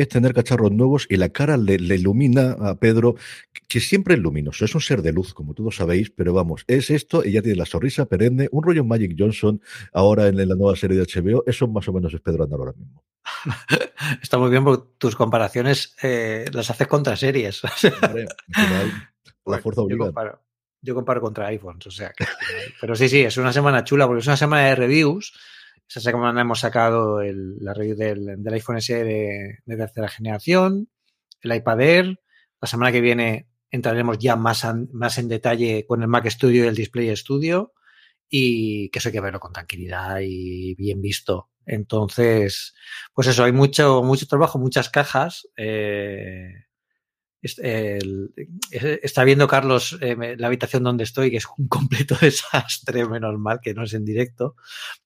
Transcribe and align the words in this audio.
Es 0.00 0.08
tener 0.08 0.34
cacharros 0.34 0.72
nuevos 0.72 1.06
y 1.08 1.16
la 1.16 1.28
cara 1.28 1.56
le, 1.56 1.78
le, 1.78 1.96
ilumina 1.96 2.52
a 2.52 2.74
Pedro, 2.76 3.16
que 3.68 3.80
siempre 3.80 4.14
es 4.14 4.20
luminoso, 4.20 4.64
es 4.64 4.74
un 4.74 4.80
ser 4.80 5.02
de 5.02 5.12
luz, 5.12 5.34
como 5.34 5.54
todos 5.54 5.76
sabéis, 5.76 6.10
pero 6.10 6.32
vamos, 6.32 6.64
es 6.66 6.90
esto, 6.90 7.24
ya 7.24 7.42
tiene 7.42 7.56
la 7.56 7.66
sonrisa 7.66 8.06
perenne, 8.06 8.48
un 8.52 8.62
rollo 8.62 8.84
Magic 8.84 9.14
Johnson 9.18 9.60
ahora 9.92 10.28
en, 10.28 10.36
la 10.36 10.54
nueva 10.54 10.76
serie 10.76 10.96
de 10.96 11.04
HBO, 11.04 11.44
eso 11.46 11.66
más 11.68 11.88
o 11.88 11.92
menos 11.92 12.12
es 12.14 12.20
Pedro 12.20 12.44
Andal 12.44 12.60
ahora 12.60 12.72
mismo. 12.72 13.02
Está 14.22 14.38
muy 14.38 14.50
bien 14.50 14.64
porque 14.64 14.88
tus 14.98 15.16
comparaciones 15.16 15.96
eh, 16.02 16.44
las 16.52 16.70
haces 16.70 16.86
contra 16.86 17.16
series. 17.16 17.62
Hombre, 17.64 18.26
final, 18.48 18.92
la 19.46 19.58
fuerza 19.58 19.82
yo, 19.88 19.98
comparo, 19.98 20.42
yo 20.80 20.94
comparo 20.94 21.20
contra 21.20 21.46
iPhones, 21.48 21.86
o 21.86 21.90
sea, 21.90 22.12
que, 22.12 22.24
pero 22.80 22.94
sí, 22.94 23.08
sí, 23.08 23.20
es 23.20 23.36
una 23.36 23.52
semana 23.52 23.82
chula 23.84 24.06
porque 24.06 24.20
es 24.20 24.26
una 24.26 24.36
semana 24.36 24.66
de 24.66 24.74
reviews. 24.74 25.32
Esa 25.88 26.00
semana 26.00 26.40
hemos 26.40 26.60
sacado 26.60 27.20
el, 27.20 27.58
la 27.60 27.72
review 27.72 27.96
del, 27.96 28.42
del, 28.42 28.54
iPhone 28.54 28.80
SE 28.80 29.04
de, 29.04 29.58
de, 29.64 29.76
tercera 29.76 30.08
generación, 30.08 30.88
el 31.42 31.54
iPad 31.54 31.80
Air. 31.80 32.20
La 32.60 32.68
semana 32.68 32.90
que 32.90 33.00
viene 33.00 33.48
entraremos 33.70 34.18
ya 34.18 34.36
más, 34.36 34.66
más 34.92 35.18
en 35.18 35.28
detalle 35.28 35.86
con 35.86 36.02
el 36.02 36.08
Mac 36.08 36.28
Studio 36.28 36.64
y 36.64 36.68
el 36.68 36.74
Display 36.74 37.14
Studio. 37.16 37.72
Y 38.28 38.88
que 38.90 38.98
eso 38.98 39.08
hay 39.08 39.12
que 39.12 39.20
verlo 39.20 39.38
con 39.38 39.52
tranquilidad 39.52 40.18
y 40.20 40.74
bien 40.74 41.00
visto. 41.00 41.50
Entonces, 41.64 42.74
pues 43.12 43.28
eso, 43.28 43.44
hay 43.44 43.52
mucho, 43.52 44.02
mucho 44.02 44.26
trabajo, 44.26 44.58
muchas 44.58 44.88
cajas. 44.88 45.48
Eh, 45.56 46.65
el, 47.58 48.32
está 48.70 49.24
viendo 49.24 49.46
Carlos 49.48 49.98
eh, 50.00 50.36
la 50.38 50.46
habitación 50.46 50.82
donde 50.82 51.04
estoy, 51.04 51.30
que 51.30 51.38
es 51.38 51.46
un 51.58 51.68
completo 51.68 52.16
desastre, 52.20 53.06
menos 53.06 53.38
mal 53.38 53.60
que 53.62 53.74
no 53.74 53.84
es 53.84 53.94
en 53.94 54.04
directo. 54.04 54.56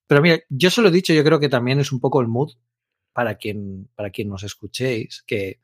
Pero 0.06 0.22
mira, 0.22 0.40
yo 0.48 0.70
se 0.70 0.82
lo 0.82 0.88
he 0.88 0.92
dicho, 0.92 1.12
yo 1.12 1.24
creo 1.24 1.40
que 1.40 1.48
también 1.48 1.80
es 1.80 1.92
un 1.92 2.00
poco 2.00 2.20
el 2.20 2.28
mood 2.28 2.52
para 3.12 3.36
quien, 3.36 3.88
para 3.94 4.10
quien 4.10 4.28
nos 4.28 4.42
escuchéis, 4.42 5.22
que 5.26 5.60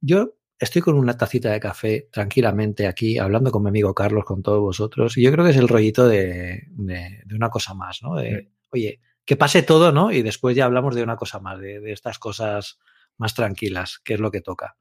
yo 0.00 0.34
estoy 0.58 0.82
con 0.82 0.96
una 0.96 1.16
tacita 1.16 1.50
de 1.50 1.60
café 1.60 2.08
tranquilamente 2.12 2.86
aquí, 2.86 3.18
hablando 3.18 3.50
con 3.50 3.62
mi 3.62 3.68
amigo 3.68 3.94
Carlos, 3.94 4.24
con 4.24 4.42
todos 4.42 4.60
vosotros, 4.60 5.16
y 5.16 5.22
yo 5.22 5.32
creo 5.32 5.44
que 5.44 5.50
es 5.50 5.56
el 5.56 5.68
rollito 5.68 6.06
de, 6.06 6.68
de, 6.70 7.22
de 7.24 7.34
una 7.34 7.50
cosa 7.50 7.74
más, 7.74 8.02
¿no? 8.02 8.16
De, 8.16 8.30
sí. 8.30 8.48
Oye, 8.70 9.00
que 9.24 9.36
pase 9.36 9.62
todo, 9.62 9.92
¿no? 9.92 10.12
Y 10.12 10.22
después 10.22 10.56
ya 10.56 10.64
hablamos 10.66 10.94
de 10.94 11.02
una 11.02 11.16
cosa 11.16 11.40
más, 11.40 11.58
de, 11.58 11.80
de 11.80 11.92
estas 11.92 12.18
cosas 12.18 12.78
más 13.16 13.34
tranquilas, 13.34 14.00
que 14.04 14.14
es 14.14 14.20
lo 14.20 14.30
que 14.30 14.40
toca 14.40 14.76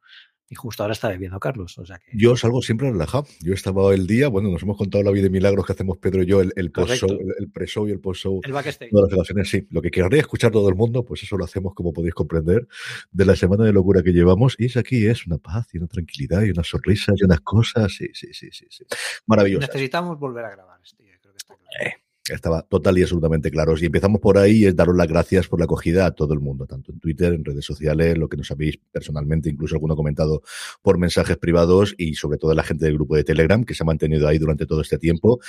y 0.53 0.55
justo 0.55 0.83
ahora 0.83 0.93
está 0.93 1.09
bebiendo 1.09 1.39
Carlos. 1.39 1.77
O 1.79 1.85
sea 1.85 1.97
que... 1.97 2.11
Yo 2.13 2.37
salgo 2.37 2.61
siempre 2.61 2.91
relajado. 2.91 3.25
Yo 3.41 3.53
estaba 3.53 3.93
el 3.93 4.05
día, 4.07 4.27
bueno, 4.27 4.49
nos 4.49 4.61
hemos 4.61 4.77
contado 4.77 5.03
la 5.03 5.11
vida 5.11 5.23
de 5.23 5.29
milagros 5.31 5.65
que 5.65 5.73
hacemos 5.73 5.97
Pedro 5.97 6.21
y 6.23 6.27
yo, 6.27 6.41
el, 6.41 6.53
el 6.55 6.71
post-show, 6.71 7.09
el, 7.09 7.33
el 7.39 7.51
pre-show 7.51 7.87
y 7.87 7.91
el 7.91 7.99
post-show. 7.99 8.41
El 8.43 8.53
backstage. 8.53 8.91
Todas 8.91 9.05
las 9.05 9.11
relaciones, 9.11 9.49
sí. 9.49 9.67
Lo 9.71 9.81
que 9.81 9.89
querría 9.89 10.21
escuchar 10.21 10.51
todo 10.51 10.69
el 10.69 10.75
mundo, 10.75 11.03
pues 11.03 11.23
eso 11.23 11.37
lo 11.37 11.45
hacemos, 11.45 11.73
como 11.73 11.91
podéis 11.91 12.13
comprender, 12.13 12.67
de 13.11 13.25
la 13.25 13.35
semana 13.35 13.65
de 13.65 13.73
locura 13.73 14.03
que 14.03 14.11
llevamos. 14.11 14.55
Y 14.59 14.65
es 14.65 14.77
aquí, 14.77 15.07
es 15.07 15.25
una 15.25 15.39
paz 15.39 15.67
y 15.73 15.79
una 15.79 15.87
tranquilidad 15.87 16.43
y 16.43 16.51
unas 16.51 16.67
sonrisas 16.67 17.15
y 17.19 17.25
unas 17.25 17.41
cosas. 17.41 17.91
Sí, 17.93 18.09
sí, 18.13 18.27
sí, 18.33 18.49
sí. 18.51 18.67
sí. 18.69 18.85
Maravilloso. 19.25 19.65
Necesitamos 19.67 20.19
volver 20.19 20.45
a 20.45 20.51
grabar, 20.51 20.79
este, 20.83 21.03
creo 21.19 21.33
que 21.33 21.37
está 21.37 21.55
claro. 21.55 21.71
Eh 21.81 22.03
estaba 22.29 22.61
total 22.61 22.97
y 22.97 23.01
absolutamente 23.01 23.51
claros. 23.51 23.81
Y 23.81 23.87
empezamos 23.87 24.21
por 24.21 24.37
ahí, 24.37 24.65
es 24.65 24.75
daros 24.75 24.95
las 24.95 25.07
gracias 25.07 25.47
por 25.47 25.59
la 25.59 25.65
acogida 25.65 26.05
a 26.05 26.11
todo 26.11 26.33
el 26.33 26.39
mundo, 26.39 26.65
tanto 26.65 26.91
en 26.91 26.99
Twitter, 26.99 27.33
en 27.33 27.43
redes 27.43 27.65
sociales, 27.65 28.17
lo 28.17 28.29
que 28.29 28.37
nos 28.37 28.49
habéis 28.51 28.77
personalmente, 28.91 29.49
incluso 29.49 29.75
alguno 29.75 29.95
comentado 29.95 30.41
por 30.81 30.97
mensajes 30.97 31.37
privados 31.37 31.93
y 31.97 32.15
sobre 32.15 32.37
todo 32.37 32.53
la 32.53 32.63
gente 32.63 32.85
del 32.85 32.95
grupo 32.95 33.15
de 33.15 33.23
Telegram 33.23 33.63
que 33.65 33.73
se 33.73 33.83
ha 33.83 33.85
mantenido 33.85 34.27
ahí 34.27 34.37
durante 34.37 34.65
todo 34.65 34.81
este 34.81 34.97
tiempo, 34.97 35.39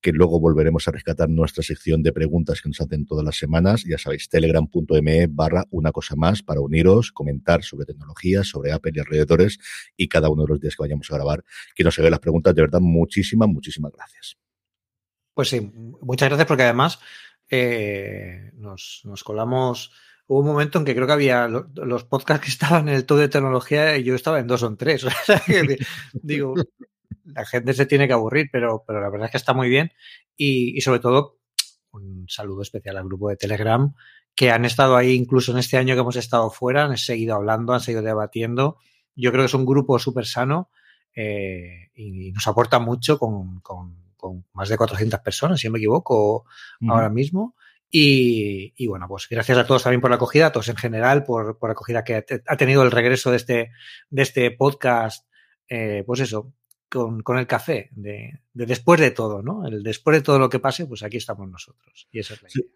que 0.00 0.12
luego 0.12 0.40
volveremos 0.40 0.88
a 0.88 0.90
rescatar 0.90 1.28
nuestra 1.28 1.62
sección 1.62 2.02
de 2.02 2.12
preguntas 2.12 2.60
que 2.60 2.68
nos 2.68 2.80
hacen 2.80 3.06
todas 3.06 3.24
las 3.24 3.36
semanas. 3.36 3.84
Ya 3.84 3.98
sabéis, 3.98 4.28
telegram.me 4.28 5.28
barra 5.28 5.64
una 5.70 5.92
cosa 5.92 6.16
más 6.16 6.42
para 6.42 6.60
uniros, 6.60 7.12
comentar 7.12 7.62
sobre 7.62 7.86
tecnología, 7.86 8.42
sobre 8.42 8.72
Apple 8.72 8.92
y 8.94 9.00
alrededores 9.00 9.58
y 9.96 10.08
cada 10.08 10.28
uno 10.30 10.42
de 10.42 10.48
los 10.48 10.60
días 10.60 10.74
que 10.74 10.82
vayamos 10.82 11.10
a 11.10 11.14
grabar, 11.14 11.44
que 11.74 11.84
nos 11.84 11.98
haga 11.98 12.10
las 12.10 12.20
preguntas. 12.20 12.54
De 12.54 12.62
verdad, 12.62 12.80
muchísimas, 12.80 13.48
muchísimas 13.48 13.92
gracias. 13.92 14.43
Pues 15.34 15.48
sí, 15.48 15.60
muchas 16.00 16.28
gracias 16.28 16.46
porque 16.46 16.62
además 16.62 17.00
eh, 17.50 18.50
nos, 18.54 19.02
nos, 19.04 19.24
colamos. 19.24 19.92
Hubo 20.26 20.40
un 20.40 20.46
momento 20.46 20.78
en 20.78 20.84
que 20.84 20.94
creo 20.94 21.06
que 21.06 21.12
había 21.12 21.48
lo, 21.48 21.68
los 21.74 22.04
podcasts 22.04 22.44
que 22.44 22.50
estaban 22.50 22.88
en 22.88 22.94
el 22.94 23.04
top 23.04 23.18
de 23.18 23.28
tecnología 23.28 23.96
y 23.96 24.04
yo 24.04 24.14
estaba 24.14 24.38
en 24.38 24.46
dos 24.46 24.62
o 24.62 24.68
en 24.68 24.76
tres. 24.76 25.04
Digo, 26.14 26.54
la 27.24 27.44
gente 27.44 27.74
se 27.74 27.86
tiene 27.86 28.06
que 28.06 28.14
aburrir, 28.14 28.48
pero, 28.50 28.84
pero 28.86 29.00
la 29.00 29.10
verdad 29.10 29.26
es 29.26 29.32
que 29.32 29.38
está 29.38 29.52
muy 29.52 29.68
bien. 29.68 29.92
Y, 30.36 30.76
y, 30.76 30.80
sobre 30.80 31.00
todo, 31.00 31.38
un 31.92 32.26
saludo 32.28 32.62
especial 32.62 32.96
al 32.96 33.04
grupo 33.04 33.28
de 33.28 33.36
Telegram 33.36 33.92
que 34.34 34.50
han 34.50 34.64
estado 34.64 34.96
ahí 34.96 35.12
incluso 35.14 35.52
en 35.52 35.58
este 35.58 35.76
año 35.76 35.94
que 35.94 36.00
hemos 36.00 36.16
estado 36.16 36.50
fuera, 36.50 36.84
han 36.84 36.96
seguido 36.96 37.36
hablando, 37.36 37.72
han 37.72 37.80
seguido 37.80 38.02
debatiendo. 38.02 38.78
Yo 39.14 39.30
creo 39.30 39.42
que 39.42 39.46
es 39.46 39.54
un 39.54 39.66
grupo 39.66 39.98
súper 39.98 40.26
sano 40.26 40.70
eh, 41.14 41.90
y 41.94 42.32
nos 42.32 42.46
aporta 42.48 42.80
mucho 42.80 43.18
con, 43.18 43.60
con 43.60 44.03
con 44.24 44.46
más 44.54 44.70
de 44.70 44.78
400 44.78 45.20
personas, 45.20 45.60
si 45.60 45.66
no 45.66 45.72
me 45.72 45.78
equivoco, 45.78 46.36
uh 46.36 46.44
-huh. 46.80 46.92
ahora 46.92 47.10
mismo. 47.10 47.54
Y, 47.90 48.72
y, 48.74 48.86
bueno, 48.86 49.06
pues 49.06 49.28
gracias 49.28 49.58
a 49.58 49.66
todos 49.66 49.82
también 49.82 50.00
por 50.00 50.08
la 50.08 50.16
acogida, 50.16 50.46
a 50.46 50.52
todos 50.52 50.68
en 50.68 50.76
general, 50.76 51.24
por, 51.24 51.58
por 51.58 51.68
la 51.68 51.72
acogida 51.74 52.02
que 52.02 52.16
ha, 52.16 52.24
ha, 52.46 52.56
tenido 52.56 52.82
el 52.82 52.90
regreso 52.90 53.30
de 53.30 53.36
este, 53.36 53.70
de 54.08 54.22
este 54.22 54.50
podcast, 54.50 55.28
eh, 55.68 56.02
pues 56.06 56.20
eso, 56.20 56.54
con, 56.88 57.22
con 57.22 57.38
el 57.38 57.46
café, 57.46 57.90
de, 57.92 58.40
de, 58.54 58.66
después 58.66 58.98
de 58.98 59.10
todo, 59.10 59.42
¿no? 59.42 59.66
El 59.66 59.82
después 59.82 60.16
de 60.16 60.22
todo 60.22 60.38
lo 60.38 60.48
que 60.48 60.58
pase, 60.58 60.86
pues 60.86 61.02
aquí 61.02 61.18
estamos 61.18 61.46
nosotros. 61.48 62.08
Y 62.10 62.18
esa 62.18 62.34
es 62.34 62.42
la 62.42 62.48
idea. 62.48 62.70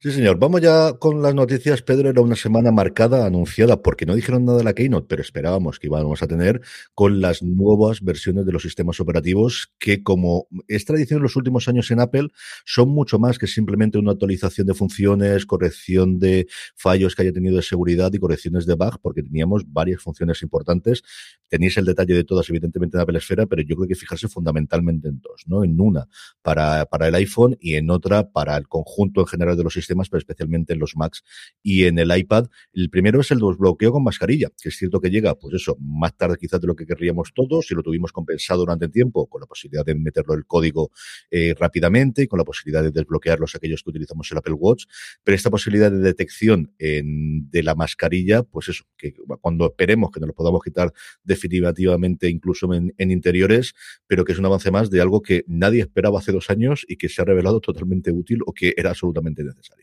Sí. 0.00 0.12
Señor. 0.12 0.38
Vamos 0.38 0.60
ya 0.60 0.92
con 0.92 1.22
las 1.22 1.34
noticias. 1.34 1.82
Pedro 1.82 2.08
era 2.08 2.20
una 2.20 2.36
semana 2.36 2.70
marcada, 2.70 3.26
anunciada, 3.26 3.82
porque 3.82 4.06
no 4.06 4.14
dijeron 4.14 4.44
nada 4.44 4.58
de 4.58 4.62
la 4.62 4.72
Keynote, 4.72 5.08
pero 5.08 5.22
esperábamos 5.22 5.80
que 5.80 5.88
íbamos 5.88 6.22
a 6.22 6.28
tener 6.28 6.60
con 6.94 7.20
las 7.20 7.42
nuevas 7.42 8.00
versiones 8.02 8.46
de 8.46 8.52
los 8.52 8.62
sistemas 8.62 9.00
operativos 9.00 9.72
que, 9.80 10.04
como 10.04 10.46
es 10.68 10.84
tradición 10.84 11.16
en 11.16 11.24
los 11.24 11.34
últimos 11.34 11.66
años 11.66 11.90
en 11.90 11.98
Apple, 11.98 12.28
son 12.64 12.90
mucho 12.90 13.18
más 13.18 13.40
que 13.40 13.48
simplemente 13.48 13.98
una 13.98 14.12
actualización 14.12 14.68
de 14.68 14.74
funciones, 14.74 15.46
corrección 15.46 16.20
de 16.20 16.46
fallos 16.76 17.16
que 17.16 17.22
haya 17.22 17.32
tenido 17.32 17.56
de 17.56 17.62
seguridad 17.62 18.12
y 18.12 18.20
correcciones 18.20 18.66
de 18.66 18.74
bug, 18.74 19.00
porque 19.02 19.24
teníamos 19.24 19.64
varias 19.66 20.00
funciones 20.00 20.42
importantes. 20.42 21.02
Tenéis 21.48 21.76
el 21.76 21.86
detalle 21.86 22.14
de 22.14 22.22
todas, 22.22 22.48
evidentemente, 22.50 22.96
en 22.96 23.00
Apple 23.00 23.18
Esfera, 23.18 23.46
pero 23.46 23.62
yo 23.62 23.74
creo 23.74 23.88
que 23.88 23.96
fijarse 23.96 24.28
fundamentalmente 24.28 25.08
en 25.08 25.20
dos, 25.20 25.42
¿no? 25.48 25.64
En 25.64 25.80
una 25.80 26.06
para, 26.40 26.86
para 26.86 27.08
el 27.08 27.16
iPhone 27.16 27.56
y 27.58 27.74
en 27.74 27.90
otra 27.90 28.30
para 28.30 28.56
el 28.56 28.68
conjunto 28.68 29.22
en 29.22 29.26
general 29.26 29.56
de 29.56 29.64
los 29.64 29.74
sistemas 29.74 29.87
sistemas, 29.88 30.08
pero 30.08 30.18
especialmente 30.18 30.74
en 30.74 30.78
los 30.78 30.96
Macs 30.96 31.22
y 31.62 31.84
en 31.84 31.98
el 31.98 32.16
iPad. 32.16 32.46
El 32.72 32.90
primero 32.90 33.20
es 33.20 33.30
el 33.30 33.38
desbloqueo 33.38 33.92
con 33.92 34.04
mascarilla, 34.04 34.50
que 34.60 34.68
es 34.68 34.76
cierto 34.76 35.00
que 35.00 35.10
llega, 35.10 35.34
pues 35.34 35.54
eso, 35.54 35.76
más 35.80 36.16
tarde 36.16 36.36
quizás 36.38 36.60
de 36.60 36.66
lo 36.66 36.76
que 36.76 36.86
querríamos 36.86 37.32
todos, 37.34 37.70
y 37.70 37.74
lo 37.74 37.82
tuvimos 37.82 38.12
compensado 38.12 38.60
durante 38.60 38.86
el 38.86 38.92
tiempo, 38.92 39.26
con 39.26 39.40
la 39.40 39.46
posibilidad 39.46 39.84
de 39.84 39.94
meterlo 39.94 40.34
el 40.34 40.46
código 40.46 40.90
eh, 41.30 41.54
rápidamente 41.58 42.22
y 42.22 42.26
con 42.26 42.38
la 42.38 42.44
posibilidad 42.44 42.82
de 42.82 42.90
desbloquearlos 42.90 43.54
aquellos 43.54 43.82
que 43.82 43.90
utilizamos 43.90 44.30
el 44.30 44.38
Apple 44.38 44.54
Watch, 44.54 44.84
pero 45.24 45.34
esta 45.34 45.50
posibilidad 45.50 45.90
de 45.90 45.98
detección 45.98 46.72
en, 46.78 47.50
de 47.50 47.62
la 47.62 47.74
mascarilla, 47.74 48.42
pues 48.42 48.68
eso, 48.68 48.84
que 48.96 49.14
cuando 49.40 49.66
esperemos 49.66 50.10
que 50.10 50.20
nos 50.20 50.28
lo 50.28 50.34
podamos 50.34 50.62
quitar 50.62 50.92
definitivamente 51.22 52.28
incluso 52.28 52.72
en 52.74 53.10
interiores, 53.10 53.74
pero 54.06 54.24
que 54.24 54.32
es 54.32 54.38
un 54.38 54.46
avance 54.46 54.70
más 54.70 54.90
de 54.90 55.00
algo 55.00 55.22
que 55.22 55.44
nadie 55.46 55.80
esperaba 55.80 56.18
hace 56.18 56.32
dos 56.32 56.50
años 56.50 56.84
y 56.88 56.96
que 56.96 57.08
se 57.08 57.22
ha 57.22 57.24
revelado 57.24 57.60
totalmente 57.60 58.12
útil 58.12 58.40
o 58.46 58.52
que 58.52 58.74
era 58.76 58.90
absolutamente 58.90 59.42
necesario. 59.44 59.77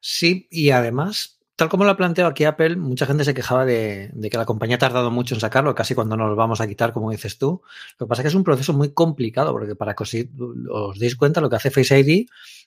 Sí, 0.00 0.46
y 0.50 0.70
además, 0.70 1.40
tal 1.56 1.68
como 1.68 1.84
lo 1.84 1.90
ha 1.90 1.96
planteado 1.96 2.30
aquí 2.30 2.44
Apple, 2.44 2.76
mucha 2.76 3.06
gente 3.06 3.24
se 3.24 3.34
quejaba 3.34 3.64
de, 3.64 4.12
que 4.30 4.36
la 4.36 4.44
compañía 4.44 4.76
ha 4.76 4.78
tardado 4.78 5.10
mucho 5.10 5.34
en 5.34 5.40
sacarlo, 5.40 5.74
casi 5.74 5.94
cuando 5.94 6.16
nos 6.16 6.36
vamos 6.36 6.60
a 6.60 6.66
quitar, 6.66 6.92
como 6.92 7.10
dices 7.10 7.38
tú. 7.38 7.62
Lo 7.98 8.06
que 8.06 8.08
pasa 8.08 8.22
es 8.22 8.24
que 8.24 8.28
es 8.28 8.34
un 8.34 8.44
proceso 8.44 8.72
muy 8.72 8.92
complicado, 8.92 9.52
porque 9.52 9.74
para 9.74 9.94
que 9.94 10.04
os, 10.04 10.98
deis 10.98 11.16
cuenta, 11.16 11.40
lo 11.40 11.48
que 11.48 11.56
hace 11.56 11.70
Face 11.70 11.98
ID 11.98 12.26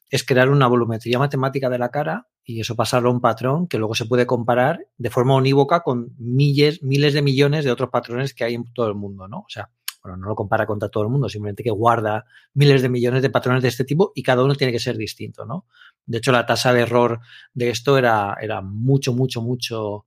es 0.09 0.23
crear 0.23 0.49
una 0.49 0.67
volumetría 0.67 1.19
matemática 1.19 1.69
de 1.69 1.77
la 1.77 1.89
cara 1.89 2.27
y 2.43 2.61
eso 2.61 2.75
pasarlo 2.75 3.09
a 3.09 3.13
un 3.13 3.21
patrón 3.21 3.67
que 3.67 3.77
luego 3.77 3.93
se 3.93 4.05
puede 4.05 4.25
comparar 4.25 4.87
de 4.97 5.09
forma 5.11 5.35
unívoca 5.35 5.81
con 5.81 6.15
miles, 6.17 6.81
miles 6.81 7.13
de 7.13 7.21
millones 7.21 7.63
de 7.63 7.71
otros 7.71 7.91
patrones 7.91 8.33
que 8.33 8.43
hay 8.43 8.55
en 8.55 8.65
todo 8.73 8.87
el 8.87 8.95
mundo, 8.95 9.27
¿no? 9.27 9.41
O 9.41 9.49
sea, 9.49 9.69
bueno, 10.01 10.17
no 10.17 10.27
lo 10.29 10.35
compara 10.35 10.65
contra 10.65 10.89
todo 10.89 11.03
el 11.03 11.09
mundo, 11.09 11.29
simplemente 11.29 11.63
que 11.63 11.71
guarda 11.71 12.25
miles 12.53 12.81
de 12.81 12.89
millones 12.89 13.21
de 13.21 13.29
patrones 13.29 13.61
de 13.61 13.69
este 13.69 13.83
tipo 13.83 14.11
y 14.15 14.23
cada 14.23 14.43
uno 14.43 14.55
tiene 14.55 14.73
que 14.73 14.79
ser 14.79 14.97
distinto, 14.97 15.45
¿no? 15.45 15.65
De 16.05 16.17
hecho, 16.17 16.31
la 16.31 16.45
tasa 16.45 16.73
de 16.73 16.81
error 16.81 17.19
de 17.53 17.69
esto 17.69 17.97
era, 17.97 18.35
era 18.41 18.61
mucho, 18.61 19.13
mucho, 19.13 19.41
mucho 19.41 20.05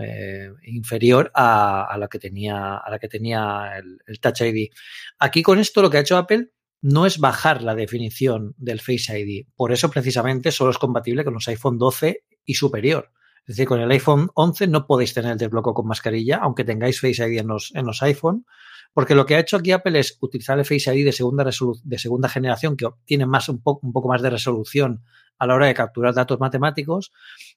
eh, 0.00 0.50
inferior 0.66 1.30
a, 1.34 1.96
la 1.98 2.08
que 2.08 2.18
tenía, 2.18 2.76
a 2.76 2.90
la 2.90 2.98
que 2.98 3.08
tenía 3.08 3.72
el, 3.76 3.98
el 4.06 4.20
Touch 4.20 4.42
ID. 4.42 4.70
Aquí 5.18 5.42
con 5.42 5.58
esto 5.58 5.82
lo 5.82 5.90
que 5.90 5.98
ha 5.98 6.02
hecho 6.02 6.16
Apple 6.16 6.50
no 6.82 7.06
es 7.06 7.18
bajar 7.18 7.62
la 7.62 7.74
definición 7.74 8.54
del 8.56 8.80
Face 8.80 9.18
ID. 9.18 9.46
Por 9.54 9.72
eso, 9.72 9.90
precisamente, 9.90 10.50
solo 10.52 10.70
es 10.70 10.78
compatible 10.78 11.24
con 11.24 11.34
los 11.34 11.48
iPhone 11.48 11.78
12 11.78 12.24
y 12.44 12.54
superior. 12.54 13.12
Es 13.46 13.56
decir, 13.56 13.66
con 13.66 13.80
el 13.80 13.90
iPhone 13.90 14.30
11 14.34 14.68
no 14.68 14.86
podéis 14.86 15.14
tener 15.14 15.32
el 15.32 15.38
desbloqueo 15.38 15.74
con 15.74 15.86
mascarilla, 15.86 16.36
aunque 16.36 16.64
tengáis 16.64 17.00
Face 17.00 17.26
ID 17.26 17.40
en 17.40 17.48
los, 17.48 17.72
en 17.74 17.86
los 17.86 18.02
iPhone, 18.02 18.46
porque 18.92 19.14
lo 19.14 19.26
que 19.26 19.34
ha 19.34 19.40
hecho 19.40 19.56
aquí 19.56 19.72
Apple 19.72 19.98
es 19.98 20.18
utilizar 20.20 20.58
el 20.58 20.64
Face 20.64 20.94
ID 20.94 21.04
de 21.04 21.12
segunda, 21.12 21.44
de 21.44 21.98
segunda 21.98 22.28
generación, 22.28 22.76
que 22.76 22.88
tiene 23.04 23.26
más, 23.26 23.48
un, 23.48 23.60
un 23.64 23.92
poco 23.92 24.08
más 24.08 24.22
de 24.22 24.30
resolución 24.30 25.02
a 25.40 25.46
la 25.46 25.54
hora 25.54 25.66
de 25.66 25.74
capturar 25.74 26.14
datos 26.14 26.38
matemáticos 26.38 27.12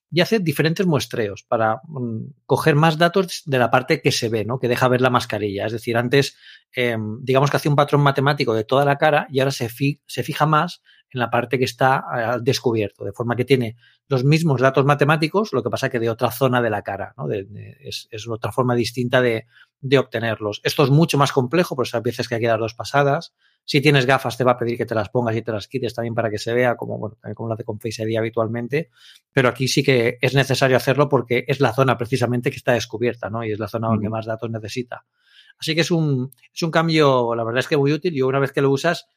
y 0.09 0.21
hace 0.21 0.39
diferentes 0.39 0.87
muestreos 0.87 1.43
para 1.43 1.81
mm, 1.83 2.31
coger 2.45 2.75
más 2.75 2.97
datos 2.97 3.43
de 3.45 3.59
la 3.59 3.69
parte 3.69 4.01
que 4.01 4.11
se 4.11 4.29
ve, 4.29 4.45
¿no? 4.45 4.57
que 4.57 4.69
deja 4.69 4.87
ver 4.87 5.01
la 5.01 5.09
mascarilla. 5.09 5.65
Es 5.65 5.73
decir, 5.73 5.97
antes, 5.97 6.37
em, 6.71 7.19
digamos 7.21 7.51
que 7.51 7.57
hacía 7.57 7.69
un 7.69 7.75
patrón 7.75 8.01
matemático 8.01 8.53
de 8.53 8.63
toda 8.63 8.85
la 8.85 8.97
cara 8.97 9.27
y 9.29 9.41
ahora 9.41 9.51
se, 9.51 9.69
se 9.69 10.23
fija 10.23 10.45
más 10.45 10.81
en 11.11 11.19
la 11.19 11.29
parte 11.29 11.59
que 11.59 11.65
está 11.65 11.97
al 12.09 12.43
descubierto, 12.43 13.03
de 13.03 13.11
forma 13.11 13.35
que 13.35 13.45
tiene 13.45 13.75
los 14.07 14.23
mismos 14.23 14.61
datos 14.61 14.85
matemáticos, 14.85 15.51
lo 15.51 15.61
que 15.61 15.69
pasa 15.69 15.89
que 15.89 15.99
de 15.99 16.09
otra 16.09 16.31
zona 16.31 16.61
de 16.61 16.69
la 16.69 16.81
cara, 16.83 17.13
¿no? 17.17 17.29
es, 17.29 18.07
es, 18.09 18.27
otra 18.27 18.51
forma 18.51 18.75
distinta 18.75 19.21
de, 19.21 19.45
de, 19.81 19.99
obtenerlos. 19.99 20.61
Esto 20.63 20.83
es 20.83 20.89
mucho 20.89 21.17
más 21.17 21.31
complejo, 21.31 21.75
por 21.75 21.85
eso 21.85 21.97
a 21.97 22.01
veces 22.01 22.27
que 22.27 22.35
hay 22.35 22.41
que 22.41 22.47
dar 22.47 22.59
dos 22.59 22.73
pasadas. 22.73 23.33
Si 23.65 23.81
tienes 23.81 24.05
gafas, 24.05 24.37
te 24.37 24.43
va 24.43 24.53
a 24.53 24.57
pedir 24.57 24.77
que 24.77 24.85
te 24.85 24.93
las 24.93 25.09
pongas 25.09 25.35
y 25.35 25.41
te 25.41 25.51
las 25.51 25.67
quites 25.67 25.93
también 25.93 26.13
para 26.13 26.29
que 26.29 26.37
se 26.37 26.53
vea, 26.53 26.75
como, 26.75 26.97
bueno, 26.97 27.17
como 27.33 27.47
lo 27.47 27.53
hace 27.53 27.63
con 27.63 27.79
Face 27.79 28.03
ID 28.03 28.17
habitualmente. 28.17 28.89
Pero 29.31 29.49
aquí 29.49 29.67
sí 29.67 29.83
que 29.83 30.17
es 30.21 30.35
necesario 30.35 30.75
hacerlo 30.75 31.07
porque 31.07 31.45
es 31.47 31.61
la 31.61 31.73
zona 31.73 31.97
precisamente 31.97 32.49
que 32.51 32.57
está 32.57 32.73
descubierta, 32.73 33.29
¿no? 33.29 33.43
Y 33.43 33.51
es 33.51 33.59
la 33.59 33.67
zona 33.67 33.87
donde 33.87 34.09
más 34.09 34.25
datos 34.25 34.49
necesita. 34.49 35.05
Así 35.57 35.75
que 35.75 35.81
es 35.81 35.91
un, 35.91 36.31
es 36.53 36.63
un 36.63 36.71
cambio, 36.71 37.35
la 37.35 37.43
verdad 37.43 37.59
es 37.59 37.67
que 37.67 37.77
muy 37.77 37.93
útil. 37.93 38.13
Y 38.15 38.21
una 38.21 38.39
vez 38.39 38.51
que 38.51 38.61
lo 38.61 38.69
usas, 38.69 39.07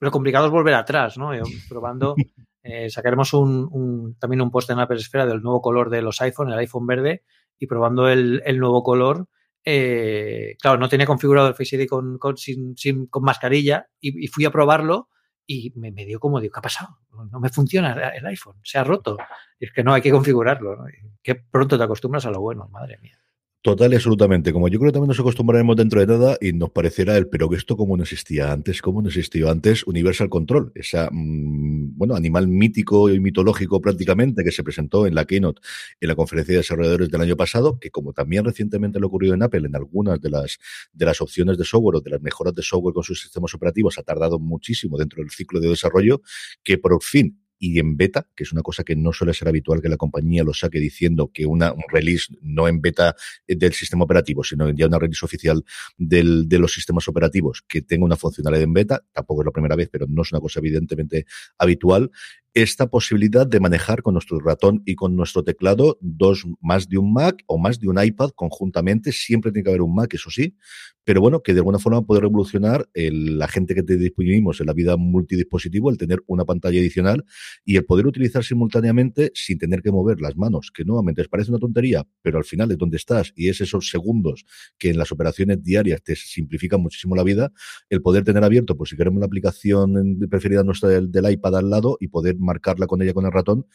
lo 0.00 0.10
complicado 0.10 0.46
es 0.46 0.52
volver 0.52 0.74
atrás, 0.74 1.16
¿no? 1.16 1.34
Yo, 1.34 1.44
probando, 1.68 2.14
eh, 2.62 2.90
sacaremos 2.90 3.32
un, 3.32 3.68
un, 3.70 4.16
también 4.18 4.42
un 4.42 4.50
post 4.50 4.70
en 4.70 4.78
Apple 4.78 4.98
Esfera 4.98 5.24
del 5.24 5.42
nuevo 5.42 5.62
color 5.62 5.88
de 5.88 6.02
los 6.02 6.20
iPhone, 6.20 6.52
el 6.52 6.58
iPhone 6.58 6.86
verde, 6.86 7.22
y 7.58 7.66
probando 7.66 8.08
el, 8.08 8.42
el 8.44 8.58
nuevo 8.58 8.82
color, 8.82 9.28
eh, 9.68 10.56
claro, 10.60 10.78
no 10.78 10.88
tenía 10.88 11.06
configurado 11.06 11.48
el 11.48 11.54
Face 11.54 11.74
ID 11.74 11.88
con, 11.88 12.18
con, 12.18 12.36
sin, 12.36 12.76
sin, 12.76 13.06
con 13.06 13.24
mascarilla 13.24 13.88
y, 14.00 14.28
fui 14.28 14.44
a 14.44 14.52
probarlo 14.52 15.10
y 15.44 15.72
me, 15.74 15.90
me, 15.90 16.06
dio 16.06 16.20
como, 16.20 16.40
digo, 16.40 16.52
¿qué 16.52 16.60
ha 16.60 16.62
pasado? 16.62 16.98
No 17.32 17.40
me 17.40 17.48
funciona 17.48 17.92
el 18.10 18.26
iPhone, 18.26 18.60
se 18.62 18.78
ha 18.78 18.84
roto. 18.84 19.16
Y 19.58 19.64
es 19.64 19.72
que 19.72 19.82
no, 19.82 19.92
hay 19.92 20.02
que 20.02 20.12
configurarlo. 20.12 20.76
¿no? 20.76 20.84
Que 21.20 21.34
pronto 21.34 21.76
te 21.76 21.82
acostumbras 21.82 22.24
a 22.26 22.30
lo 22.30 22.40
bueno, 22.40 22.68
madre 22.68 22.98
mía. 23.02 23.18
Total 23.66 23.92
y 23.92 23.96
absolutamente. 23.96 24.52
Como 24.52 24.68
yo 24.68 24.78
creo 24.78 24.92
que 24.92 24.94
también 24.94 25.08
nos 25.08 25.18
acostumbraremos 25.18 25.74
dentro 25.74 25.98
de 25.98 26.06
nada 26.06 26.38
y 26.40 26.52
nos 26.52 26.70
parecerá 26.70 27.16
el, 27.16 27.26
pero 27.26 27.50
que 27.50 27.56
esto 27.56 27.76
como 27.76 27.96
no 27.96 28.04
existía 28.04 28.52
antes, 28.52 28.80
como 28.80 29.02
no 29.02 29.08
existió 29.08 29.50
antes, 29.50 29.84
Universal 29.88 30.28
Control, 30.28 30.70
esa, 30.76 31.08
mmm, 31.10 31.98
bueno, 31.98 32.14
animal 32.14 32.46
mítico 32.46 33.10
y 33.10 33.18
mitológico 33.18 33.80
prácticamente 33.80 34.44
que 34.44 34.52
se 34.52 34.62
presentó 34.62 35.04
en 35.08 35.16
la 35.16 35.24
Keynote 35.24 35.60
en 36.00 36.06
la 36.08 36.14
conferencia 36.14 36.52
de 36.52 36.58
desarrolladores 36.58 37.10
del 37.10 37.20
año 37.20 37.36
pasado, 37.36 37.80
que 37.80 37.90
como 37.90 38.12
también 38.12 38.44
recientemente 38.44 39.00
lo 39.00 39.08
ocurrido 39.08 39.34
en 39.34 39.42
Apple, 39.42 39.66
en 39.66 39.74
algunas 39.74 40.20
de 40.20 40.30
las, 40.30 40.58
de 40.92 41.04
las 41.04 41.20
opciones 41.20 41.58
de 41.58 41.64
software 41.64 41.96
o 41.96 42.00
de 42.00 42.10
las 42.10 42.22
mejoras 42.22 42.54
de 42.54 42.62
software 42.62 42.94
con 42.94 43.02
sus 43.02 43.20
sistemas 43.20 43.52
operativos 43.52 43.98
ha 43.98 44.04
tardado 44.04 44.38
muchísimo 44.38 44.96
dentro 44.96 45.24
del 45.24 45.30
ciclo 45.32 45.58
de 45.58 45.70
desarrollo, 45.70 46.22
que 46.62 46.78
por 46.78 47.02
fin 47.02 47.36
y 47.58 47.78
en 47.78 47.96
beta, 47.96 48.28
que 48.34 48.44
es 48.44 48.52
una 48.52 48.62
cosa 48.62 48.84
que 48.84 48.96
no 48.96 49.12
suele 49.12 49.34
ser 49.34 49.48
habitual 49.48 49.80
que 49.80 49.88
la 49.88 49.96
compañía 49.96 50.44
lo 50.44 50.54
saque 50.54 50.78
diciendo 50.78 51.30
que 51.32 51.46
una, 51.46 51.72
un 51.72 51.84
release 51.88 52.34
no 52.42 52.68
en 52.68 52.80
beta 52.80 53.14
del 53.46 53.72
sistema 53.72 54.04
operativo, 54.04 54.44
sino 54.44 54.68
ya 54.70 54.86
una 54.86 54.98
release 54.98 55.24
oficial 55.24 55.64
del, 55.96 56.48
de 56.48 56.58
los 56.58 56.72
sistemas 56.72 57.08
operativos 57.08 57.62
que 57.66 57.82
tenga 57.82 58.04
una 58.04 58.16
funcionalidad 58.16 58.62
en 58.62 58.72
beta, 58.72 59.04
tampoco 59.12 59.42
es 59.42 59.46
la 59.46 59.52
primera 59.52 59.76
vez, 59.76 59.88
pero 59.90 60.06
no 60.08 60.22
es 60.22 60.32
una 60.32 60.40
cosa 60.40 60.60
evidentemente 60.60 61.26
habitual, 61.58 62.10
esta 62.56 62.88
posibilidad 62.88 63.46
de 63.46 63.60
manejar 63.60 64.00
con 64.00 64.14
nuestro 64.14 64.40
ratón 64.40 64.82
y 64.86 64.94
con 64.94 65.14
nuestro 65.14 65.44
teclado 65.44 65.98
dos, 66.00 66.46
más 66.62 66.88
de 66.88 66.96
un 66.96 67.12
Mac 67.12 67.42
o 67.46 67.58
más 67.58 67.78
de 67.78 67.86
un 67.86 68.02
iPad 68.02 68.30
conjuntamente. 68.30 69.12
Siempre 69.12 69.52
tiene 69.52 69.64
que 69.64 69.68
haber 69.68 69.82
un 69.82 69.94
Mac, 69.94 70.14
eso 70.14 70.30
sí, 70.30 70.56
pero 71.04 71.20
bueno, 71.20 71.42
que 71.42 71.52
de 71.52 71.60
alguna 71.60 71.78
forma 71.78 72.00
puede 72.06 72.22
revolucionar 72.22 72.88
la 72.94 73.46
gente 73.46 73.74
que 73.74 73.82
te 73.82 73.98
disponimos 73.98 74.58
en 74.60 74.68
la 74.68 74.72
vida 74.72 74.96
multidispositivo, 74.96 75.90
el 75.90 75.98
tener 75.98 76.22
una 76.26 76.46
pantalla 76.46 76.80
adicional 76.80 77.26
y 77.62 77.76
el 77.76 77.84
poder 77.84 78.06
utilizar 78.06 78.42
simultáneamente 78.42 79.32
sin 79.34 79.58
tener 79.58 79.82
que 79.82 79.92
mover 79.92 80.22
las 80.22 80.34
manos, 80.38 80.70
que 80.74 80.86
nuevamente 80.86 81.20
les 81.20 81.28
parece 81.28 81.50
una 81.50 81.58
tontería, 81.58 82.06
pero 82.22 82.38
al 82.38 82.44
final 82.44 82.72
es 82.72 82.78
donde 82.78 82.96
estás 82.96 83.34
y 83.36 83.50
es 83.50 83.60
esos 83.60 83.90
segundos 83.90 84.46
que 84.78 84.88
en 84.88 84.96
las 84.96 85.12
operaciones 85.12 85.62
diarias 85.62 86.02
te 86.02 86.16
simplifican 86.16 86.80
muchísimo 86.80 87.14
la 87.14 87.22
vida, 87.22 87.52
el 87.90 88.00
poder 88.00 88.24
tener 88.24 88.42
abierto, 88.42 88.78
pues 88.78 88.88
si 88.88 88.96
queremos 88.96 89.20
la 89.20 89.26
aplicación 89.26 90.18
preferida 90.30 90.64
nuestra 90.64 90.88
del 90.88 91.30
iPad 91.30 91.58
al 91.58 91.68
lado 91.68 91.98
y 92.00 92.08
poder 92.08 92.36
marcarla 92.46 92.86
con 92.86 93.02
ella 93.02 93.12
con 93.12 93.26
el 93.26 93.32
ratón, 93.32 93.66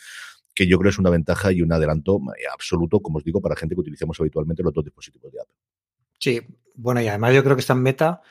que 0.53 0.68
yo 0.68 0.77
creo 0.79 0.89
es 0.89 1.00
una 1.00 1.09
ventaja 1.09 1.51
y 1.51 1.62
un 1.62 1.71
adelanto 1.71 2.19
absoluto, 2.53 3.00
como 3.00 3.18
os 3.18 3.23
digo, 3.23 3.41
para 3.41 3.56
gente 3.56 3.75
que 3.75 3.81
utilicemos 3.81 4.19
habitualmente 4.19 4.63
los 4.63 4.73
dos 4.73 4.83
dispositivos 4.83 5.31
de 5.31 5.41
Apple. 5.41 5.56
Sí, 6.19 6.41
bueno, 6.75 7.01
y 7.01 7.07
además 7.07 7.33
yo 7.33 7.44
creo 7.44 7.56
que 7.56 7.62
está 7.62 7.73
en 7.73 7.83
beta. 7.83 8.21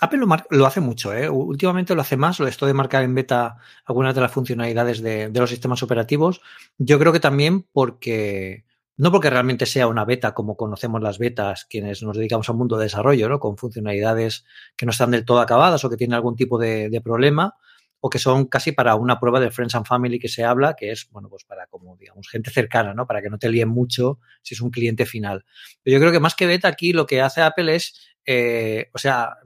Apple 0.00 0.20
lo, 0.20 0.26
lo 0.50 0.66
hace 0.66 0.80
mucho, 0.80 1.12
¿eh? 1.12 1.28
Últimamente 1.28 1.94
lo 1.94 2.00
hace 2.00 2.16
más, 2.16 2.38
lo 2.38 2.46
esto 2.46 2.66
de 2.66 2.74
marcar 2.74 3.02
en 3.02 3.14
beta 3.14 3.56
algunas 3.84 4.14
de 4.14 4.20
las 4.20 4.32
funcionalidades 4.32 5.02
de, 5.02 5.30
los 5.34 5.50
sistemas 5.50 5.82
operativos. 5.82 6.40
Yo 6.78 6.98
creo 6.98 7.12
que 7.12 7.20
también 7.20 7.66
porque, 7.72 8.64
no 8.96 9.10
porque 9.12 9.30
realmente 9.30 9.66
sea 9.66 9.88
una 9.88 10.04
beta 10.04 10.32
como 10.32 10.56
conocemos 10.56 11.02
las 11.02 11.18
betas, 11.18 11.66
quienes 11.66 12.02
nos 12.02 12.16
dedicamos 12.16 12.48
al 12.48 12.56
mundo 12.56 12.78
de 12.78 12.84
desarrollo, 12.84 13.28
¿no? 13.28 13.40
Con 13.40 13.56
funcionalidades 13.56 14.44
que 14.76 14.86
no 14.86 14.92
están 14.92 15.10
del 15.10 15.24
todo 15.24 15.40
acabadas 15.40 15.84
o 15.84 15.90
que 15.90 15.96
tienen 15.96 16.14
algún 16.14 16.36
tipo 16.36 16.58
de 16.58 17.00
problema, 17.04 17.56
o 18.00 18.08
que 18.08 18.18
son 18.18 18.46
casi 18.46 18.72
para 18.72 18.94
una 18.94 19.20
prueba 19.20 19.40
de 19.40 19.50
Friends 19.50 19.74
and 19.74 19.86
Family 19.86 20.18
que 20.18 20.28
se 20.28 20.42
habla, 20.42 20.74
que 20.74 20.90
es, 20.90 21.08
bueno, 21.10 21.28
pues 21.28 21.44
para 21.44 21.66
como, 21.66 21.96
digamos, 21.96 22.28
gente 22.28 22.50
cercana, 22.50 22.94
¿no? 22.94 23.06
Para 23.06 23.20
que 23.20 23.28
no 23.28 23.38
te 23.38 23.50
líen 23.50 23.68
mucho 23.68 24.18
si 24.42 24.54
es 24.54 24.60
un 24.60 24.70
cliente 24.70 25.04
final. 25.04 25.44
Pero 25.82 25.94
yo 25.94 26.00
creo 26.00 26.12
que 26.12 26.20
más 26.20 26.34
que 26.34 26.46
beta 26.46 26.68
aquí 26.68 26.92
lo 26.92 27.06
que 27.06 27.20
hace 27.20 27.42
Apple 27.42 27.74
es, 27.74 28.16
eh, 28.24 28.90
o 28.94 28.98
sea, 28.98 29.36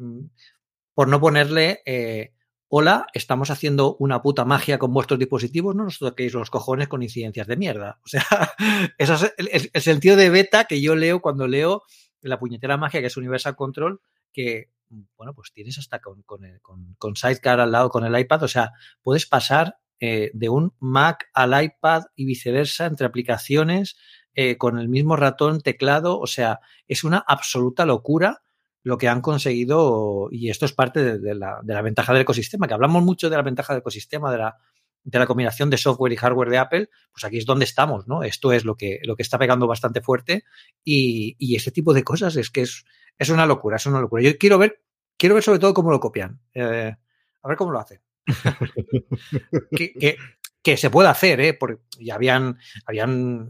por 0.95 1.09
no 1.09 1.21
ponerle, 1.21 1.83
eh, 1.85 2.33
hola, 2.69 3.07
estamos 3.13 3.51
haciendo 3.51 3.97
una 3.99 4.23
puta 4.23 4.45
magia 4.45 4.79
con 4.79 4.95
vuestros 4.95 5.19
dispositivos, 5.19 5.75
no 5.75 5.85
nos 5.85 5.99
toquéis 5.99 6.33
los 6.33 6.51
cojones 6.51 6.87
con 6.87 7.03
incidencias 7.03 7.49
de 7.49 7.57
mierda. 7.57 7.99
O 8.05 8.09
sea, 8.09 8.25
eso 8.99 9.15
es 9.15 9.35
el, 9.37 9.71
el 9.73 9.83
sentido 9.83 10.15
de 10.15 10.31
beta 10.31 10.67
que 10.67 10.81
yo 10.81 10.95
leo 10.95 11.21
cuando 11.21 11.49
leo 11.49 11.83
la 12.21 12.39
puñetera 12.39 12.77
magia 12.77 13.01
que 13.01 13.09
es 13.09 13.17
Universal 13.17 13.57
Control, 13.57 14.01
que 14.33 14.71
bueno, 15.17 15.35
pues 15.35 15.53
tienes 15.53 15.79
hasta 15.79 16.01
con, 16.01 16.23
con, 16.23 16.45
el, 16.45 16.61
con, 16.61 16.95
con, 16.99 17.17
Sidecar 17.17 17.61
al 17.61 17.73
lado 17.73 17.91
con 17.91 18.05
el 18.05 18.19
iPad, 18.19 18.43
o 18.43 18.49
sea, 18.49 18.73
puedes 19.03 19.27
pasar 19.27 19.79
eh, 20.01 20.31
de 20.35 20.49
un 20.49 20.75
Mac 20.81 21.31
al 21.33 21.63
iPad 21.63 22.05
y 22.15 22.25
viceversa 22.27 22.87
entre 22.87 23.07
aplicaciones 23.07 23.97
eh, 24.35 24.59
con 24.59 24.79
el 24.79 24.89
mismo 24.89 25.17
ratón, 25.17 25.61
teclado, 25.61 26.19
o 26.19 26.27
sea, 26.27 26.61
es 26.89 27.05
una 27.05 27.19
absoluta 27.27 27.87
locura 27.87 28.43
lo 28.83 28.99
que 28.99 29.09
han 29.09 29.23
conseguido 29.23 30.29
y 30.31 30.51
esto 30.51 30.67
es 30.67 30.73
parte 30.73 31.19
de, 31.19 31.35
la, 31.35 31.61
de 31.63 31.73
la 31.73 31.81
ventaja 31.81 32.13
del 32.13 32.23
ecosistema, 32.23 32.69
que 32.69 32.75
hablamos 32.75 33.03
mucho 33.03 33.31
de 33.31 33.37
la 33.37 33.43
ventaja 33.43 33.73
del 33.73 33.81
ecosistema, 33.81 34.31
de 34.31 34.39
la, 34.39 34.59
de 35.05 35.19
la 35.19 35.27
combinación 35.27 35.71
de 35.71 35.79
software 35.79 36.13
y 36.13 36.17
hardware 36.17 36.51
de 36.51 36.59
Apple, 36.59 36.91
pues 37.13 37.25
aquí 37.25 37.39
es 37.39 37.47
donde 37.47 37.65
estamos, 37.65 38.07
¿no? 38.07 38.23
Esto 38.25 38.53
es 38.53 38.65
lo 38.65 38.77
que, 38.77 38.99
lo 39.05 39.17
que 39.17 39.23
está 39.23 39.39
pegando 39.39 39.67
bastante 39.67 40.03
fuerte 40.03 40.45
y, 40.83 41.37
y 41.39 41.57
este 41.57 41.71
tipo 41.71 41.95
de 41.95 42.05
cosas 42.05 42.37
es 42.37 42.51
que 42.51 42.63
es, 42.63 42.85
es 43.19 43.29
una 43.29 43.47
locura, 43.47 43.77
es 43.77 43.87
una 43.87 44.01
locura. 44.01 44.23
Yo 44.23 44.37
quiero 44.39 44.59
ver, 44.59 44.83
quiero 45.17 45.35
ver 45.35 45.45
sobre 45.45 45.59
todo 45.59 45.75
cómo 45.75 45.91
lo 45.91 46.01
copian. 46.01 46.41
Eh, 46.55 46.95
a 47.43 47.49
ver 47.49 47.57
cómo 47.57 47.73
lo 47.73 47.79
hacen. 47.79 48.01
que, 49.71 49.93
que, 49.93 50.17
que, 50.63 50.77
se 50.77 50.91
puede 50.91 51.09
hacer, 51.09 51.41
¿eh? 51.41 51.55
Porque 51.55 51.83
ya 51.99 52.15
habían, 52.15 52.59
habían, 52.87 53.49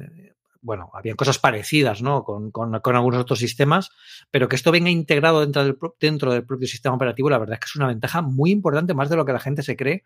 bueno, 0.61 0.91
habían 0.95 1.17
cosas 1.17 1.39
parecidas, 1.39 2.03
¿no? 2.03 2.25
Con, 2.25 2.51
con, 2.51 2.81
con, 2.81 2.97
algunos 2.97 3.21
otros 3.21 3.39
sistemas, 3.39 3.91
pero 4.31 4.49
que 4.49 4.57
esto 4.57 4.73
venga 4.73 4.91
integrado 4.91 5.41
dentro 5.41 5.63
del, 5.63 5.79
dentro 6.01 6.33
del 6.33 6.45
propio 6.45 6.67
sistema 6.67 6.97
operativo, 6.97 7.31
la 7.31 7.39
verdad 7.39 7.55
es 7.55 7.61
que 7.61 7.67
es 7.67 7.77
una 7.77 7.87
ventaja 7.87 8.21
muy 8.21 8.51
importante, 8.51 8.95
más 8.95 9.09
de 9.11 9.17
lo 9.17 9.25
que 9.25 9.33
la 9.33 9.41
gente 9.41 9.63
se 9.63 9.77
cree, 9.77 10.05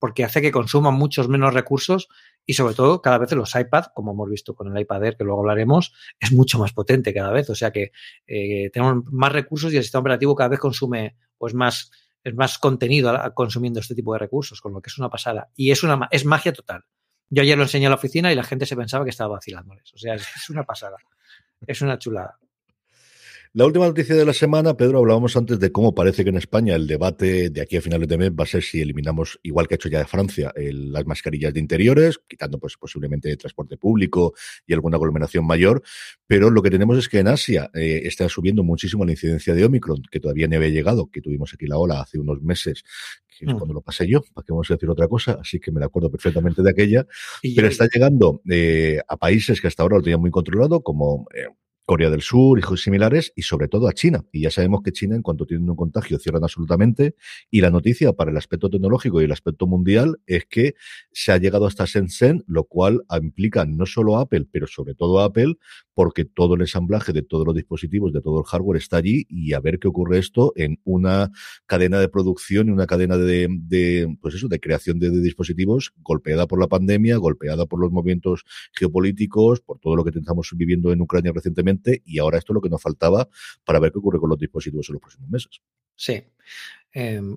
porque 0.00 0.24
hace 0.24 0.40
que 0.42 0.50
consuman 0.50 0.94
muchos 0.94 1.28
menos 1.28 1.54
recursos 1.54 2.08
y 2.46 2.54
sobre 2.54 2.74
todo 2.74 3.02
cada 3.02 3.18
vez 3.18 3.30
los 3.32 3.54
iPad, 3.54 3.84
como 3.94 4.12
hemos 4.12 4.28
visto 4.28 4.54
con 4.54 4.74
el 4.74 4.82
iPad 4.82 5.04
Air, 5.04 5.16
que 5.16 5.24
luego 5.24 5.40
hablaremos, 5.40 5.92
es 6.18 6.32
mucho 6.32 6.58
más 6.58 6.72
potente 6.72 7.14
cada 7.14 7.30
vez. 7.30 7.50
O 7.50 7.54
sea 7.54 7.70
que 7.70 7.92
eh, 8.26 8.70
tenemos 8.72 9.04
más 9.12 9.30
recursos 9.30 9.72
y 9.72 9.76
el 9.76 9.82
sistema 9.82 10.00
operativo 10.00 10.34
cada 10.34 10.48
vez 10.48 10.58
consume 10.58 11.16
pues 11.38 11.54
más, 11.54 11.90
es 12.24 12.34
más 12.34 12.58
contenido 12.58 13.16
consumiendo 13.34 13.78
este 13.78 13.94
tipo 13.94 14.14
de 14.14 14.18
recursos, 14.18 14.60
con 14.60 14.72
lo 14.72 14.80
que 14.80 14.88
es 14.88 14.98
una 14.98 15.10
pasada. 15.10 15.50
Y 15.54 15.70
es 15.70 15.82
una 15.82 16.08
es 16.10 16.24
magia 16.24 16.52
total. 16.52 16.84
Yo 17.28 17.42
ayer 17.42 17.56
lo 17.56 17.64
enseñé 17.64 17.86
a 17.86 17.90
la 17.90 17.94
oficina 17.94 18.32
y 18.32 18.34
la 18.34 18.42
gente 18.42 18.66
se 18.66 18.76
pensaba 18.76 19.04
que 19.04 19.10
estaba 19.10 19.34
vacilándoles. 19.34 19.92
O 19.94 19.98
sea, 19.98 20.14
es 20.14 20.50
una 20.50 20.64
pasada. 20.64 20.96
Es 21.66 21.82
una 21.82 21.98
chulada. 21.98 22.38
La 23.52 23.66
última 23.66 23.86
noticia 23.86 24.14
de 24.14 24.24
la 24.24 24.32
semana, 24.32 24.76
Pedro, 24.76 25.00
hablábamos 25.00 25.36
antes 25.36 25.58
de 25.58 25.72
cómo 25.72 25.92
parece 25.92 26.22
que 26.22 26.30
en 26.30 26.36
España 26.36 26.76
el 26.76 26.86
debate 26.86 27.50
de 27.50 27.60
aquí 27.60 27.76
a 27.76 27.82
finales 27.82 28.06
de 28.06 28.16
mes 28.16 28.30
va 28.30 28.44
a 28.44 28.46
ser 28.46 28.62
si 28.62 28.80
eliminamos, 28.80 29.40
igual 29.42 29.66
que 29.66 29.74
ha 29.74 29.76
hecho 29.76 29.88
ya 29.88 29.98
de 29.98 30.04
Francia, 30.04 30.52
las 30.54 31.04
mascarillas 31.04 31.52
de 31.52 31.58
interiores, 31.58 32.20
quitando 32.28 32.60
pues 32.60 32.76
posiblemente 32.76 33.36
transporte 33.36 33.76
público 33.76 34.34
y 34.68 34.72
alguna 34.72 34.98
aglomeración 34.98 35.44
mayor. 35.44 35.82
Pero 36.28 36.48
lo 36.48 36.62
que 36.62 36.70
tenemos 36.70 36.96
es 36.96 37.08
que 37.08 37.18
en 37.18 37.26
Asia 37.26 37.68
eh, 37.74 38.02
está 38.04 38.28
subiendo 38.28 38.62
muchísimo 38.62 39.04
la 39.04 39.10
incidencia 39.10 39.52
de 39.52 39.64
Omicron, 39.64 40.00
que 40.08 40.20
todavía 40.20 40.46
no 40.46 40.54
había 40.54 40.68
llegado, 40.68 41.10
que 41.10 41.20
tuvimos 41.20 41.52
aquí 41.52 41.66
la 41.66 41.76
ola 41.76 42.02
hace 42.02 42.20
unos 42.20 42.40
meses, 42.42 42.84
que 43.26 43.46
es 43.46 43.52
mm. 43.52 43.58
cuando 43.58 43.74
lo 43.74 43.80
pasé 43.80 44.06
yo, 44.06 44.22
para 44.32 44.44
que 44.44 44.52
vamos 44.52 44.70
a 44.70 44.74
decir 44.74 44.88
otra 44.88 45.08
cosa, 45.08 45.38
así 45.40 45.58
que 45.58 45.72
me 45.72 45.84
acuerdo 45.84 46.08
perfectamente 46.08 46.62
de 46.62 46.70
aquella. 46.70 47.04
pero 47.56 47.66
está 47.66 47.88
llegando 47.92 48.42
eh, 48.48 49.00
a 49.08 49.16
países 49.16 49.60
que 49.60 49.66
hasta 49.66 49.82
ahora 49.82 49.96
lo 49.96 50.02
tenían 50.04 50.20
muy 50.20 50.30
controlado, 50.30 50.84
como 50.84 51.26
eh, 51.34 51.48
Corea 51.90 52.08
del 52.08 52.22
Sur, 52.22 52.56
hijos 52.56 52.82
similares, 52.82 53.32
y 53.34 53.42
sobre 53.42 53.66
todo 53.66 53.88
a 53.88 53.92
China. 53.92 54.24
Y 54.30 54.42
ya 54.42 54.52
sabemos 54.52 54.82
que 54.84 54.92
China, 54.92 55.16
en 55.16 55.22
cuanto 55.22 55.44
tienen 55.44 55.68
un 55.68 55.74
contagio, 55.74 56.20
cierran 56.20 56.44
absolutamente. 56.44 57.16
Y 57.50 57.62
la 57.62 57.70
noticia 57.70 58.12
para 58.12 58.30
el 58.30 58.36
aspecto 58.36 58.70
tecnológico 58.70 59.20
y 59.20 59.24
el 59.24 59.32
aspecto 59.32 59.66
mundial 59.66 60.20
es 60.24 60.46
que 60.46 60.76
se 61.10 61.32
ha 61.32 61.38
llegado 61.38 61.66
hasta 61.66 61.86
Shenzhen, 61.86 62.44
lo 62.46 62.62
cual 62.62 63.02
implica 63.20 63.64
no 63.64 63.86
solo 63.86 64.18
a 64.18 64.20
Apple, 64.20 64.46
pero 64.52 64.68
sobre 64.68 64.94
todo 64.94 65.18
a 65.18 65.24
Apple, 65.24 65.56
porque 65.92 66.24
todo 66.24 66.54
el 66.54 66.60
ensamblaje 66.60 67.12
de 67.12 67.22
todos 67.22 67.44
los 67.44 67.56
dispositivos, 67.56 68.12
de 68.12 68.20
todo 68.20 68.38
el 68.38 68.46
hardware 68.46 68.78
está 68.78 68.98
allí 68.98 69.26
y 69.28 69.54
a 69.54 69.60
ver 69.60 69.80
qué 69.80 69.88
ocurre 69.88 70.18
esto 70.18 70.52
en 70.54 70.78
una 70.84 71.32
cadena 71.66 71.98
de 71.98 72.08
producción 72.08 72.68
y 72.68 72.70
una 72.70 72.86
cadena 72.86 73.18
de, 73.18 74.16
pues 74.20 74.36
eso, 74.36 74.46
de 74.46 74.60
creación 74.60 75.00
de, 75.00 75.10
dispositivos 75.10 75.92
golpeada 76.04 76.46
por 76.46 76.60
la 76.60 76.68
pandemia, 76.68 77.16
golpeada 77.16 77.66
por 77.66 77.80
los 77.80 77.90
movimientos 77.90 78.44
geopolíticos, 78.74 79.60
por 79.60 79.80
todo 79.80 79.96
lo 79.96 80.04
que 80.04 80.16
estamos 80.16 80.52
viviendo 80.54 80.92
en 80.92 81.00
Ucrania 81.00 81.32
recientemente 81.34 81.79
y 82.04 82.18
ahora 82.18 82.38
esto 82.38 82.52
es 82.52 82.54
lo 82.54 82.60
que 82.60 82.68
nos 82.68 82.82
faltaba 82.82 83.28
para 83.64 83.78
ver 83.78 83.92
qué 83.92 83.98
ocurre 83.98 84.18
con 84.18 84.30
los 84.30 84.38
dispositivos 84.38 84.88
en 84.88 84.94
los 84.94 85.00
próximos 85.00 85.28
meses. 85.28 85.60
Sí. 85.96 86.22
Em, 86.92 87.36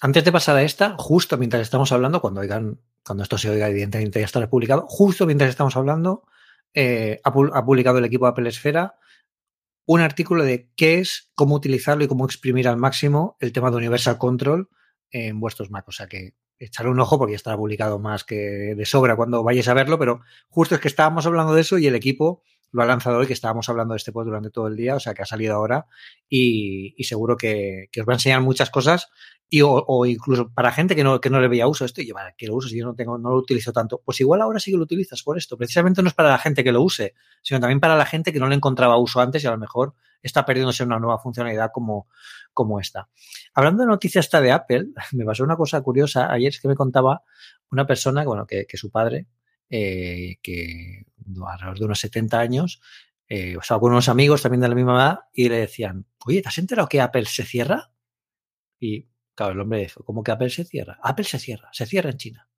antes 0.00 0.24
de 0.24 0.32
pasar 0.32 0.56
a 0.56 0.62
esta, 0.62 0.96
justo 0.98 1.36
mientras 1.36 1.62
estamos 1.62 1.92
hablando, 1.92 2.20
cuando 2.20 2.40
oigan, 2.40 2.80
cuando 3.04 3.22
esto 3.22 3.36
se 3.36 3.50
oiga, 3.50 3.68
evidentemente 3.68 4.20
ya 4.20 4.26
estará 4.26 4.48
publicado, 4.48 4.86
justo 4.88 5.26
mientras 5.26 5.50
estamos 5.50 5.76
hablando, 5.76 6.24
eh, 6.72 7.20
ha, 7.24 7.32
publicado 7.64 7.98
el 7.98 8.04
equipo 8.04 8.26
de 8.26 8.30
Apple 8.30 8.48
Esfera 8.48 8.94
un 9.86 10.00
artículo 10.00 10.44
de 10.44 10.70
qué 10.76 10.98
es, 11.00 11.32
cómo 11.34 11.56
utilizarlo 11.56 12.04
y 12.04 12.06
cómo 12.06 12.24
exprimir 12.24 12.68
al 12.68 12.76
máximo 12.76 13.36
el 13.40 13.52
tema 13.52 13.70
de 13.70 13.78
Universal 13.78 14.18
Control 14.18 14.68
en 15.10 15.40
vuestros 15.40 15.70
Mac. 15.70 15.88
O 15.88 15.92
sea 15.92 16.06
que 16.06 16.34
echarle 16.60 16.92
un 16.92 17.00
ojo 17.00 17.18
porque 17.18 17.32
ya 17.32 17.36
estará 17.36 17.56
publicado 17.56 17.98
más 17.98 18.22
que 18.22 18.74
de 18.76 18.86
sobra 18.86 19.16
cuando 19.16 19.42
vayáis 19.42 19.66
a 19.66 19.74
verlo, 19.74 19.98
pero 19.98 20.20
justo 20.48 20.76
es 20.76 20.80
que 20.80 20.88
estábamos 20.88 21.26
hablando 21.26 21.54
de 21.54 21.62
eso 21.62 21.76
y 21.76 21.88
el 21.88 21.96
equipo 21.96 22.44
lo 22.72 22.82
ha 22.82 22.86
lanzado 22.86 23.18
hoy, 23.18 23.26
que 23.26 23.32
estábamos 23.32 23.68
hablando 23.68 23.94
de 23.94 23.98
este 23.98 24.12
post 24.12 24.26
durante 24.26 24.50
todo 24.50 24.68
el 24.68 24.76
día, 24.76 24.94
o 24.94 25.00
sea 25.00 25.14
que 25.14 25.22
ha 25.22 25.26
salido 25.26 25.54
ahora 25.54 25.86
y, 26.28 26.94
seguro 27.04 27.36
que, 27.36 27.88
os 27.98 28.06
va 28.06 28.12
a 28.12 28.16
enseñar 28.16 28.40
muchas 28.40 28.70
cosas 28.70 29.08
y 29.48 29.62
o, 29.64 30.06
incluso 30.06 30.52
para 30.52 30.70
gente 30.70 30.94
que 30.94 31.02
no, 31.02 31.20
que 31.20 31.28
no 31.28 31.40
le 31.40 31.48
veía 31.48 31.66
uso 31.66 31.84
esto 31.84 32.00
y 32.00 32.12
para 32.12 32.32
que 32.32 32.46
lo 32.46 32.54
uso 32.54 32.68
si 32.68 32.78
yo 32.78 32.84
no 32.84 32.94
tengo, 32.94 33.18
no 33.18 33.30
lo 33.30 33.36
utilizo 33.36 33.72
tanto, 33.72 34.00
pues 34.04 34.20
igual 34.20 34.40
ahora 34.40 34.60
sí 34.60 34.70
que 34.70 34.76
lo 34.76 34.84
utilizas 34.84 35.22
por 35.24 35.36
esto. 35.36 35.56
Precisamente 35.56 36.02
no 36.02 36.08
es 36.08 36.14
para 36.14 36.30
la 36.30 36.38
gente 36.38 36.62
que 36.62 36.70
lo 36.70 36.82
use, 36.82 37.14
sino 37.42 37.58
también 37.58 37.80
para 37.80 37.96
la 37.96 38.06
gente 38.06 38.32
que 38.32 38.38
no 38.38 38.46
le 38.46 38.54
encontraba 38.54 38.96
uso 38.96 39.20
antes 39.20 39.42
y 39.42 39.46
a 39.48 39.50
lo 39.50 39.58
mejor 39.58 39.94
está 40.22 40.44
perdiéndose 40.44 40.84
una 40.84 41.00
nueva 41.00 41.18
funcionalidad 41.18 41.70
como, 41.72 42.06
como 42.54 42.78
esta. 42.78 43.08
Hablando 43.54 43.82
de 43.82 43.88
noticias 43.88 44.26
esta 44.26 44.40
de 44.40 44.52
Apple, 44.52 44.88
me 45.12 45.24
pasó 45.24 45.42
una 45.42 45.56
cosa 45.56 45.80
curiosa. 45.80 46.30
Ayer 46.30 46.50
es 46.50 46.60
que 46.60 46.68
me 46.68 46.76
contaba 46.76 47.24
una 47.72 47.86
persona, 47.86 48.22
bueno, 48.22 48.46
que, 48.46 48.66
que 48.66 48.76
su 48.76 48.90
padre, 48.90 49.26
eh, 49.68 50.36
que 50.42 51.06
alrededor 51.46 51.78
de 51.78 51.84
unos 51.84 52.00
70 52.00 52.38
años, 52.38 52.80
eh, 53.28 53.56
o 53.56 53.62
sea, 53.62 53.78
con 53.78 53.92
unos 53.92 54.08
amigos 54.08 54.42
también 54.42 54.60
de 54.60 54.68
la 54.68 54.74
misma 54.74 54.94
edad, 54.94 55.18
y 55.32 55.48
le 55.48 55.58
decían, 55.58 56.06
oye, 56.26 56.42
¿te 56.42 56.48
has 56.48 56.58
enterado 56.58 56.88
que 56.88 57.00
Apple 57.00 57.26
se 57.26 57.44
cierra? 57.44 57.92
Y 58.78 59.08
claro, 59.34 59.52
el 59.52 59.60
hombre 59.60 59.80
dijo, 59.80 60.04
¿cómo 60.04 60.22
que 60.22 60.32
Apple 60.32 60.50
se 60.50 60.64
cierra? 60.64 60.98
Apple 61.02 61.24
se 61.24 61.38
cierra, 61.38 61.68
se 61.72 61.86
cierra 61.86 62.10
en 62.10 62.16
China. 62.16 62.48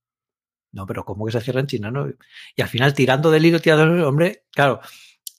No, 0.72 0.86
pero 0.86 1.04
¿cómo 1.04 1.26
que 1.26 1.32
se 1.32 1.40
cierra 1.40 1.60
en 1.60 1.66
China? 1.66 1.90
No? 1.90 2.08
Y 2.56 2.62
al 2.62 2.68
final, 2.68 2.94
tirando 2.94 3.30
del 3.30 3.44
hilo, 3.44 3.60
tirando 3.60 3.94
del 3.94 4.04
hombre, 4.04 4.46
claro, 4.50 4.80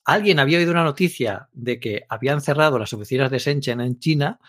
alguien 0.06 0.40
había 0.40 0.60
oído 0.60 0.72
una 0.72 0.84
noticia 0.84 1.50
de 1.52 1.80
que 1.80 2.06
habían 2.10 2.42
cerrado 2.42 2.78
las 2.78 2.94
oficinas 2.94 3.32
de 3.32 3.40
Shenzhen 3.40 3.82
en 3.82 4.00
China 4.00 4.40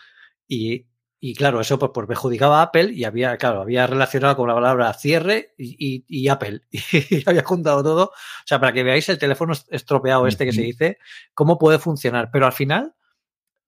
y 0.47 0.85
y 1.27 1.33
claro, 1.33 1.59
eso 1.59 1.79
pues, 1.79 1.89
pues 1.91 2.05
perjudicaba 2.05 2.59
a 2.59 2.61
Apple 2.65 2.91
y 2.93 3.03
había, 3.03 3.35
claro, 3.37 3.61
había 3.61 3.87
relacionado 3.87 4.35
con 4.35 4.47
la 4.47 4.53
palabra 4.53 4.93
cierre 4.93 5.55
y, 5.57 6.27
Apple. 6.27 6.61
Y 6.71 7.27
había 7.27 7.43
juntado 7.43 7.81
todo. 7.81 8.03
O 8.03 8.45
sea, 8.45 8.59
para 8.59 8.73
que 8.73 8.83
veáis 8.83 9.09
el 9.09 9.17
teléfono 9.17 9.53
estropeado 9.71 10.27
este 10.27 10.45
que 10.45 10.53
se 10.53 10.61
dice, 10.61 10.99
cómo 11.33 11.57
puede 11.57 11.79
funcionar. 11.79 12.29
Pero 12.31 12.45
al 12.45 12.51
final, 12.51 12.93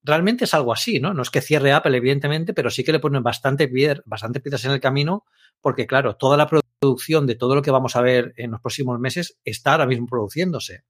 realmente 0.03 0.45
es 0.45 0.53
algo 0.53 0.71
así, 0.71 0.99
¿no? 0.99 1.15
No 1.15 1.23
es 1.23 1.31
que 1.31 1.41
cierre 1.41 1.71
Apple, 1.71 1.97
evidentemente, 1.97 2.53
pero 2.53 2.69
sí 2.69 2.83
que 2.83 2.91
le 2.91 2.99
ponen 2.99 3.23
bastante, 3.23 3.67
bastante 4.05 4.39
piedras 4.39 4.63
en 4.65 4.71
el 4.73 4.79
camino, 4.79 5.25
porque 5.59 5.87
claro, 5.87 6.15
toda 6.15 6.37
la 6.37 6.47
producción 6.47 7.25
de 7.25 7.33
todo 7.33 7.55
lo 7.55 7.63
que 7.63 7.71
vamos 7.71 7.95
a 7.95 8.01
ver 8.01 8.35
en 8.37 8.51
los 8.51 8.61
próximos 8.61 8.99
meses 8.99 9.39
está 9.43 9.71
ahora 9.71 9.87
mismo 9.87 10.05
produciéndose. 10.05 10.83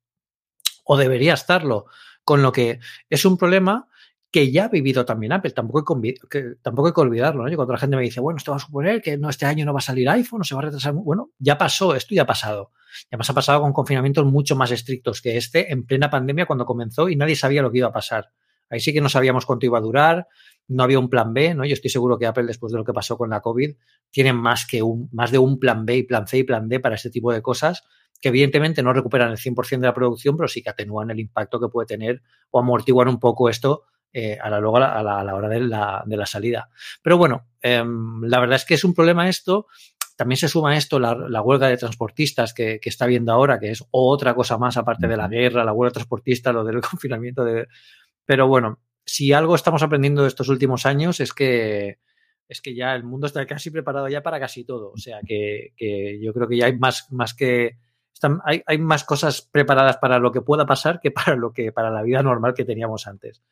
O 0.84 0.98
debería 0.98 1.34
estarlo. 1.34 1.86
Con 2.26 2.42
lo 2.42 2.52
que 2.52 2.82
es 3.10 3.24
un 3.24 3.38
problema 3.38 3.88
que 4.31 4.51
ya 4.51 4.65
ha 4.65 4.67
vivido 4.67 5.05
también 5.05 5.31
Apple, 5.31 5.51
tampoco 5.51 6.00
hay 6.03 6.15
que, 6.29 6.55
tampoco 6.62 6.88
hay 6.89 6.93
que 6.93 7.01
olvidarlo, 7.01 7.48
¿no? 7.48 7.55
cuando 7.55 7.74
la 7.74 7.79
gente 7.79 7.96
me 7.96 8.03
dice, 8.03 8.19
bueno, 8.19 8.38
esto 8.38 8.51
va 8.51 8.57
a 8.57 8.60
suponer 8.60 9.01
que 9.01 9.17
no, 9.17 9.29
este 9.29 9.46
año 9.46 9.65
no 9.65 9.74
va 9.74 9.79
a 9.79 9.81
salir 9.81 10.10
iPhone, 10.10 10.41
o 10.41 10.43
se 10.43 10.53
va 10.53 10.62
a 10.62 10.65
retrasar, 10.65 10.93
bueno, 10.93 11.31
ya 11.39 11.57
pasó, 11.57 11.96
esto 11.96 12.13
ya 12.13 12.24
ha 12.24 12.25
pasado. 12.25 12.72
Ya 13.12 13.17
ha 13.17 13.34
pasado 13.34 13.62
con 13.62 13.74
confinamientos 13.74 14.25
mucho 14.25 14.55
más 14.55 14.72
estrictos 14.72 15.22
que 15.22 15.38
este 15.38 15.72
en 15.72 15.86
plena 15.86 16.10
pandemia 16.10 16.46
cuando 16.46 16.65
comenzó 16.65 17.10
y 17.10 17.15
nadie 17.15 17.36
sabía 17.36 17.62
lo 17.62 17.72
que 17.72 17.79
iba 17.79 17.88
a 17.88 17.93
pasar. 17.93 18.31
Ahí 18.69 18.79
sí 18.79 18.91
que 18.91 19.01
no 19.01 19.10
sabíamos 19.10 19.46
cuánto 19.46 19.65
iba 19.65 19.77
a 19.77 19.81
durar, 19.81 20.27
no 20.67 20.84
había 20.84 21.00
un 21.00 21.10
plan 21.10 21.34
B, 21.34 21.53
¿no? 21.53 21.63
Yo 21.63 21.74
estoy 21.74 21.89
seguro 21.89 22.17
que 22.17 22.25
Apple, 22.25 22.46
después 22.46 22.72
de 22.72 22.79
lo 22.79 22.84
que 22.84 22.93
pasó 22.93 23.17
con 23.17 23.29
la 23.29 23.41
COVID, 23.41 23.75
tiene 24.12 24.34
más 24.34 24.65
que 24.65 24.84
un, 24.84 25.10
más 25.13 25.31
de 25.31 25.38
un 25.38 25.60
plan 25.60 25.86
B 25.86 25.98
y 25.98 26.03
plan 26.03 26.27
C 26.27 26.39
y 26.39 26.43
plan 26.43 26.67
D 26.67 26.79
para 26.79 26.96
este 26.96 27.10
tipo 27.10 27.31
de 27.31 27.41
cosas, 27.41 27.84
que 28.19 28.29
evidentemente 28.29 28.84
no 28.84 28.91
recuperan 28.91 29.31
el 29.31 29.38
100% 29.38 29.79
de 29.79 29.88
la 29.88 29.93
producción, 29.93 30.36
pero 30.36 30.48
sí 30.50 30.62
que 30.62 30.69
atenúan 30.69 31.12
el 31.12 31.19
impacto 31.19 31.60
que 31.60 31.69
puede 31.69 31.86
tener 31.86 32.22
o 32.50 32.60
amortiguan 32.60 33.07
un 33.07 33.19
poco 33.19 33.48
esto 33.48 33.84
eh, 34.20 34.36
a 34.42 34.50
la, 34.50 34.60
luego 34.60 34.78
a 34.78 35.04
la, 35.04 35.36
hora 35.36 35.48
de 35.48 35.60
la, 35.60 36.02
de 36.04 36.18
la, 36.18 36.26
salida. 36.26 36.72
Pero 37.04 37.20
bueno, 37.20 37.50
em, 37.62 38.24
la 38.24 38.40
verdad 38.40 38.56
es 38.56 38.66
que 38.66 38.74
es 38.74 38.84
un 38.84 38.96
problema 38.96 39.30
esto. 39.30 39.68
También 40.16 40.38
se 40.38 40.48
suma 40.48 40.72
a 40.72 40.76
esto 40.76 40.98
la, 40.98 41.42
huelga 41.44 41.68
de 41.68 41.78
transportistas 41.78 42.52
que, 42.52 42.80
está 42.82 43.06
viendo 43.06 43.32
ahora, 43.32 43.60
que 43.60 43.70
es 43.70 43.86
otra 43.92 44.34
cosa 44.34 44.58
más 44.58 44.76
aparte 44.76 45.08
de 45.08 45.18
la 45.18 45.28
guerra, 45.28 45.64
la 45.64 45.72
huelga 45.72 45.92
de 45.92 45.94
transportistas, 45.94 46.52
lo 46.52 46.64
del 46.64 46.82
confinamiento. 46.90 47.46
De... 47.46 47.68
Pero 48.26 48.48
bueno, 48.48 48.80
si 49.06 49.34
algo 49.34 49.54
estamos 49.54 49.84
aprendiendo 49.84 50.24
de 50.24 50.30
estos 50.30 50.50
últimos 50.50 50.88
años 50.88 51.20
es 51.20 51.32
que 51.32 52.00
es 52.50 52.60
que 52.60 52.74
ya 52.74 52.96
el 52.96 53.04
mundo 53.04 53.28
está 53.28 53.46
casi 53.46 53.70
preparado 53.70 54.08
ya 54.08 54.24
para 54.24 54.40
casi 54.40 54.64
todo. 54.64 54.94
O 54.94 54.98
sea 54.98 55.20
que, 55.28 55.74
yo 56.24 56.34
creo 56.34 56.48
que 56.48 56.58
ya 56.58 56.66
hay 56.66 56.76
más, 56.76 57.12
más 57.12 57.36
que 57.36 57.78
hay, 58.44 58.64
hay, 58.66 58.80
más 58.80 59.04
cosas 59.04 59.44
preparadas 59.44 59.98
para 59.98 60.18
lo 60.18 60.32
que 60.32 60.42
pueda 60.42 60.66
pasar 60.66 61.00
que 61.00 61.12
para 61.12 61.36
lo 61.36 61.54
que 61.54 61.72
para 61.72 61.92
la 61.92 62.02
vida 62.02 62.24
normal 62.24 62.56
que 62.56 62.66
teníamos 62.66 63.06
antes. 63.06 63.44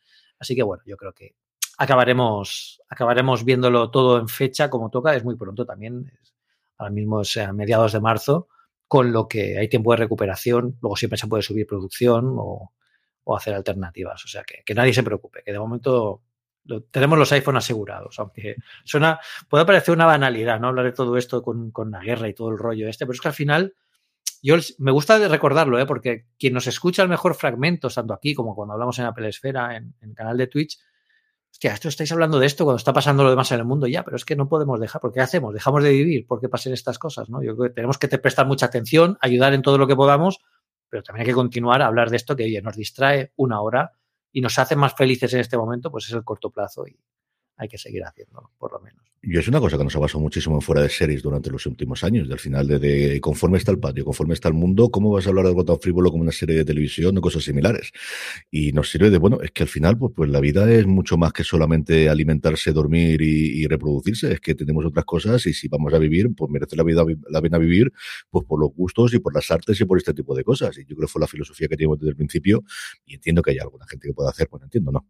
Así 0.46 0.56
que 0.56 0.62
bueno, 0.62 0.84
yo 0.86 0.96
creo 0.96 1.12
que 1.12 1.34
acabaremos, 1.80 2.80
acabaremos 2.88 3.44
viéndolo 3.44 3.90
todo 3.90 4.20
en 4.20 4.28
fecha 4.28 4.70
como 4.70 4.92
toca. 4.92 5.16
Es 5.16 5.24
muy 5.24 5.36
pronto 5.36 5.66
también. 5.66 6.12
ahora 6.78 6.92
mismo 6.92 7.22
es 7.22 7.36
a 7.38 7.52
mediados 7.52 7.94
de 7.94 8.00
marzo, 8.00 8.48
con 8.88 9.12
lo 9.12 9.28
que 9.28 9.58
hay 9.58 9.68
tiempo 9.68 9.90
de 9.92 9.98
recuperación. 9.98 10.78
Luego 10.82 10.96
siempre 10.98 11.18
se 11.18 11.26
puede 11.26 11.42
subir 11.42 11.66
producción 11.66 12.36
o, 12.38 12.72
hacer 13.36 13.56
alternativas. 13.56 14.24
O 14.24 14.28
sea 14.28 14.44
que, 14.44 14.62
que, 14.64 14.76
nadie 14.76 14.94
se 14.94 15.02
preocupe, 15.02 15.42
que 15.44 15.52
de 15.52 15.58
momento 15.58 16.22
tenemos 16.92 17.18
los 17.18 17.32
iPhone 17.32 17.58
asegurados, 17.58 18.20
aunque 18.20 18.58
suena, 18.84 19.20
puede 19.50 19.66
parecer 19.66 19.96
una 19.96 20.06
banalidad, 20.06 20.60
¿no? 20.60 20.68
Hablar 20.68 20.86
de 20.86 20.92
todo 20.92 21.18
esto 21.18 21.42
con, 21.42 21.72
con 21.72 21.90
la 21.90 22.02
guerra 22.02 22.28
y 22.28 22.36
todo 22.36 22.50
el 22.50 22.60
rollo 22.60 22.88
este, 22.88 23.08
pero 23.08 23.16
es 23.16 23.22
que 23.22 23.28
al 23.30 23.34
final 23.34 23.74
yo 24.46 24.56
me 24.78 24.92
gusta 24.92 25.28
recordarlo, 25.28 25.80
¿eh? 25.80 25.88
porque 25.88 26.28
quien 26.38 26.54
nos 26.54 26.68
escucha 26.68 27.02
el 27.02 27.10
mejor 27.10 27.34
fragmento, 27.34 27.90
tanto 27.90 28.14
aquí 28.14 28.36
como 28.36 28.54
cuando 28.54 28.74
hablamos 28.74 29.00
en 29.00 29.06
Apple 29.06 29.28
Esfera, 29.28 29.76
en, 29.76 29.96
el 30.02 30.14
canal 30.14 30.38
de 30.38 30.46
Twitch, 30.46 30.78
hostia, 31.52 31.74
esto 31.74 31.90
estáis 31.90 32.12
hablando 32.12 32.38
de 32.38 32.46
esto 32.46 32.64
cuando 32.64 32.78
está 32.78 32.94
pasando 32.94 33.24
lo 33.24 33.32
demás 33.32 33.52
en 33.52 33.60
el 33.60 33.66
mundo 33.66 33.88
ya, 33.88 34.04
pero 34.04 34.18
es 34.18 34.24
que 34.24 34.36
no 34.36 34.48
podemos 34.48 34.80
dejar, 34.80 35.02
porque 35.02 35.16
¿qué 35.16 35.22
hacemos? 35.22 35.52
Dejamos 35.52 35.84
de 35.84 35.90
vivir 35.90 36.28
porque 36.28 36.48
pasen 36.48 36.74
estas 36.74 37.00
cosas, 37.00 37.28
¿no? 37.28 37.42
Yo 37.42 37.56
creo 37.56 37.70
que 37.70 37.74
tenemos 37.74 37.98
que 37.98 38.08
prestar 38.08 38.46
mucha 38.46 38.68
atención, 38.68 39.18
ayudar 39.20 39.54
en 39.56 39.64
todo 39.64 39.80
lo 39.80 39.88
que 39.88 39.96
podamos, 39.96 40.42
pero 40.90 41.02
también 41.02 41.22
hay 41.22 41.28
que 41.28 41.34
continuar 41.34 41.82
a 41.82 41.88
hablar 41.88 42.12
de 42.12 42.18
esto 42.18 42.36
que, 42.36 42.44
oye, 42.44 42.62
nos 42.62 42.76
distrae 42.76 43.34
una 43.38 43.62
hora 43.62 43.94
y 44.32 44.42
nos 44.42 44.60
hace 44.60 44.76
más 44.76 44.94
felices 44.94 45.34
en 45.34 45.40
este 45.40 45.58
momento, 45.58 45.90
pues 45.90 46.06
es 46.06 46.14
el 46.14 46.24
corto 46.24 46.52
plazo 46.52 46.86
y 46.86 47.00
hay 47.58 47.68
que 47.68 47.80
seguir 47.80 48.04
haciéndolo, 48.04 48.52
por 48.60 48.74
lo 48.74 48.80
menos. 48.80 49.06
Y 49.28 49.38
es 49.40 49.48
una 49.48 49.60
cosa 49.60 49.76
que 49.76 49.84
nos 49.84 49.96
ha 49.96 50.00
pasado 50.00 50.20
muchísimo 50.20 50.62
fuera 50.62 50.84
de 50.84 50.90
series 50.90 51.24
durante 51.24 51.50
los 51.50 51.66
últimos 51.66 52.04
años. 52.04 52.30
Del 52.30 52.38
final, 52.38 52.68
de, 52.68 53.20
conforme 53.22 53.58
está 53.58 53.72
el 53.72 53.80
patio, 53.80 54.06
conforme 54.06 54.36
está 54.36 54.50
el 54.50 54.54
mundo, 54.54 54.90
¿cómo 54.92 55.10
vas 55.10 55.26
a 55.26 55.30
hablar 55.30 55.46
de 55.46 55.50
algo 55.50 55.66
tan 55.66 55.80
frívolo 55.80 56.12
como 56.12 56.22
una 56.22 56.32
serie 56.32 56.56
de 56.56 56.64
televisión 56.64 57.18
o 57.18 57.22
cosas 57.22 57.44
similares? 57.44 57.92
Y 58.52 58.72
nos 58.72 58.92
sirve 58.92 59.10
de, 59.10 59.18
bueno, 59.18 59.42
es 59.42 59.50
que 59.50 59.64
al 59.64 59.70
final, 59.70 59.98
pues, 59.98 60.14
pues 60.16 60.30
la 60.30 60.40
vida 60.40 60.72
es 60.72 60.86
mucho 60.86 61.18
más 61.18 61.34
que 61.34 61.44
solamente 61.44 62.08
alimentarse, 62.08 62.72
dormir 62.72 63.20
y, 63.22 63.66
reproducirse. 63.66 64.34
Es 64.34 64.42
que 64.42 64.54
tenemos 64.54 64.86
otras 64.86 65.06
cosas 65.06 65.44
y 65.48 65.54
si 65.54 65.68
vamos 65.70 65.92
a 65.94 65.98
vivir, 65.98 66.30
pues 66.36 66.52
merece 66.52 66.76
la 66.76 66.84
vida 66.84 67.04
la 67.28 67.42
pena 67.42 67.58
vivir, 67.58 67.92
pues 68.30 68.46
por 68.46 68.60
los 68.60 68.70
gustos 68.76 69.12
y 69.16 69.20
por 69.20 69.34
las 69.34 69.50
artes 69.50 69.82
y 69.82 69.86
por 69.86 69.98
este 69.98 70.14
tipo 70.14 70.36
de 70.36 70.44
cosas. 70.44 70.78
Y 70.78 70.82
yo 70.82 70.96
creo 70.96 71.08
que 71.08 71.12
fue 71.12 71.20
la 71.20 71.28
filosofía 71.28 71.68
que 71.68 71.76
teníamos 71.76 71.98
desde 71.98 72.12
el 72.12 72.16
principio 72.16 72.64
y 73.08 73.16
entiendo 73.16 73.42
que 73.42 73.52
hay 73.52 73.58
alguna 73.58 73.88
gente 73.88 74.08
que 74.08 74.14
pueda 74.14 74.30
hacer, 74.30 74.48
pues 74.48 74.62
entiendo, 74.62 74.92
no. 74.92 75.08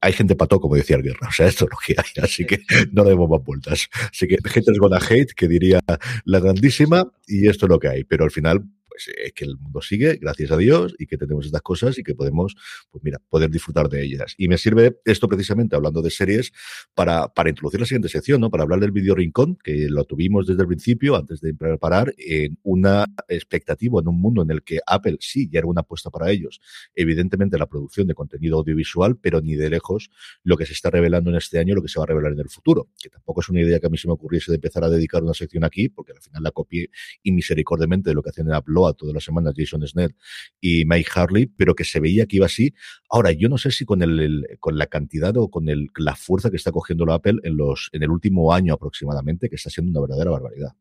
Hay 0.00 0.12
gente 0.12 0.36
pato, 0.36 0.60
como 0.60 0.76
decía 0.76 0.96
el 0.96 1.02
Guerra. 1.02 1.28
O 1.28 1.32
sea, 1.32 1.46
esto 1.46 1.64
es 1.64 1.70
lo 1.70 1.76
que 1.84 1.94
hay, 1.98 2.22
así 2.22 2.46
que 2.46 2.60
no 2.92 3.02
le 3.02 3.10
demos 3.10 3.28
más 3.28 3.40
vueltas. 3.48 3.88
Así 4.12 4.28
que 4.28 4.36
haters 4.44 4.78
gonna 4.78 4.98
hate, 4.98 5.32
que 5.34 5.48
diría 5.48 5.80
la 6.24 6.40
grandísima, 6.40 7.10
y 7.26 7.48
esto 7.48 7.66
es 7.66 7.70
lo 7.70 7.78
que 7.78 7.88
hay. 7.88 8.04
Pero 8.04 8.24
al 8.24 8.30
final, 8.30 8.62
pues 8.98 9.16
es 9.16 9.32
que 9.32 9.44
el 9.44 9.56
mundo 9.56 9.80
sigue, 9.80 10.16
gracias 10.16 10.50
a 10.50 10.56
Dios, 10.56 10.94
y 10.98 11.06
que 11.06 11.16
tenemos 11.16 11.46
estas 11.46 11.62
cosas 11.62 11.98
y 11.98 12.02
que 12.02 12.14
podemos, 12.14 12.56
pues 12.90 13.04
mira, 13.04 13.20
poder 13.28 13.50
disfrutar 13.50 13.88
de 13.88 14.02
ellas. 14.02 14.34
Y 14.36 14.48
me 14.48 14.58
sirve 14.58 14.98
esto 15.04 15.28
precisamente, 15.28 15.76
hablando 15.76 16.02
de 16.02 16.10
series, 16.10 16.52
para, 16.94 17.28
para 17.28 17.48
introducir 17.48 17.80
la 17.80 17.86
siguiente 17.86 18.08
sección, 18.08 18.40
¿no? 18.40 18.50
Para 18.50 18.64
hablar 18.64 18.80
del 18.80 18.90
video 18.90 19.14
rincón, 19.14 19.56
que 19.62 19.88
lo 19.88 20.04
tuvimos 20.04 20.46
desde 20.46 20.62
el 20.62 20.68
principio, 20.68 21.16
antes 21.16 21.40
de 21.40 21.54
preparar, 21.54 22.12
en 22.18 22.58
una 22.62 23.06
expectativa, 23.28 24.00
en 24.00 24.08
un 24.08 24.20
mundo 24.20 24.42
en 24.42 24.50
el 24.50 24.62
que 24.62 24.80
Apple 24.86 25.18
sí 25.20 25.48
ya 25.50 25.60
era 25.60 25.68
una 25.68 25.82
apuesta 25.82 26.10
para 26.10 26.30
ellos. 26.30 26.60
Evidentemente 26.94 27.56
la 27.58 27.66
producción 27.66 28.06
de 28.08 28.14
contenido 28.14 28.58
audiovisual, 28.58 29.16
pero 29.16 29.40
ni 29.40 29.54
de 29.54 29.70
lejos 29.70 30.10
lo 30.42 30.56
que 30.56 30.66
se 30.66 30.72
está 30.72 30.90
revelando 30.90 31.30
en 31.30 31.36
este 31.36 31.58
año, 31.58 31.74
lo 31.74 31.82
que 31.82 31.88
se 31.88 31.98
va 31.98 32.04
a 32.04 32.06
revelar 32.08 32.32
en 32.32 32.40
el 32.40 32.48
futuro, 32.48 32.88
que 33.00 33.10
tampoco 33.10 33.40
es 33.42 33.48
una 33.48 33.60
idea 33.60 33.78
que 33.78 33.86
a 33.86 33.90
mí 33.90 33.98
se 33.98 34.08
me 34.08 34.14
ocurriese 34.14 34.50
de 34.50 34.56
empezar 34.56 34.82
a 34.82 34.88
dedicar 34.88 35.22
una 35.22 35.34
sección 35.34 35.64
aquí, 35.64 35.88
porque 35.88 36.12
al 36.12 36.20
final 36.20 36.42
la 36.42 36.50
copié 36.50 36.90
y 37.22 37.32
misericordiamente 37.32 38.10
de 38.10 38.14
lo 38.14 38.22
que 38.22 38.30
hacen 38.30 38.48
en 38.48 38.54
Apple 38.54 38.74
todas 38.94 39.14
las 39.14 39.24
semanas 39.24 39.54
Jason 39.56 39.86
Snell 39.86 40.14
y 40.60 40.84
Mike 40.84 41.10
Harley, 41.14 41.46
pero 41.46 41.74
que 41.74 41.84
se 41.84 42.00
veía 42.00 42.26
que 42.26 42.36
iba 42.36 42.46
así. 42.46 42.74
Ahora, 43.10 43.32
yo 43.32 43.48
no 43.48 43.58
sé 43.58 43.70
si 43.70 43.84
con 43.84 44.02
el, 44.02 44.46
con 44.60 44.78
la 44.78 44.86
cantidad 44.86 45.36
o 45.36 45.50
con 45.50 45.68
el, 45.68 45.88
la 45.96 46.14
fuerza 46.14 46.50
que 46.50 46.56
está 46.56 46.72
cogiendo 46.72 47.06
la 47.06 47.14
Apple 47.14 47.38
en 47.42 47.56
los 47.56 47.90
en 47.92 48.02
el 48.02 48.10
último 48.10 48.52
año 48.52 48.74
aproximadamente, 48.74 49.48
que 49.48 49.56
está 49.56 49.70
siendo 49.70 49.90
una 49.90 50.00
verdadera 50.00 50.30
barbaridad. 50.30 50.72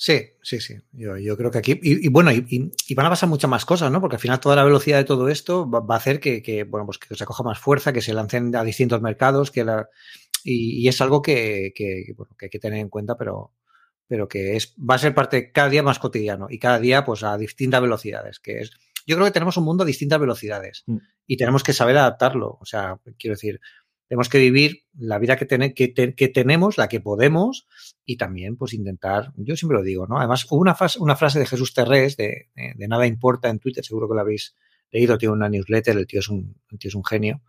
Sí, 0.00 0.30
sí, 0.42 0.60
sí. 0.60 0.76
Yo, 0.92 1.36
creo 1.36 1.50
que 1.50 1.58
aquí. 1.58 1.80
Y, 1.82 2.08
bueno, 2.08 2.30
y, 2.30 2.94
van 2.94 3.06
a 3.06 3.10
pasar 3.10 3.28
muchas 3.28 3.50
más 3.50 3.64
cosas, 3.64 3.90
¿no? 3.90 4.00
Porque 4.00 4.14
al 4.14 4.20
final 4.20 4.38
toda 4.38 4.54
la 4.54 4.62
velocidad 4.62 4.98
de 4.98 5.04
todo 5.04 5.28
esto 5.28 5.68
va, 5.68 5.82
a 5.92 5.98
hacer 5.98 6.20
que, 6.20 6.64
bueno, 6.70 6.86
pues 6.86 6.98
que 6.98 7.12
se 7.16 7.24
acoja 7.24 7.42
más 7.42 7.58
fuerza, 7.58 7.92
que 7.92 8.00
se 8.00 8.14
lancen 8.14 8.54
a 8.54 8.62
distintos 8.62 9.02
mercados, 9.02 9.50
que 9.50 9.66
y, 10.44 10.86
es 10.86 11.00
algo 11.00 11.20
que, 11.20 11.72
que, 11.74 12.14
bueno, 12.16 12.36
que 12.38 12.46
hay 12.46 12.50
que 12.50 12.60
tener 12.60 12.78
en 12.78 12.88
cuenta, 12.88 13.16
pero, 13.18 13.54
pero 14.08 14.26
que 14.26 14.56
es, 14.56 14.74
va 14.78 14.96
a 14.96 14.98
ser 14.98 15.14
parte 15.14 15.52
cada 15.52 15.68
día 15.68 15.82
más 15.82 15.98
cotidiano 15.98 16.48
y 16.50 16.58
cada 16.58 16.80
día 16.80 17.04
pues 17.04 17.22
a 17.22 17.36
distintas 17.36 17.80
velocidades, 17.80 18.40
que 18.40 18.60
es, 18.60 18.72
yo 19.06 19.16
creo 19.16 19.26
que 19.26 19.32
tenemos 19.32 19.56
un 19.56 19.64
mundo 19.64 19.84
a 19.84 19.86
distintas 19.86 20.18
velocidades 20.18 20.82
mm. 20.86 20.96
y 21.26 21.36
tenemos 21.36 21.62
que 21.62 21.72
saber 21.72 21.96
adaptarlo, 21.96 22.58
o 22.60 22.64
sea, 22.64 22.98
quiero 23.18 23.34
decir, 23.36 23.60
tenemos 24.08 24.30
que 24.30 24.38
vivir 24.38 24.84
la 24.98 25.18
vida 25.18 25.36
que, 25.36 25.46
que, 25.74 26.14
que, 26.14 26.28
tenemos, 26.28 26.78
la 26.78 26.88
que 26.88 27.00
podemos 27.00 27.68
y 28.06 28.16
también 28.16 28.56
pues 28.56 28.72
intentar, 28.72 29.32
yo 29.36 29.54
siempre 29.54 29.76
lo 29.76 29.84
digo, 29.84 30.06
¿no? 30.06 30.18
Además, 30.18 30.46
hubo 30.50 30.60
una, 30.60 30.74
frase, 30.74 30.98
una 30.98 31.14
frase 31.14 31.38
de 31.38 31.46
Jesús 31.46 31.74
Terrés 31.74 32.16
de, 32.16 32.48
de, 32.54 32.88
Nada 32.88 33.06
Importa 33.06 33.50
en 33.50 33.58
Twitter, 33.58 33.84
seguro 33.84 34.08
que 34.08 34.14
lo 34.14 34.22
habéis 34.22 34.56
leído, 34.90 35.18
tiene 35.18 35.34
una 35.34 35.50
newsletter, 35.50 35.98
el 35.98 36.06
tío 36.06 36.20
es 36.20 36.28
un, 36.30 36.56
el 36.70 36.78
tío 36.78 36.88
es 36.88 36.94
un 36.94 37.04
genio, 37.04 37.42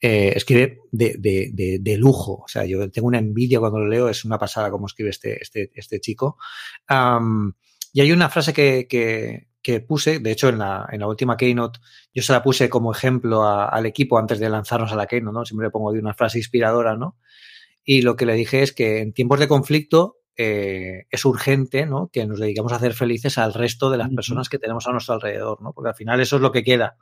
eh, 0.00 0.32
escribe 0.34 0.78
de, 0.90 1.16
de, 1.18 1.78
de, 1.80 1.96
lujo. 1.96 2.42
O 2.44 2.48
sea, 2.48 2.64
yo 2.64 2.90
tengo 2.90 3.08
una 3.08 3.18
envidia 3.18 3.60
cuando 3.60 3.80
lo 3.80 3.86
leo, 3.86 4.08
es 4.08 4.24
una 4.24 4.38
pasada 4.38 4.70
como 4.70 4.86
escribe 4.86 5.10
este, 5.10 5.42
este, 5.42 5.70
este 5.74 6.00
chico. 6.00 6.38
y 7.92 8.00
hay 8.00 8.12
una 8.12 8.30
frase 8.30 8.52
que, 8.52 8.86
que, 8.88 9.48
que, 9.62 9.80
puse, 9.80 10.18
de 10.18 10.30
hecho, 10.30 10.48
en 10.48 10.58
la, 10.58 10.88
en 10.90 11.00
la 11.00 11.08
última 11.08 11.36
Keynote, 11.36 11.80
yo 12.14 12.22
se 12.22 12.32
la 12.32 12.42
puse 12.42 12.70
como 12.70 12.92
ejemplo 12.92 13.44
al 13.44 13.84
equipo 13.84 14.18
antes 14.18 14.38
de 14.38 14.48
lanzarnos 14.48 14.92
a 14.92 14.96
la 14.96 15.06
Keynote, 15.06 15.34
¿no? 15.34 15.44
Siempre 15.44 15.66
le 15.66 15.70
pongo 15.70 15.92
de 15.92 15.98
una 15.98 16.14
frase 16.14 16.38
inspiradora, 16.38 16.96
¿no? 16.96 17.18
Y 17.84 18.02
lo 18.02 18.16
que 18.16 18.26
le 18.26 18.34
dije 18.34 18.62
es 18.62 18.72
que 18.72 19.00
en 19.00 19.12
tiempos 19.12 19.38
de 19.38 19.48
conflicto 19.48 20.18
eh, 20.36 21.06
es 21.10 21.24
urgente 21.24 21.84
¿no? 21.84 22.08
que 22.12 22.24
nos 22.26 22.38
dedicamos 22.38 22.72
a 22.72 22.76
hacer 22.76 22.94
felices 22.94 23.36
al 23.36 23.52
resto 23.52 23.90
de 23.90 23.98
las 23.98 24.08
personas 24.10 24.48
que 24.48 24.58
tenemos 24.58 24.86
a 24.86 24.92
nuestro 24.92 25.14
alrededor, 25.14 25.60
¿no? 25.60 25.72
porque 25.72 25.90
al 25.90 25.94
final 25.94 26.20
eso 26.20 26.36
es 26.36 26.42
lo 26.42 26.52
que 26.52 26.62
queda 26.62 26.96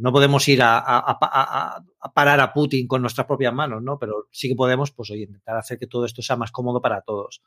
no 0.00 0.12
podemos 0.12 0.46
ir 0.48 0.60
a, 0.62 1.84
parar 2.14 2.40
a 2.40 2.52
Putin 2.52 2.86
con 2.86 3.02
nuestras 3.02 3.26
propias 3.26 3.52
manos, 3.52 3.82
¿no? 3.82 3.98
Pero 3.98 4.28
sí 4.30 4.48
que 4.48 4.54
podemos, 4.54 4.90
pues, 4.92 5.10
oye, 5.10 5.22
intentar 5.22 5.56
hacer 5.56 5.78
que 5.78 5.86
todo 5.86 6.04
esto 6.04 6.22
sea 6.22 6.36
más 6.36 6.50
cómodo 6.50 6.80
para 6.80 7.02
todos. 7.02 7.42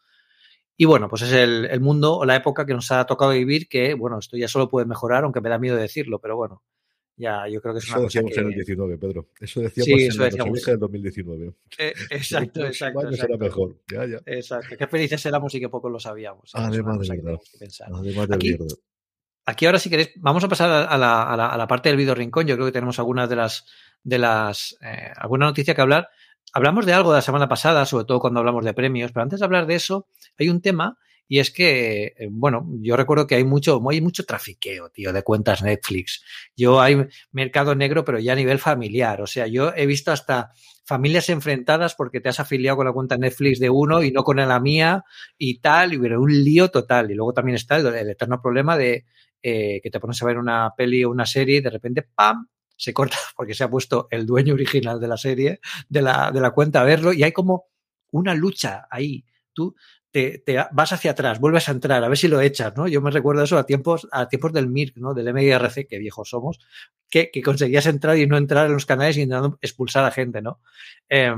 Y 0.76 0.86
bueno, 0.86 1.08
pues 1.08 1.22
es 1.24 1.34
el, 1.34 1.80
mundo 1.82 2.18
o 2.18 2.26
la 2.26 2.36
época 2.36 2.66
que 2.66 2.74
nos 2.74 2.92
ha 2.92 3.06
tocado 3.06 3.32
vivir, 3.32 3.68
que, 3.68 3.94
bueno, 3.94 4.20
esto 4.20 4.38
ya 4.38 4.48
solo 4.48 4.70
puede 4.70 4.86
mejorar, 4.86 5.24
aunque 5.24 5.42
me 5.42 5.50
da 5.50 5.60
miedo 5.60 5.76
decirlo, 5.76 6.20
pero 6.20 6.36
bueno, 6.36 6.64
ya, 7.16 7.48
yo 7.48 7.62
creo 7.62 7.76
que 7.76 7.80
es 7.80 7.88
una 7.90 7.98
eso 7.98 8.04
decíamos 8.06 8.38
en 8.38 8.46
el 8.48 8.54
19, 8.54 8.98
Pedro. 8.98 9.30
Eso 9.40 9.62
decíamos 9.62 9.86
sí, 9.86 10.06
eso 10.08 10.24
en 10.24 10.30
decíamos. 10.30 10.68
el 10.68 10.80
2019. 10.80 11.54
Eh, 11.78 11.94
exacto, 12.10 12.66
exacto. 12.66 13.08
exacto. 13.08 13.38
mejor. 13.38 13.78
Ya, 13.92 14.06
ya. 14.06 14.22
Exacto. 14.26 14.76
Qué 14.78 14.88
felices 14.88 15.24
éramos 15.28 15.54
y 15.54 15.60
que 15.60 15.70
pocos 15.70 15.92
lo 15.92 16.00
sabíamos. 16.00 16.50
Además 16.54 17.08
de 17.08 17.18
verdad. 17.18 17.40
Además 17.92 18.28
de 18.30 18.38
verdad. 18.38 18.68
Aquí 19.46 19.66
ahora, 19.66 19.80
si 19.80 19.90
queréis, 19.90 20.12
vamos 20.16 20.44
a 20.44 20.48
pasar 20.48 20.88
a 20.90 20.98
la, 20.98 21.24
a 21.24 21.58
la, 21.58 21.68
parte 21.68 21.90
del 21.90 21.98
video 21.98 22.16
rincón. 22.16 22.48
Yo 22.48 22.56
creo 22.56 22.68
que 22.68 22.72
tenemos 22.72 22.98
algunas 23.00 23.30
de 23.30 23.36
las, 23.36 23.66
de 24.04 24.18
las, 24.18 24.78
eh, 24.82 25.12
alguna 25.18 25.48
noticia 25.48 25.76
que 25.76 25.82
hablar. 25.82 26.10
Hablamos 26.54 26.86
de 26.86 26.94
algo 26.94 27.12
de 27.12 27.18
la 27.18 27.22
semana 27.22 27.50
pasada, 27.50 27.86
sobre 27.86 28.06
todo 28.06 28.20
cuando 28.20 28.40
hablamos 28.40 28.64
de 28.64 28.74
premios, 28.74 29.12
pero 29.12 29.24
antes 29.24 29.40
de 29.40 29.46
hablar 29.46 29.66
de 29.66 29.76
eso, 29.76 30.08
hay 30.38 30.50
un 30.50 30.62
tema 30.62 30.98
y 31.28 31.40
es 31.40 31.52
que, 31.52 32.14
eh, 32.18 32.28
bueno, 32.30 32.68
yo 32.82 32.96
recuerdo 32.96 33.28
que 33.28 33.36
hay 33.36 33.44
mucho, 33.44 33.82
hay 33.90 34.02
mucho 34.02 34.26
trafiqueo, 34.26 34.90
tío, 34.90 35.12
de 35.12 35.24
cuentas 35.24 35.64
Netflix. 35.64 36.24
Yo 36.56 36.80
hay 36.80 37.08
mercado 37.32 37.76
negro, 37.76 38.06
pero 38.06 38.20
ya 38.20 38.34
a 38.34 38.36
nivel 38.36 38.60
familiar. 38.60 39.22
O 39.22 39.28
sea, 39.28 39.48
yo 39.48 39.74
he 39.76 39.86
visto 39.86 40.12
hasta 40.12 40.52
familias 40.86 41.30
enfrentadas 41.30 41.96
porque 41.96 42.20
te 42.20 42.30
has 42.30 42.40
afiliado 42.40 42.78
con 42.78 42.86
la 42.86 42.94
cuenta 42.94 43.18
Netflix 43.18 43.60
de 43.60 43.70
uno 43.70 44.04
y 44.04 44.12
no 44.12 44.24
con 44.24 44.38
la 44.38 44.60
mía 44.60 45.06
y 45.38 45.60
tal, 45.60 45.94
y 45.94 45.98
hubiera 45.98 46.20
un 46.20 46.32
lío 46.32 46.70
total. 46.70 47.10
Y 47.10 47.16
luego 47.16 47.34
también 47.34 47.56
está 47.56 47.78
el 47.78 48.10
eterno 48.10 48.42
problema 48.42 48.78
de 48.78 49.06
eh, 49.44 49.82
que 49.84 49.92
te 49.92 50.00
pones 50.00 50.22
a 50.22 50.26
ver 50.26 50.38
una 50.38 50.74
peli 50.76 51.04
o 51.04 51.12
una 51.12 51.26
serie 51.26 51.58
y 51.58 51.62
de 51.62 51.70
repente, 51.70 52.02
¡pam! 52.02 52.48
se 52.76 52.94
corta 52.94 53.18
porque 53.36 53.54
se 53.54 53.64
ha 53.64 53.70
puesto 53.70 54.08
el 54.10 54.26
dueño 54.26 54.54
original 54.54 55.00
de 55.00 55.08
la 55.08 55.18
serie, 55.18 55.60
de 55.90 56.02
la, 56.02 56.32
de 56.32 56.42
la 56.42 56.52
cuenta 56.52 56.82
a 56.82 56.84
verlo 56.84 57.14
y 57.14 57.24
hay 57.24 57.32
como 57.32 57.66
una 58.12 58.34
lucha 58.34 58.88
ahí. 58.90 59.26
Tú 59.54 59.76
te, 60.12 60.40
te, 60.40 60.58
vas 60.72 60.94
hacia 60.94 61.12
atrás, 61.12 61.40
vuelves 61.40 61.68
a 61.70 61.72
entrar, 61.72 62.04
a 62.04 62.08
ver 62.08 62.18
si 62.18 62.28
lo 62.28 62.42
echas, 62.42 62.76
¿no? 62.76 62.88
Yo 62.88 63.02
me 63.02 63.12
recuerdo 63.12 63.44
eso 63.44 63.58
a 63.58 63.66
tiempos, 63.66 64.08
a 64.12 64.28
tiempos 64.28 64.54
del 64.54 64.68
MIRC, 64.68 64.98
¿no? 64.98 65.14
Del 65.14 65.34
MIRC, 65.34 65.88
que 65.88 65.98
viejos 65.98 66.30
somos, 66.30 66.60
que, 67.10 67.32
que 67.32 67.42
conseguías 67.42 67.86
entrar 67.88 68.18
y 68.18 68.28
no 68.28 68.38
entrar 68.38 68.68
en 68.68 68.74
los 68.74 68.86
canales 68.86 69.18
intentando 69.18 69.58
expulsar 69.62 70.06
a 70.06 70.12
gente, 70.12 70.42
¿no? 70.42 70.60
Eh, 71.10 71.34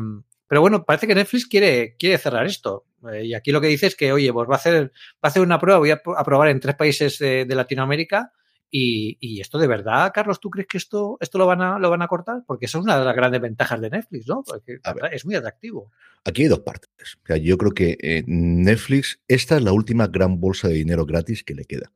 pero 0.47 0.61
bueno, 0.61 0.85
parece 0.85 1.07
que 1.07 1.15
Netflix 1.15 1.47
quiere, 1.47 1.95
quiere 1.97 2.17
cerrar 2.17 2.45
esto. 2.45 2.85
Eh, 3.11 3.25
y 3.25 3.33
aquí 3.33 3.51
lo 3.51 3.61
que 3.61 3.67
dice 3.67 3.87
es 3.87 3.95
que, 3.95 4.11
oye, 4.11 4.31
pues 4.31 4.49
va 4.49 4.53
a 4.53 4.57
hacer, 4.57 4.85
va 4.85 5.23
a 5.23 5.27
hacer 5.27 5.41
una 5.41 5.59
prueba, 5.59 5.79
voy 5.79 5.91
a, 5.91 6.01
probar 6.01 6.49
en 6.49 6.59
tres 6.59 6.75
países 6.75 7.19
de, 7.19 7.45
Latinoamérica. 7.47 8.31
Y, 8.69 9.17
y, 9.21 9.39
esto 9.39 9.57
de 9.57 9.67
verdad, 9.67 10.11
Carlos, 10.13 10.39
¿tú 10.39 10.49
crees 10.49 10.67
que 10.67 10.77
esto, 10.77 11.17
esto 11.21 11.37
lo 11.37 11.45
van 11.45 11.61
a, 11.61 11.79
lo 11.79 11.89
van 11.89 12.01
a 12.01 12.07
cortar? 12.07 12.43
Porque 12.45 12.65
eso 12.65 12.79
es 12.79 12.83
una 12.83 12.99
de 12.99 13.05
las 13.05 13.15
grandes 13.15 13.39
ventajas 13.39 13.79
de 13.79 13.89
Netflix, 13.89 14.27
¿no? 14.27 14.43
Porque 14.43 14.79
es 15.11 15.25
muy 15.25 15.35
atractivo. 15.35 15.91
Aquí 16.25 16.43
hay 16.43 16.47
dos 16.49 16.59
partes. 16.59 16.89
O 17.23 17.27
sea, 17.27 17.37
yo 17.37 17.57
creo 17.57 17.71
que 17.71 17.97
eh, 18.01 18.23
Netflix, 18.27 19.21
esta 19.27 19.55
es 19.57 19.63
la 19.63 19.71
última 19.71 20.07
gran 20.07 20.41
bolsa 20.41 20.67
de 20.67 20.73
dinero 20.73 21.05
gratis 21.05 21.43
que 21.43 21.53
le 21.53 21.65
queda. 21.65 21.91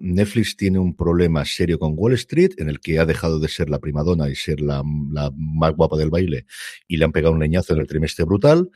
Netflix 0.00 0.56
tiene 0.56 0.78
un 0.78 0.94
problema 0.94 1.44
serio 1.44 1.78
con 1.78 1.94
Wall 1.96 2.14
Street, 2.14 2.52
en 2.58 2.68
el 2.68 2.80
que 2.80 2.98
ha 2.98 3.06
dejado 3.06 3.38
de 3.38 3.48
ser 3.48 3.70
la 3.70 3.78
primadona 3.78 4.28
y 4.28 4.34
ser 4.34 4.60
la, 4.60 4.82
más 4.84 5.74
guapa 5.74 5.96
del 5.96 6.10
baile, 6.10 6.46
y 6.88 6.96
le 6.96 7.04
han 7.04 7.12
pegado 7.12 7.34
un 7.34 7.40
leñazo 7.40 7.74
en 7.74 7.80
el 7.80 7.86
trimestre 7.86 8.24
brutal. 8.24 8.70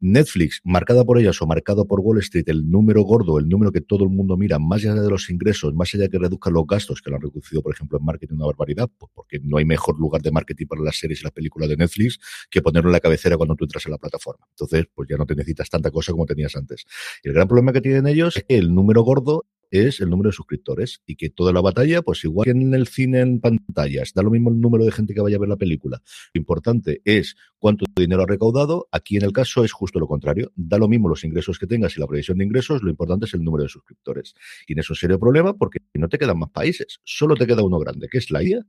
Netflix, 0.00 0.60
marcada 0.62 1.04
por 1.04 1.18
ellas 1.18 1.42
o 1.42 1.46
marcado 1.46 1.84
por 1.84 2.00
Wall 2.00 2.18
Street, 2.18 2.48
el 2.48 2.70
número 2.70 3.02
gordo, 3.02 3.38
el 3.38 3.48
número 3.48 3.72
que 3.72 3.80
todo 3.80 4.04
el 4.04 4.10
mundo 4.10 4.36
mira, 4.36 4.60
más 4.60 4.84
allá 4.84 4.94
de 4.94 5.10
los 5.10 5.28
ingresos, 5.28 5.74
más 5.74 5.92
allá 5.92 6.04
de 6.04 6.10
que 6.10 6.18
reduzcan 6.18 6.52
los 6.52 6.66
gastos, 6.66 7.02
que 7.02 7.10
lo 7.10 7.16
han 7.16 7.22
reducido, 7.22 7.62
por 7.62 7.74
ejemplo, 7.74 7.98
en 7.98 8.04
marketing 8.04 8.36
una 8.36 8.46
barbaridad, 8.46 8.88
pues 8.96 9.10
porque 9.12 9.40
no 9.42 9.56
hay 9.56 9.64
mejor 9.64 9.98
lugar 9.98 10.22
de 10.22 10.30
marketing 10.30 10.66
para 10.66 10.82
las 10.82 10.98
series 10.98 11.20
y 11.20 11.24
las 11.24 11.32
películas 11.32 11.68
de 11.68 11.76
Netflix 11.76 12.20
que 12.48 12.62
ponerlo 12.62 12.90
en 12.90 12.92
la 12.92 13.00
cabecera 13.00 13.36
cuando 13.36 13.56
tú 13.56 13.64
entras 13.64 13.86
en 13.86 13.92
la 13.92 13.98
plataforma. 13.98 14.46
Entonces, 14.50 14.86
pues 14.94 15.08
ya 15.08 15.16
no 15.16 15.26
te 15.26 15.34
necesitas 15.34 15.68
tanta 15.68 15.90
cosa 15.90 16.12
como 16.12 16.26
tenías 16.26 16.54
antes. 16.54 16.84
Y 17.24 17.28
el 17.28 17.34
gran 17.34 17.48
problema 17.48 17.72
que 17.72 17.80
tienen 17.80 18.06
ellos 18.06 18.36
es 18.36 18.44
el 18.48 18.72
número 18.72 19.02
gordo 19.02 19.46
es 19.70 20.00
el 20.00 20.10
número 20.10 20.28
de 20.30 20.34
suscriptores 20.34 21.02
y 21.06 21.16
que 21.16 21.30
toda 21.30 21.52
la 21.52 21.60
batalla, 21.60 22.02
pues 22.02 22.24
igual 22.24 22.44
que 22.44 22.50
en 22.50 22.74
el 22.74 22.86
cine 22.86 23.20
en 23.20 23.40
pantallas, 23.40 24.12
da 24.14 24.22
lo 24.22 24.30
mismo 24.30 24.50
el 24.50 24.60
número 24.60 24.84
de 24.84 24.92
gente 24.92 25.14
que 25.14 25.20
vaya 25.20 25.36
a 25.36 25.40
ver 25.40 25.48
la 25.48 25.56
película. 25.56 26.02
Lo 26.32 26.38
importante 26.38 27.02
es 27.04 27.36
cuánto 27.58 27.84
dinero 27.96 28.22
ha 28.22 28.26
recaudado. 28.26 28.88
Aquí 28.92 29.16
en 29.16 29.24
el 29.24 29.32
caso 29.32 29.64
es 29.64 29.72
justo 29.72 29.98
lo 29.98 30.06
contrario. 30.06 30.52
Da 30.56 30.78
lo 30.78 30.88
mismo 30.88 31.08
los 31.08 31.24
ingresos 31.24 31.58
que 31.58 31.66
tengas 31.66 31.96
y 31.96 32.00
la 32.00 32.06
previsión 32.06 32.38
de 32.38 32.44
ingresos, 32.44 32.82
lo 32.82 32.90
importante 32.90 33.26
es 33.26 33.34
el 33.34 33.42
número 33.42 33.64
de 33.64 33.68
suscriptores. 33.68 34.34
Y 34.66 34.72
en 34.72 34.78
eso 34.78 34.92
es 34.92 34.98
un 34.98 35.00
serio 35.00 35.18
problema 35.18 35.54
porque 35.54 35.78
no 35.94 36.08
te 36.08 36.18
quedan 36.18 36.38
más 36.38 36.50
países, 36.50 37.00
solo 37.04 37.34
te 37.34 37.46
queda 37.46 37.62
uno 37.62 37.78
grande, 37.78 38.08
que 38.10 38.18
es 38.18 38.30
la 38.30 38.42
IA, 38.42 38.64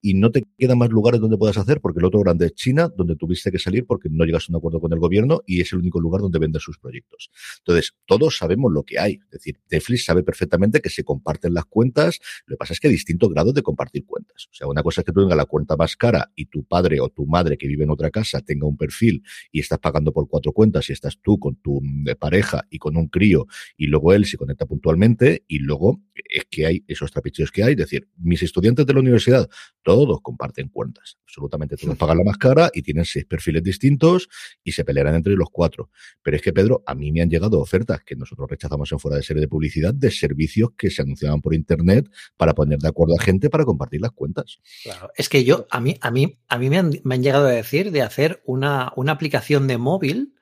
y 0.00 0.14
no 0.14 0.30
te 0.30 0.42
quedan 0.58 0.78
más 0.78 0.90
lugares 0.90 1.20
donde 1.20 1.38
puedas 1.38 1.56
hacer 1.56 1.80
porque 1.80 2.00
el 2.00 2.04
otro 2.04 2.20
grande 2.20 2.46
es 2.46 2.54
China, 2.54 2.88
donde 2.94 3.16
tuviste 3.16 3.50
que 3.50 3.58
salir 3.58 3.86
porque 3.86 4.08
no 4.10 4.24
llegas 4.24 4.48
a 4.48 4.52
un 4.52 4.56
acuerdo 4.56 4.80
con 4.80 4.92
el 4.92 4.98
gobierno 4.98 5.42
y 5.46 5.60
es 5.60 5.72
el 5.72 5.78
único 5.78 6.00
lugar 6.00 6.20
donde 6.20 6.38
vender 6.38 6.60
sus 6.60 6.78
proyectos. 6.78 7.30
Entonces, 7.58 7.94
todos 8.06 8.36
sabemos 8.36 8.72
lo 8.72 8.82
que 8.82 8.98
hay. 8.98 9.20
Es 9.24 9.30
decir, 9.30 9.60
Netflix 9.70 10.04
sabe 10.04 10.22
perfectamente 10.22 10.41
que 10.82 10.90
se 10.90 11.04
comparten 11.04 11.54
las 11.54 11.64
cuentas. 11.66 12.18
Lo 12.46 12.54
que 12.54 12.58
pasa 12.58 12.72
es 12.72 12.80
que 12.80 12.88
hay 12.88 12.92
distintos 12.92 13.30
grados 13.30 13.54
de 13.54 13.62
compartir 13.62 14.04
cuentas. 14.04 14.48
O 14.50 14.54
sea, 14.54 14.66
una 14.66 14.82
cosa 14.82 15.00
es 15.00 15.04
que 15.04 15.12
tú 15.12 15.20
tengas 15.20 15.36
la 15.36 15.46
cuenta 15.46 15.76
más 15.76 15.96
cara 15.96 16.30
y 16.34 16.46
tu 16.46 16.64
padre 16.64 17.00
o 17.00 17.08
tu 17.08 17.26
madre 17.26 17.56
que 17.56 17.66
vive 17.66 17.84
en 17.84 17.90
otra 17.90 18.10
casa 18.10 18.40
tenga 18.40 18.66
un 18.66 18.76
perfil 18.76 19.22
y 19.50 19.60
estás 19.60 19.78
pagando 19.78 20.12
por 20.12 20.28
cuatro 20.28 20.52
cuentas 20.52 20.88
y 20.90 20.92
estás 20.92 21.18
tú 21.20 21.38
con 21.38 21.56
tu 21.56 21.80
mm, 21.82 22.16
pareja 22.18 22.64
y 22.70 22.78
con 22.78 22.96
un 22.96 23.08
crío 23.08 23.46
y 23.76 23.86
luego 23.86 24.12
él 24.12 24.24
se 24.26 24.36
conecta 24.36 24.66
puntualmente 24.66 25.44
y 25.48 25.58
luego 25.58 26.00
es 26.14 26.44
que 26.50 26.66
hay 26.66 26.84
esos 26.86 27.10
trapicheos 27.10 27.50
que 27.50 27.64
hay. 27.64 27.72
Es 27.72 27.78
decir, 27.78 28.08
mis 28.16 28.42
estudiantes 28.42 28.86
de 28.86 28.94
la 28.94 29.00
universidad, 29.00 29.48
todos 29.82 30.20
comparten 30.20 30.68
cuentas. 30.68 31.18
Absolutamente 31.26 31.76
todos 31.76 31.96
pagan 31.96 32.18
la 32.18 32.24
más 32.24 32.38
cara 32.38 32.70
y 32.72 32.82
tienen 32.82 33.04
seis 33.04 33.24
perfiles 33.24 33.62
distintos 33.62 34.28
y 34.62 34.72
se 34.72 34.84
pelearán 34.84 35.14
entre 35.14 35.34
los 35.34 35.48
cuatro. 35.50 35.90
Pero 36.22 36.36
es 36.36 36.42
que, 36.42 36.52
Pedro, 36.52 36.82
a 36.86 36.94
mí 36.94 37.12
me 37.12 37.22
han 37.22 37.30
llegado 37.30 37.60
ofertas 37.60 38.02
que 38.04 38.16
nosotros 38.16 38.48
rechazamos 38.50 38.90
en 38.92 38.98
fuera 38.98 39.16
de 39.16 39.22
serie 39.22 39.40
de 39.40 39.48
publicidad 39.48 39.94
de 39.94 40.10
servicios 40.32 40.70
que 40.76 40.90
se 40.90 41.02
anunciaban 41.02 41.40
por 41.40 41.54
internet 41.54 42.10
para 42.36 42.54
poner 42.54 42.78
de 42.78 42.88
acuerdo 42.88 43.14
a 43.18 43.22
gente 43.22 43.50
para 43.50 43.64
compartir 43.64 44.00
las 44.00 44.12
cuentas. 44.12 44.58
Claro, 44.82 45.10
es 45.16 45.28
que 45.28 45.44
yo, 45.44 45.66
a 45.70 45.80
mí, 45.80 45.96
a 46.00 46.10
mí, 46.10 46.38
a 46.48 46.58
mí 46.58 46.70
me 46.70 46.78
han, 46.78 46.92
me 47.04 47.14
han 47.14 47.22
llegado 47.22 47.46
a 47.46 47.50
decir 47.52 47.90
de 47.90 48.02
hacer 48.02 48.42
una, 48.44 48.92
una 48.96 49.12
aplicación 49.12 49.66
de 49.66 49.78
móvil 49.78 50.34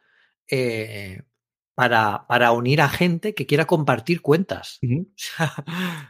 eh, 0.51 1.23
para, 1.75 2.27
para, 2.29 2.53
unir 2.53 2.81
a 2.81 2.89
gente 2.89 3.35
que 3.35 3.47
quiera 3.47 3.67
compartir 3.67 4.21
cuentas. 4.21 4.79
Uh 4.83 4.87
-huh. 4.87 5.07
o 5.07 5.13
sea, 5.17 5.65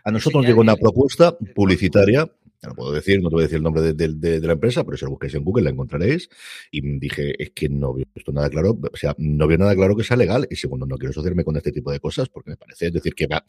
a 0.04 0.10
nosotros 0.10 0.42
nos 0.42 0.48
llegó 0.48 0.60
una 0.60 0.76
propuesta 0.76 1.36
publicitaria 1.54 2.30
no 2.62 2.68
lo 2.70 2.74
puedo 2.74 2.92
decir, 2.92 3.22
no 3.22 3.30
te 3.30 3.34
voy 3.34 3.42
a 3.42 3.46
decir 3.46 3.56
el 3.56 3.62
nombre 3.62 3.92
de, 3.94 4.40
la 4.40 4.52
empresa, 4.52 4.84
pero 4.84 4.96
si 4.96 5.04
lo 5.04 5.12
busquáis 5.12 5.34
en 5.34 5.44
Google 5.44 5.64
la 5.64 5.70
encontraréis. 5.70 6.28
Y 6.70 6.98
dije, 6.98 7.42
es 7.42 7.50
que 7.50 7.68
no 7.68 7.94
veo 7.94 8.04
esto 8.14 8.32
nada 8.32 8.50
claro, 8.50 8.78
o 8.92 8.96
sea, 8.96 9.14
no 9.18 9.46
veo 9.46 9.58
nada 9.58 9.74
claro 9.74 9.96
que 9.96 10.04
sea 10.04 10.16
legal. 10.16 10.46
Y 10.50 10.56
segundo, 10.56 10.86
no 10.86 10.96
quiero 10.98 11.10
asociarme 11.10 11.44
con 11.44 11.56
este 11.56 11.72
tipo 11.72 11.90
de 11.90 12.00
cosas 12.00 12.28
porque 12.28 12.50
me 12.50 12.56
parece, 12.56 12.88
es 12.88 12.92
decir, 12.92 13.14
que 13.14 13.26
va, 13.26 13.44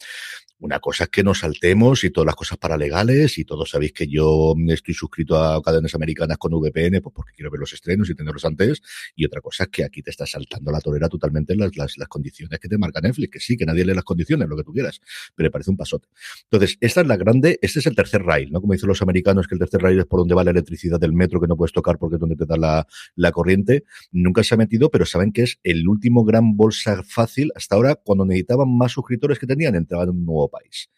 una 0.58 0.80
cosa 0.80 1.04
es 1.04 1.10
que 1.10 1.22
nos 1.22 1.40
saltemos 1.40 2.04
y 2.04 2.10
todas 2.10 2.26
las 2.26 2.36
cosas 2.36 2.56
paralegales 2.56 3.36
y 3.38 3.44
todos 3.44 3.70
sabéis 3.70 3.92
que 3.92 4.06
yo 4.06 4.54
estoy 4.68 4.94
suscrito 4.94 5.36
a 5.36 5.60
cadenas 5.62 5.94
americanas 5.94 6.38
con 6.38 6.52
VPN 6.52 7.00
pues 7.02 7.12
porque 7.14 7.32
quiero 7.34 7.50
ver 7.50 7.60
los 7.60 7.72
estrenos 7.72 8.08
y 8.08 8.14
tenerlos 8.14 8.44
antes. 8.44 8.80
Y 9.14 9.26
otra 9.26 9.40
cosa 9.40 9.64
es 9.64 9.70
que 9.70 9.84
aquí 9.84 10.02
te 10.02 10.10
está 10.10 10.24
saltando 10.24 10.70
la 10.70 10.80
torera 10.80 11.08
totalmente 11.08 11.54
las, 11.56 11.76
las, 11.76 11.98
las 11.98 12.08
condiciones 12.08 12.58
que 12.58 12.68
te 12.68 12.78
marca 12.78 13.00
Netflix, 13.00 13.30
que 13.30 13.40
sí, 13.40 13.56
que 13.56 13.66
nadie 13.66 13.84
lee 13.84 13.94
las 13.94 14.04
condiciones, 14.04 14.48
lo 14.48 14.56
que 14.56 14.64
tú 14.64 14.72
quieras, 14.72 15.00
pero 15.34 15.48
me 15.48 15.50
parece 15.50 15.70
un 15.70 15.76
pasote. 15.76 16.08
Entonces, 16.44 16.78
esta 16.80 17.02
es 17.02 17.06
la 17.06 17.16
grande, 17.16 17.58
este 17.60 17.80
es 17.80 17.86
el 17.86 17.94
tercer 17.94 18.22
rail, 18.22 18.50
¿no? 18.50 18.60
Como 18.60 18.72
dicen 18.72 18.88
los 18.88 19.01
americanos 19.02 19.46
que 19.46 19.54
el 19.54 19.58
tercer 19.58 19.82
rail 19.82 19.98
es 19.98 20.06
por 20.06 20.20
donde 20.20 20.34
va 20.34 20.44
la 20.44 20.50
electricidad 20.50 20.98
del 20.98 21.12
metro 21.12 21.40
que 21.40 21.46
no 21.46 21.56
puedes 21.56 21.72
tocar 21.72 21.98
porque 21.98 22.16
es 22.16 22.20
donde 22.20 22.36
te 22.36 22.46
da 22.46 22.56
la, 22.56 22.86
la 23.16 23.32
corriente. 23.32 23.84
Nunca 24.10 24.42
se 24.42 24.54
ha 24.54 24.58
metido, 24.58 24.90
pero 24.90 25.04
saben 25.04 25.32
que 25.32 25.42
es 25.42 25.58
el 25.62 25.88
último 25.88 26.24
gran 26.24 26.56
bolsa 26.56 27.02
fácil. 27.02 27.50
Hasta 27.54 27.76
ahora, 27.76 27.96
cuando 27.96 28.24
necesitaban 28.24 28.76
más 28.76 28.92
suscriptores 28.92 29.38
que 29.38 29.46
tenían, 29.46 29.74
entraban 29.74 30.08
en 30.08 30.16
un 30.16 30.24
nuevo 30.24 30.48
país 30.48 30.90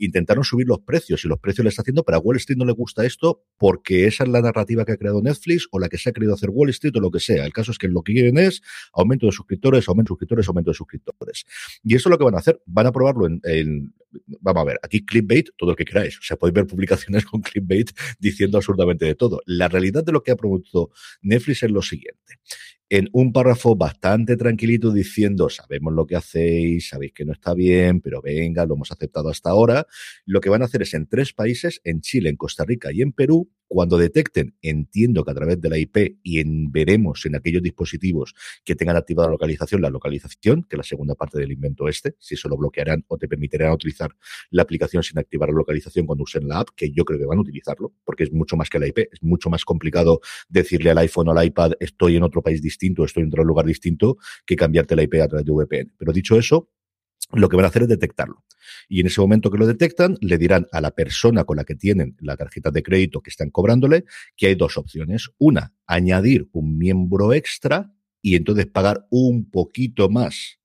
intentaron 0.00 0.44
subir 0.44 0.66
los 0.66 0.80
precios 0.80 1.24
y 1.24 1.28
los 1.28 1.38
precios 1.38 1.64
le 1.64 1.68
está 1.68 1.82
haciendo, 1.82 2.04
pero 2.04 2.18
a 2.18 2.20
Wall 2.20 2.36
Street 2.36 2.58
no 2.58 2.64
le 2.64 2.72
gusta 2.72 3.04
esto 3.04 3.44
porque 3.58 4.06
esa 4.06 4.24
es 4.24 4.30
la 4.30 4.40
narrativa 4.40 4.84
que 4.84 4.92
ha 4.92 4.96
creado 4.96 5.22
Netflix 5.22 5.68
o 5.70 5.78
la 5.78 5.88
que 5.88 5.98
se 5.98 6.10
ha 6.10 6.12
querido 6.12 6.34
hacer 6.34 6.50
Wall 6.50 6.70
Street 6.70 6.96
o 6.96 7.00
lo 7.00 7.10
que 7.10 7.20
sea. 7.20 7.44
El 7.44 7.52
caso 7.52 7.70
es 7.70 7.78
que 7.78 7.88
lo 7.88 8.02
que 8.02 8.12
quieren 8.12 8.38
es 8.38 8.62
aumento 8.92 9.26
de 9.26 9.32
suscriptores, 9.32 9.88
aumento 9.88 10.08
de 10.08 10.12
suscriptores, 10.14 10.48
aumento 10.48 10.70
de 10.70 10.74
suscriptores. 10.74 11.44
Y 11.84 11.94
eso 11.94 12.08
es 12.08 12.10
lo 12.10 12.18
que 12.18 12.24
van 12.24 12.34
a 12.34 12.38
hacer. 12.38 12.60
Van 12.66 12.86
a 12.86 12.92
probarlo 12.92 13.26
en, 13.26 13.94
vamos 14.40 14.62
a 14.62 14.64
ver, 14.64 14.80
aquí 14.82 15.04
clickbait, 15.04 15.50
todo 15.56 15.70
lo 15.70 15.76
que 15.76 15.84
queráis. 15.84 16.18
O 16.18 16.22
sea, 16.22 16.36
podéis 16.36 16.54
ver 16.54 16.66
publicaciones 16.66 17.24
con 17.26 17.40
clickbait 17.42 17.90
diciendo 18.18 18.58
absurdamente 18.58 19.04
de 19.04 19.14
todo. 19.14 19.40
La 19.46 19.68
realidad 19.68 20.04
de 20.04 20.12
lo 20.12 20.22
que 20.22 20.32
ha 20.32 20.36
promovido 20.36 20.90
Netflix 21.22 21.62
es 21.62 21.70
lo 21.70 21.82
siguiente 21.82 22.38
en 22.90 23.08
un 23.12 23.32
párrafo 23.32 23.76
bastante 23.76 24.36
tranquilito 24.36 24.92
diciendo, 24.92 25.48
sabemos 25.48 25.94
lo 25.94 26.06
que 26.06 26.16
hacéis, 26.16 26.88
sabéis 26.88 27.12
que 27.12 27.24
no 27.24 27.32
está 27.32 27.54
bien, 27.54 28.00
pero 28.00 28.20
venga, 28.20 28.66
lo 28.66 28.74
hemos 28.74 28.90
aceptado 28.90 29.28
hasta 29.28 29.50
ahora. 29.50 29.86
Lo 30.26 30.40
que 30.40 30.50
van 30.50 30.62
a 30.62 30.64
hacer 30.64 30.82
es 30.82 30.92
en 30.94 31.06
tres 31.06 31.32
países, 31.32 31.80
en 31.84 32.00
Chile, 32.00 32.30
en 32.30 32.36
Costa 32.36 32.64
Rica 32.64 32.90
y 32.92 33.02
en 33.02 33.12
Perú, 33.12 33.48
cuando 33.70 33.98
detecten, 33.98 34.56
entiendo 34.62 35.24
que 35.24 35.30
a 35.30 35.34
través 35.34 35.60
de 35.60 35.70
la 35.70 35.78
IP 35.78 36.18
y 36.24 36.40
en, 36.40 36.72
veremos 36.72 37.24
en 37.24 37.36
aquellos 37.36 37.62
dispositivos 37.62 38.34
que 38.64 38.74
tengan 38.74 38.96
activada 38.96 39.28
la 39.28 39.34
localización, 39.34 39.80
la 39.80 39.90
localización, 39.90 40.64
que 40.64 40.74
es 40.74 40.78
la 40.78 40.82
segunda 40.82 41.14
parte 41.14 41.38
del 41.38 41.52
invento 41.52 41.86
este, 41.86 42.16
si 42.18 42.34
eso 42.34 42.48
lo 42.48 42.56
bloquearán 42.56 43.04
o 43.06 43.16
te 43.16 43.28
permitirán 43.28 43.72
utilizar 43.72 44.10
la 44.50 44.62
aplicación 44.62 45.04
sin 45.04 45.20
activar 45.20 45.50
la 45.50 45.54
localización 45.54 46.04
cuando 46.04 46.24
usen 46.24 46.48
la 46.48 46.58
app, 46.58 46.70
que 46.74 46.90
yo 46.90 47.04
creo 47.04 47.20
que 47.20 47.26
van 47.26 47.38
a 47.38 47.42
utilizarlo, 47.42 47.92
porque 48.04 48.24
es 48.24 48.32
mucho 48.32 48.56
más 48.56 48.68
que 48.68 48.80
la 48.80 48.88
IP, 48.88 48.98
es 48.98 49.22
mucho 49.22 49.50
más 49.50 49.64
complicado 49.64 50.20
decirle 50.48 50.90
al 50.90 50.98
iPhone 50.98 51.28
o 51.28 51.30
al 51.30 51.46
iPad 51.46 51.74
estoy 51.78 52.16
en 52.16 52.24
otro 52.24 52.42
país 52.42 52.60
distinto, 52.60 53.04
estoy 53.04 53.22
en 53.22 53.28
otro 53.28 53.44
lugar 53.44 53.66
distinto, 53.66 54.18
que 54.44 54.56
cambiarte 54.56 54.96
la 54.96 55.04
IP 55.04 55.14
a 55.22 55.28
través 55.28 55.46
de 55.46 55.52
VPN. 55.52 55.92
Pero 55.96 56.12
dicho 56.12 56.36
eso, 56.36 56.70
lo 57.32 57.48
que 57.48 57.56
van 57.56 57.64
a 57.64 57.68
hacer 57.68 57.82
es 57.82 57.88
detectarlo. 57.88 58.44
Y 58.88 59.00
en 59.00 59.06
ese 59.06 59.20
momento 59.20 59.50
que 59.50 59.58
lo 59.58 59.66
detectan, 59.66 60.16
le 60.20 60.38
dirán 60.38 60.66
a 60.72 60.80
la 60.80 60.90
persona 60.90 61.44
con 61.44 61.56
la 61.56 61.64
que 61.64 61.74
tienen 61.74 62.16
la 62.20 62.36
tarjeta 62.36 62.70
de 62.70 62.82
crédito 62.82 63.20
que 63.20 63.30
están 63.30 63.50
cobrándole 63.50 64.04
que 64.36 64.48
hay 64.48 64.54
dos 64.54 64.76
opciones. 64.76 65.30
Una, 65.38 65.72
añadir 65.86 66.48
un 66.52 66.76
miembro 66.76 67.32
extra 67.32 67.92
y 68.22 68.36
entonces 68.36 68.66
pagar 68.66 69.06
un 69.10 69.50
poquito 69.50 70.08
más 70.08 70.58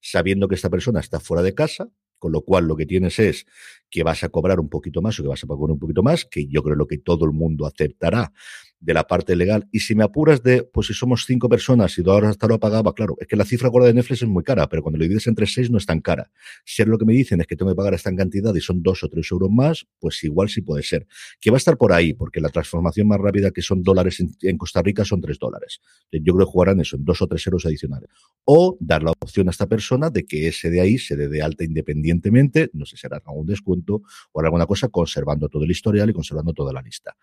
sabiendo 0.00 0.48
que 0.48 0.54
esta 0.54 0.70
persona 0.70 1.00
está 1.00 1.20
fuera 1.20 1.42
de 1.42 1.54
casa, 1.54 1.90
con 2.18 2.32
lo 2.32 2.42
cual 2.42 2.66
lo 2.66 2.76
que 2.76 2.86
tienes 2.86 3.18
es 3.18 3.46
que 3.90 4.02
vas 4.02 4.22
a 4.24 4.28
cobrar 4.28 4.60
un 4.60 4.68
poquito 4.68 5.02
más 5.02 5.18
o 5.18 5.22
que 5.22 5.28
vas 5.28 5.42
a 5.42 5.46
pagar 5.46 5.70
un 5.70 5.78
poquito 5.78 6.02
más, 6.02 6.24
que 6.24 6.46
yo 6.46 6.62
creo 6.62 6.76
lo 6.76 6.86
que 6.86 6.98
todo 6.98 7.24
el 7.24 7.32
mundo 7.32 7.66
aceptará 7.66 8.32
de 8.80 8.94
la 8.94 9.06
parte 9.06 9.36
legal. 9.36 9.68
Y 9.70 9.80
si 9.80 9.94
me 9.94 10.04
apuras 10.04 10.42
de, 10.42 10.62
pues 10.62 10.86
si 10.86 10.94
somos 10.94 11.24
cinco 11.26 11.48
personas 11.48 11.96
y 11.98 12.02
ahora 12.08 12.30
hasta 12.30 12.46
lo 12.48 12.58
pagaba, 12.58 12.94
claro, 12.94 13.16
es 13.20 13.26
que 13.26 13.36
la 13.36 13.44
cifra 13.44 13.68
gorda 13.68 13.88
de 13.88 13.94
Netflix 13.94 14.22
es 14.22 14.28
muy 14.28 14.42
cara, 14.42 14.68
pero 14.68 14.82
cuando 14.82 14.98
lo 14.98 15.02
divides 15.04 15.26
entre 15.26 15.46
seis 15.46 15.70
no 15.70 15.78
es 15.78 15.86
tan 15.86 16.00
cara. 16.00 16.30
Si 16.64 16.80
es 16.80 16.88
lo 16.88 16.96
que 16.96 17.04
me 17.04 17.12
dicen 17.12 17.40
es 17.40 17.46
que 17.46 17.56
tengo 17.56 17.70
que 17.70 17.76
pagar 17.76 17.94
esta 17.94 18.14
cantidad 18.14 18.54
y 18.54 18.60
son 18.60 18.82
dos 18.82 19.04
o 19.04 19.08
tres 19.08 19.30
euros 19.30 19.50
más, 19.50 19.86
pues 19.98 20.24
igual 20.24 20.48
sí 20.48 20.62
puede 20.62 20.82
ser. 20.82 21.06
Que 21.40 21.50
va 21.50 21.56
a 21.56 21.58
estar 21.58 21.76
por 21.76 21.92
ahí, 21.92 22.14
porque 22.14 22.40
la 22.40 22.48
transformación 22.48 23.06
más 23.06 23.20
rápida 23.20 23.50
que 23.50 23.60
son 23.60 23.82
dólares 23.82 24.20
en, 24.20 24.30
en 24.42 24.56
Costa 24.56 24.82
Rica 24.82 25.04
son 25.04 25.20
tres 25.20 25.38
dólares. 25.38 25.80
Yo 26.10 26.34
creo 26.34 26.46
que 26.46 26.52
jugarán 26.52 26.80
eso 26.80 26.96
en 26.96 27.04
dos 27.04 27.20
o 27.20 27.26
tres 27.26 27.46
euros 27.46 27.66
adicionales. 27.66 28.08
O 28.44 28.78
dar 28.80 29.02
la 29.02 29.12
opción 29.20 29.48
a 29.48 29.50
esta 29.50 29.66
persona 29.66 30.08
de 30.08 30.24
que 30.24 30.48
ese 30.48 30.70
de 30.70 30.80
ahí 30.80 30.96
se 30.98 31.16
dé 31.16 31.28
de 31.28 31.42
alta 31.42 31.64
independientemente, 31.64 32.70
no 32.72 32.86
sé 32.86 32.96
si 32.96 33.06
hará 33.06 33.22
algún 33.26 33.46
descuento 33.46 33.79
o 33.88 34.40
alguna 34.40 34.66
cosa, 34.66 34.88
conservando 34.88 35.48
todo 35.48 35.64
el 35.64 35.70
historial 35.70 36.10
y 36.10 36.12
conservando 36.12 36.52
toda 36.52 36.72
la 36.72 36.82
lista. 36.82 37.16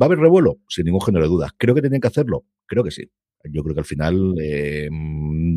¿Va 0.00 0.04
a 0.04 0.08
haber 0.08 0.18
revuelo? 0.18 0.58
Sin 0.68 0.86
ningún 0.86 1.02
género 1.02 1.24
de 1.24 1.30
dudas. 1.30 1.52
¿Creo 1.56 1.74
que 1.74 1.80
tienen 1.80 2.00
que 2.00 2.08
hacerlo? 2.08 2.44
Creo 2.66 2.82
que 2.82 2.90
sí. 2.90 3.10
Yo 3.44 3.62
creo 3.62 3.74
que 3.74 3.80
al 3.80 3.86
final, 3.86 4.34
eh, 4.40 4.88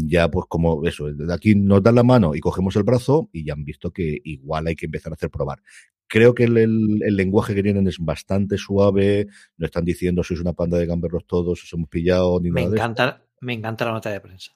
ya 0.05 0.29
pues 0.29 0.45
como 0.49 0.85
eso, 0.85 1.05
de 1.05 1.33
aquí 1.33 1.53
nos 1.55 1.83
dan 1.83 1.95
la 1.95 2.03
mano 2.03 2.33
y 2.33 2.39
cogemos 2.39 2.75
el 2.75 2.83
brazo 2.83 3.29
y 3.31 3.45
ya 3.45 3.53
han 3.53 3.63
visto 3.63 3.91
que 3.91 4.19
igual 4.23 4.67
hay 4.67 4.75
que 4.75 4.87
empezar 4.87 5.13
a 5.13 5.15
hacer 5.15 5.29
probar. 5.29 5.61
Creo 6.07 6.33
que 6.33 6.45
el, 6.45 6.57
el, 6.57 7.03
el, 7.03 7.15
lenguaje 7.15 7.53
que 7.53 7.63
tienen 7.63 7.87
es 7.87 7.97
bastante 7.99 8.57
suave, 8.57 9.27
no 9.57 9.65
están 9.65 9.85
diciendo 9.85 10.23
sois 10.23 10.39
una 10.39 10.53
panda 10.53 10.77
de 10.77 10.85
gamberros 10.85 11.25
todos, 11.25 11.63
os 11.63 11.73
hemos 11.73 11.89
pillado, 11.89 12.39
ni 12.39 12.51
me 12.51 12.63
nada 12.63 12.75
encanta, 12.75 13.11
de 13.11 13.45
Me 13.45 13.53
encanta 13.53 13.85
la 13.85 13.91
nota 13.91 14.09
de 14.09 14.19
prensa. 14.19 14.55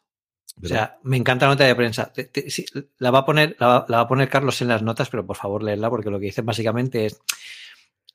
¿Verdad? 0.57 0.75
O 0.75 0.79
sea, 0.79 0.99
me 1.03 1.17
encanta 1.17 1.45
la 1.45 1.53
nota 1.53 1.63
de 1.63 1.75
prensa. 1.75 2.11
Te, 2.11 2.25
te, 2.25 2.49
sí, 2.49 2.65
la, 2.97 3.11
va 3.11 3.19
a 3.19 3.25
poner, 3.25 3.55
la, 3.59 3.67
va, 3.67 3.85
la 3.87 3.97
va 3.97 4.03
a 4.03 4.07
poner 4.07 4.29
Carlos 4.29 4.61
en 4.61 4.67
las 4.67 4.81
notas, 4.81 5.09
pero 5.09 5.25
por 5.25 5.35
favor 5.35 5.63
léela 5.63 5.89
porque 5.89 6.09
lo 6.09 6.19
que 6.19 6.27
dicen 6.27 6.45
básicamente 6.45 7.05
es 7.05 7.21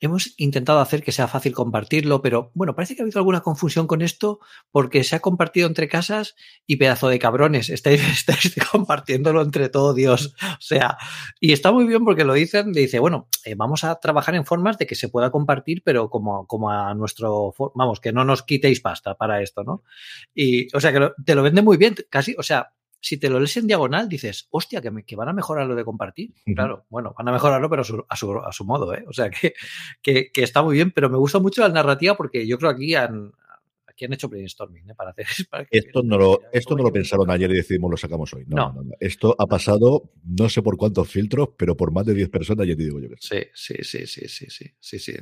Hemos 0.05 0.35
intentado 0.37 0.81
hacer 0.81 1.03
que 1.03 1.13
sea 1.13 1.29
fácil 1.29 1.55
compartirlo, 1.55 2.21
pero 2.21 2.51
bueno, 2.53 2.75
parece 2.75 2.95
que 2.95 3.01
ha 3.01 3.05
habido 3.05 3.21
alguna 3.21 3.41
confusión 3.41 3.87
con 3.87 4.03
esto 4.03 4.39
porque 4.71 5.03
se 5.03 5.17
ha 5.17 5.21
compartido 5.21 5.67
entre 5.67 5.89
casas 5.89 6.35
y 6.67 6.77
pedazo 6.77 7.09
de 7.09 7.19
cabrones, 7.19 7.71
estáis, 7.71 8.03
estáis 8.13 8.55
compartiéndolo 8.71 9.41
entre 9.41 9.71
todo 9.71 9.95
Dios. 9.95 10.35
O 10.43 10.61
sea, 10.61 10.99
y 11.41 11.55
está 11.55 11.73
muy 11.73 11.87
bien 11.87 12.05
porque 12.05 12.25
lo 12.25 12.35
dicen, 12.35 12.75
dice, 12.75 12.99
bueno, 12.99 13.29
eh, 13.47 13.55
vamos 13.57 13.83
a 13.83 13.95
trabajar 13.95 14.35
en 14.35 14.45
formas 14.45 14.77
de 14.77 14.87
que 14.87 14.95
se 14.95 15.09
pueda 15.09 15.31
compartir, 15.31 15.83
pero 15.83 16.11
como, 16.11 16.47
como 16.47 16.71
a 16.71 16.93
nuestro, 16.95 17.55
vamos, 17.75 17.99
que 17.99 18.13
no 18.13 18.27
nos 18.27 18.43
quitéis 18.43 18.83
pasta 18.83 19.15
para 19.15 19.41
esto, 19.41 19.65
¿no? 19.65 19.85
Y, 20.35 20.69
o 20.77 20.81
sea, 20.81 20.93
que 20.93 21.13
te 21.25 21.35
lo 21.35 21.43
vende 21.43 21.63
muy 21.63 21.79
bien, 21.79 21.95
casi, 22.11 22.35
o 22.37 22.43
sea, 22.43 22.75
si 23.05 23.19
te 23.19 23.29
lo 23.29 23.39
lees 23.39 23.55
en 23.59 23.67
diagonal, 23.67 24.09
dices, 24.09 24.49
hostia, 24.51 24.81
que, 24.81 24.91
me, 24.91 25.05
que 25.05 25.15
van 25.15 25.29
a 25.29 25.35
mejorar 25.35 25.67
lo 25.67 25.75
de 25.75 25.85
compartir. 25.85 26.31
Uh 26.31 26.51
-huh. 26.51 26.55
Claro, 26.55 26.87
bueno, 26.89 27.15
van 27.17 27.29
a 27.29 27.33
mejorarlo, 27.33 27.69
pero 27.69 27.83
a 27.83 27.85
su, 27.85 28.03
a 28.09 28.17
su, 28.17 28.39
a 28.39 28.51
su 28.51 28.65
modo, 28.65 28.95
¿eh? 28.95 29.05
O 29.07 29.13
sea, 29.13 29.29
que, 29.37 29.53
que, 30.01 30.33
que, 30.33 30.43
está 30.43 30.63
muy 30.63 30.77
bien, 30.77 30.91
pero 30.91 31.11
me 31.11 31.19
gusta 31.19 31.39
mucho 31.39 31.61
la 31.61 31.69
narrativa 31.69 32.15
porque 32.15 32.47
yo 32.47 32.57
creo 32.57 32.71
que 32.71 32.77
aquí 32.77 32.95
han, 32.95 33.33
aquí 33.95 34.05
han 34.05 34.13
hecho 34.13 34.29
brainstorming 34.29 34.91
¿eh? 34.91 34.95
para 34.95 35.11
hacer. 35.11 35.27
esto 35.71 36.03
no 36.03 36.19
lo, 36.19 36.41
esto 36.53 36.77
no 36.77 36.83
lo 36.83 36.93
pensaron 36.93 37.31
ayer 37.31 37.51
y 37.51 37.55
decidimos 37.55 37.91
lo 37.91 37.97
sacamos 37.97 38.33
hoy. 38.35 38.45
No, 38.47 38.73
no. 38.73 38.83
Esto 39.01 39.35
ha 39.39 39.47
pasado 39.47 40.11
no 40.25 40.49
sé 40.49 40.63
por 40.63 40.77
cuántos 40.77 41.09
filtros, 41.09 41.51
pero 41.57 41.77
por 41.77 41.93
más 41.93 42.05
de 42.05 42.15
10 42.15 42.29
personas, 42.29 42.67
ya 42.67 42.77
te 42.77 42.83
digo 42.83 43.01
yo 43.01 43.09
que 43.09 43.17
sí. 43.19 43.39
Sí, 43.55 43.77
sí, 43.83 44.07
sí, 44.07 44.29
sí, 44.29 44.49
sí, 44.49 44.67
sí, 44.81 44.99
sí, 44.99 45.13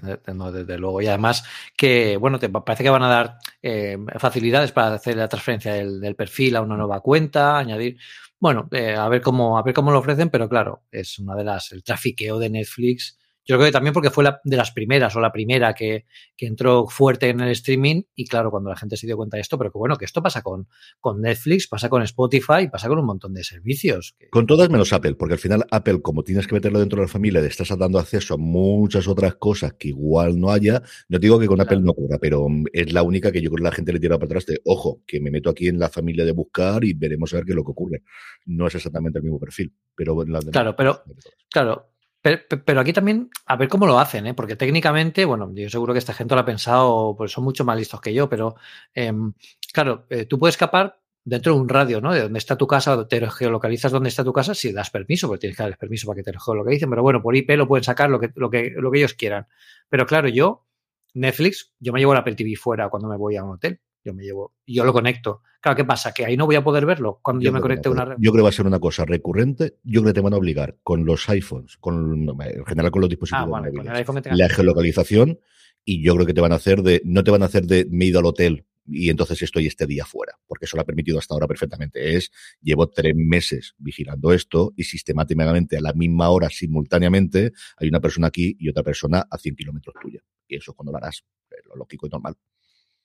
desde 0.52 0.78
luego. 0.78 1.02
Y 1.02 1.06
además 1.06 1.44
que, 1.76 2.16
bueno, 2.16 2.38
te 2.38 2.48
parece 2.48 2.82
que 2.82 2.90
van 2.90 3.02
a 3.02 3.08
dar 3.08 3.36
eh, 3.60 3.98
facilidades 4.18 4.72
para 4.72 4.94
hacer 4.94 5.16
la 5.16 5.28
transferencia 5.28 5.74
del, 5.74 6.16
perfil 6.16 6.56
a 6.56 6.62
una 6.62 6.76
nueva 6.76 7.00
cuenta, 7.00 7.58
añadir. 7.58 7.98
Bueno, 8.38 8.68
eh, 8.72 8.94
a 8.94 9.08
ver 9.08 9.20
cómo, 9.20 9.58
a 9.58 9.62
ver 9.62 9.74
cómo 9.74 9.92
lo 9.92 9.98
ofrecen, 9.98 10.30
pero 10.30 10.48
claro, 10.48 10.82
es 10.90 11.18
una 11.18 11.36
de 11.36 11.44
las, 11.44 11.72
el 11.72 11.84
trafiqueo 11.84 12.38
de 12.38 12.50
Netflix 12.50 13.18
yo 13.44 13.56
creo 13.56 13.66
que 13.66 13.72
también 13.72 13.92
porque 13.92 14.10
fue 14.10 14.24
la, 14.24 14.40
de 14.44 14.56
las 14.56 14.70
primeras 14.70 15.16
o 15.16 15.20
la 15.20 15.32
primera 15.32 15.74
que, 15.74 16.06
que, 16.36 16.46
entró 16.46 16.86
fuerte 16.86 17.28
en 17.28 17.40
el 17.40 17.50
streaming 17.50 18.02
y 18.14 18.26
claro, 18.26 18.50
cuando 18.50 18.70
la 18.70 18.76
gente 18.76 18.96
se 18.96 19.06
dio 19.06 19.16
cuenta 19.16 19.36
de 19.36 19.40
esto, 19.40 19.58
pero 19.58 19.72
que 19.72 19.78
bueno, 19.78 19.96
que 19.96 20.04
esto 20.04 20.22
pasa 20.22 20.42
con, 20.42 20.68
con 21.00 21.20
Netflix, 21.20 21.66
pasa 21.66 21.88
con 21.88 22.02
Spotify, 22.02 22.68
pasa 22.70 22.88
con 22.88 22.98
un 22.98 23.06
montón 23.06 23.34
de 23.34 23.42
servicios. 23.42 24.16
Con 24.30 24.46
todas 24.46 24.70
menos 24.70 24.92
Apple, 24.92 25.14
porque 25.14 25.34
al 25.34 25.40
final 25.40 25.66
Apple, 25.70 26.02
como 26.02 26.22
tienes 26.22 26.46
que 26.46 26.54
meterlo 26.54 26.78
dentro 26.78 26.96
de 26.96 27.06
la 27.06 27.08
familia, 27.08 27.40
le 27.40 27.48
estás 27.48 27.76
dando 27.76 27.98
acceso 27.98 28.34
a 28.34 28.36
muchas 28.36 29.08
otras 29.08 29.34
cosas 29.36 29.74
que 29.74 29.88
igual 29.88 30.38
no 30.38 30.50
haya. 30.50 30.82
No 31.08 31.18
digo 31.18 31.38
que 31.38 31.46
con 31.46 31.60
Apple 31.60 31.80
no 31.80 31.92
ocurra, 31.92 32.18
pero 32.18 32.46
es 32.72 32.92
la 32.92 33.02
única 33.02 33.32
que 33.32 33.40
yo 33.40 33.50
creo 33.50 33.58
que 33.58 33.70
la 33.70 33.72
gente 33.72 33.92
le 33.92 34.00
tira 34.00 34.16
para 34.16 34.26
atrás 34.26 34.46
de, 34.46 34.60
ojo, 34.64 35.02
que 35.06 35.20
me 35.20 35.30
meto 35.30 35.50
aquí 35.50 35.68
en 35.68 35.78
la 35.78 35.88
familia 35.88 36.24
de 36.24 36.32
buscar 36.32 36.84
y 36.84 36.92
veremos 36.94 37.32
a 37.32 37.36
ver 37.36 37.44
qué 37.44 37.52
es 37.52 37.56
lo 37.56 37.64
que 37.64 37.72
ocurre. 37.72 38.02
No 38.46 38.66
es 38.66 38.74
exactamente 38.74 39.18
el 39.18 39.24
mismo 39.24 39.40
perfil, 39.40 39.72
pero 39.94 40.24
la 40.24 40.40
Claro, 40.40 40.76
pero, 40.76 41.02
claro, 41.50 41.91
pero, 42.22 42.80
aquí 42.80 42.92
también, 42.92 43.30
a 43.46 43.56
ver 43.56 43.68
cómo 43.68 43.86
lo 43.86 43.98
hacen, 43.98 44.26
¿eh? 44.28 44.34
porque 44.34 44.56
técnicamente, 44.56 45.24
bueno, 45.24 45.50
yo 45.54 45.68
seguro 45.68 45.92
que 45.92 45.98
esta 45.98 46.14
gente 46.14 46.34
lo 46.34 46.40
ha 46.40 46.44
pensado, 46.44 47.14
pues 47.16 47.32
son 47.32 47.44
mucho 47.44 47.64
más 47.64 47.76
listos 47.76 48.00
que 48.00 48.14
yo, 48.14 48.28
pero 48.28 48.54
em, 48.94 49.32
claro, 49.72 50.06
eh, 50.08 50.26
tú 50.26 50.38
puedes 50.38 50.54
escapar 50.54 51.00
dentro 51.24 51.54
de 51.54 51.60
un 51.60 51.68
radio, 51.68 52.00
¿no? 52.00 52.12
De 52.12 52.22
dónde 52.22 52.38
está 52.38 52.56
tu 52.56 52.66
casa, 52.66 53.06
te 53.08 53.28
geolocalizas 53.30 53.92
dónde 53.92 54.08
está 54.08 54.24
tu 54.24 54.32
casa 54.32 54.54
si 54.54 54.72
das 54.72 54.90
permiso, 54.90 55.26
porque 55.26 55.40
tienes 55.40 55.56
que 55.56 55.62
dar 55.64 55.76
permiso 55.76 56.06
para 56.06 56.16
que 56.16 56.22
te 56.22 56.32
lo 56.32 56.40
geolocalicen, 56.40 56.88
pero 56.90 57.02
bueno, 57.02 57.22
por 57.22 57.36
IP 57.36 57.50
lo 57.56 57.66
pueden 57.68 57.84
sacar 57.84 58.10
lo 58.10 58.20
que, 58.20 58.30
lo 58.36 58.50
que, 58.50 58.72
lo 58.76 58.90
que 58.90 58.98
ellos 58.98 59.14
quieran. 59.14 59.46
Pero 59.88 60.06
claro, 60.06 60.28
yo, 60.28 60.66
Netflix, 61.14 61.72
yo 61.80 61.92
me 61.92 62.00
llevo 62.00 62.14
la 62.14 62.20
Apple 62.20 62.34
TV 62.36 62.56
fuera 62.56 62.88
cuando 62.88 63.08
me 63.08 63.16
voy 63.16 63.36
a 63.36 63.44
un 63.44 63.52
hotel 63.52 63.80
yo 64.04 64.14
me 64.14 64.22
llevo, 64.22 64.54
yo 64.66 64.84
lo 64.84 64.92
conecto. 64.92 65.42
Claro, 65.62 65.76
¿qué 65.76 65.84
pasa? 65.84 66.12
Que 66.12 66.26
ahí 66.26 66.36
no 66.36 66.44
voy 66.44 66.56
a 66.56 66.64
poder 66.64 66.84
verlo 66.84 67.20
cuando 67.22 67.44
yo, 67.44 67.52
me 67.52 67.60
conecte 67.60 67.88
a 67.88 67.92
una 67.92 68.04
red. 68.04 68.16
Yo 68.18 68.32
creo 68.32 68.40
que 68.40 68.42
va 68.42 68.48
a 68.48 68.52
ser 68.52 68.66
una 68.66 68.80
cosa 68.80 69.04
recurrente. 69.04 69.78
Yo 69.84 70.02
creo 70.02 70.12
que 70.12 70.18
te 70.18 70.20
van 70.20 70.34
a 70.34 70.36
obligar 70.36 70.76
con 70.82 71.06
los 71.06 71.28
iPhones, 71.28 71.76
con, 71.76 72.28
en 72.28 72.66
general 72.66 72.90
con 72.90 73.00
los 73.00 73.08
dispositivos 73.08 73.44
ah, 73.44 73.60
móviles, 73.60 74.36
la 74.36 74.48
geolocalización 74.48 75.38
y 75.84 76.02
yo 76.02 76.14
creo 76.14 76.26
que 76.26 76.34
te 76.34 76.40
van 76.40 76.52
a 76.52 76.56
hacer 76.56 76.82
de, 76.82 77.00
no 77.04 77.22
te 77.22 77.30
van 77.30 77.42
a 77.42 77.46
hacer 77.46 77.66
de 77.66 77.86
me 77.90 78.04
he 78.04 78.08
ido 78.08 78.18
al 78.18 78.26
hotel 78.26 78.66
y 78.86 79.10
entonces 79.10 79.40
estoy 79.42 79.66
este 79.66 79.86
día 79.86 80.04
fuera, 80.04 80.32
porque 80.46 80.64
eso 80.64 80.76
lo 80.76 80.82
ha 80.82 80.84
permitido 80.84 81.18
hasta 81.18 81.34
ahora 81.34 81.46
perfectamente. 81.46 82.16
Es, 82.16 82.32
llevo 82.60 82.88
tres 82.88 83.14
meses 83.14 83.74
vigilando 83.78 84.32
esto 84.32 84.72
y 84.76 84.84
sistemáticamente 84.84 85.76
a 85.76 85.80
la 85.80 85.92
misma 85.92 86.30
hora, 86.30 86.48
simultáneamente, 86.50 87.52
hay 87.76 87.88
una 87.88 88.00
persona 88.00 88.26
aquí 88.26 88.56
y 88.58 88.68
otra 88.68 88.82
persona 88.82 89.24
a 89.30 89.38
100 89.38 89.54
kilómetros 89.54 89.94
tuya. 90.00 90.20
Y 90.48 90.56
eso 90.56 90.74
cuando 90.74 90.90
lo 90.90 90.98
harás, 90.98 91.24
lo 91.68 91.76
lógico 91.76 92.06
y 92.06 92.10
normal. 92.10 92.34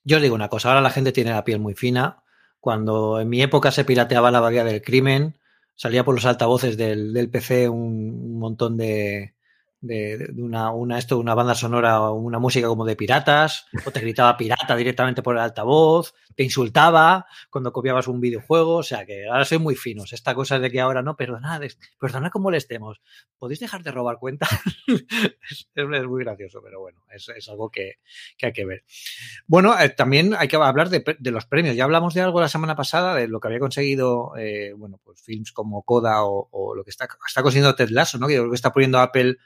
Yo 0.04 0.18
os 0.18 0.24
digo 0.24 0.36
una 0.36 0.50
cosa, 0.50 0.70
ahora 0.70 0.82
la 0.82 0.90
gente 0.90 1.12
tiene 1.12 1.32
la 1.32 1.44
piel 1.44 1.60
muy 1.60 1.76
fina. 1.76 2.24
Cuando 2.68 3.22
en 3.22 3.30
mi 3.30 3.42
época 3.42 3.72
se 3.72 3.86
pirateaba 3.86 4.30
la 4.30 4.42
bahía 4.42 4.66
del 4.66 4.82
crimen, 4.82 5.36
salía 5.76 6.04
por 6.04 6.16
los 6.16 6.26
altavoces 6.26 6.76
del, 6.76 7.30
PC 7.32 7.70
un 7.70 8.38
montón 8.40 8.76
de, 8.76 9.36
de, 9.88 10.32
una, 10.38 10.72
una, 10.72 10.98
esto, 10.98 11.18
una 11.18 11.34
banda 11.34 11.56
sonora 11.56 12.02
o 12.02 12.14
una 12.16 12.40
música 12.40 12.68
como 12.68 12.86
de 12.86 12.96
piratas, 12.96 13.66
o 13.86 13.92
te 13.92 14.02
gritaba 14.02 14.38
pirata 14.38 14.76
directamente 14.76 15.22
por 15.22 15.36
el 15.36 15.42
altavoz, 15.42 16.14
te 16.38 16.44
insultaba 16.44 17.26
cuando 17.50 17.74
copiabas 17.74 18.08
un 18.08 18.22
videojuego, 18.22 18.76
o 18.76 18.84
sea 18.84 19.06
que 19.06 19.28
ahora 19.28 19.44
soy 19.44 19.58
muy 19.58 19.76
finos. 19.76 20.14
Esta 20.14 20.36
cosa 20.36 20.60
de 20.60 20.70
que 20.70 20.80
ahora 20.80 21.02
no, 21.02 21.16
perdonad, 21.16 21.62
perdonad 22.00 22.32
que 22.32 22.40
molestemos, 22.40 23.02
¿podéis 23.40 23.60
dejar 23.60 23.82
de 23.82 23.92
robar 23.92 24.20
cuentas? 24.20 24.50
es, 24.88 25.68
muy 26.08 26.24
gracioso, 26.24 26.62
pero 26.64 26.80
bueno, 26.80 27.02
es, 27.12 27.28
es 27.30 27.50
algo 27.50 27.72
que, 27.72 27.96
que, 28.38 28.46
hay 28.46 28.54
que 28.54 28.66
ver. 28.66 28.84
Bueno, 29.48 29.80
eh, 29.80 29.90
también 29.90 30.36
hay 30.38 30.48
que 30.48 30.58
hablar 30.58 30.90
de, 30.90 31.32
los 31.32 31.46
premios. 31.48 31.76
Ya 31.76 31.86
hablamos 31.86 32.14
de 32.14 32.22
algo 32.22 32.40
la 32.40 32.50
semana 32.50 32.76
pasada, 32.76 33.16
de 33.16 33.28
lo 33.28 33.40
que 33.40 33.48
había 33.48 33.60
conseguido, 33.60 34.34
eh, 34.38 34.74
bueno, 34.78 35.00
pues 35.04 35.22
films 35.22 35.52
como 35.52 35.82
Coda 35.84 36.24
o, 36.24 36.76
lo 36.76 36.84
que 36.84 36.92
está, 36.92 37.08
está 37.28 37.42
consiguiendo 37.42 37.76
Ted 37.76 37.90
Lasso, 37.90 38.20
¿no? 38.20 38.28
Que 38.28 38.38
lo 38.38 38.50
que 38.50 38.56
está 38.56 38.72
poniendo 38.72 39.00
Apple 39.00 39.38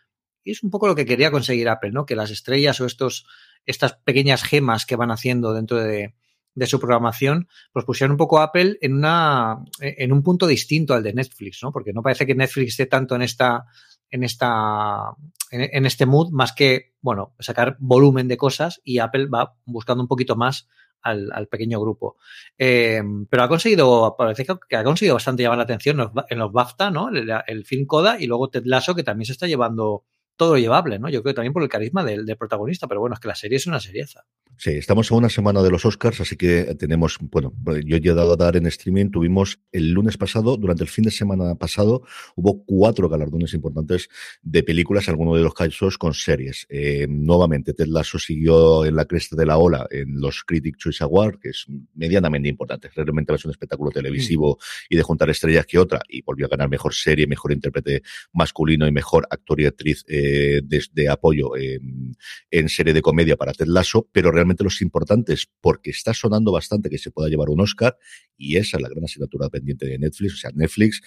es 0.45 0.63
un 0.63 0.71
poco 0.71 0.87
lo 0.87 0.95
que 0.95 1.05
quería 1.05 1.29
conseguir 1.29 1.69
Apple, 1.69 1.91
¿no? 1.91 2.05
Que 2.05 2.15
las 2.15 2.31
estrellas 2.31 2.81
o 2.81 2.85
estos, 2.85 3.27
estas 3.65 3.93
pequeñas 4.03 4.43
gemas 4.43 4.85
que 4.85 4.95
van 4.95 5.11
haciendo 5.11 5.53
dentro 5.53 5.77
de, 5.77 6.15
de 6.53 6.67
su 6.67 6.79
programación, 6.79 7.47
pues 7.71 7.85
pusieron 7.85 8.11
un 8.11 8.17
poco 8.17 8.39
Apple 8.39 8.77
en 8.81 8.93
una, 8.93 9.59
en 9.79 10.11
un 10.11 10.23
punto 10.23 10.47
distinto 10.47 10.93
al 10.93 11.03
de 11.03 11.13
Netflix, 11.13 11.59
¿no? 11.63 11.71
Porque 11.71 11.93
no 11.93 12.01
parece 12.01 12.25
que 12.25 12.35
Netflix 12.35 12.71
esté 12.71 12.87
tanto 12.87 13.15
en 13.15 13.21
esta, 13.21 13.65
en 14.09 14.23
esta, 14.23 15.15
en, 15.51 15.85
este 15.85 16.05
mood, 16.05 16.31
más 16.31 16.53
que, 16.53 16.93
bueno, 17.01 17.35
sacar 17.39 17.77
volumen 17.79 18.27
de 18.27 18.37
cosas 18.37 18.81
y 18.83 18.99
Apple 18.99 19.27
va 19.27 19.55
buscando 19.65 20.03
un 20.03 20.09
poquito 20.09 20.35
más 20.35 20.67
al, 21.01 21.47
pequeño 21.49 21.79
grupo. 21.79 22.17
Eh, 22.57 23.01
pero 23.29 23.43
ha 23.43 23.47
conseguido, 23.47 24.15
parece 24.17 24.45
que 24.45 24.75
ha 24.75 24.83
conseguido 24.83 25.15
bastante 25.15 25.43
llamar 25.43 25.57
la 25.57 25.63
atención 25.63 26.11
en 26.29 26.37
los 26.37 26.51
BAFTA, 26.51 26.91
¿no? 26.91 27.09
El, 27.09 27.31
el, 27.47 27.65
film 27.65 27.85
Coda 27.85 28.19
y 28.19 28.27
luego 28.27 28.49
Ted 28.49 28.63
Lasso, 28.65 28.93
que 28.93 29.03
también 29.03 29.25
se 29.25 29.31
está 29.31 29.47
llevando 29.47 30.05
todo 30.41 30.57
llevable, 30.57 30.97
¿no? 30.97 31.07
Yo 31.07 31.21
creo 31.21 31.35
también 31.35 31.53
por 31.53 31.61
el 31.61 31.69
carisma 31.69 32.03
del, 32.03 32.25
del, 32.25 32.35
protagonista, 32.35 32.87
pero 32.87 32.99
bueno, 32.99 33.13
es 33.13 33.19
que 33.19 33.27
la 33.27 33.35
serie 33.35 33.57
es 33.57 33.67
una 33.67 33.79
serieza. 33.79 34.25
Sí, 34.57 34.71
estamos 34.71 35.11
a 35.11 35.15
una 35.15 35.29
semana 35.29 35.61
de 35.61 35.69
los 35.69 35.85
Oscars, 35.85 36.19
así 36.19 36.35
que 36.35 36.73
tenemos, 36.79 37.19
bueno, 37.19 37.53
yo 37.85 37.97
he 37.97 37.99
llegado 37.99 38.33
a 38.33 38.35
dar 38.35 38.55
en 38.55 38.65
streaming, 38.65 39.11
tuvimos 39.11 39.59
el 39.71 39.91
lunes 39.91 40.17
pasado, 40.17 40.57
durante 40.57 40.81
el 40.81 40.89
fin 40.89 41.03
de 41.03 41.11
semana 41.11 41.53
pasado, 41.53 42.01
hubo 42.35 42.63
cuatro 42.65 43.07
galardones 43.07 43.53
importantes 43.53 44.09
de 44.41 44.63
películas, 44.63 45.07
algunos 45.09 45.37
de 45.37 45.43
los 45.43 45.53
casos 45.53 45.99
con 45.99 46.15
series. 46.15 46.65
Eh, 46.69 47.05
nuevamente, 47.07 47.75
Ted 47.75 47.85
Lasso 47.85 48.17
siguió 48.17 48.83
en 48.83 48.95
la 48.95 49.05
cresta 49.05 49.35
de 49.35 49.45
la 49.45 49.59
ola 49.59 49.85
en 49.91 50.19
los 50.19 50.43
Critic 50.43 50.77
Choice 50.77 51.03
Awards, 51.03 51.37
que 51.39 51.49
es 51.49 51.67
medianamente 51.93 52.49
importante, 52.49 52.89
realmente 52.95 53.31
es 53.35 53.45
un 53.45 53.51
espectáculo 53.51 53.91
televisivo 53.91 54.57
mm. 54.59 54.93
y 54.93 54.97
de 54.97 55.03
juntar 55.03 55.29
estrellas 55.29 55.67
que 55.67 55.77
otra, 55.77 56.01
y 56.09 56.23
volvió 56.23 56.47
a 56.47 56.49
ganar 56.49 56.67
mejor 56.67 56.95
serie, 56.95 57.27
mejor 57.27 57.51
intérprete 57.51 58.01
masculino 58.33 58.87
y 58.87 58.91
mejor 58.91 59.27
actor 59.29 59.61
y 59.61 59.65
actriz 59.65 60.03
eh, 60.07 60.30
de, 60.31 60.83
de, 60.93 61.09
apoyo 61.09 61.51
en, 61.55 62.69
serie 62.69 62.93
de 62.93 63.01
comedia 63.01 63.35
para 63.35 63.53
Ted 63.53 63.67
Lasso, 63.67 64.07
pero 64.11 64.31
realmente 64.31 64.63
los 64.63 64.81
importantes 64.81 65.47
porque 65.59 65.91
está 65.91 66.13
sonando 66.13 66.51
bastante 66.51 66.89
que 66.89 66.97
se 66.97 67.11
pueda 67.11 67.29
llevar 67.29 67.49
un 67.49 67.61
Oscar 67.61 67.97
y 68.37 68.57
esa 68.57 68.77
es 68.77 68.83
la 68.83 68.89
gran 68.89 69.03
asignatura 69.03 69.49
pendiente 69.49 69.85
de 69.85 69.99
Netflix. 69.99 70.33
O 70.33 70.37
sea, 70.37 70.51
Netflix 70.53 71.01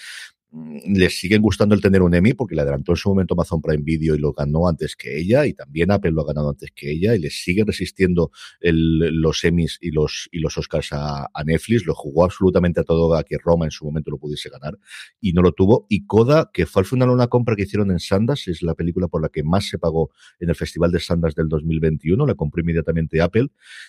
les 0.87 1.19
siguen 1.19 1.43
gustando 1.43 1.75
el 1.75 1.81
tener 1.81 2.03
un 2.03 2.15
Emmy 2.15 2.33
porque 2.35 2.55
le 2.55 2.63
adelantó 2.63 2.93
en 2.93 2.97
su 2.97 3.09
momento 3.09 3.35
Amazon 3.35 3.61
Prime 3.61 3.83
Video 3.83 4.15
y 4.15 4.19
lo 4.19 4.33
ganó 4.33 4.69
antes 4.69 4.95
que 4.95 5.19
ella 5.19 5.47
y 5.47 5.55
también 5.55 5.91
Apple 5.91 6.13
lo 6.13 6.23
ha 6.23 6.27
ganado 6.27 6.51
antes 6.51 6.71
que 6.75 6.91
ella 6.91 7.15
y 7.15 7.19
les 7.19 7.43
sigue 7.43 7.65
resistiendo 7.67 8.31
los 8.61 9.45
Emmys 9.45 9.79
y 9.81 9.91
los, 9.91 10.29
y 10.31 10.39
los 10.39 10.57
Oscars 10.57 10.91
a, 10.93 11.29
Netflix. 11.45 11.85
Lo 11.87 11.95
jugó 11.95 12.25
absolutamente 12.25 12.81
a 12.81 12.85
todo 12.85 13.15
a 13.15 13.25
que 13.25 13.37
Roma 13.39 13.65
en 13.65 13.71
su 13.71 13.85
momento 13.85 14.11
lo 14.11 14.19
pudiese 14.19 14.49
ganar 14.49 14.79
y 15.21 15.33
no 15.33 15.43
lo 15.43 15.53
tuvo. 15.53 15.87
Y 15.89 16.07
Coda, 16.07 16.51
que 16.53 16.67
fue 16.67 16.81
al 16.81 16.87
final 16.87 17.11
una 17.11 17.27
compra 17.27 17.57
que 17.57 17.63
hicieron 17.63 17.91
en 17.91 17.99
Sundance, 17.99 18.51
es 18.51 18.63
la 18.63 18.75
película 18.75 19.09
por 19.09 19.23
la 19.23 19.29
que 19.29 19.43
más 19.43 19.69
se 19.69 19.79
pagó 19.79 20.11
en 20.39 20.49
el 20.49 20.55
Festival 20.55 20.93
de 20.93 21.01
Sundance 21.01 21.35
del 21.37 21.49
2021, 21.49 22.27
la 22.27 22.35
compró 22.35 22.61
inmediatamente 22.61 23.21
Apple. 23.21 23.49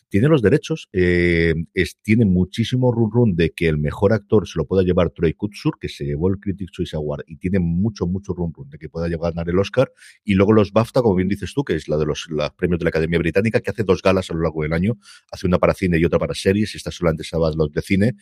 Tiene 0.10 0.28
los 0.28 0.42
derechos, 0.42 0.90
eh, 0.92 1.54
es, 1.74 1.98
tiene 2.02 2.26
muchísimo 2.26 2.92
run 2.92 3.12
run 3.12 3.36
de 3.36 3.52
que 3.52 3.68
el 3.68 3.78
mejor 3.78 4.14
actor 4.14 4.48
se 4.48 4.58
lo 4.58 4.66
pueda 4.66 4.84
llevar 4.84 5.12
Troy 5.12 5.34
Kutsur, 5.34 5.78
que 5.80 5.90
se 5.90 6.06
llevó 6.06 6.30
el 6.30 6.40
Critics 6.56 6.72
Choice 6.72 6.96
Award 6.96 7.24
y 7.28 7.38
tiene 7.38 7.60
mucho, 7.60 8.08
mucho 8.08 8.34
rum 8.34 8.52
rum 8.54 8.70
de 8.70 8.78
que 8.78 8.90
pueda 8.90 9.08
llegar 9.08 9.28
a 9.28 9.32
ganar 9.32 9.50
el 9.50 9.60
Oscar. 9.60 9.92
Y 10.24 10.34
luego 10.34 10.54
los 10.54 10.72
BAFTA, 10.72 11.02
como 11.02 11.16
bien 11.16 11.28
dices 11.28 11.54
tú, 11.54 11.64
que 11.64 11.76
es 11.76 11.88
la 11.88 11.98
de 11.98 12.06
los, 12.06 12.28
premios 12.58 12.80
de 12.80 12.86
la 12.86 12.90
Academia 12.90 13.20
Británica, 13.20 13.62
que 13.62 13.72
hace 13.72 13.84
dos 13.84 14.02
galas 14.02 14.30
a 14.30 14.34
lo 14.34 14.42
largo 14.42 14.64
del 14.64 14.74
año, 14.74 14.98
hace 15.32 15.48
una 15.48 15.60
para 15.60 15.74
cine 15.74 15.98
y 16.00 16.06
otra 16.06 16.20
para 16.20 16.34
series, 16.34 16.76
esta 16.76 16.92
solamente 16.92 17.24
estaba 17.24 17.52
los 17.56 17.72
de 17.72 17.82
cine, 17.82 18.16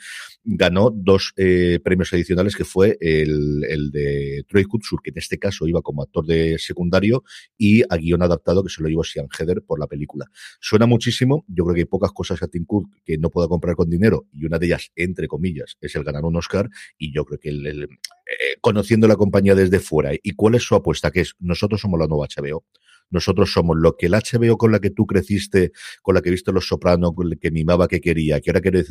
ganó 0.43 0.89
dos 0.89 1.33
eh, 1.37 1.79
premios 1.83 2.11
adicionales 2.13 2.55
que 2.55 2.65
fue 2.65 2.97
el, 2.99 3.63
el 3.67 3.91
de 3.91 4.45
Troy 4.47 4.63
Kutsur, 4.65 5.01
que 5.01 5.11
en 5.11 5.17
este 5.17 5.37
caso 5.37 5.67
iba 5.67 5.81
como 5.81 6.03
actor 6.03 6.25
de 6.25 6.57
secundario, 6.59 7.23
y 7.57 7.81
a 7.83 7.97
guion 7.97 8.21
adaptado 8.21 8.63
que 8.63 8.69
se 8.69 8.81
lo 8.81 8.89
llevó 8.89 9.03
Sian 9.03 9.27
Heather 9.37 9.63
por 9.63 9.79
la 9.79 9.87
película. 9.87 10.25
Suena 10.59 10.85
muchísimo, 10.85 11.45
yo 11.47 11.63
creo 11.65 11.75
que 11.75 11.81
hay 11.81 11.85
pocas 11.85 12.11
cosas 12.11 12.41
a 12.43 12.47
Tim 12.47 12.65
Cook 12.65 12.89
que 13.05 13.17
no 13.17 13.29
pueda 13.29 13.47
comprar 13.47 13.75
con 13.75 13.89
dinero, 13.89 14.27
y 14.31 14.45
una 14.45 14.59
de 14.59 14.67
ellas, 14.67 14.91
entre 14.95 15.27
comillas, 15.27 15.77
es 15.81 15.95
el 15.95 16.03
ganar 16.03 16.25
un 16.25 16.35
Oscar, 16.35 16.69
y 16.97 17.13
yo 17.13 17.25
creo 17.25 17.39
que 17.39 17.49
el 17.49 17.87
eh, 18.25 18.57
conociendo 18.61 19.07
la 19.07 19.15
compañía 19.15 19.55
desde 19.55 19.79
fuera. 19.79 20.11
¿Y 20.21 20.31
cuál 20.31 20.55
es 20.55 20.63
su 20.63 20.75
apuesta? 20.75 21.11
Que 21.11 21.21
es, 21.21 21.35
nosotros 21.39 21.81
somos 21.81 21.99
la 21.99 22.07
nueva 22.07 22.27
HBO. 22.27 22.65
Nosotros 23.09 23.51
somos 23.51 23.77
lo 23.77 23.95
que 23.95 24.07
el 24.07 24.13
HBO 24.13 24.57
con 24.57 24.71
la 24.71 24.79
que 24.79 24.89
tú 24.89 25.05
creciste, 25.05 25.71
con 26.01 26.15
la 26.15 26.21
que 26.21 26.31
viste 26.31 26.51
Los 26.51 26.67
Sopranos, 26.67 27.11
que 27.39 27.51
mimaba 27.51 27.87
que 27.87 28.01
quería, 28.01 28.39
que 28.41 28.49
ahora, 28.49 28.61
que, 28.61 28.83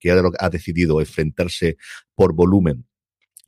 que 0.00 0.10
ha 0.10 0.50
decidido 0.50 1.00
enfrentarse 1.00 1.76
por 2.14 2.34
volumen 2.34 2.86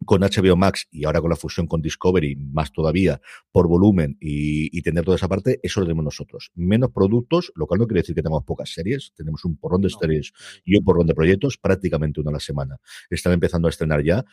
con 0.04 0.20
HBO 0.22 0.56
Max 0.56 0.86
y 0.90 1.04
ahora 1.04 1.20
con 1.20 1.30
la 1.30 1.36
fusión 1.36 1.66
con 1.66 1.82
Discovery, 1.82 2.36
más 2.36 2.72
todavía 2.72 3.20
por 3.52 3.68
volumen 3.68 4.16
y, 4.20 4.82
tener 4.82 5.04
toda 5.04 5.16
esa 5.16 5.28
parte, 5.28 5.60
eso 5.62 5.80
lo 5.80 5.86
tenemos 5.86 6.04
nosotros. 6.04 6.50
Menos 6.54 6.90
productos, 6.90 7.52
lo 7.54 7.66
cual 7.66 7.80
no 7.80 7.86
quiere 7.86 8.02
decir 8.02 8.14
que 8.14 8.22
tengamos 8.22 8.44
pocas 8.44 8.70
series, 8.70 9.12
tenemos 9.16 9.44
un 9.44 9.56
porrón 9.56 9.80
de 9.80 9.88
series 9.88 10.32
y 10.64 10.76
un 10.76 10.84
porrón 10.84 11.06
de 11.06 11.14
proyectos, 11.14 11.56
prácticamente 11.56 12.20
una 12.20 12.30
a 12.30 12.34
la 12.34 12.40
semana. 12.40 12.78
Están 13.08 13.32
empezando 13.32 13.66
a 13.66 13.70
estrenar 13.70 14.02
ya 14.04 14.24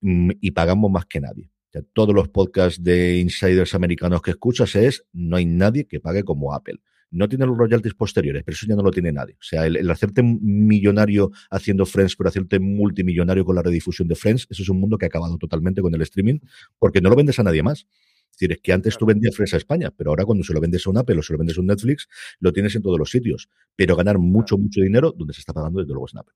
mm, 0.00 0.30
y 0.40 0.50
pagamos 0.52 0.90
más 0.90 1.06
que 1.06 1.20
nadie. 1.20 1.50
todos 1.92 2.14
los 2.14 2.28
podcasts 2.28 2.82
de 2.82 3.18
insiders 3.18 3.74
americanos 3.74 4.22
que 4.22 4.30
escuchas 4.30 4.74
es, 4.74 5.04
no 5.12 5.36
hay 5.36 5.44
nadie 5.44 5.86
que 5.86 6.00
pague 6.00 6.24
como 6.24 6.54
Apple. 6.54 6.80
No 7.10 7.28
tiene 7.28 7.46
los 7.46 7.56
royalties 7.56 7.94
posteriores, 7.94 8.42
pero 8.44 8.54
eso 8.54 8.66
ya 8.66 8.76
no 8.76 8.82
lo 8.82 8.90
tiene 8.90 9.12
nadie. 9.12 9.34
O 9.34 9.42
sea, 9.42 9.66
el, 9.66 9.90
hacerte 9.90 10.22
millonario 10.22 11.30
haciendo 11.50 11.86
Friends, 11.86 12.16
pero 12.16 12.28
hacerte 12.28 12.58
multimillonario 12.58 13.44
con 13.44 13.56
la 13.56 13.62
redifusión 13.62 14.08
de 14.08 14.14
Friends, 14.14 14.46
eso 14.50 14.62
es 14.62 14.68
un 14.68 14.78
mundo 14.80 14.98
que 14.98 15.06
ha 15.06 15.08
acabado 15.08 15.38
totalmente 15.38 15.80
con 15.80 15.94
el 15.94 16.02
streaming, 16.02 16.40
porque 16.78 17.00
no 17.00 17.08
lo 17.08 17.16
vendes 17.16 17.38
a 17.38 17.42
nadie 17.42 17.62
más. 17.62 17.86
Es 18.30 18.42
decir, 18.42 18.52
es 18.52 18.60
que 18.62 18.72
antes 18.72 18.96
tú 18.96 19.06
vendías 19.06 19.34
Friends 19.34 19.54
a 19.54 19.56
España, 19.56 19.90
pero 19.90 20.10
ahora 20.10 20.24
cuando 20.24 20.44
se 20.44 20.52
lo 20.52 20.60
vendes 20.60 20.86
a 20.86 20.90
un 20.90 20.98
Apple 20.98 21.18
o 21.18 21.22
se 21.22 21.32
lo 21.32 21.38
vendes 21.38 21.56
a 21.56 21.60
un 21.60 21.66
Netflix, 21.66 22.08
lo 22.40 22.52
tienes 22.52 22.74
en 22.76 22.82
todos 22.82 22.98
los 22.98 23.10
sitios. 23.10 23.48
Pero 23.74 23.96
ganar 23.96 24.18
mucho, 24.18 24.58
mucho 24.58 24.80
dinero 24.80 25.12
donde 25.16 25.34
se 25.34 25.40
está 25.40 25.52
pagando 25.52 25.80
desde 25.80 25.92
luego 25.92 26.06
es 26.06 26.14
Apple. 26.14 26.34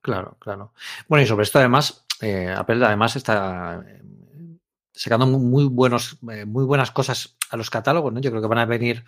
Claro, 0.00 0.36
claro. 0.38 0.72
Bueno, 1.08 1.24
y 1.24 1.26
sobre 1.26 1.42
esto 1.42 1.58
además, 1.58 2.06
eh, 2.22 2.54
Apple 2.56 2.84
además 2.84 3.16
está 3.16 3.84
eh, 3.86 4.02
sacando 4.92 5.26
muy 5.26 5.64
buenos, 5.64 6.18
eh, 6.32 6.44
muy 6.44 6.64
buenas 6.64 6.90
cosas 6.90 7.36
a 7.50 7.56
los 7.56 7.68
catálogos, 7.68 8.12
¿no? 8.12 8.20
Yo 8.20 8.30
creo 8.30 8.40
que 8.40 8.48
van 8.48 8.58
a 8.58 8.66
venir 8.66 9.04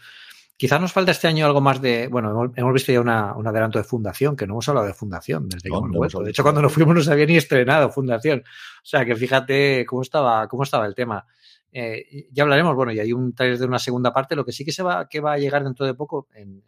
Quizás 0.61 0.79
nos 0.79 0.93
falta 0.93 1.13
este 1.13 1.27
año 1.27 1.47
algo 1.47 1.63
más 1.63 1.81
de. 1.81 2.07
Bueno, 2.09 2.53
hemos, 2.55 2.75
visto 2.75 2.93
ya 2.93 3.01
una, 3.01 3.35
un 3.35 3.47
adelanto 3.47 3.79
de 3.79 3.85
Fundación, 3.85 4.37
que 4.37 4.47
no 4.47 4.53
hemos 4.53 4.69
hablado 4.69 4.87
de 4.87 4.93
Fundación 4.93 5.49
desde 5.49 5.71
que 5.71 5.75
hemos 5.75 5.91
vuelto. 5.91 6.23
De 6.23 6.33
hecho, 6.33 6.43
cuando 6.43 6.61
nos 6.61 6.71
fuimos 6.71 6.95
no 6.95 7.01
se 7.01 7.11
había 7.11 7.25
ni 7.25 7.39
estrenado 7.39 7.89
Fundación. 7.89 8.41
O 8.41 8.85
sea 8.85 9.07
que 9.07 9.17
fíjate 9.17 9.87
cómo 9.87 10.03
estaba, 10.03 10.47
cómo 10.49 10.65
estaba 10.65 10.85
el 10.85 10.95
tema. 10.95 11.25
Eh, 11.73 12.29
ya 12.31 12.43
hablaremos, 12.43 12.77
bueno, 12.77 12.93
y 12.93 13.01
hay 13.01 13.11
un 13.15 13.35
trailer 13.35 13.59
de 13.59 13.65
una 13.65 13.79
segunda 13.79 14.13
parte. 14.13 14.37
Lo 14.37 14.45
que 14.45 14.53
sí 14.53 14.63
que 14.63 14.73
se 14.73 14.83
va, 14.83 15.09
que 15.09 15.21
va 15.21 15.33
a 15.33 15.39
llegar 15.39 15.65
dentro 15.65 15.87
de 15.87 15.95
poco 15.95 16.29
en, 16.35 16.63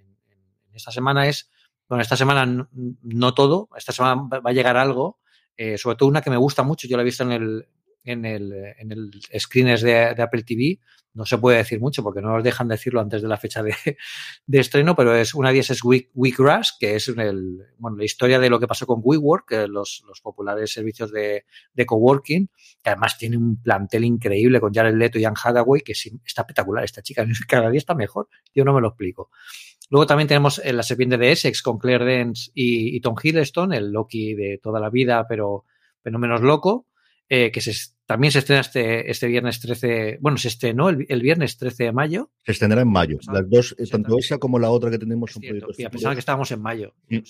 esta 0.72 0.90
semana 0.90 1.26
es. 1.28 1.50
Bueno, 1.86 2.00
esta 2.00 2.16
semana 2.16 2.66
no, 3.02 3.34
todo, 3.34 3.68
esta 3.76 3.92
semana 3.92 4.22
va 4.22 4.40
a 4.42 4.54
llegar 4.54 4.78
algo, 4.78 5.18
eh, 5.54 5.76
sobre 5.76 5.96
todo 5.96 6.08
una 6.08 6.22
que 6.22 6.30
me 6.30 6.38
gusta 6.38 6.62
mucho, 6.62 6.88
yo 6.88 6.96
la 6.96 7.02
he 7.02 7.04
visto 7.04 7.24
en 7.24 7.32
el, 7.32 7.68
en 8.04 8.24
el, 8.24 8.52
en 8.78 8.92
el 8.92 9.10
screeners 9.38 9.82
de 9.82 10.22
Apple 10.22 10.42
TV, 10.42 10.80
no 11.14 11.26
se 11.26 11.38
puede 11.38 11.58
decir 11.58 11.80
mucho 11.80 12.02
porque 12.02 12.22
no 12.22 12.30
nos 12.34 12.42
dejan 12.42 12.68
decirlo 12.68 13.00
antes 13.00 13.20
de 13.22 13.28
la 13.28 13.36
fecha 13.36 13.62
de, 13.62 13.74
estreno, 14.52 14.96
pero 14.96 15.14
es 15.14 15.34
una 15.34 15.52
de 15.52 15.58
esas 15.58 15.78
es 15.78 16.08
WeCrash, 16.14 16.70
que 16.80 16.96
es 16.96 17.08
el, 17.08 17.58
bueno, 17.78 17.98
la 17.98 18.04
historia 18.04 18.38
de 18.38 18.48
lo 18.48 18.58
que 18.58 18.66
pasó 18.66 18.86
con 18.86 19.00
WeWork, 19.02 19.68
los, 19.68 20.04
los 20.06 20.20
populares 20.20 20.72
servicios 20.72 21.12
de, 21.12 21.44
de, 21.74 21.86
coworking, 21.86 22.48
que 22.82 22.90
además 22.90 23.18
tiene 23.18 23.36
un 23.36 23.60
plantel 23.60 24.04
increíble 24.04 24.60
con 24.60 24.72
Jared 24.72 24.94
Leto 24.94 25.18
y 25.18 25.24
Anne 25.24 25.36
Hathaway, 25.42 25.82
que 25.82 25.92
está 25.92 26.42
espectacular 26.42 26.84
esta 26.84 27.02
chica, 27.02 27.26
cada 27.48 27.70
día 27.70 27.78
está 27.78 27.94
mejor, 27.94 28.28
yo 28.54 28.64
no 28.64 28.72
me 28.72 28.80
lo 28.80 28.88
explico. 28.88 29.30
Luego 29.90 30.06
también 30.06 30.28
tenemos 30.28 30.62
La 30.64 30.82
Serpiente 30.82 31.18
de 31.18 31.32
Essex 31.32 31.60
con 31.60 31.78
Claire 31.78 32.16
Dance 32.18 32.50
y, 32.54 32.96
y 32.96 33.00
Tom 33.02 33.14
Hiddleston, 33.22 33.74
el 33.74 33.92
Loki 33.92 34.34
de 34.34 34.58
toda 34.62 34.80
la 34.80 34.88
vida, 34.88 35.26
pero, 35.28 35.66
pero 36.00 36.18
menos 36.18 36.40
loco. 36.40 36.86
Eh, 37.34 37.50
que 37.50 37.62
se, 37.62 37.72
también 38.04 38.30
se 38.30 38.40
estrena 38.40 38.60
este, 38.60 39.10
este 39.10 39.26
viernes 39.26 39.58
13, 39.58 40.18
bueno, 40.20 40.36
se 40.36 40.48
estrenó 40.48 40.90
el, 40.90 41.06
el, 41.08 41.22
viernes 41.22 41.56
13 41.56 41.84
de 41.84 41.92
mayo. 41.92 42.30
Se 42.44 42.52
estrenará 42.52 42.82
en 42.82 42.88
mayo. 42.88 43.18
Las 43.32 43.48
dos, 43.48 43.74
tanto 43.90 44.18
esa 44.18 44.36
como 44.36 44.58
la 44.58 44.68
otra 44.68 44.90
que 44.90 44.98
tenemos 44.98 45.32
son 45.32 45.40
proyectos. 45.40 45.78
Pensaba 45.78 46.14
que 46.14 46.18
estábamos 46.18 46.50
en 46.52 46.60
mayo. 46.60 46.94
Mm. 47.08 47.20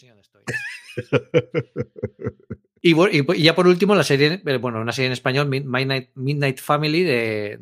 Y, 2.85 2.97
ya 3.41 3.55
por 3.55 3.69
último, 3.69 3.95
la 3.95 4.03
serie, 4.03 4.43
eh, 4.45 4.57
bueno, 4.57 4.81
una 4.81 4.91
serie 4.91 5.07
en 5.07 5.13
español, 5.13 5.49
Midnight, 5.49 6.09
Midnight 6.17 6.59
Family 6.59 7.05
de, 7.05 7.57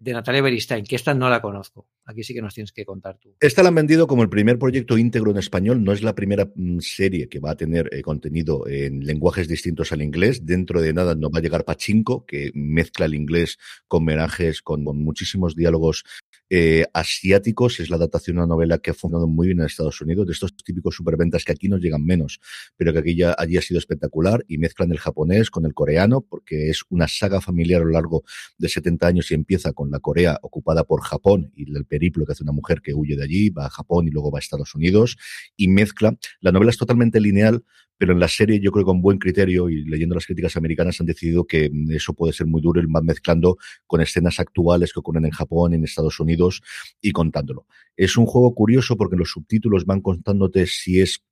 de, 0.00 0.12
Natalia 0.14 0.40
Beristain, 0.40 0.82
que 0.82 0.96
esta 0.96 1.12
no 1.12 1.28
la 1.28 1.42
conozco. 1.42 1.86
Aquí 2.06 2.24
sí 2.24 2.32
que 2.32 2.40
nos 2.40 2.54
tienes 2.54 2.72
que 2.72 2.86
contar 2.86 3.18
tú. 3.18 3.36
Esta 3.38 3.62
la 3.62 3.68
han 3.68 3.74
vendido 3.74 4.06
como 4.06 4.22
el 4.22 4.30
primer 4.30 4.58
proyecto 4.58 4.96
íntegro 4.96 5.30
en 5.30 5.36
español. 5.36 5.84
No 5.84 5.92
es 5.92 6.02
la 6.02 6.14
primera 6.14 6.50
mm, 6.54 6.78
serie 6.78 7.28
que 7.28 7.38
va 7.38 7.50
a 7.50 7.56
tener 7.56 7.90
eh, 7.92 8.00
contenido 8.00 8.66
en 8.66 9.04
lenguajes 9.04 9.46
distintos 9.46 9.92
al 9.92 10.00
inglés. 10.00 10.46
Dentro 10.46 10.80
de 10.80 10.94
nada 10.94 11.14
nos 11.14 11.30
va 11.30 11.40
a 11.40 11.42
llegar 11.42 11.66
Pachinko, 11.66 12.24
que 12.24 12.50
mezcla 12.54 13.04
el 13.04 13.14
inglés 13.14 13.58
con 13.88 14.06
menajes, 14.06 14.62
con 14.62 14.84
muchísimos 14.84 15.54
diálogos 15.54 16.04
eh, 16.54 16.84
asiáticos. 16.92 17.78
Es 17.80 17.90
la 17.90 17.96
adaptación 17.96 18.36
de 18.36 18.42
una 18.42 18.48
novela 18.48 18.78
que 18.78 18.90
ha 18.90 18.94
funcionado 18.94 19.26
muy 19.26 19.46
bien 19.48 19.60
en 19.60 19.66
Estados 19.66 20.00
Unidos, 20.00 20.26
de 20.26 20.32
estos 20.32 20.54
típicos 20.56 20.94
superventas 20.94 21.44
que 21.44 21.52
aquí 21.52 21.68
nos 21.68 21.80
llegan 21.80 22.04
menos, 22.04 22.40
pero 22.76 22.92
que 22.92 22.98
aquí 22.98 23.16
ya 23.16 23.34
allí 23.38 23.56
ha 23.56 23.62
sido 23.62 23.78
espectacular 23.78 24.44
y 24.48 24.61
mezclan 24.62 24.92
el 24.92 24.98
japonés 24.98 25.50
con 25.50 25.66
el 25.66 25.74
coreano, 25.74 26.20
porque 26.20 26.70
es 26.70 26.82
una 26.88 27.08
saga 27.08 27.40
familiar 27.40 27.82
a 27.82 27.84
lo 27.84 27.90
largo 27.90 28.22
de 28.58 28.68
70 28.68 29.06
años 29.06 29.30
y 29.30 29.34
empieza 29.34 29.72
con 29.72 29.90
la 29.90 29.98
Corea 29.98 30.38
ocupada 30.42 30.84
por 30.84 31.02
Japón 31.02 31.52
y 31.56 31.70
el 31.76 31.84
periplo 31.84 32.24
que 32.24 32.32
hace 32.32 32.44
una 32.44 32.52
mujer 32.52 32.80
que 32.80 32.94
huye 32.94 33.16
de 33.16 33.24
allí, 33.24 33.50
va 33.50 33.66
a 33.66 33.70
Japón 33.70 34.06
y 34.06 34.10
luego 34.10 34.30
va 34.30 34.38
a 34.38 34.40
Estados 34.40 34.74
Unidos 34.74 35.16
y 35.56 35.68
mezcla. 35.68 36.16
La 36.40 36.52
novela 36.52 36.70
es 36.70 36.78
totalmente 36.78 37.20
lineal, 37.20 37.64
pero 37.98 38.12
en 38.12 38.20
la 38.20 38.28
serie 38.28 38.60
yo 38.60 38.72
creo 38.72 38.84
que 38.84 38.90
con 38.90 39.02
buen 39.02 39.18
criterio 39.18 39.68
y 39.68 39.84
leyendo 39.84 40.14
las 40.14 40.26
críticas 40.26 40.56
americanas 40.56 41.00
han 41.00 41.06
decidido 41.06 41.44
que 41.44 41.70
eso 41.90 42.14
puede 42.14 42.32
ser 42.32 42.46
muy 42.46 42.60
duro 42.60 42.80
y 42.80 42.86
van 42.86 43.04
mezclando 43.04 43.58
con 43.86 44.00
escenas 44.00 44.40
actuales 44.40 44.92
que 44.92 45.00
ocurren 45.00 45.24
en 45.24 45.30
Japón, 45.30 45.74
en 45.74 45.84
Estados 45.84 46.18
Unidos 46.20 46.62
y 47.00 47.12
contándolo. 47.12 47.66
Es 47.96 48.16
un 48.16 48.26
juego 48.26 48.54
curioso 48.54 48.96
porque 48.96 49.16
los 49.16 49.30
subtítulos 49.30 49.84
van 49.84 50.00
contándote 50.00 50.66
si 50.66 51.00
es 51.00 51.22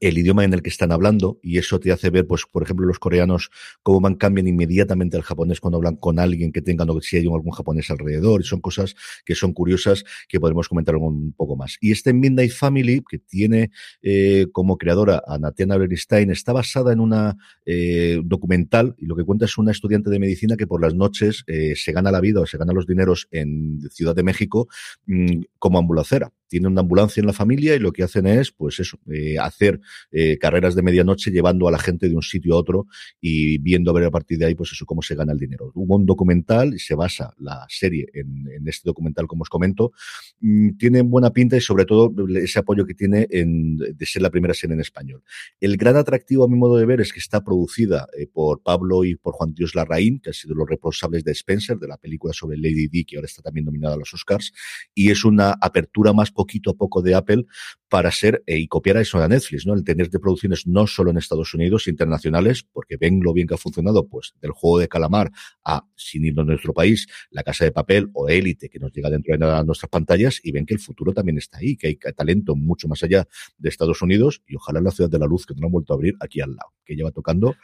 el 0.00 0.18
idioma 0.18 0.44
en 0.44 0.52
el 0.54 0.62
que 0.62 0.70
están 0.70 0.92
hablando 0.92 1.38
y 1.42 1.58
eso 1.58 1.80
te 1.80 1.92
hace 1.92 2.10
ver, 2.10 2.26
pues, 2.26 2.44
por 2.50 2.62
ejemplo, 2.62 2.86
los 2.86 2.98
coreanos 2.98 3.50
cómo 3.82 4.00
van 4.00 4.14
cambian 4.14 4.46
inmediatamente 4.46 5.16
al 5.16 5.22
japonés 5.22 5.60
cuando 5.60 5.78
hablan 5.78 5.96
con 5.96 6.18
alguien 6.18 6.52
que 6.52 6.62
tengan 6.62 6.90
o 6.90 7.00
si 7.00 7.16
hay 7.16 7.22
algún 7.22 7.52
japonés 7.52 7.90
alrededor 7.90 8.40
y 8.40 8.44
son 8.44 8.60
cosas 8.60 8.94
que 9.24 9.34
son 9.34 9.52
curiosas 9.52 10.04
que 10.28 10.40
podemos 10.40 10.68
comentar 10.68 10.96
un 10.96 11.32
poco 11.32 11.56
más. 11.56 11.78
Y 11.80 11.92
este 11.92 12.12
Midnight 12.12 12.52
Family 12.52 13.02
que 13.08 13.18
tiene 13.18 13.70
eh, 14.02 14.46
como 14.52 14.76
creadora 14.76 15.22
a 15.26 15.38
Natiana 15.38 15.76
Bernstein 15.76 16.30
está 16.30 16.52
basada 16.52 16.92
en 16.92 17.00
una 17.00 17.36
eh, 17.66 18.20
documental 18.24 18.94
y 18.98 19.06
lo 19.06 19.16
que 19.16 19.24
cuenta 19.24 19.44
es 19.44 19.58
una 19.58 19.70
estudiante 19.70 20.10
de 20.10 20.18
medicina 20.18 20.56
que 20.56 20.66
por 20.66 20.80
las 20.80 20.94
noches 20.94 21.44
eh, 21.46 21.74
se 21.76 21.92
gana 21.92 22.10
la 22.10 22.20
vida 22.20 22.40
o 22.40 22.46
se 22.46 22.58
gana 22.58 22.72
los 22.72 22.86
dineros 22.86 23.28
en 23.30 23.80
Ciudad 23.90 24.14
de 24.14 24.22
México 24.22 24.68
mm, 25.06 25.42
como 25.58 25.78
ambulancera 25.78 26.32
tiene 26.52 26.68
una 26.68 26.82
ambulancia 26.82 27.22
en 27.22 27.26
la 27.26 27.32
familia 27.32 27.74
y 27.74 27.78
lo 27.78 27.92
que 27.92 28.02
hacen 28.02 28.26
es, 28.26 28.52
pues 28.52 28.78
eso, 28.78 28.98
eh, 29.10 29.38
hacer 29.38 29.80
eh, 30.10 30.36
carreras 30.36 30.74
de 30.74 30.82
medianoche 30.82 31.30
llevando 31.30 31.66
a 31.66 31.70
la 31.70 31.78
gente 31.78 32.10
de 32.10 32.14
un 32.14 32.20
sitio 32.20 32.52
a 32.52 32.58
otro 32.58 32.88
y 33.22 33.56
viendo 33.56 33.90
a 33.90 33.94
ver 33.94 34.04
a 34.04 34.10
partir 34.10 34.36
de 34.36 34.44
ahí, 34.44 34.54
pues 34.54 34.70
eso, 34.70 34.84
cómo 34.84 35.00
se 35.00 35.14
gana 35.14 35.32
el 35.32 35.38
dinero. 35.38 35.72
Hubo 35.74 35.96
un 35.96 36.04
documental 36.04 36.74
y 36.74 36.78
se 36.78 36.94
basa 36.94 37.32
la 37.38 37.64
serie 37.70 38.06
en, 38.12 38.68
este 38.68 38.86
documental, 38.86 39.26
como 39.26 39.44
os 39.44 39.48
comento. 39.48 39.92
Mm, 40.40 40.76
tiene 40.76 41.00
buena 41.00 41.30
pinta 41.30 41.56
y 41.56 41.62
sobre 41.62 41.86
todo 41.86 42.12
ese 42.36 42.58
apoyo 42.58 42.84
que 42.84 42.92
tiene 42.92 43.26
en, 43.30 43.78
de 43.78 44.04
ser 44.04 44.20
la 44.20 44.28
primera 44.28 44.52
serie 44.52 44.74
en 44.74 44.80
español. 44.82 45.22
El 45.58 45.78
gran 45.78 45.96
atractivo 45.96 46.44
a 46.44 46.48
mi 46.48 46.58
modo 46.58 46.76
de 46.76 46.84
ver 46.84 47.00
es 47.00 47.14
que 47.14 47.20
está 47.20 47.42
producida 47.42 48.08
eh, 48.18 48.26
por 48.26 48.62
Pablo 48.62 49.04
y 49.04 49.14
por 49.14 49.32
Juan 49.32 49.54
Dios 49.54 49.74
Larraín, 49.74 50.20
que 50.20 50.28
han 50.28 50.34
sido 50.34 50.54
los 50.54 50.68
responsables 50.68 51.24
de 51.24 51.32
Spencer, 51.32 51.78
de 51.78 51.88
la 51.88 51.96
película 51.96 52.34
sobre 52.34 52.58
Lady 52.58 52.88
Di, 52.88 53.06
que 53.06 53.16
ahora 53.16 53.26
está 53.26 53.40
también 53.40 53.64
nominada 53.64 53.94
a 53.94 53.98
los 53.98 54.12
Oscars, 54.12 54.52
y 54.94 55.10
es 55.10 55.24
una 55.24 55.56
apertura 55.62 56.12
más 56.12 56.30
poquito 56.42 56.70
a 56.70 56.74
poco 56.74 57.02
de 57.02 57.14
Apple 57.14 57.44
para 57.88 58.10
ser 58.10 58.42
eh, 58.46 58.58
y 58.58 58.66
copiar 58.68 58.96
a 58.96 59.02
eso 59.02 59.22
a 59.22 59.28
Netflix, 59.28 59.66
¿no? 59.66 59.74
El 59.74 59.84
tener 59.84 60.08
de 60.08 60.18
producciones 60.18 60.66
no 60.66 60.86
solo 60.86 61.10
en 61.10 61.18
Estados 61.18 61.52
Unidos, 61.54 61.86
internacionales, 61.86 62.64
porque 62.72 62.96
ven 62.96 63.20
lo 63.22 63.32
bien 63.32 63.46
que 63.46 63.54
ha 63.54 63.58
funcionado, 63.58 64.08
pues, 64.08 64.32
del 64.40 64.52
juego 64.52 64.78
de 64.78 64.88
calamar 64.88 65.30
a, 65.62 65.84
sin 65.94 66.24
ir 66.24 66.38
a 66.40 66.42
nuestro 66.42 66.72
país, 66.72 67.06
La 67.30 67.42
Casa 67.42 67.66
de 67.66 67.70
Papel 67.70 68.08
o 68.14 68.30
Élite, 68.30 68.70
que 68.70 68.78
nos 68.78 68.92
llega 68.92 69.10
dentro 69.10 69.36
de 69.36 69.64
nuestras 69.64 69.90
pantallas 69.90 70.40
y 70.42 70.52
ven 70.52 70.64
que 70.64 70.74
el 70.74 70.80
futuro 70.80 71.12
también 71.12 71.36
está 71.36 71.58
ahí, 71.58 71.76
que 71.76 71.88
hay 71.88 71.96
talento 72.16 72.56
mucho 72.56 72.88
más 72.88 73.02
allá 73.02 73.28
de 73.58 73.68
Estados 73.68 74.00
Unidos 74.00 74.42
y 74.48 74.56
ojalá 74.56 74.80
la 74.80 74.90
Ciudad 74.90 75.10
de 75.10 75.18
la 75.18 75.26
Luz, 75.26 75.44
que 75.44 75.54
no 75.54 75.66
han 75.66 75.72
vuelto 75.72 75.92
a 75.92 75.96
abrir 75.96 76.14
aquí 76.20 76.40
al 76.40 76.56
lado, 76.56 76.70
que 76.86 76.96
lleva 76.96 77.10
tocando, 77.10 77.54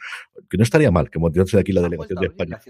que 0.47 0.57
no 0.57 0.63
estaría 0.63 0.91
mal 0.91 1.09
que 1.09 1.17
montarse 1.17 1.59
aquí 1.59 1.71
la 1.71 1.81
delegación 1.81 2.19
de 2.21 2.27
España. 2.27 2.61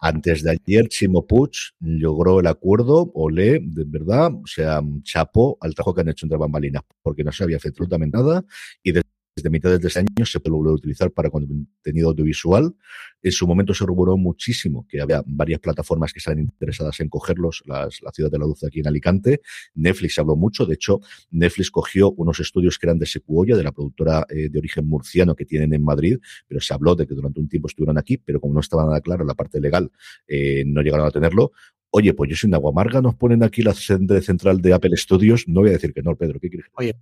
Antes 0.00 0.42
de 0.42 0.50
ayer, 0.50 0.88
Chimo 0.88 1.24
Puig 1.24 1.52
logró 1.78 2.40
el 2.40 2.48
acuerdo, 2.48 3.12
olé, 3.14 3.60
de 3.62 3.84
verdad, 3.86 4.32
o 4.34 4.46
sea, 4.46 4.80
chapo 5.04 5.45
al 5.60 5.74
trabajo 5.74 5.94
que 5.94 6.00
han 6.02 6.08
hecho 6.08 6.26
entre 6.26 6.38
bambalinas 6.38 6.82
porque 7.02 7.24
no 7.24 7.32
se 7.32 7.44
había 7.44 7.56
hecho 7.56 7.68
absolutamente 7.68 8.16
nada 8.16 8.44
y 8.82 8.92
desde 9.36 9.50
mitad 9.50 9.78
de 9.78 9.86
ese 9.86 9.98
año 9.98 10.24
se 10.24 10.40
puede 10.40 10.56
volver 10.56 10.70
a 10.70 10.74
utilizar 10.76 11.10
para 11.10 11.28
contenido 11.28 12.08
audiovisual. 12.08 12.74
En 13.22 13.32
su 13.32 13.46
momento 13.46 13.74
se 13.74 13.84
rumoró 13.84 14.16
muchísimo 14.16 14.86
que 14.88 15.00
había 15.00 15.22
varias 15.26 15.60
plataformas 15.60 16.12
que 16.12 16.20
estaban 16.20 16.38
interesadas 16.38 17.00
en 17.00 17.10
cogerlos, 17.10 17.62
las, 17.66 18.00
la 18.00 18.12
ciudad 18.12 18.30
de 18.30 18.38
la 18.38 18.46
luz 18.46 18.64
aquí 18.64 18.80
en 18.80 18.88
Alicante. 18.88 19.42
Netflix 19.74 20.18
habló 20.18 20.36
mucho, 20.36 20.64
de 20.64 20.74
hecho, 20.74 21.00
Netflix 21.30 21.70
cogió 21.70 22.12
unos 22.12 22.40
estudios 22.40 22.78
que 22.78 22.86
eran 22.86 22.98
de 22.98 23.04
Secuoya, 23.04 23.56
de 23.56 23.62
la 23.62 23.72
productora 23.72 24.26
eh, 24.30 24.48
de 24.48 24.58
origen 24.58 24.88
murciano 24.88 25.36
que 25.36 25.44
tienen 25.44 25.74
en 25.74 25.84
Madrid, 25.84 26.18
pero 26.48 26.62
se 26.62 26.72
habló 26.72 26.94
de 26.94 27.06
que 27.06 27.14
durante 27.14 27.38
un 27.38 27.48
tiempo 27.48 27.68
estuvieron 27.68 27.98
aquí, 27.98 28.16
pero 28.16 28.40
como 28.40 28.54
no 28.54 28.60
estaba 28.60 28.86
nada 28.86 29.02
claro 29.02 29.22
la 29.26 29.34
parte 29.34 29.60
legal, 29.60 29.90
eh, 30.26 30.64
no 30.66 30.80
llegaron 30.80 31.06
a 31.06 31.10
tenerlo. 31.10 31.52
Oye, 31.96 32.12
pues 32.12 32.28
yo 32.28 32.36
soy 32.36 32.48
una 32.48 32.58
aguamarga, 32.58 33.00
nos 33.00 33.14
ponen 33.14 33.42
aquí 33.42 33.62
la 33.62 33.72
sede 33.72 34.20
central 34.20 34.60
de 34.60 34.74
Apple 34.74 34.94
Studios. 34.98 35.48
No 35.48 35.60
voy 35.60 35.70
a 35.70 35.72
decir 35.72 35.94
que 35.94 36.02
no, 36.02 36.14
Pedro, 36.14 36.38
¿qué 36.38 36.50
quieres? 36.50 36.66
Oye, 36.74 36.94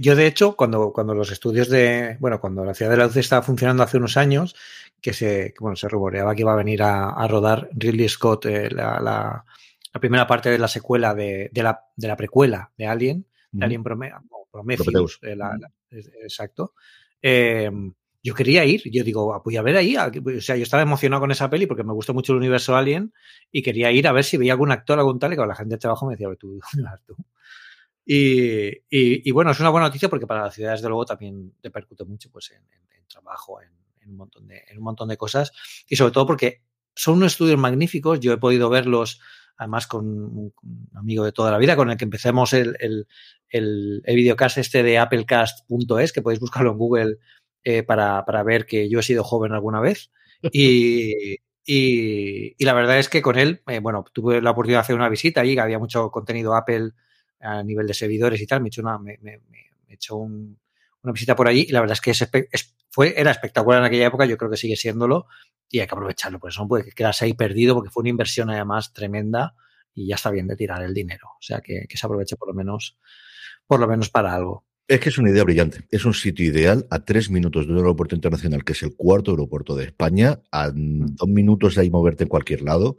yo 0.00 0.14
de 0.14 0.26
hecho, 0.28 0.54
cuando, 0.54 0.92
cuando 0.92 1.12
los 1.12 1.32
estudios 1.32 1.68
de, 1.68 2.16
bueno, 2.20 2.40
cuando 2.40 2.64
la 2.64 2.72
ciudad 2.72 2.92
de 2.92 2.98
la 2.98 3.06
luz 3.06 3.16
estaba 3.16 3.42
funcionando 3.42 3.82
hace 3.82 3.96
unos 3.96 4.16
años, 4.16 4.54
que 5.00 5.12
se, 5.12 5.54
bueno, 5.58 5.74
se 5.74 5.88
rumoreaba 5.88 6.36
que 6.36 6.42
iba 6.42 6.52
a 6.52 6.56
venir 6.56 6.84
a, 6.84 7.26
rodar 7.26 7.68
Ridley 7.72 8.08
Scott, 8.08 8.46
eh, 8.46 8.70
la, 8.70 9.44
primera 10.00 10.24
parte 10.24 10.50
de 10.50 10.58
la 10.58 10.68
secuela 10.68 11.12
de, 11.12 11.50
la, 11.52 11.80
de 11.96 12.06
la, 12.06 12.16
precuela 12.16 12.70
de 12.78 12.86
Alien, 12.86 13.26
de 13.50 13.64
Alien 13.64 13.82
Prometheus, 13.82 15.18
eh, 15.22 15.36
exacto. 16.22 16.74
Em, 17.20 17.92
yo 18.22 18.34
quería 18.34 18.64
ir, 18.64 18.82
yo 18.90 19.02
digo, 19.02 19.34
ah, 19.34 19.40
voy 19.44 19.56
a 19.56 19.62
ver 19.62 19.76
ahí, 19.76 19.96
o 19.96 20.40
sea, 20.40 20.56
yo 20.56 20.62
estaba 20.62 20.82
emocionado 20.82 21.20
con 21.20 21.30
esa 21.30 21.48
peli 21.48 21.66
porque 21.66 21.84
me 21.84 21.92
gustó 21.92 22.12
mucho 22.12 22.32
el 22.32 22.38
universo 22.38 22.76
Alien 22.76 23.14
y 23.50 23.62
quería 23.62 23.90
ir 23.92 24.06
a 24.06 24.12
ver 24.12 24.24
si 24.24 24.36
veía 24.36 24.52
algún 24.52 24.70
actor, 24.70 24.98
algún 24.98 25.18
tal, 25.18 25.32
y 25.32 25.36
con 25.36 25.48
la 25.48 25.54
gente 25.54 25.76
de 25.76 25.78
trabajo 25.78 26.06
me 26.06 26.14
decía, 26.14 26.28
tú, 26.38 26.60
tú. 27.06 27.16
Y, 28.12 28.82
y, 28.90 29.30
bueno, 29.30 29.52
es 29.52 29.60
una 29.60 29.70
buena 29.70 29.86
noticia 29.86 30.08
porque 30.08 30.26
para 30.26 30.42
la 30.42 30.50
ciudad, 30.50 30.72
desde 30.72 30.88
luego, 30.88 31.04
también 31.04 31.54
repercute 31.62 32.04
mucho 32.04 32.28
pues, 32.30 32.50
en, 32.50 32.62
trabajo, 33.06 33.60
en, 33.62 33.70
un 34.10 34.16
montón 34.82 35.08
de, 35.08 35.16
cosas. 35.16 35.52
Y 35.86 35.94
sobre 35.94 36.12
todo 36.12 36.26
porque 36.26 36.62
son 36.94 37.18
unos 37.18 37.32
estudios 37.32 37.58
magníficos. 37.58 38.18
Yo 38.18 38.32
he 38.32 38.38
podido 38.38 38.68
verlos, 38.68 39.20
además, 39.56 39.86
con 39.86 40.06
un 40.06 40.52
amigo 40.94 41.24
de 41.24 41.30
toda 41.30 41.52
la 41.52 41.58
vida, 41.58 41.76
con 41.76 41.88
el 41.88 41.96
que 41.96 42.04
empecemos 42.04 42.52
el, 42.52 42.76
el, 42.80 43.06
el, 43.48 44.02
videocast 44.16 44.58
este 44.58 44.82
de 44.82 44.98
applecast.es, 44.98 46.12
que 46.12 46.22
podéis 46.22 46.40
buscarlo 46.40 46.72
en 46.72 46.78
Google 46.78 47.18
eh, 47.64 47.82
para, 47.82 48.24
para, 48.24 48.42
ver 48.42 48.66
que 48.66 48.88
yo 48.88 49.00
he 49.00 49.02
sido 49.02 49.24
joven 49.24 49.52
alguna 49.52 49.80
vez. 49.80 50.10
Y, 50.52 51.36
y, 51.64 52.64
la 52.64 52.72
verdad 52.72 52.98
es 52.98 53.08
que 53.08 53.22
con 53.22 53.38
él, 53.38 53.62
eh, 53.66 53.80
bueno, 53.80 54.04
tuve 54.12 54.40
la 54.40 54.50
oportunidad 54.50 54.78
de 54.78 54.82
hacer 54.82 54.96
una 54.96 55.08
visita 55.08 55.40
allí, 55.40 55.54
que 55.54 55.60
había 55.60 55.78
mucho 55.78 56.10
contenido 56.10 56.54
Apple 56.54 56.92
a 57.40 57.62
nivel 57.62 57.86
de 57.86 57.94
servidores 57.94 58.40
y 58.40 58.46
tal. 58.46 58.60
Me 58.60 58.68
he 58.68 58.70
hecho 58.70 58.82
una, 58.82 58.98
me, 58.98 59.18
me, 59.20 59.40
he 59.88 59.94
hecho 59.94 60.16
una 60.16 61.12
visita 61.12 61.36
por 61.36 61.48
allí 61.48 61.66
y 61.68 61.72
la 61.72 61.80
verdad 61.80 61.98
es 61.98 62.00
que 62.00 62.12
fue, 62.90 63.14
era 63.16 63.30
espectacular 63.30 63.80
en 63.80 63.86
aquella 63.86 64.06
época, 64.06 64.24
yo 64.26 64.36
creo 64.36 64.50
que 64.50 64.56
sigue 64.56 64.76
siéndolo 64.76 65.26
y 65.68 65.80
hay 65.80 65.86
que 65.86 65.94
aprovecharlo, 65.94 66.40
por 66.40 66.50
eso 66.50 66.62
no 66.62 66.68
puede 66.68 66.90
quedarse 66.90 67.24
ahí 67.24 67.34
perdido 67.34 67.74
porque 67.74 67.90
fue 67.90 68.02
una 68.02 68.10
inversión 68.10 68.50
además 68.50 68.92
tremenda 68.92 69.54
y 69.94 70.08
ya 70.08 70.16
está 70.16 70.30
bien 70.30 70.48
de 70.48 70.56
tirar 70.56 70.82
el 70.82 70.94
dinero. 70.94 71.28
O 71.38 71.42
sea 71.42 71.60
que, 71.60 71.86
que 71.88 71.96
se 71.96 72.06
aproveche 72.06 72.36
por 72.36 72.48
lo 72.48 72.54
menos, 72.54 72.98
por 73.66 73.80
lo 73.80 73.86
menos 73.86 74.10
para 74.10 74.34
algo. 74.34 74.64
Es 74.90 74.98
que 74.98 75.08
es 75.08 75.18
una 75.18 75.30
idea 75.30 75.44
brillante. 75.44 75.84
Es 75.92 76.04
un 76.04 76.14
sitio 76.14 76.44
ideal 76.44 76.84
a 76.90 77.04
tres 77.04 77.30
minutos 77.30 77.64
de 77.64 77.72
un 77.72 77.78
aeropuerto 77.78 78.16
internacional, 78.16 78.64
que 78.64 78.72
es 78.72 78.82
el 78.82 78.96
cuarto 78.96 79.30
aeropuerto 79.30 79.76
de 79.76 79.84
España, 79.84 80.40
a 80.50 80.72
mm. 80.74 81.14
dos 81.14 81.28
minutos 81.28 81.76
de 81.76 81.82
ahí 81.82 81.90
moverte 81.90 82.24
en 82.24 82.28
cualquier 82.28 82.62
lado 82.62 82.96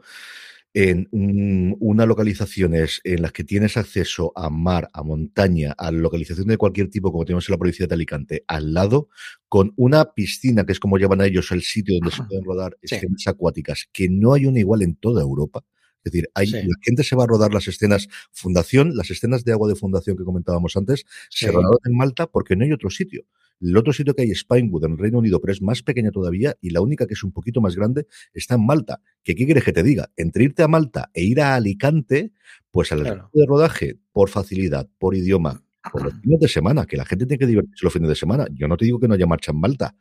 en 0.74 1.06
unas 1.12 2.06
localizaciones 2.06 3.02
en 3.04 3.20
las 3.20 3.32
que 3.32 3.44
tienes 3.44 3.76
acceso 3.76 4.32
a 4.34 4.48
mar, 4.48 4.88
a 4.94 5.02
montaña, 5.02 5.72
a 5.76 5.90
localización 5.90 6.46
de 6.46 6.56
cualquier 6.56 6.88
tipo, 6.88 7.12
como 7.12 7.26
tenemos 7.26 7.46
en 7.46 7.52
la 7.52 7.58
provincia 7.58 7.86
de 7.86 7.94
Alicante, 7.94 8.44
al 8.46 8.72
lado, 8.72 9.10
con 9.50 9.74
una 9.76 10.14
piscina, 10.14 10.64
que 10.64 10.72
es 10.72 10.80
como 10.80 10.96
llaman 10.96 11.20
a 11.20 11.26
ellos 11.26 11.50
el 11.52 11.60
sitio 11.60 11.96
donde 11.96 12.16
se 12.16 12.22
pueden 12.22 12.44
rodar 12.44 12.78
escenas 12.80 13.26
acuáticas, 13.26 13.86
que 13.92 14.08
no 14.08 14.32
hay 14.32 14.46
una 14.46 14.60
igual 14.60 14.80
en 14.80 14.94
toda 14.96 15.20
Europa. 15.20 15.62
Es 16.04 16.12
decir, 16.12 16.28
hay, 16.34 16.50
la 16.50 16.76
gente 16.82 17.04
se 17.04 17.14
va 17.14 17.24
a 17.24 17.26
rodar 17.26 17.52
las 17.52 17.68
escenas 17.68 18.08
fundación, 18.32 18.96
las 18.96 19.10
escenas 19.10 19.44
de 19.44 19.52
agua 19.52 19.68
de 19.68 19.76
fundación 19.76 20.16
que 20.16 20.24
comentábamos 20.24 20.76
antes, 20.76 21.04
se 21.30 21.50
rodaron 21.50 21.78
en 21.84 21.96
Malta 21.96 22.26
porque 22.26 22.56
no 22.56 22.64
hay 22.64 22.72
otro 22.72 22.90
sitio. 22.90 23.24
El 23.60 23.76
otro 23.76 23.92
sitio 23.92 24.14
que 24.14 24.22
hay 24.22 24.30
es 24.32 24.40
Spinewood 24.40 24.84
en 24.84 24.92
el 24.92 24.98
Reino 24.98 25.18
Unido, 25.18 25.40
pero 25.40 25.52
es 25.52 25.62
más 25.62 25.82
pequeña 25.82 26.10
todavía 26.10 26.56
y 26.60 26.70
la 26.70 26.80
única 26.80 27.06
que 27.06 27.14
es 27.14 27.22
un 27.22 27.30
poquito 27.30 27.60
más 27.60 27.76
grande 27.76 28.06
está 28.34 28.56
en 28.56 28.66
Malta. 28.66 29.00
¿Qué 29.22 29.36
quieres 29.36 29.62
que 29.62 29.72
te 29.72 29.84
diga? 29.84 30.10
Entre 30.16 30.44
irte 30.44 30.64
a 30.64 30.68
Malta 30.68 31.10
e 31.14 31.22
ir 31.22 31.40
a 31.40 31.54
Alicante, 31.54 32.32
pues 32.72 32.90
al 32.90 33.04
de 33.04 33.46
rodaje, 33.46 33.98
por 34.10 34.30
facilidad, 34.30 34.88
por 34.98 35.14
idioma, 35.14 35.62
por 35.92 36.02
los 36.04 36.14
fines 36.20 36.40
de 36.40 36.48
semana, 36.48 36.86
que 36.86 36.96
la 36.96 37.04
gente 37.04 37.24
tiene 37.26 37.38
que 37.38 37.46
divertirse 37.46 37.84
los 37.84 37.92
fines 37.92 38.08
de 38.08 38.16
semana. 38.16 38.46
Yo 38.52 38.66
no 38.66 38.76
te 38.76 38.84
digo 38.84 38.98
que 38.98 39.06
no 39.06 39.14
haya 39.14 39.26
marcha 39.26 39.52
en 39.52 39.60
Malta, 39.60 39.94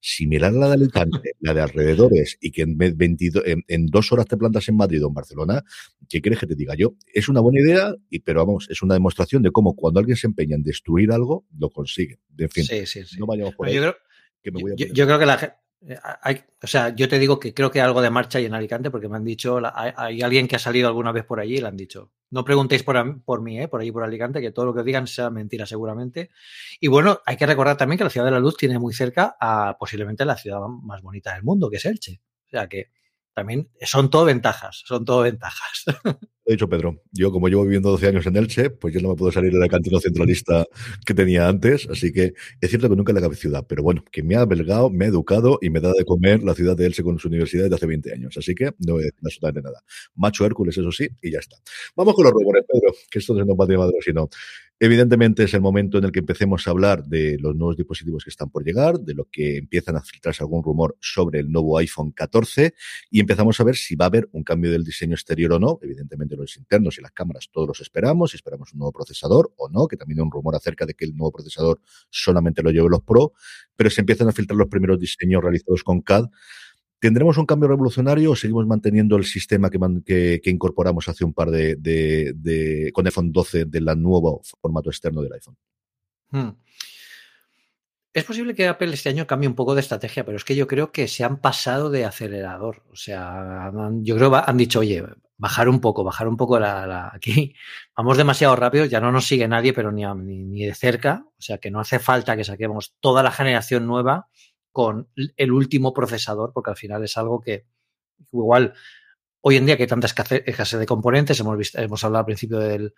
similar 0.00 0.52
a 0.52 0.56
la 0.56 0.68
de 0.68 0.74
Alicante, 0.74 1.32
la 1.40 1.54
de 1.54 1.60
alrededores, 1.60 2.38
y 2.40 2.50
que 2.50 2.62
en, 2.62 2.76
22, 2.76 3.42
en, 3.46 3.86
dos 3.86 4.12
horas 4.12 4.26
te 4.26 4.36
plantas 4.36 4.68
en 4.68 4.76
Madrid 4.76 5.04
o 5.04 5.08
en 5.08 5.14
Barcelona, 5.14 5.64
¿qué 6.08 6.20
quieres 6.20 6.38
que 6.38 6.46
te 6.46 6.54
diga 6.54 6.74
yo? 6.74 6.94
Es 7.12 7.28
una 7.28 7.40
buena 7.40 7.60
idea, 7.60 7.94
y, 8.10 8.20
pero 8.20 8.44
vamos, 8.44 8.66
es 8.70 8.82
una 8.82 8.94
demostración 8.94 9.42
de 9.42 9.50
cómo 9.50 9.74
cuando 9.74 10.00
alguien 10.00 10.16
se 10.16 10.26
empeña 10.26 10.56
en 10.56 10.62
destruir 10.62 11.12
algo, 11.12 11.44
lo 11.58 11.70
consigue. 11.70 12.18
En 12.38 12.50
fin, 12.50 12.64
sí, 12.64 12.86
sí, 12.86 13.04
sí. 13.04 13.18
no 13.18 13.26
vayamos 13.26 13.54
por 13.54 13.66
ahí. 13.66 13.74
Yo 13.74 13.80
creo, 13.80 13.96
que 14.76 14.90
yo 14.92 15.06
creo 15.06 15.18
que 15.18 15.26
la 15.26 15.38
gente 15.38 15.54
eh, 15.54 15.67
hay, 16.22 16.42
o 16.62 16.66
sea, 16.66 16.94
yo 16.94 17.08
te 17.08 17.18
digo 17.18 17.38
que 17.38 17.54
creo 17.54 17.70
que 17.70 17.80
algo 17.80 18.02
de 18.02 18.10
marcha 18.10 18.38
hay 18.38 18.46
en 18.46 18.54
Alicante 18.54 18.90
porque 18.90 19.08
me 19.08 19.16
han 19.16 19.24
dicho, 19.24 19.60
hay, 19.74 20.22
alguien 20.22 20.48
que 20.48 20.56
ha 20.56 20.58
salido 20.58 20.88
alguna 20.88 21.12
vez 21.12 21.24
por 21.24 21.40
allí 21.40 21.56
y 21.56 21.60
le 21.60 21.68
han 21.68 21.76
dicho, 21.76 22.10
no 22.30 22.44
preguntéis 22.44 22.82
por, 22.82 23.22
por 23.22 23.42
mí, 23.42 23.60
eh, 23.60 23.68
por 23.68 23.80
allí 23.80 23.92
por 23.92 24.02
Alicante, 24.02 24.40
que 24.40 24.50
todo 24.50 24.66
lo 24.66 24.74
que 24.74 24.82
digan 24.82 25.06
sea 25.06 25.30
mentira 25.30 25.66
seguramente. 25.66 26.30
Y 26.80 26.88
bueno, 26.88 27.20
hay 27.24 27.36
que 27.36 27.46
recordar 27.46 27.76
también 27.76 27.98
que 27.98 28.04
la 28.04 28.10
Ciudad 28.10 28.26
de 28.26 28.32
la 28.32 28.40
Luz 28.40 28.56
tiene 28.56 28.78
muy 28.78 28.92
cerca 28.92 29.36
a 29.40 29.76
posiblemente 29.78 30.24
la 30.24 30.36
ciudad 30.36 30.60
más 30.60 31.00
bonita 31.02 31.34
del 31.34 31.44
mundo, 31.44 31.70
que 31.70 31.76
es 31.76 31.84
Elche. 31.84 32.20
O 32.46 32.50
sea 32.50 32.68
que 32.68 32.90
también 33.38 33.68
son 33.82 34.10
todo 34.10 34.24
ventajas, 34.24 34.82
son 34.84 35.04
todo 35.04 35.22
ventajas. 35.22 35.84
He 36.44 36.52
dicho 36.52 36.68
Pedro, 36.68 37.02
yo 37.12 37.30
como 37.30 37.48
llevo 37.48 37.62
viviendo 37.62 37.90
12 37.90 38.08
años 38.08 38.26
en 38.26 38.36
Elche, 38.36 38.70
pues 38.70 38.94
yo 38.94 39.00
no 39.00 39.10
me 39.10 39.14
puedo 39.14 39.30
salir 39.30 39.52
de 39.52 39.58
la 39.58 39.68
cantina 39.68 40.00
centralista 40.00 40.66
que 41.04 41.12
tenía 41.12 41.46
antes, 41.46 41.86
así 41.90 42.10
que 42.10 42.32
es 42.60 42.70
cierto 42.70 42.88
que 42.88 42.96
nunca 42.96 43.12
le 43.12 43.20
cabe 43.20 43.36
ciudad, 43.36 43.66
pero 43.68 43.82
bueno, 43.82 44.02
que 44.10 44.22
me 44.22 44.34
ha 44.34 44.44
belgado, 44.46 44.90
me 44.90 45.04
ha 45.04 45.08
educado 45.08 45.58
y 45.60 45.68
me 45.68 45.78
da 45.78 45.92
de 45.92 46.04
comer 46.04 46.42
la 46.42 46.54
ciudad 46.54 46.74
de 46.74 46.86
Elche 46.86 47.02
con 47.02 47.18
su 47.18 47.28
universidad 47.28 47.68
de 47.68 47.74
hace 47.76 47.86
20 47.86 48.12
años, 48.12 48.36
así 48.38 48.54
que 48.54 48.72
no 48.78 48.94
voy 48.94 49.02
a 49.02 49.06
decir 49.06 49.20
absolutamente 49.22 49.62
nada. 49.62 49.82
Macho 50.16 50.46
Hércules, 50.46 50.76
eso 50.76 50.90
sí, 50.90 51.06
y 51.22 51.30
ya 51.30 51.38
está. 51.38 51.58
Vamos 51.94 52.14
con 52.14 52.24
los 52.24 52.32
rumores, 52.32 52.64
Pedro, 52.66 52.94
que 53.10 53.18
esto 53.18 53.34
no 53.34 53.40
es 53.40 53.48
un 53.48 53.68
de 53.68 53.78
madre, 53.78 53.98
sino 54.00 54.30
Evidentemente 54.80 55.42
es 55.42 55.54
el 55.54 55.60
momento 55.60 55.98
en 55.98 56.04
el 56.04 56.12
que 56.12 56.20
empecemos 56.20 56.68
a 56.68 56.70
hablar 56.70 57.02
de 57.04 57.36
los 57.40 57.56
nuevos 57.56 57.76
dispositivos 57.76 58.22
que 58.22 58.30
están 58.30 58.48
por 58.48 58.64
llegar, 58.64 59.00
de 59.00 59.12
lo 59.12 59.24
que 59.24 59.56
empiezan 59.56 59.96
a 59.96 60.02
filtrarse 60.02 60.44
algún 60.44 60.62
rumor 60.62 60.96
sobre 61.00 61.40
el 61.40 61.50
nuevo 61.50 61.76
iPhone 61.78 62.12
14 62.12 62.74
y 63.10 63.18
empezamos 63.18 63.58
a 63.58 63.64
ver 63.64 63.74
si 63.74 63.96
va 63.96 64.04
a 64.04 64.08
haber 64.08 64.28
un 64.30 64.44
cambio 64.44 64.70
del 64.70 64.84
diseño 64.84 65.14
exterior 65.14 65.54
o 65.54 65.58
no. 65.58 65.80
Evidentemente 65.82 66.36
los 66.36 66.56
internos 66.56 66.96
y 66.96 67.02
las 67.02 67.10
cámaras 67.10 67.48
todos 67.50 67.66
los 67.66 67.80
esperamos, 67.80 68.34
esperamos 68.34 68.72
un 68.72 68.78
nuevo 68.78 68.92
procesador 68.92 69.52
o 69.56 69.68
no, 69.68 69.88
que 69.88 69.96
también 69.96 70.20
hay 70.20 70.22
un 70.26 70.30
rumor 70.30 70.54
acerca 70.54 70.86
de 70.86 70.94
que 70.94 71.06
el 71.06 71.16
nuevo 71.16 71.32
procesador 71.32 71.80
solamente 72.08 72.62
lo 72.62 72.70
lleve 72.70 72.88
los 72.88 73.02
Pro, 73.02 73.32
pero 73.74 73.90
se 73.90 74.00
empiezan 74.00 74.28
a 74.28 74.32
filtrar 74.32 74.58
los 74.58 74.68
primeros 74.68 75.00
diseños 75.00 75.42
realizados 75.42 75.82
con 75.82 76.02
CAD. 76.02 76.26
¿Tendremos 77.00 77.38
un 77.38 77.46
cambio 77.46 77.68
revolucionario 77.68 78.32
o 78.32 78.36
seguimos 78.36 78.66
manteniendo 78.66 79.16
el 79.16 79.24
sistema 79.24 79.70
que, 79.70 80.40
incorporamos 80.44 81.08
hace 81.08 81.24
un 81.24 81.32
par 81.32 81.50
de, 81.50 81.76
de, 81.76 82.90
con 82.92 83.06
iPhone 83.06 83.30
12 83.30 83.66
del 83.66 83.84
nuevo 83.96 84.40
formato 84.60 84.90
externo 84.90 85.22
del 85.22 85.32
iPhone? 85.32 85.56
Hmm. 86.30 86.50
Es 88.12 88.24
posible 88.24 88.54
que 88.54 88.66
Apple 88.66 88.92
este 88.92 89.10
año 89.10 89.28
cambie 89.28 89.48
un 89.48 89.54
poco 89.54 89.76
de 89.76 89.80
estrategia, 89.80 90.24
pero 90.24 90.36
es 90.36 90.44
que 90.44 90.56
yo 90.56 90.66
creo 90.66 90.90
que 90.90 91.06
se 91.06 91.22
han 91.22 91.40
pasado 91.40 91.88
de 91.88 92.04
acelerador. 92.04 92.82
O 92.90 92.96
sea, 92.96 93.70
yo 94.00 94.16
creo 94.16 94.30
que 94.32 94.40
han 94.44 94.56
dicho, 94.56 94.80
oye, 94.80 95.04
bajar 95.36 95.68
un 95.68 95.80
poco, 95.80 96.02
bajar 96.02 96.26
un 96.26 96.36
poco 96.36 96.56
aquí. 96.56 97.54
Vamos 97.96 98.16
demasiado 98.16 98.56
rápido, 98.56 98.86
ya 98.86 99.00
no 99.00 99.12
nos 99.12 99.26
sigue 99.26 99.46
nadie, 99.46 99.72
pero 99.72 99.92
ni 99.92 100.64
de 100.64 100.74
cerca. 100.74 101.26
O 101.26 101.40
sea, 101.40 101.58
que 101.58 101.70
no 101.70 101.78
hace 101.78 102.00
falta 102.00 102.36
que 102.36 102.42
saquemos 102.42 102.96
toda 102.98 103.22
la 103.22 103.30
generación 103.30 103.86
nueva 103.86 104.26
con 104.72 105.08
el 105.14 105.52
último 105.52 105.92
procesador, 105.92 106.52
porque 106.52 106.70
al 106.70 106.76
final 106.76 107.04
es 107.04 107.16
algo 107.16 107.40
que 107.40 107.66
igual 108.32 108.74
hoy 109.40 109.56
en 109.56 109.66
día 109.66 109.76
que 109.76 109.84
hay 109.84 109.88
tanta 109.88 110.06
escasez 110.06 110.78
de 110.78 110.86
componentes, 110.86 111.38
hemos, 111.40 111.56
visto, 111.56 111.80
hemos 111.80 112.02
hablado 112.04 112.20
al 112.20 112.26
principio 112.26 112.58
del, 112.58 112.92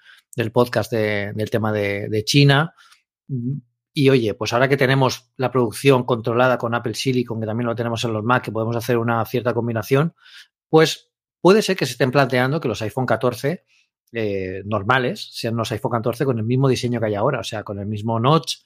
podcast 0.52 0.92
del 0.92 1.50
tema 1.50 1.72
de, 1.72 2.22
China. 2.24 2.74
Y 3.92 4.08
oye, 4.08 4.34
pues 4.34 4.52
ahora 4.52 4.68
que 4.68 4.76
tenemos 4.76 5.32
la 5.36 5.50
producción 5.50 6.04
controlada 6.04 6.58
con 6.58 6.74
Apple 6.74 6.94
Silicon, 6.94 7.40
que 7.40 7.46
también 7.46 7.66
lo 7.66 7.74
tenemos 7.74 8.04
en 8.04 8.12
los 8.12 8.24
Mac, 8.24 8.44
que 8.44 8.52
podemos 8.52 8.76
hacer 8.76 8.98
una 8.98 9.24
cierta 9.24 9.52
combinación, 9.52 10.14
pues 10.68 11.12
puede 11.40 11.62
ser 11.62 11.76
que 11.76 11.86
se 11.86 11.92
estén 11.92 12.10
planteando 12.10 12.60
que 12.60 12.68
los 12.68 12.82
iPhone 12.82 13.06
14 13.06 13.64
eh, 14.12 14.62
normales 14.64 15.28
sean 15.32 15.56
los 15.56 15.70
iPhone 15.72 15.92
14 15.92 16.24
con 16.24 16.38
el 16.38 16.44
mismo 16.44 16.68
diseño 16.68 17.00
que 17.00 17.06
hay 17.06 17.14
ahora, 17.14 17.40
o 17.40 17.44
sea, 17.44 17.62
con 17.64 17.78
el 17.78 17.86
mismo 17.86 18.18
notch, 18.18 18.56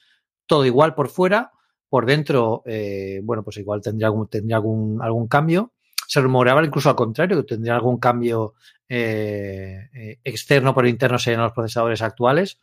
todo 0.47 0.65
igual 0.65 0.95
por 0.95 1.09
fuera, 1.09 1.51
por 1.89 2.05
dentro, 2.05 2.63
eh, 2.65 3.19
bueno, 3.23 3.43
pues 3.43 3.57
igual 3.57 3.81
tendría 3.81 4.07
algún, 4.07 4.27
tendría 4.27 4.57
algún, 4.57 5.01
algún 5.01 5.27
cambio. 5.27 5.73
Se 6.07 6.21
rumoreaba 6.21 6.63
incluso 6.63 6.89
al 6.89 6.95
contrario, 6.95 7.37
que 7.37 7.55
tendría 7.55 7.75
algún 7.75 7.99
cambio 7.99 8.53
eh, 8.87 9.89
eh, 9.93 10.19
externo 10.23 10.73
por 10.73 10.87
interno 10.87 11.17
serían 11.17 11.41
los 11.41 11.53
procesadores 11.53 12.01
actuales, 12.01 12.59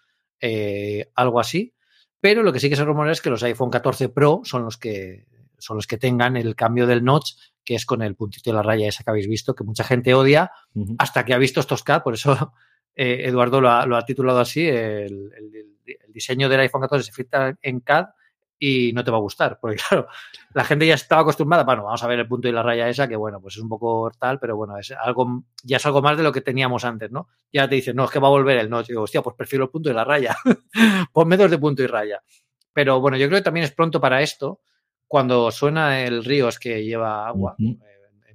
algo 1.14 1.40
así. 1.40 1.74
Pero 2.20 2.42
lo 2.42 2.52
que 2.52 2.60
sí 2.60 2.68
que 2.68 2.76
se 2.76 2.84
rumorea 2.84 3.12
es 3.12 3.20
que 3.20 3.30
los 3.30 3.42
iPhone 3.42 3.70
14 3.70 4.08
Pro 4.08 4.42
son 4.44 4.64
los 4.64 4.76
que 4.76 5.26
son 5.58 5.76
los 5.76 5.86
que 5.86 5.96
tengan 5.96 6.36
el 6.36 6.56
cambio 6.56 6.88
del 6.88 7.04
notch, 7.04 7.34
que 7.64 7.76
es 7.76 7.86
con 7.86 8.02
el 8.02 8.16
puntito 8.16 8.50
de 8.50 8.56
la 8.56 8.62
raya 8.62 8.88
esa 8.88 9.04
que 9.04 9.10
habéis 9.10 9.28
visto, 9.28 9.54
que 9.54 9.62
mucha 9.62 9.84
gente 9.84 10.12
odia, 10.12 10.50
hasta 10.98 11.24
que 11.24 11.34
ha 11.34 11.38
visto 11.38 11.60
estos 11.60 11.84
CAD, 11.84 12.02
por 12.02 12.14
eso 12.14 12.52
Eduardo 12.96 13.60
lo 13.60 13.96
ha, 13.96 14.04
titulado 14.04 14.40
así, 14.40 14.66
el, 14.66 15.30
diseño 16.08 16.48
del 16.48 16.60
iPhone 16.60 16.80
14 16.80 17.06
se 17.06 17.12
filtra 17.12 17.56
en 17.62 17.80
CAD 17.80 18.06
y 18.64 18.92
no 18.92 19.02
te 19.02 19.10
va 19.10 19.16
a 19.16 19.20
gustar, 19.20 19.58
porque 19.60 19.76
claro, 19.88 20.06
la 20.54 20.62
gente 20.62 20.86
ya 20.86 20.94
estaba 20.94 21.22
acostumbrada, 21.22 21.64
bueno, 21.64 21.82
vamos 21.82 22.00
a 22.00 22.06
ver 22.06 22.20
el 22.20 22.28
punto 22.28 22.46
y 22.46 22.52
la 22.52 22.62
raya 22.62 22.88
esa, 22.88 23.08
que 23.08 23.16
bueno, 23.16 23.40
pues 23.40 23.56
es 23.56 23.60
un 23.60 23.68
poco 23.68 24.12
tal, 24.16 24.38
pero 24.38 24.54
bueno, 24.54 24.78
es 24.78 24.92
algo, 24.92 25.42
ya 25.64 25.78
es 25.78 25.86
algo 25.86 26.00
más 26.00 26.16
de 26.16 26.22
lo 26.22 26.30
que 26.30 26.42
teníamos 26.42 26.84
antes, 26.84 27.10
¿no? 27.10 27.26
Ya 27.52 27.68
te 27.68 27.74
dicen, 27.74 27.96
no, 27.96 28.04
es 28.04 28.12
que 28.12 28.20
va 28.20 28.28
a 28.28 28.30
volver 28.30 28.58
el 28.58 28.70
no, 28.70 28.80
digo, 28.84 29.02
hostia, 29.02 29.20
pues 29.20 29.34
prefiero 29.36 29.64
el 29.64 29.70
punto 29.70 29.90
y 29.90 29.94
la 29.94 30.04
raya, 30.04 30.36
ponme 31.12 31.36
dos 31.36 31.50
de 31.50 31.58
punto 31.58 31.82
y 31.82 31.88
raya. 31.88 32.22
Pero 32.72 33.00
bueno, 33.00 33.16
yo 33.16 33.26
creo 33.26 33.40
que 33.40 33.44
también 33.44 33.64
es 33.64 33.72
pronto 33.72 34.00
para 34.00 34.22
esto, 34.22 34.60
cuando 35.08 35.50
suena 35.50 36.04
el 36.04 36.22
río 36.22 36.46
es 36.46 36.60
que 36.60 36.84
lleva 36.84 37.26
agua. 37.26 37.56
Eh, 37.58 37.76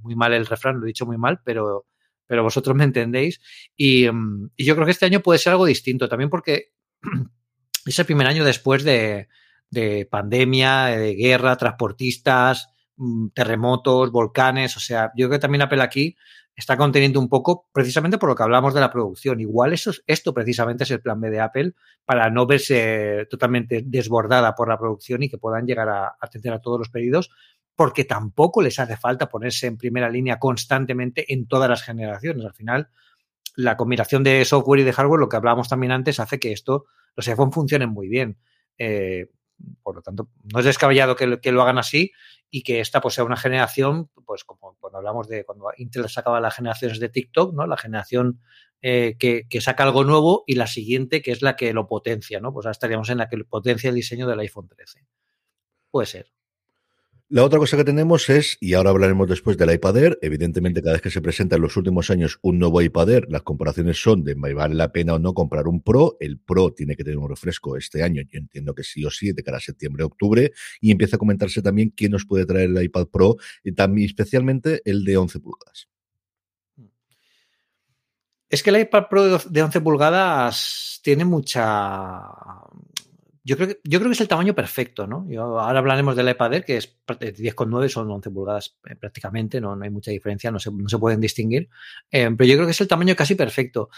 muy 0.01 0.15
mal 0.15 0.34
el 0.34 0.45
refrán, 0.45 0.78
lo 0.78 0.86
he 0.86 0.88
dicho 0.88 1.05
muy 1.05 1.17
mal, 1.17 1.39
pero, 1.45 1.86
pero 2.25 2.43
vosotros 2.43 2.75
me 2.75 2.84
entendéis. 2.84 3.39
Y, 3.78 4.11
mm, 4.11 4.49
y 4.57 4.65
yo 4.65 4.75
creo 4.75 4.86
que 4.86 4.91
este 4.91 5.05
año 5.05 5.21
puede 5.21 5.39
ser 5.39 5.51
algo 5.51 5.65
distinto, 5.65 6.09
también 6.09 6.30
porque 6.30 6.73
es 7.86 7.97
el 7.97 8.05
primer 8.05 8.28
año 8.28 8.43
después 8.43 8.84
de, 8.84 9.30
de 9.70 10.07
pandemia, 10.09 10.86
de 10.86 11.15
guerra, 11.15 11.55
transportistas, 11.57 12.70
mm, 12.97 13.28
terremotos, 13.30 14.11
volcanes. 14.11 14.78
O 14.78 14.80
sea, 14.80 15.11
yo 15.15 15.28
creo 15.28 15.39
que 15.39 15.41
también 15.41 15.61
Apple 15.63 15.82
aquí 15.82 16.15
está 16.55 16.76
conteniendo 16.78 17.20
un 17.20 17.30
poco, 17.30 17.68
precisamente 17.72 18.18
por 18.18 18.30
lo 18.30 18.36
que 18.36 18.43
hablamos 18.43 18.74
de 18.74 18.80
la 18.82 18.91
producción. 18.91 19.39
Igual 19.39 19.74
eso, 19.74 19.91
es- 19.91 20.03
esto 20.07 20.34
precisamente 20.34 20.84
es 20.86 20.91
el 20.91 21.01
plan 21.01 21.22
B 21.22 21.30
de 21.30 21.39
Apple 21.39 21.74
para 22.05 22.30
no 22.32 22.47
verse 22.47 23.28
totalmente 23.30 23.84
desbordada 23.86 24.55
por 24.55 24.68
la 24.68 24.78
producción 24.80 25.22
y 25.24 25.30
que 25.30 25.38
puedan 25.38 25.68
llegar 25.68 25.88
a 25.89 26.15
atender 26.20 26.53
a 26.53 26.59
todos 26.61 26.80
los 26.80 26.89
pedidos, 26.89 27.30
porque 27.76 28.05
tampoco 28.05 28.63
les 28.63 28.80
hace 28.80 28.97
falta 28.97 29.30
ponerse 29.30 29.68
en 29.68 29.78
primera 29.78 30.09
línea 30.09 30.39
constantemente 30.39 31.32
en 31.32 31.47
todas 31.47 31.70
las 31.70 31.84
generaciones. 31.84 32.43
Al 32.43 32.53
final, 32.55 32.89
la 33.55 33.78
combinación 33.78 34.24
de 34.24 34.43
software 34.45 34.82
y 34.82 34.84
de 34.84 34.93
hardware, 34.93 35.20
lo 35.20 35.30
que 35.30 35.38
hablábamos 35.38 35.70
también 35.70 35.91
antes, 35.91 36.20
hace 36.20 36.39
que 36.39 36.51
esto, 36.51 36.86
los 37.15 37.28
iPhone 37.28 37.51
funcionen 37.51 37.89
muy 37.89 38.07
bien. 38.07 38.38
Eh, 38.80 39.30
por 39.84 39.95
lo 39.95 40.01
tanto, 40.01 40.30
no 40.53 40.60
es 40.60 40.66
descabellado 40.66 41.16
que, 41.16 41.28
lo- 41.28 41.41
que 41.41 41.51
lo 41.51 41.62
hagan 41.62 41.78
así 41.78 42.12
y 42.49 42.64
que 42.64 42.80
esta 42.80 43.01
pues 43.01 43.16
sea 43.16 43.24
una 43.24 43.38
generación, 43.38 44.10
pues 44.26 44.43
como 44.43 44.76
cuando 44.80 44.97
hablamos 44.99 45.28
de 45.28 45.43
cuando 45.45 45.66
Intel 45.78 46.08
sacaba 46.10 46.39
las 46.39 46.55
generaciones 46.55 46.99
de 46.99 47.10
TikTok, 47.10 47.53
¿no? 47.53 47.68
La 47.68 47.78
generación 47.78 48.41
eh, 48.82 49.16
que, 49.20 49.47
que 49.49 49.62
saca 49.62 49.84
algo 49.84 50.03
nuevo 50.03 50.43
y 50.47 50.55
la 50.55 50.68
siguiente 50.68 51.22
que 51.22 51.32
es 51.32 51.41
la 51.41 51.55
que 51.55 51.74
lo 51.74 51.88
potencia, 51.88 52.39
¿no? 52.39 52.53
Pues 52.53 52.66
ahora 52.66 52.72
estaríamos 52.72 53.10
en 53.10 53.18
la 53.20 53.28
que 53.30 53.38
potencia 53.45 53.89
el 53.89 53.95
diseño 53.95 54.28
del 54.28 54.39
iPhone 54.39 54.68
13. 54.68 55.05
Puede 55.91 56.08
ser. 56.08 56.32
La 57.30 57.43
otra 57.43 57.59
cosa 57.59 57.75
que 57.75 57.84
tenemos 57.84 58.30
es, 58.30 58.57
y 58.61 58.73
ahora 58.73 58.91
hablaremos 58.91 59.28
después 59.28 59.57
del 59.57 59.73
iPad 59.73 59.97
Air, 59.97 60.19
evidentemente 60.21 60.82
cada 60.82 60.93
vez 60.93 61.01
que 61.01 61.09
se 61.09 61.19
presenta 61.19 61.57
en 61.57 61.61
los 61.61 61.75
últimos 61.75 62.09
años 62.09 62.39
un 62.41 62.57
nuevo 62.57 62.82
iPad 62.82 63.09
Air, 63.09 63.28
las 63.30 63.41
comparaciones 63.41 64.01
son 64.01 64.23
de 64.23 64.34
vale 64.34 64.75
la 64.75 64.93
pena 64.93 65.15
o 65.15 65.19
no 65.19 65.34
comprar 65.34 65.67
un 65.67 65.82
Pro, 65.82 66.15
el 66.21 66.39
Pro 66.39 66.71
tiene 66.71 66.95
que 66.95 67.03
tener 67.03 67.17
un 67.17 67.28
refresco 67.28 67.75
este 67.75 68.01
año, 68.01 68.21
yo 68.32 68.39
entiendo 68.39 68.73
que 68.73 68.84
sí 68.84 69.03
o 69.03 69.11
sí, 69.11 69.34
de 69.34 69.43
cara 69.43 69.57
a 69.57 69.59
septiembre, 69.59 70.05
octubre, 70.05 70.53
y 70.80 70.89
empieza 70.89 71.17
a 71.17 71.19
comentarse 71.19 71.61
también 71.61 71.89
quién 71.89 72.13
nos 72.13 72.25
puede 72.25 72.45
traer 72.45 72.69
el 72.69 72.82
iPad 72.82 73.07
Pro, 73.07 73.36
y 73.61 73.73
también 73.73 74.05
especialmente 74.05 74.82
el 74.86 75.03
de 75.03 75.17
11 75.17 75.41
pulgadas. 75.41 75.89
Es 78.49 78.63
que 78.63 78.69
el 78.69 78.80
iPad 78.80 79.03
Pro 79.09 79.38
de 79.38 79.63
11 79.63 79.82
pulgadas 79.82 81.01
tiene 81.03 81.25
mucha. 81.25 82.23
Yo 83.48 83.56
creo, 83.56 83.70
que, 83.70 83.80
yo 83.86 84.00
creo 84.00 84.10
que 84.10 84.14
es 84.16 84.20
el 84.22 84.28
tamaño 84.28 84.54
perfecto, 84.54 85.08
¿no? 85.08 85.26
Yo, 85.30 85.58
ahora 85.60 85.80
hablaremos 85.80 86.18
del 86.18 86.28
iPad 86.28 86.54
Air, 86.56 86.66
que 86.66 86.76
es 86.76 86.93
pr- 87.08 87.18
eh, 87.22 87.34
10,9, 87.34 87.88
son 87.88 88.12
11 88.12 88.30
pulgadas 88.30 88.76
eh, 88.89 88.95
prácticamente, 88.95 89.62
no, 89.62 89.74
no 89.74 89.84
hay 89.86 89.89
mucha 89.89 90.12
diferencia, 90.12 90.52
no 90.52 90.60
se, 90.60 90.70
no 90.70 90.89
se 90.89 90.98
pueden 90.98 91.22
distinguir. 91.22 91.70
Eh, 92.12 92.30
pero 92.38 92.45
yo 92.45 92.56
creo 92.56 92.66
que 92.66 92.72
es 92.72 92.82
el 92.82 92.89
tamaño 92.89 93.16
casi 93.16 93.36
perfecto. 93.36 93.89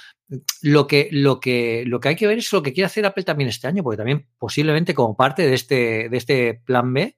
Lo 0.62 0.86
que, 0.86 1.10
lo, 1.12 1.40
que, 1.40 1.84
lo 1.88 2.00
que 2.00 2.10
hay 2.10 2.16
que 2.16 2.28
ver 2.28 2.38
es 2.38 2.54
lo 2.54 2.62
que 2.62 2.74
quiere 2.74 2.86
hacer 2.86 3.06
Apple 3.08 3.24
también 3.24 3.50
este 3.50 3.66
año, 3.68 3.82
porque 3.82 3.98
también 3.98 4.28
posiblemente 4.38 4.94
como 4.94 5.18
parte 5.18 5.48
de 5.48 5.56
este, 5.56 6.10
de 6.10 6.18
este 6.18 6.62
plan 6.64 6.94
B 6.94 7.18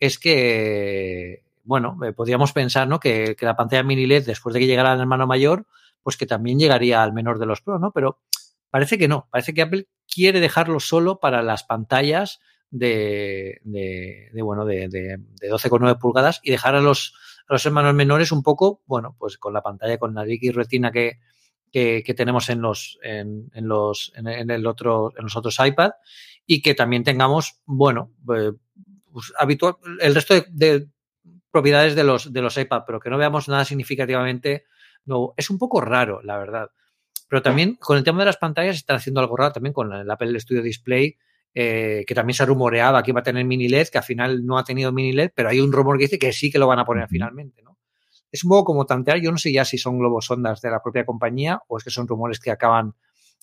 es 0.00 0.18
que, 0.18 1.42
bueno, 1.62 1.98
podríamos 2.16 2.52
pensar, 2.52 2.88
¿no? 2.88 3.00
Que, 3.00 3.36
que 3.36 3.44
la 3.44 3.54
pantalla 3.56 3.82
mini 3.82 4.06
LED, 4.06 4.24
después 4.24 4.54
de 4.54 4.60
que 4.60 4.66
llegara 4.66 4.94
el 4.94 5.00
hermano 5.00 5.26
mayor, 5.26 5.66
pues 6.02 6.16
que 6.16 6.24
también 6.26 6.58
llegaría 6.58 7.02
al 7.02 7.12
menor 7.12 7.38
de 7.38 7.46
los 7.46 7.60
Pro, 7.60 7.78
¿no? 7.78 7.92
Pero 7.92 8.18
parece 8.70 8.96
que 8.98 9.08
no, 9.08 9.28
parece 9.30 9.52
que 9.52 9.62
Apple 9.62 9.86
quiere 10.16 10.40
dejarlo 10.40 10.80
solo 10.80 11.20
para 11.20 11.42
las 11.42 11.62
pantallas 11.62 12.40
de, 12.70 13.60
de, 13.64 14.42
bueno, 14.42 14.64
de, 14.64 14.88
de, 14.88 15.18
de 15.18 15.50
12,9 15.50 15.98
pulgadas 15.98 16.40
y 16.42 16.50
dejar 16.50 16.74
a 16.74 16.80
los, 16.80 17.12
a 17.46 17.52
los 17.52 17.66
hermanos 17.66 17.92
menores 17.92 18.32
un 18.32 18.42
poco, 18.42 18.82
bueno, 18.86 19.14
pues 19.18 19.36
con 19.36 19.52
la 19.52 19.60
pantalla 19.60 19.98
con 19.98 20.14
la 20.14 20.24
X 20.26 20.54
retina 20.54 20.90
que, 20.90 21.18
que, 21.70 22.14
tenemos 22.16 22.48
en 22.48 22.62
los, 22.62 22.98
en, 23.02 23.50
en 23.52 23.68
los, 23.68 24.10
en, 24.16 24.26
en, 24.26 24.50
el 24.50 24.66
otro, 24.66 25.12
en 25.18 25.24
los 25.24 25.36
otros 25.36 25.58
iPad 25.62 25.90
y 26.46 26.62
que 26.62 26.74
también 26.74 27.04
tengamos, 27.04 27.60
bueno, 27.66 28.14
eh, 28.34 28.52
pues 29.12 29.34
habitual, 29.38 29.74
el 30.00 30.14
resto 30.14 30.32
de, 30.32 30.46
de 30.48 30.88
propiedades 31.50 31.94
de 31.94 32.04
los, 32.04 32.32
de 32.32 32.40
los 32.40 32.56
iPad, 32.56 32.84
pero 32.86 33.00
que 33.00 33.10
no 33.10 33.18
veamos 33.18 33.48
nada 33.48 33.66
significativamente 33.66 34.64
nuevo. 35.04 35.34
Es 35.36 35.50
un 35.50 35.58
poco 35.58 35.82
raro, 35.82 36.22
la 36.22 36.38
verdad. 36.38 36.70
Pero 37.28 37.42
también 37.42 37.74
con 37.76 37.96
el 37.96 38.04
tema 38.04 38.20
de 38.20 38.26
las 38.26 38.36
pantallas 38.36 38.76
están 38.76 38.96
haciendo 38.96 39.20
algo 39.20 39.36
raro 39.36 39.52
también 39.52 39.72
con 39.72 39.92
el 39.92 40.10
Apple 40.10 40.38
Studio 40.38 40.62
Display, 40.62 41.16
eh, 41.54 42.04
que 42.06 42.14
también 42.14 42.34
se 42.34 42.44
rumoreaba 42.44 43.02
que 43.02 43.10
iba 43.10 43.20
a 43.20 43.22
tener 43.22 43.44
mini 43.44 43.68
LED, 43.68 43.88
que 43.88 43.98
al 43.98 44.04
final 44.04 44.44
no 44.44 44.58
ha 44.58 44.64
tenido 44.64 44.92
mini 44.92 45.12
LED, 45.12 45.30
pero 45.34 45.48
hay 45.48 45.58
un 45.58 45.72
rumor 45.72 45.96
que 45.96 46.04
dice 46.04 46.18
que 46.18 46.32
sí 46.32 46.50
que 46.50 46.58
lo 46.58 46.66
van 46.66 46.78
a 46.78 46.84
poner 46.84 47.08
finalmente, 47.08 47.62
¿no? 47.62 47.78
Es 48.30 48.44
un 48.44 48.50
poco 48.50 48.64
como 48.66 48.84
tantear, 48.84 49.20
yo 49.20 49.32
no 49.32 49.38
sé 49.38 49.52
ya 49.52 49.64
si 49.64 49.78
son 49.78 49.98
globos 49.98 50.30
ondas 50.30 50.60
de 50.60 50.70
la 50.70 50.82
propia 50.82 51.06
compañía 51.06 51.60
o 51.68 51.78
es 51.78 51.84
que 51.84 51.90
son 51.90 52.06
rumores 52.06 52.40
que 52.40 52.50
acaban, 52.50 52.94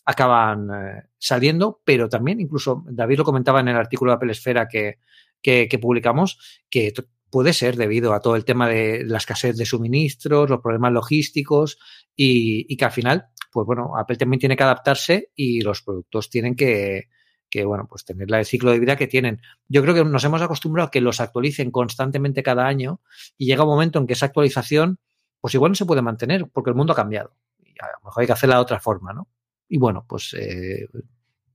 acaban 0.06 0.70
eh, 0.70 1.04
saliendo, 1.18 1.82
pero 1.84 2.08
también 2.08 2.40
incluso 2.40 2.84
David 2.86 3.18
lo 3.18 3.24
comentaba 3.24 3.62
en 3.62 3.70
el 3.70 3.78
artículo 3.78 4.12
de 4.12 4.16
Apple 4.18 4.32
Esfera 4.32 4.68
que, 4.68 5.00
que, 5.42 5.68
que 5.68 5.80
publicamos, 5.80 6.64
que 6.70 6.94
puede 7.32 7.54
ser 7.54 7.78
debido 7.78 8.14
a 8.14 8.20
todo 8.20 8.36
el 8.36 8.46
tema 8.46 8.70
de 8.70 9.04
la 9.06 9.18
escasez 9.18 9.58
de 9.58 9.66
suministros, 9.66 10.52
los 10.52 10.62
problemas 10.62 10.94
logísticos 10.94 11.80
y, 12.16 12.72
y, 12.72 12.78
que 12.78 12.86
al 12.86 12.92
final, 12.92 13.30
pues 13.54 13.66
bueno, 13.66 13.98
Apple 13.98 14.18
también 14.18 14.40
tiene 14.40 14.58
que 14.58 14.64
adaptarse 14.64 15.32
y 15.36 15.62
los 15.62 15.84
productos 15.84 16.30
tienen 16.30 16.56
que, 16.56 17.10
que, 17.50 17.66
bueno, 17.66 17.86
pues 17.88 18.04
tener 18.04 18.34
el 18.34 18.46
ciclo 18.46 18.72
de 18.72 18.80
vida 18.80 18.96
que 18.96 19.06
tienen. 19.06 19.40
Yo 19.68 19.84
creo 19.84 19.94
que 19.94 20.04
nos 20.04 20.24
hemos 20.24 20.42
acostumbrado 20.42 20.88
a 20.88 20.92
que 20.92 21.02
los 21.02 21.22
actualicen 21.22 21.70
constantemente 21.70 22.42
cada 22.42 22.66
año 22.66 23.00
y 23.38 23.46
llega 23.46 23.64
un 23.64 23.70
momento 23.70 24.00
en 24.00 24.08
que 24.08 24.14
esa 24.14 24.26
actualización, 24.26 24.98
pues 25.40 25.54
igual 25.54 25.72
no 25.72 25.76
se 25.76 25.86
puede 25.86 26.02
mantener 26.02 26.50
porque 26.52 26.72
el 26.72 26.76
mundo 26.76 26.94
ha 26.94 26.96
cambiado 26.96 27.36
y 27.60 27.76
a 27.80 27.88
lo 27.88 28.06
mejor 28.06 28.22
hay 28.22 28.28
que 28.28 28.34
hacerla 28.34 28.56
de 28.56 28.62
otra 28.62 28.80
forma, 28.80 29.14
¿no? 29.14 29.28
Y 29.70 29.78
bueno, 29.78 30.04
pues, 30.08 30.34
eh, 30.34 30.88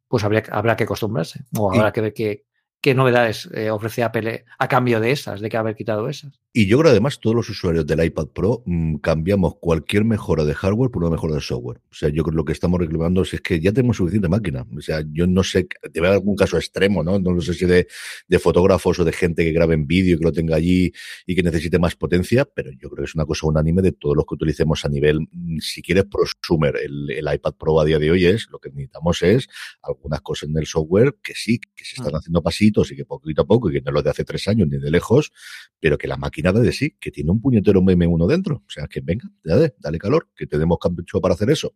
pues 0.06 0.22
habría, 0.22 0.44
habrá 0.52 0.76
que 0.76 0.84
acostumbrarse 0.84 1.40
o 1.56 1.72
habrá 1.72 1.92
que 1.92 2.00
ver 2.00 2.14
qué, 2.14 2.46
qué 2.80 2.94
novedades 2.94 3.48
eh, 3.54 3.70
ofrece 3.70 4.02
Apple 4.02 4.44
a 4.58 4.68
cambio 4.68 5.00
de 5.00 5.10
esas, 5.10 5.40
de 5.40 5.48
que 5.48 5.56
haber 5.56 5.74
quitado 5.74 6.08
esas. 6.08 6.40
Y 6.52 6.66
yo 6.66 6.78
creo 6.78 6.90
además 6.90 7.20
todos 7.20 7.36
los 7.36 7.48
usuarios 7.50 7.86
del 7.86 8.02
iPad 8.02 8.28
Pro 8.28 8.62
mmm, 8.66 8.96
cambiamos 8.96 9.56
cualquier 9.60 10.04
mejora 10.04 10.44
de 10.44 10.54
hardware 10.54 10.90
por 10.90 11.02
una 11.02 11.10
mejora 11.10 11.34
de 11.34 11.40
software. 11.40 11.80
O 11.90 11.94
sea, 11.94 12.08
yo 12.08 12.22
creo 12.22 12.32
que 12.32 12.36
lo 12.36 12.44
que 12.44 12.52
estamos 12.52 12.80
reclamando 12.80 13.22
es 13.22 13.40
que 13.40 13.60
ya 13.60 13.72
tenemos 13.72 13.98
suficiente 13.98 14.28
máquina. 14.28 14.66
O 14.76 14.80
sea, 14.80 15.04
yo 15.12 15.26
no 15.26 15.44
sé, 15.44 15.68
debe 15.92 16.08
haber 16.08 16.18
algún 16.18 16.36
caso 16.36 16.56
extremo, 16.56 17.04
¿no? 17.04 17.18
No 17.18 17.40
sé 17.40 17.54
si 17.54 17.66
de, 17.66 17.86
de 18.26 18.38
fotógrafos 18.38 18.98
o 18.98 19.04
de 19.04 19.12
gente 19.12 19.44
que 19.44 19.52
grabe 19.52 19.74
en 19.74 19.86
vídeo 19.86 20.16
y 20.16 20.18
que 20.18 20.24
lo 20.24 20.32
tenga 20.32 20.56
allí 20.56 20.92
y 21.26 21.34
que 21.34 21.42
necesite 21.42 21.78
más 21.78 21.96
potencia, 21.96 22.44
pero 22.44 22.70
yo 22.72 22.88
creo 22.90 23.04
que 23.04 23.08
es 23.08 23.14
una 23.14 23.26
cosa 23.26 23.46
unánime 23.46 23.82
de 23.82 23.92
todos 23.92 24.16
los 24.16 24.24
que 24.24 24.34
utilicemos 24.34 24.84
a 24.84 24.88
nivel, 24.88 25.20
mm, 25.30 25.58
si 25.58 25.82
quieres, 25.82 26.06
prosumer. 26.06 26.76
El, 26.76 27.10
el 27.10 27.34
iPad 27.34 27.54
Pro 27.54 27.80
a 27.80 27.84
día 27.84 27.98
de 27.98 28.10
hoy 28.10 28.26
es, 28.26 28.48
lo 28.50 28.58
que 28.58 28.70
necesitamos 28.70 29.22
es 29.22 29.48
algunas 29.82 30.22
cosas 30.22 30.48
en 30.48 30.56
el 30.56 30.66
software 30.66 31.16
que 31.22 31.34
sí, 31.34 31.58
que 31.58 31.84
se 31.84 31.96
están 31.96 32.14
haciendo 32.14 32.42
y 32.68 32.96
que 32.96 33.04
poquito 33.04 33.42
a 33.42 33.46
poco, 33.46 33.70
y 33.70 33.74
que 33.74 33.80
no 33.80 33.92
lo 33.92 34.02
de 34.02 34.10
hace 34.10 34.24
tres 34.24 34.46
años 34.48 34.68
ni 34.68 34.78
de 34.78 34.90
lejos, 34.90 35.32
pero 35.80 35.98
que 35.98 36.06
la 36.06 36.16
máquina 36.16 36.52
de 36.52 36.72
sí, 36.72 36.96
que 37.00 37.10
tiene 37.10 37.30
un 37.30 37.40
puñetero 37.40 37.80
MM1 37.80 38.26
dentro. 38.26 38.56
O 38.56 38.70
sea, 38.70 38.86
que 38.86 39.00
venga, 39.00 39.28
dale, 39.42 39.74
dale 39.78 39.98
calor, 39.98 40.28
que 40.34 40.46
tenemos 40.46 40.78
campo 40.78 41.02
para 41.20 41.34
hacer 41.34 41.50
eso. 41.50 41.74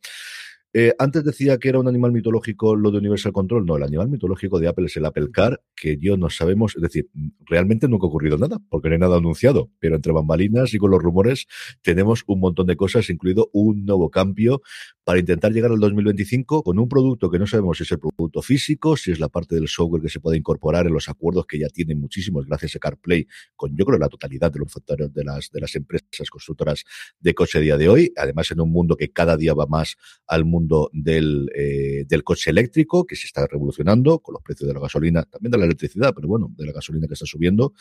Eh, 0.74 0.94
antes 0.98 1.22
decía 1.22 1.58
que 1.58 1.68
era 1.68 1.78
un 1.78 1.86
animal 1.86 2.12
mitológico 2.12 2.74
lo 2.74 2.90
de 2.90 2.96
Universal 2.98 3.32
Control. 3.32 3.66
No, 3.66 3.76
el 3.76 3.82
animal 3.82 4.08
mitológico 4.08 4.58
de 4.58 4.68
Apple 4.68 4.86
es 4.86 4.96
el 4.96 5.04
Apple 5.04 5.28
Car, 5.30 5.60
que 5.76 5.98
yo 5.98 6.16
no 6.16 6.30
sabemos, 6.30 6.76
es 6.76 6.82
decir, 6.82 7.10
realmente 7.44 7.88
nunca 7.88 8.06
ha 8.06 8.08
ocurrido 8.08 8.38
nada, 8.38 8.58
porque 8.70 8.88
no 8.88 8.94
hay 8.94 9.00
nada 9.00 9.18
anunciado, 9.18 9.70
pero 9.80 9.96
entre 9.96 10.12
bambalinas 10.12 10.72
y 10.72 10.78
con 10.78 10.90
los 10.90 11.02
rumores 11.02 11.46
tenemos 11.82 12.24
un 12.26 12.40
montón 12.40 12.66
de 12.68 12.76
cosas, 12.76 13.10
incluido 13.10 13.50
un 13.52 13.84
nuevo 13.84 14.08
cambio 14.08 14.62
para 15.04 15.18
intentar 15.18 15.52
llegar 15.52 15.72
al 15.72 15.80
2025 15.80 16.62
con 16.62 16.78
un 16.78 16.88
producto 16.88 17.30
que 17.30 17.38
no 17.38 17.46
sabemos 17.46 17.76
si 17.76 17.82
es 17.82 17.92
el 17.92 17.98
producto 17.98 18.40
físico, 18.40 18.96
si 18.96 19.10
es 19.10 19.20
la 19.20 19.28
parte 19.28 19.56
del 19.56 19.68
software 19.68 20.00
que 20.00 20.08
se 20.08 20.20
puede 20.20 20.38
incorporar 20.38 20.86
en 20.86 20.94
los 20.94 21.08
acuerdos 21.08 21.44
que 21.46 21.58
ya 21.58 21.68
tienen 21.68 22.00
muchísimos 22.00 22.46
gracias 22.46 22.76
a 22.76 22.78
CarPlay, 22.78 23.26
con 23.56 23.76
yo 23.76 23.84
creo 23.84 23.98
la 23.98 24.08
totalidad 24.08 24.50
de 24.50 24.60
los 24.60 24.72
factores 24.72 25.12
de 25.12 25.24
las, 25.24 25.50
de 25.50 25.60
las 25.60 25.74
empresas 25.74 26.30
constructoras 26.30 26.84
de 27.20 27.34
coche 27.34 27.58
a 27.58 27.60
día 27.60 27.76
de 27.76 27.90
hoy, 27.90 28.12
además 28.16 28.50
en 28.52 28.60
un 28.60 28.70
mundo 28.70 28.96
que 28.96 29.12
cada 29.12 29.36
día 29.36 29.52
va 29.52 29.66
más 29.66 29.96
al 30.26 30.44
mundo 30.44 30.61
mundo 30.62 30.90
del, 30.92 31.50
eh, 31.54 32.04
del 32.08 32.24
coche 32.24 32.50
eléctrico 32.50 33.06
que 33.06 33.16
se 33.16 33.26
está 33.26 33.46
revolucionando 33.46 34.18
con 34.20 34.34
los 34.34 34.42
precios 34.42 34.68
de 34.68 34.74
la 34.74 34.80
gasolina, 34.80 35.22
también 35.24 35.50
de 35.50 35.58
la 35.58 35.64
electricidad, 35.64 36.12
pero 36.14 36.28
bueno, 36.28 36.50
de 36.56 36.66
la 36.66 36.72
gasolina 36.72 37.06
que 37.06 37.14
está 37.14 37.26
subiendo, 37.26 37.74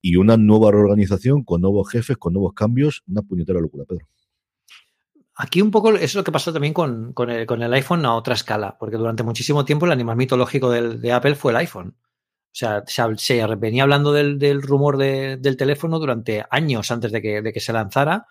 y 0.00 0.16
una 0.16 0.36
nueva 0.36 0.70
reorganización 0.70 1.44
con 1.44 1.60
nuevos 1.60 1.90
jefes, 1.90 2.16
con 2.16 2.32
nuevos 2.32 2.54
cambios, 2.54 3.02
una 3.06 3.22
puñetera 3.22 3.60
locura, 3.60 3.84
Pedro. 3.84 4.08
Aquí 5.36 5.62
un 5.62 5.70
poco 5.70 5.94
es 5.94 6.14
lo 6.14 6.22
que 6.22 6.32
pasó 6.32 6.52
también 6.52 6.74
con, 6.74 7.12
con, 7.12 7.30
el, 7.30 7.46
con 7.46 7.62
el 7.62 7.72
iPhone 7.72 8.04
a 8.04 8.14
otra 8.14 8.34
escala, 8.34 8.76
porque 8.78 8.96
durante 8.96 9.22
muchísimo 9.22 9.64
tiempo 9.64 9.86
el 9.86 9.92
animal 9.92 10.16
mitológico 10.16 10.70
del, 10.70 11.00
de 11.00 11.12
Apple 11.12 11.34
fue 11.34 11.52
el 11.52 11.56
iPhone. 11.56 11.96
O 11.98 12.52
sea, 12.52 12.82
se, 12.86 13.02
se 13.16 13.46
venía 13.56 13.84
hablando 13.84 14.12
del, 14.12 14.38
del 14.38 14.60
rumor 14.60 14.98
de, 14.98 15.36
del 15.38 15.56
teléfono 15.56 15.98
durante 15.98 16.44
años 16.50 16.90
antes 16.90 17.12
de 17.12 17.22
que, 17.22 17.42
de 17.42 17.52
que 17.52 17.60
se 17.60 17.72
lanzara. 17.72 18.26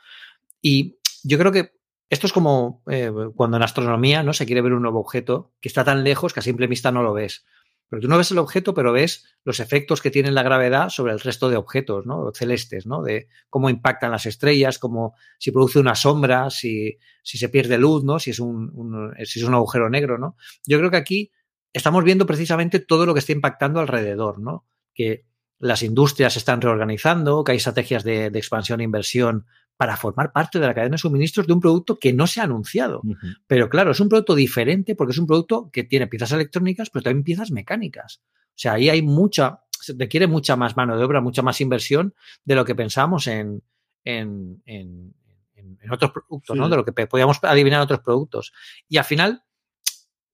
Y 0.61 0.99
yo 1.23 1.37
creo 1.39 1.51
que 1.51 1.78
esto 2.09 2.27
es 2.27 2.33
como 2.33 2.83
eh, 2.89 3.11
cuando 3.35 3.57
en 3.57 3.63
astronomía 3.63 4.23
no 4.23 4.33
se 4.33 4.45
quiere 4.45 4.61
ver 4.61 4.73
un 4.73 4.81
nuevo 4.81 4.99
objeto 4.99 5.53
que 5.61 5.69
está 5.69 5.83
tan 5.83 6.03
lejos 6.03 6.33
que 6.33 6.39
a 6.39 6.43
simple 6.43 6.67
vista 6.67 6.91
no 6.91 7.03
lo 7.03 7.13
ves. 7.13 7.45
Pero 7.89 8.03
tú 8.03 8.07
no 8.07 8.17
ves 8.17 8.29
el 8.29 8.37
objeto, 8.37 8.75
pero 8.75 8.91
ves 8.91 9.25
los 9.43 9.59
efectos 9.59 10.01
que 10.01 10.11
tiene 10.11 10.31
la 10.31 10.43
gravedad 10.43 10.89
sobre 10.89 11.13
el 11.13 11.19
resto 11.19 11.49
de 11.49 11.57
objetos, 11.57 12.05
¿no? 12.05 12.31
Celestes, 12.33 12.85
¿no? 12.85 13.01
De 13.01 13.29
cómo 13.49 13.69
impactan 13.69 14.11
las 14.11 14.27
estrellas, 14.27 14.77
cómo 14.77 15.15
si 15.39 15.51
produce 15.51 15.79
una 15.79 15.95
sombra, 15.95 16.51
si, 16.51 16.99
si 17.23 17.39
se 17.39 17.49
pierde 17.49 17.79
luz, 17.79 18.03
¿no? 18.03 18.19
Si 18.19 18.29
es 18.29 18.39
un, 18.39 19.11
si 19.23 19.39
es 19.39 19.45
un 19.45 19.55
agujero 19.55 19.89
negro, 19.89 20.19
¿no? 20.19 20.35
Yo 20.67 20.77
creo 20.77 20.91
que 20.91 20.97
aquí 20.97 21.31
estamos 21.73 22.03
viendo 22.03 22.27
precisamente 22.27 22.79
todo 22.79 23.07
lo 23.07 23.13
que 23.13 23.21
está 23.21 23.31
impactando 23.31 23.79
alrededor, 23.79 24.39
¿no? 24.39 24.67
Que 24.93 25.25
las 25.59 25.83
industrias 25.83 26.33
se 26.33 26.39
están 26.39 26.61
reorganizando, 26.61 27.43
que 27.43 27.51
hay 27.51 27.57
estrategias 27.57 28.03
de, 28.03 28.27
expansión 28.27 28.79
e 28.79 28.85
inversión 28.85 29.45
para 29.79 29.95
formar 29.95 30.33
parte 30.33 30.59
de 30.59 30.67
la 30.67 30.73
cadena 30.73 30.95
de 30.95 30.97
suministros 30.97 31.47
de 31.47 31.53
un 31.53 31.61
producto 31.61 31.97
que 31.97 32.11
no 32.11 32.27
se 32.27 32.41
ha 32.41 32.43
anunciado. 32.43 32.99
Uh 33.01 33.13
-huh. 33.13 33.37
Pero 33.47 33.69
claro, 33.69 33.91
es 33.91 33.99
un 34.01 34.09
producto 34.09 34.35
diferente 34.35 34.93
porque 34.93 35.11
es 35.11 35.17
un 35.17 35.25
producto 35.25 35.69
que 35.71 35.85
tiene 35.85 36.07
piezas 36.07 36.33
electrónicas, 36.33 36.89
pero 36.89 37.01
también 37.03 37.23
piezas 37.23 37.49
mecánicas. 37.49 38.21
O 38.49 38.57
sea, 38.57 38.73
ahí 38.73 38.89
hay 38.89 39.01
mucha, 39.01 39.61
se 39.69 39.93
requiere 39.97 40.27
mucha 40.27 40.57
más 40.57 40.75
mano 40.75 40.97
de 40.97 41.03
obra, 41.05 41.21
mucha 41.21 41.43
más 41.43 41.61
inversión 41.61 42.13
de 42.43 42.55
lo 42.55 42.65
que 42.65 42.75
pensamos 42.75 43.27
en, 43.27 43.63
en, 44.03 44.61
en, 44.65 45.15
en 45.55 45.91
otros 45.93 46.11
productos, 46.11 46.55
sí. 46.55 46.59
¿no? 46.59 46.67
De 46.67 46.75
lo 46.75 46.83
que 46.83 46.91
podíamos 47.07 47.39
adivinar 47.43 47.77
en 47.79 47.83
otros 47.83 48.01
productos. 48.01 48.51
Y 48.89 48.97
al 48.97 49.05
final, 49.05 49.43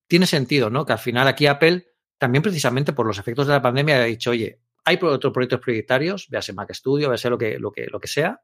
tiene 0.08 0.26
sentido, 0.26 0.72
¿no? 0.72 0.88
Que 0.88 0.94
al 0.94 1.00
final 1.00 1.28
aquí 1.28 1.46
Apple, 1.46 1.86
también 2.18 2.42
precisamente 2.42 2.94
por 2.94 3.06
los 3.06 3.20
efectos 3.20 3.46
de 3.46 3.54
la 3.54 3.62
pandemia, 3.62 3.98
ha 3.98 4.06
dicho, 4.06 4.32
oye, 4.32 4.60
hay 4.86 4.98
otros 5.00 5.32
proyectos 5.32 5.60
prioritarios, 5.60 6.30
véase 6.30 6.52
Mac 6.52 6.74
Studio, 6.74 7.10
véase 7.10 7.30
lo 7.30 7.38
que, 7.38 7.60
lo 7.60 7.72
que, 7.72 7.86
lo 7.92 8.00
que 8.00 8.08
sea, 8.08 8.42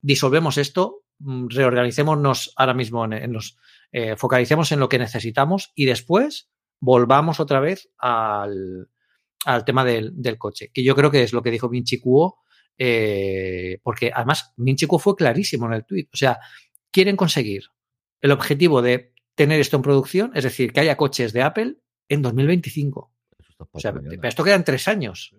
disolvemos 0.00 0.58
esto, 0.58 1.04
mm, 1.18 1.48
reorganicémonos 1.48 2.52
ahora 2.56 2.74
mismo, 2.74 3.04
en, 3.04 3.12
en 3.14 3.32
los, 3.32 3.56
eh, 3.92 4.16
focalicemos 4.16 4.70
en 4.72 4.80
lo 4.80 4.88
que 4.88 4.98
necesitamos 4.98 5.72
y 5.74 5.86
después 5.86 6.50
volvamos 6.80 7.40
otra 7.40 7.60
vez 7.60 7.90
al, 7.98 8.88
al 9.44 9.64
tema 9.64 9.84
del, 9.84 10.12
del, 10.14 10.38
coche, 10.38 10.70
que 10.72 10.84
yo 10.84 10.94
creo 10.94 11.10
que 11.10 11.22
es 11.22 11.32
lo 11.32 11.42
que 11.42 11.50
dijo 11.50 11.70
Kuo, 12.02 12.38
eh, 12.76 13.80
porque 13.82 14.12
además 14.14 14.54
Kuo 14.86 14.98
fue 14.98 15.16
clarísimo 15.16 15.66
en 15.66 15.72
el 15.72 15.84
tweet, 15.84 16.08
o 16.12 16.16
sea, 16.16 16.38
quieren 16.90 17.16
conseguir 17.16 17.64
el 18.20 18.30
objetivo 18.30 18.82
de 18.82 19.12
tener 19.34 19.60
esto 19.60 19.76
en 19.76 19.82
producción, 19.82 20.32
es 20.34 20.44
decir, 20.44 20.72
que 20.72 20.80
haya 20.80 20.96
coches 20.96 21.32
de 21.32 21.42
Apple 21.42 21.76
en 22.08 22.22
2025. 22.22 23.12
O 23.72 23.80
sea, 23.80 23.94
esto 24.22 24.44
quedan 24.44 24.64
tres 24.64 24.88
años. 24.88 25.34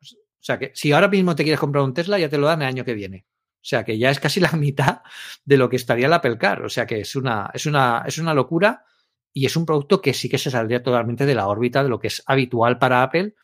O 0.00 0.44
sea, 0.46 0.58
que 0.58 0.72
si 0.74 0.92
ahora 0.92 1.08
mismo 1.08 1.34
te 1.34 1.42
quieres 1.42 1.60
comprar 1.60 1.84
un 1.84 1.94
Tesla, 1.94 2.18
ya 2.18 2.28
te 2.28 2.38
lo 2.38 2.46
dan 2.46 2.62
el 2.62 2.68
año 2.68 2.84
que 2.84 2.94
viene. 2.94 3.26
O 3.66 3.68
sea, 3.68 3.84
que 3.84 3.98
ya 3.98 4.10
es 4.10 4.20
casi 4.20 4.38
la 4.40 4.52
mitad 4.52 5.00
de 5.44 5.56
lo 5.56 5.68
que 5.68 5.74
estaría 5.74 6.06
el 6.06 6.12
Apple 6.12 6.38
Car. 6.38 6.62
O 6.62 6.68
sea, 6.68 6.86
que 6.86 7.00
es 7.00 7.16
una, 7.16 7.50
es 7.52 7.66
una, 7.66 8.04
es 8.06 8.18
una 8.18 8.32
locura 8.32 8.84
y 9.32 9.44
es 9.44 9.56
un 9.56 9.66
producto 9.66 10.00
que 10.00 10.14
sí 10.14 10.28
que 10.28 10.38
se 10.38 10.52
saldría 10.52 10.84
totalmente 10.84 11.26
de 11.26 11.34
la 11.34 11.48
órbita 11.48 11.82
de 11.82 11.88
lo 11.88 11.98
que 11.98 12.06
es 12.06 12.22
habitual 12.26 12.78
para 12.78 13.02
Apple, 13.02 13.34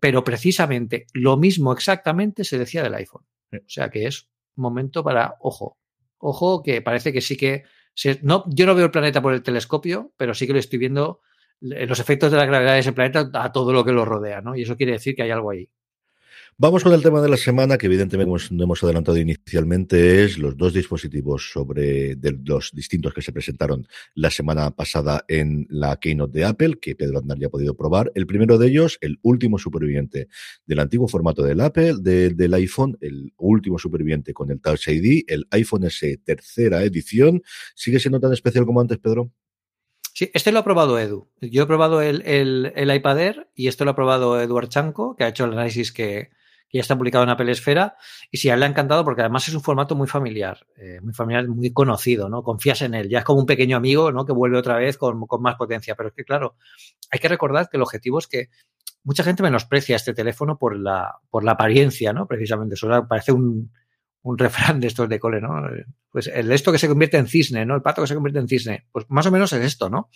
pero 0.00 0.24
precisamente 0.24 1.06
lo 1.12 1.36
mismo 1.36 1.74
exactamente 1.74 2.42
se 2.42 2.58
decía 2.58 2.82
del 2.82 2.94
iPhone. 2.94 3.26
O 3.52 3.68
sea, 3.68 3.90
que 3.90 4.06
es 4.06 4.30
un 4.56 4.62
momento 4.62 5.04
para, 5.04 5.34
ojo, 5.40 5.78
ojo, 6.16 6.62
que 6.62 6.80
parece 6.80 7.12
que 7.12 7.20
sí 7.20 7.36
que, 7.36 7.64
se, 7.94 8.18
no, 8.22 8.44
yo 8.48 8.64
no 8.64 8.74
veo 8.74 8.86
el 8.86 8.90
planeta 8.90 9.20
por 9.20 9.34
el 9.34 9.42
telescopio, 9.42 10.14
pero 10.16 10.34
sí 10.34 10.46
que 10.46 10.54
lo 10.54 10.58
estoy 10.58 10.78
viendo 10.78 11.20
los 11.60 12.00
efectos 12.00 12.30
de 12.30 12.38
la 12.38 12.46
gravedad 12.46 12.72
de 12.72 12.80
ese 12.80 12.92
planeta 12.92 13.30
a 13.34 13.52
todo 13.52 13.72
lo 13.72 13.84
que 13.84 13.92
lo 13.92 14.04
rodea, 14.04 14.40
¿no? 14.40 14.56
Y 14.56 14.62
eso 14.62 14.76
quiere 14.76 14.92
decir 14.92 15.14
que 15.14 15.22
hay 15.22 15.30
algo 15.30 15.50
ahí. 15.50 15.70
Vamos 16.58 16.82
con 16.82 16.94
el 16.94 17.02
tema 17.02 17.20
de 17.20 17.28
la 17.28 17.36
semana, 17.36 17.76
que 17.76 17.84
evidentemente 17.84 18.32
no 18.50 18.64
hemos 18.64 18.82
adelantado 18.82 19.18
inicialmente, 19.18 20.24
es 20.24 20.38
los 20.38 20.56
dos 20.56 20.72
dispositivos 20.72 21.50
sobre 21.52 22.16
de 22.16 22.34
los 22.46 22.70
distintos 22.72 23.12
que 23.12 23.20
se 23.20 23.30
presentaron 23.30 23.86
la 24.14 24.30
semana 24.30 24.70
pasada 24.70 25.22
en 25.28 25.66
la 25.68 25.98
Keynote 25.98 26.38
de 26.38 26.46
Apple, 26.46 26.78
que 26.80 26.96
Pedro 26.96 27.18
Andar 27.18 27.38
ya 27.38 27.48
ha 27.48 27.50
podido 27.50 27.76
probar. 27.76 28.10
El 28.14 28.26
primero 28.26 28.56
de 28.56 28.68
ellos, 28.68 28.96
el 29.02 29.18
último 29.20 29.58
superviviente 29.58 30.28
del 30.64 30.78
antiguo 30.78 31.08
formato 31.08 31.42
del 31.42 31.60
Apple, 31.60 31.96
de, 32.00 32.30
del 32.30 32.54
iPhone, 32.54 32.96
el 33.02 33.34
último 33.36 33.78
superviviente 33.78 34.32
con 34.32 34.50
el 34.50 34.58
Touch 34.58 34.88
ID, 34.88 35.24
el 35.26 35.46
iPhone 35.50 35.84
S 35.84 36.16
tercera 36.24 36.82
edición. 36.84 37.42
¿Sigue 37.74 38.00
siendo 38.00 38.18
tan 38.18 38.32
especial 38.32 38.64
como 38.64 38.80
antes, 38.80 38.96
Pedro? 38.96 39.30
Sí, 40.14 40.30
este 40.32 40.52
lo 40.52 40.60
ha 40.60 40.64
probado 40.64 40.98
Edu. 40.98 41.28
Yo 41.42 41.64
he 41.64 41.66
probado 41.66 42.00
el, 42.00 42.22
el, 42.22 42.72
el 42.74 42.94
iPad 42.94 43.20
Air 43.20 43.48
y 43.54 43.68
esto 43.68 43.84
lo 43.84 43.90
ha 43.90 43.94
probado 43.94 44.40
Eduard 44.40 44.70
Chanco, 44.70 45.16
que 45.16 45.24
ha 45.24 45.28
hecho 45.28 45.44
el 45.44 45.52
análisis 45.52 45.92
que 45.92 46.30
ya 46.76 46.82
está 46.82 46.96
publicado 46.96 47.24
en 47.24 47.30
Apple 47.30 47.50
Esfera. 47.50 47.96
Y 48.30 48.38
sí, 48.38 48.48
a 48.50 48.54
él 48.54 48.60
le 48.60 48.66
ha 48.66 48.68
encantado 48.68 49.04
porque 49.04 49.22
además 49.22 49.48
es 49.48 49.54
un 49.54 49.62
formato 49.62 49.94
muy 49.94 50.06
familiar, 50.06 50.66
eh, 50.76 51.00
muy 51.02 51.12
familiar, 51.12 51.48
muy 51.48 51.72
conocido, 51.72 52.28
¿no? 52.28 52.42
Confías 52.42 52.82
en 52.82 52.94
él. 52.94 53.08
Ya 53.08 53.18
es 53.18 53.24
como 53.24 53.40
un 53.40 53.46
pequeño 53.46 53.76
amigo, 53.76 54.12
¿no? 54.12 54.24
Que 54.24 54.32
vuelve 54.32 54.58
otra 54.58 54.76
vez 54.76 54.96
con, 54.98 55.26
con 55.26 55.42
más 55.42 55.56
potencia. 55.56 55.94
Pero 55.94 56.10
es 56.10 56.14
que, 56.14 56.24
claro, 56.24 56.56
hay 57.10 57.18
que 57.18 57.28
recordar 57.28 57.68
que 57.68 57.76
el 57.76 57.82
objetivo 57.82 58.18
es 58.18 58.26
que 58.26 58.50
mucha 59.02 59.22
gente 59.22 59.42
menosprecia 59.42 59.96
este 59.96 60.14
teléfono 60.14 60.58
por 60.58 60.76
la, 60.76 61.16
por 61.30 61.44
la 61.44 61.52
apariencia, 61.52 62.12
¿no? 62.12 62.26
Precisamente. 62.26 62.74
Eso 62.74 62.88
parece 63.08 63.32
un, 63.32 63.72
un 64.22 64.38
refrán 64.38 64.80
de 64.80 64.88
estos 64.88 65.08
de 65.08 65.20
cole, 65.20 65.40
¿no? 65.40 65.50
Pues 66.10 66.26
el 66.26 66.50
esto 66.50 66.72
que 66.72 66.78
se 66.78 66.88
convierte 66.88 67.16
en 67.16 67.28
cisne, 67.28 67.64
¿no? 67.64 67.76
El 67.76 67.82
pato 67.82 68.02
que 68.02 68.08
se 68.08 68.14
convierte 68.14 68.40
en 68.40 68.48
cisne. 68.48 68.86
Pues 68.90 69.06
más 69.08 69.26
o 69.26 69.30
menos 69.30 69.52
es 69.52 69.64
esto, 69.64 69.88
¿no? 69.88 70.10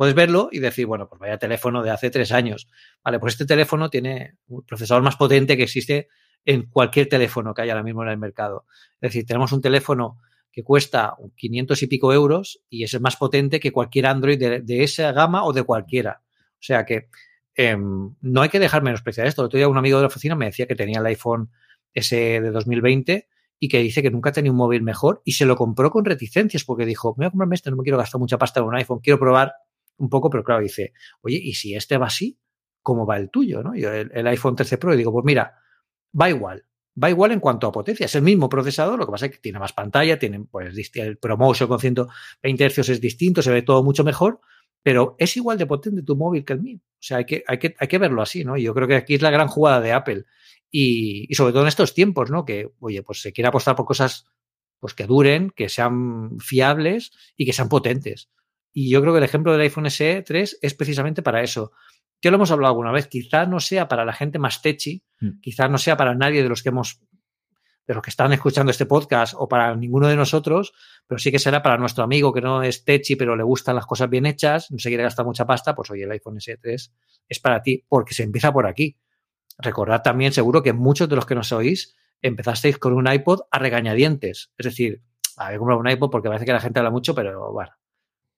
Puedes 0.00 0.14
verlo 0.14 0.48
y 0.50 0.60
decir, 0.60 0.86
bueno, 0.86 1.10
pues 1.10 1.20
vaya 1.20 1.36
teléfono 1.36 1.82
de 1.82 1.90
hace 1.90 2.08
tres 2.08 2.32
años. 2.32 2.70
Vale, 3.04 3.18
pues 3.18 3.34
este 3.34 3.44
teléfono 3.44 3.90
tiene 3.90 4.38
un 4.46 4.64
procesador 4.64 5.02
más 5.02 5.16
potente 5.16 5.58
que 5.58 5.64
existe 5.64 6.08
en 6.46 6.70
cualquier 6.70 7.06
teléfono 7.06 7.52
que 7.52 7.60
haya 7.60 7.74
ahora 7.74 7.82
mismo 7.82 8.02
en 8.02 8.08
el 8.08 8.16
mercado. 8.16 8.64
Es 8.94 9.12
decir, 9.12 9.26
tenemos 9.26 9.52
un 9.52 9.60
teléfono 9.60 10.16
que 10.50 10.64
cuesta 10.64 11.16
500 11.36 11.82
y 11.82 11.86
pico 11.86 12.14
euros 12.14 12.62
y 12.70 12.84
es 12.84 12.98
más 12.98 13.16
potente 13.16 13.60
que 13.60 13.72
cualquier 13.72 14.06
Android 14.06 14.38
de, 14.38 14.82
esa 14.82 15.12
gama 15.12 15.44
o 15.44 15.52
de 15.52 15.64
cualquiera. 15.64 16.22
O 16.54 16.62
sea 16.62 16.86
que 16.86 17.10
eh, 17.54 17.76
no 17.76 18.40
hay 18.40 18.48
que 18.48 18.58
dejar 18.58 18.82
menospreciar 18.82 19.26
esto. 19.26 19.42
El 19.42 19.46
otro 19.48 19.58
día 19.58 19.68
un 19.68 19.76
amigo 19.76 19.98
de 19.98 20.04
la 20.04 20.08
oficina 20.08 20.34
me 20.34 20.46
decía 20.46 20.66
que 20.66 20.76
tenía 20.76 21.00
el 21.00 21.04
iPhone 21.04 21.50
S 21.92 22.16
de 22.16 22.50
2020 22.50 23.28
y 23.58 23.68
que 23.68 23.80
dice 23.80 24.00
que 24.00 24.10
nunca 24.10 24.32
tenía 24.32 24.50
un 24.50 24.56
móvil 24.56 24.80
mejor 24.80 25.20
y 25.26 25.32
se 25.32 25.44
lo 25.44 25.56
compró 25.56 25.90
con 25.90 26.06
reticencias 26.06 26.64
porque 26.64 26.86
dijo, 26.86 27.14
me 27.18 27.24
voy 27.24 27.26
a 27.26 27.30
comprarme 27.32 27.56
este, 27.56 27.70
no 27.70 27.76
me 27.76 27.82
quiero 27.82 27.98
gastar 27.98 28.18
mucha 28.18 28.38
pasta 28.38 28.60
en 28.60 28.66
un 28.66 28.76
iPhone, 28.76 29.00
quiero 29.02 29.18
probar 29.18 29.52
un 30.00 30.08
poco, 30.08 30.30
pero 30.30 30.42
claro, 30.42 30.62
dice, 30.62 30.92
oye, 31.20 31.38
¿y 31.40 31.54
si 31.54 31.74
este 31.74 31.98
va 31.98 32.06
así? 32.06 32.38
¿Cómo 32.82 33.06
va 33.06 33.18
el 33.18 33.30
tuyo? 33.30 33.62
¿no? 33.62 33.76
Yo 33.76 33.92
el, 33.92 34.26
iPhone 34.26 34.56
13 34.56 34.78
Pro 34.78 34.94
y 34.94 34.96
digo, 34.96 35.12
pues 35.12 35.24
mira, 35.24 35.54
va 36.18 36.30
igual. 36.30 36.64
Va 37.02 37.10
igual 37.10 37.32
en 37.32 37.40
cuanto 37.40 37.66
a 37.66 37.72
potencia. 37.72 38.06
Es 38.06 38.14
el 38.14 38.22
mismo 38.22 38.48
procesador, 38.48 38.98
lo 38.98 39.06
que 39.06 39.12
pasa 39.12 39.26
es 39.26 39.32
que 39.32 39.38
tiene 39.38 39.58
más 39.58 39.72
pantalla, 39.72 40.18
tiene 40.18 40.40
pues 40.40 40.74
el 40.94 41.18
ProMotion 41.18 41.68
con 41.68 41.78
120 41.78 42.70
Hz 42.70 42.88
es 42.88 43.00
distinto, 43.00 43.42
se 43.42 43.52
ve 43.52 43.62
todo 43.62 43.84
mucho 43.84 44.02
mejor, 44.02 44.40
pero 44.82 45.14
es 45.18 45.36
igual 45.36 45.58
de 45.58 45.66
potente 45.66 46.02
tu 46.02 46.16
móvil 46.16 46.44
que 46.44 46.54
el 46.54 46.62
mío. 46.62 46.78
O 46.82 47.02
sea, 47.02 47.18
hay 47.18 47.26
que, 47.26 47.44
hay 47.46 47.58
que, 47.58 47.74
hay 47.78 47.88
que 47.88 47.98
verlo 47.98 48.22
así, 48.22 48.44
¿no? 48.44 48.56
Yo 48.56 48.74
creo 48.74 48.88
que 48.88 48.96
aquí 48.96 49.14
es 49.14 49.22
la 49.22 49.30
gran 49.30 49.48
jugada 49.48 49.80
de 49.80 49.92
Apple. 49.92 50.24
Y, 50.70 51.26
y 51.28 51.34
sobre 51.34 51.52
todo 51.52 51.62
en 51.62 51.68
estos 51.68 51.94
tiempos, 51.94 52.30
¿no? 52.30 52.44
Que, 52.44 52.72
oye, 52.80 53.02
pues 53.02 53.20
se 53.20 53.32
quiere 53.32 53.48
apostar 53.48 53.76
por 53.76 53.86
cosas 53.86 54.26
pues 54.78 54.94
que 54.94 55.06
duren, 55.06 55.50
que 55.50 55.68
sean 55.68 56.38
fiables 56.40 57.12
y 57.36 57.44
que 57.44 57.52
sean 57.52 57.68
potentes. 57.68 58.30
Y 58.72 58.90
yo 58.90 59.00
creo 59.00 59.12
que 59.12 59.18
el 59.18 59.24
ejemplo 59.24 59.52
del 59.52 59.60
iPhone 59.62 59.90
SE 59.90 60.22
3 60.22 60.58
es 60.62 60.74
precisamente 60.74 61.22
para 61.22 61.42
eso. 61.42 61.72
Ya 62.22 62.30
lo 62.30 62.36
hemos 62.36 62.50
hablado 62.50 62.72
alguna 62.72 62.92
vez, 62.92 63.08
quizás 63.08 63.48
no 63.48 63.60
sea 63.60 63.88
para 63.88 64.04
la 64.04 64.12
gente 64.12 64.38
más 64.38 64.62
techi, 64.62 65.02
mm. 65.20 65.40
quizás 65.40 65.70
no 65.70 65.78
sea 65.78 65.96
para 65.96 66.14
nadie 66.14 66.42
de 66.42 66.48
los 66.48 66.62
que 66.62 66.68
hemos, 66.68 67.00
de 67.86 67.94
los 67.94 68.02
que 68.02 68.10
están 68.10 68.32
escuchando 68.32 68.70
este 68.70 68.86
podcast 68.86 69.34
o 69.36 69.48
para 69.48 69.74
ninguno 69.74 70.06
de 70.06 70.16
nosotros, 70.16 70.72
pero 71.06 71.18
sí 71.18 71.32
que 71.32 71.38
será 71.38 71.62
para 71.62 71.78
nuestro 71.78 72.04
amigo 72.04 72.32
que 72.32 72.42
no 72.42 72.62
es 72.62 72.84
techi, 72.84 73.16
pero 73.16 73.36
le 73.36 73.42
gustan 73.42 73.74
las 73.74 73.86
cosas 73.86 74.10
bien 74.10 74.26
hechas, 74.26 74.70
no 74.70 74.78
se 74.78 74.90
quiere 74.90 75.02
gastar 75.02 75.24
mucha 75.24 75.46
pasta, 75.46 75.74
pues 75.74 75.90
oye, 75.90 76.04
el 76.04 76.10
iPhone 76.12 76.40
SE 76.40 76.56
3 76.58 76.92
es 77.28 77.40
para 77.40 77.62
ti, 77.62 77.84
porque 77.88 78.14
se 78.14 78.22
empieza 78.22 78.52
por 78.52 78.66
aquí. 78.66 78.98
Recordad 79.58 80.02
también, 80.02 80.32
seguro 80.32 80.62
que 80.62 80.72
muchos 80.72 81.08
de 81.08 81.16
los 81.16 81.26
que 81.26 81.34
nos 81.34 81.52
oís 81.52 81.96
empezasteis 82.22 82.78
con 82.78 82.92
un 82.92 83.10
iPod 83.10 83.40
a 83.50 83.58
regañadientes. 83.58 84.52
Es 84.58 84.64
decir, 84.64 85.02
había 85.36 85.58
comprado 85.58 85.80
un 85.80 85.88
iPod 85.88 86.10
porque 86.10 86.28
parece 86.28 86.44
que 86.44 86.52
la 86.52 86.60
gente 86.60 86.78
habla 86.78 86.90
mucho, 86.90 87.14
pero 87.14 87.52
bueno, 87.52 87.70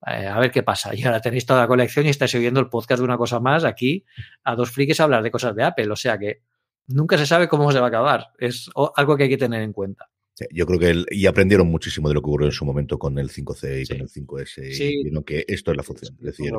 eh, 0.07 0.27
a 0.27 0.39
ver 0.39 0.51
qué 0.51 0.63
pasa. 0.63 0.95
Y 0.95 1.03
ahora 1.05 1.21
tenéis 1.21 1.47
toda 1.47 1.61
la 1.61 1.69
colección 1.69 2.07
y 2.07 2.11
estáis 2.11 2.35
oyendo 2.35 2.61
el 2.61 2.69
podcast 2.69 3.01
de 3.01 3.05
una 3.05 3.17
cosa 3.17 3.41
más 3.41 3.65
aquí 3.65 4.05
a 4.45 4.55
dos 4.55 4.71
frikis 4.71 5.01
a 5.01 5.05
hablar 5.05 5.23
de 5.23 5.31
cosas 5.31 5.55
de 5.55 5.65
Apple. 5.65 5.91
O 5.91 5.97
sea 5.97 6.19
que 6.19 6.43
nunca 6.87 7.17
se 7.19 7.27
sabe 7.27 7.49
cómo 7.49 7.71
se 7.73 7.79
va 7.79 7.87
a 7.87 7.89
acabar. 7.89 8.29
Es 8.39 8.71
algo 8.97 9.17
que 9.17 9.25
hay 9.25 9.29
que 9.29 9.39
tener 9.39 9.63
en 9.63 9.73
cuenta. 9.73 10.09
Yo 10.51 10.67
creo 10.67 10.79
que 10.79 10.91
el, 10.91 11.07
y 11.11 11.27
aprendieron 11.27 11.69
muchísimo 11.69 12.09
de 12.09 12.15
lo 12.15 12.23
que 12.23 12.29
ocurrió 12.29 12.47
en 12.49 12.53
su 12.53 12.65
momento 12.65 12.99
con 12.99 13.19
el 13.19 13.29
5C 13.29 13.83
y 13.83 13.87
sí. 13.87 13.93
con 13.93 14.01
el 14.01 14.09
5S. 14.09 14.73
Sí. 14.73 14.85
Y 14.85 15.03
vieron 15.05 15.25
que 15.25 15.45
esto 15.47 15.71
es 15.71 15.77
la 15.77 15.83
función. 15.83 16.17
Es 16.21 16.25
decir, 16.25 16.53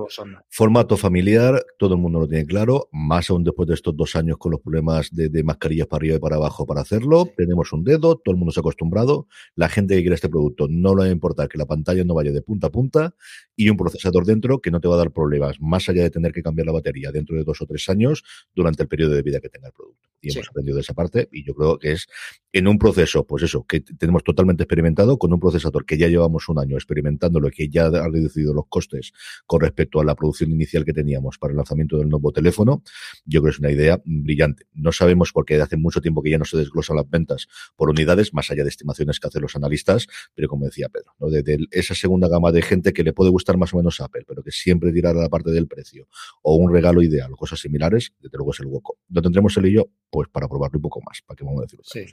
formato 0.50 0.96
familiar, 0.96 1.64
todo 1.80 1.96
el 1.96 2.00
mundo 2.00 2.20
lo 2.20 2.28
tiene 2.28 2.46
claro, 2.46 2.88
más 2.92 3.30
aún 3.30 3.44
después 3.44 3.68
de 3.68 3.74
estos 3.74 3.98
dos 3.98 4.16
años 4.16 4.38
con 4.38 4.52
los 4.52 4.62
problemas 4.62 5.10
de, 5.12 5.30
de 5.30 5.44
mascarillas 5.44 5.88
para 5.88 6.02
arriba 6.02 6.16
y 6.18 6.20
para 6.20 6.36
abajo 6.36 6.66
para 6.66 6.82
hacerlo. 6.82 7.26
Sí. 7.26 7.32
Tenemos 7.38 7.74
un 7.74 7.84
dedo, 7.84 8.18
todo 8.18 8.34
el 8.34 8.38
mundo 8.38 8.52
se 8.52 8.60
ha 8.60 8.62
acostumbrado. 8.62 9.28
La 9.56 9.70
gente 9.70 9.96
que 9.96 10.02
quiere 10.02 10.16
este 10.16 10.30
producto 10.30 10.68
no 10.70 10.96
le 10.96 11.04
va 11.04 11.06
a 11.06 11.12
importar 11.12 11.50
que 11.50 11.58
la 11.58 11.66
pantalla 11.66 12.04
no 12.04 12.14
vaya 12.14 12.32
de 12.32 12.42
punta 12.42 12.68
a 12.68 12.72
punta 12.72 13.16
y 13.56 13.70
un 13.70 13.78
procesador 13.78 14.26
dentro 14.26 14.60
que 14.62 14.72
no 14.72 14.80
te 14.80 14.88
va 14.88 14.96
a 14.96 15.00
dar 15.00 15.12
problemas, 15.12 15.60
más 15.60 15.90
allá 15.90 16.04
de 16.04 16.10
tener 16.12 16.32
que 16.32 16.44
cambiar 16.44 16.68
la 16.68 16.74
batería 16.74 17.12
dentro 17.12 17.36
de 17.36 17.44
dos 17.44 17.62
o 17.62 17.66
tres 17.66 17.90
años 17.90 18.24
durante 18.54 18.84
el 18.84 18.88
periodo 18.88 19.14
de 19.14 19.22
vida 19.24 19.40
que 19.40 19.50
tenga 19.50 19.68
el 19.68 19.74
producto. 19.74 20.03
Y 20.24 20.32
hemos 20.32 20.50
aprendido 20.50 20.76
de 20.76 20.82
esa 20.82 20.94
parte 20.94 21.28
y 21.32 21.44
yo 21.44 21.54
creo 21.54 21.78
que 21.78 21.92
es 21.92 22.08
en 22.54 22.68
un 22.68 22.78
proceso, 22.78 23.26
pues 23.26 23.44
eso, 23.44 23.66
que 23.68 23.82
tenemos 23.82 24.24
totalmente 24.24 24.64
experimentado 24.64 25.18
con 25.18 25.34
un 25.34 25.40
procesador 25.40 25.86
que 25.86 25.98
ya 25.98 26.08
llevamos 26.08 26.48
un 26.50 26.60
año 26.60 26.76
experimentándolo, 26.76 27.50
que 27.50 27.68
ya 27.68 27.88
ha 27.88 28.08
reducido 28.08 28.54
los 28.54 28.66
costes 28.70 29.12
con 29.48 29.62
respecto 29.62 30.00
a 30.00 30.06
la 30.06 30.16
producción 30.16 30.52
inicial 30.52 30.86
que 30.86 30.94
teníamos 30.94 31.40
para 31.40 31.52
el 31.52 31.58
lanzamiento 31.58 31.98
del 31.98 32.10
nuevo 32.10 32.32
teléfono. 32.32 32.84
Yo 33.26 33.42
creo 33.42 33.52
que 33.52 33.56
es 33.56 33.60
una 33.60 33.72
idea 33.72 34.00
brillante. 34.06 34.68
No 34.74 34.92
sabemos 34.92 35.32
porque 35.34 35.60
hace 35.60 35.78
mucho 35.78 36.00
tiempo 36.00 36.22
que 36.22 36.30
ya 36.30 36.38
no 36.38 36.46
se 36.46 36.58
desglosan 36.58 36.96
las 36.96 37.10
ventas 37.10 37.48
por 37.76 37.90
unidades, 37.90 38.34
más 38.34 38.52
allá 38.52 38.64
de 38.64 38.70
estimaciones 38.70 39.20
que 39.20 39.28
hacen 39.28 39.42
los 39.42 39.56
analistas, 39.56 40.08
pero 40.36 40.48
como 40.48 40.66
decía 40.66 40.90
Pedro, 40.90 41.14
¿no? 41.20 41.30
de, 41.30 41.58
esa 41.72 41.96
segunda 41.96 42.28
gama 42.28 42.52
de 42.52 42.62
gente 42.62 42.94
que 42.94 43.04
le 43.04 43.14
puede 43.14 43.32
gustar 43.32 43.58
más 43.58 43.74
o 43.74 43.78
menos 43.78 44.00
Apple, 44.00 44.26
pero 44.28 44.44
que 44.44 44.52
siempre 44.52 44.92
tirar 44.92 45.18
a 45.18 45.22
la 45.22 45.30
parte 45.30 45.50
del 45.50 45.68
precio 45.68 46.08
o 46.44 46.56
un 46.56 46.72
regalo 46.72 47.02
ideal 47.02 47.34
o 47.34 47.36
cosas 47.36 47.60
similares, 47.60 48.14
desde 48.20 48.38
luego 48.38 48.52
es 48.52 48.60
el 48.60 48.68
hueco. 48.68 49.00
¿Lo 49.10 49.22
tendremos 49.24 49.58
él 49.58 49.66
y 49.66 49.74
yo? 49.74 49.90
Pues 50.14 50.30
para 50.30 50.48
probarlo 50.48 50.78
un 50.78 50.84
poco 50.84 51.02
más, 51.02 51.24
para 51.26 51.36
que 51.36 51.44
vamos 51.44 51.62
a 51.62 51.64
decirlo. 51.64 51.84
Sí, 51.88 52.06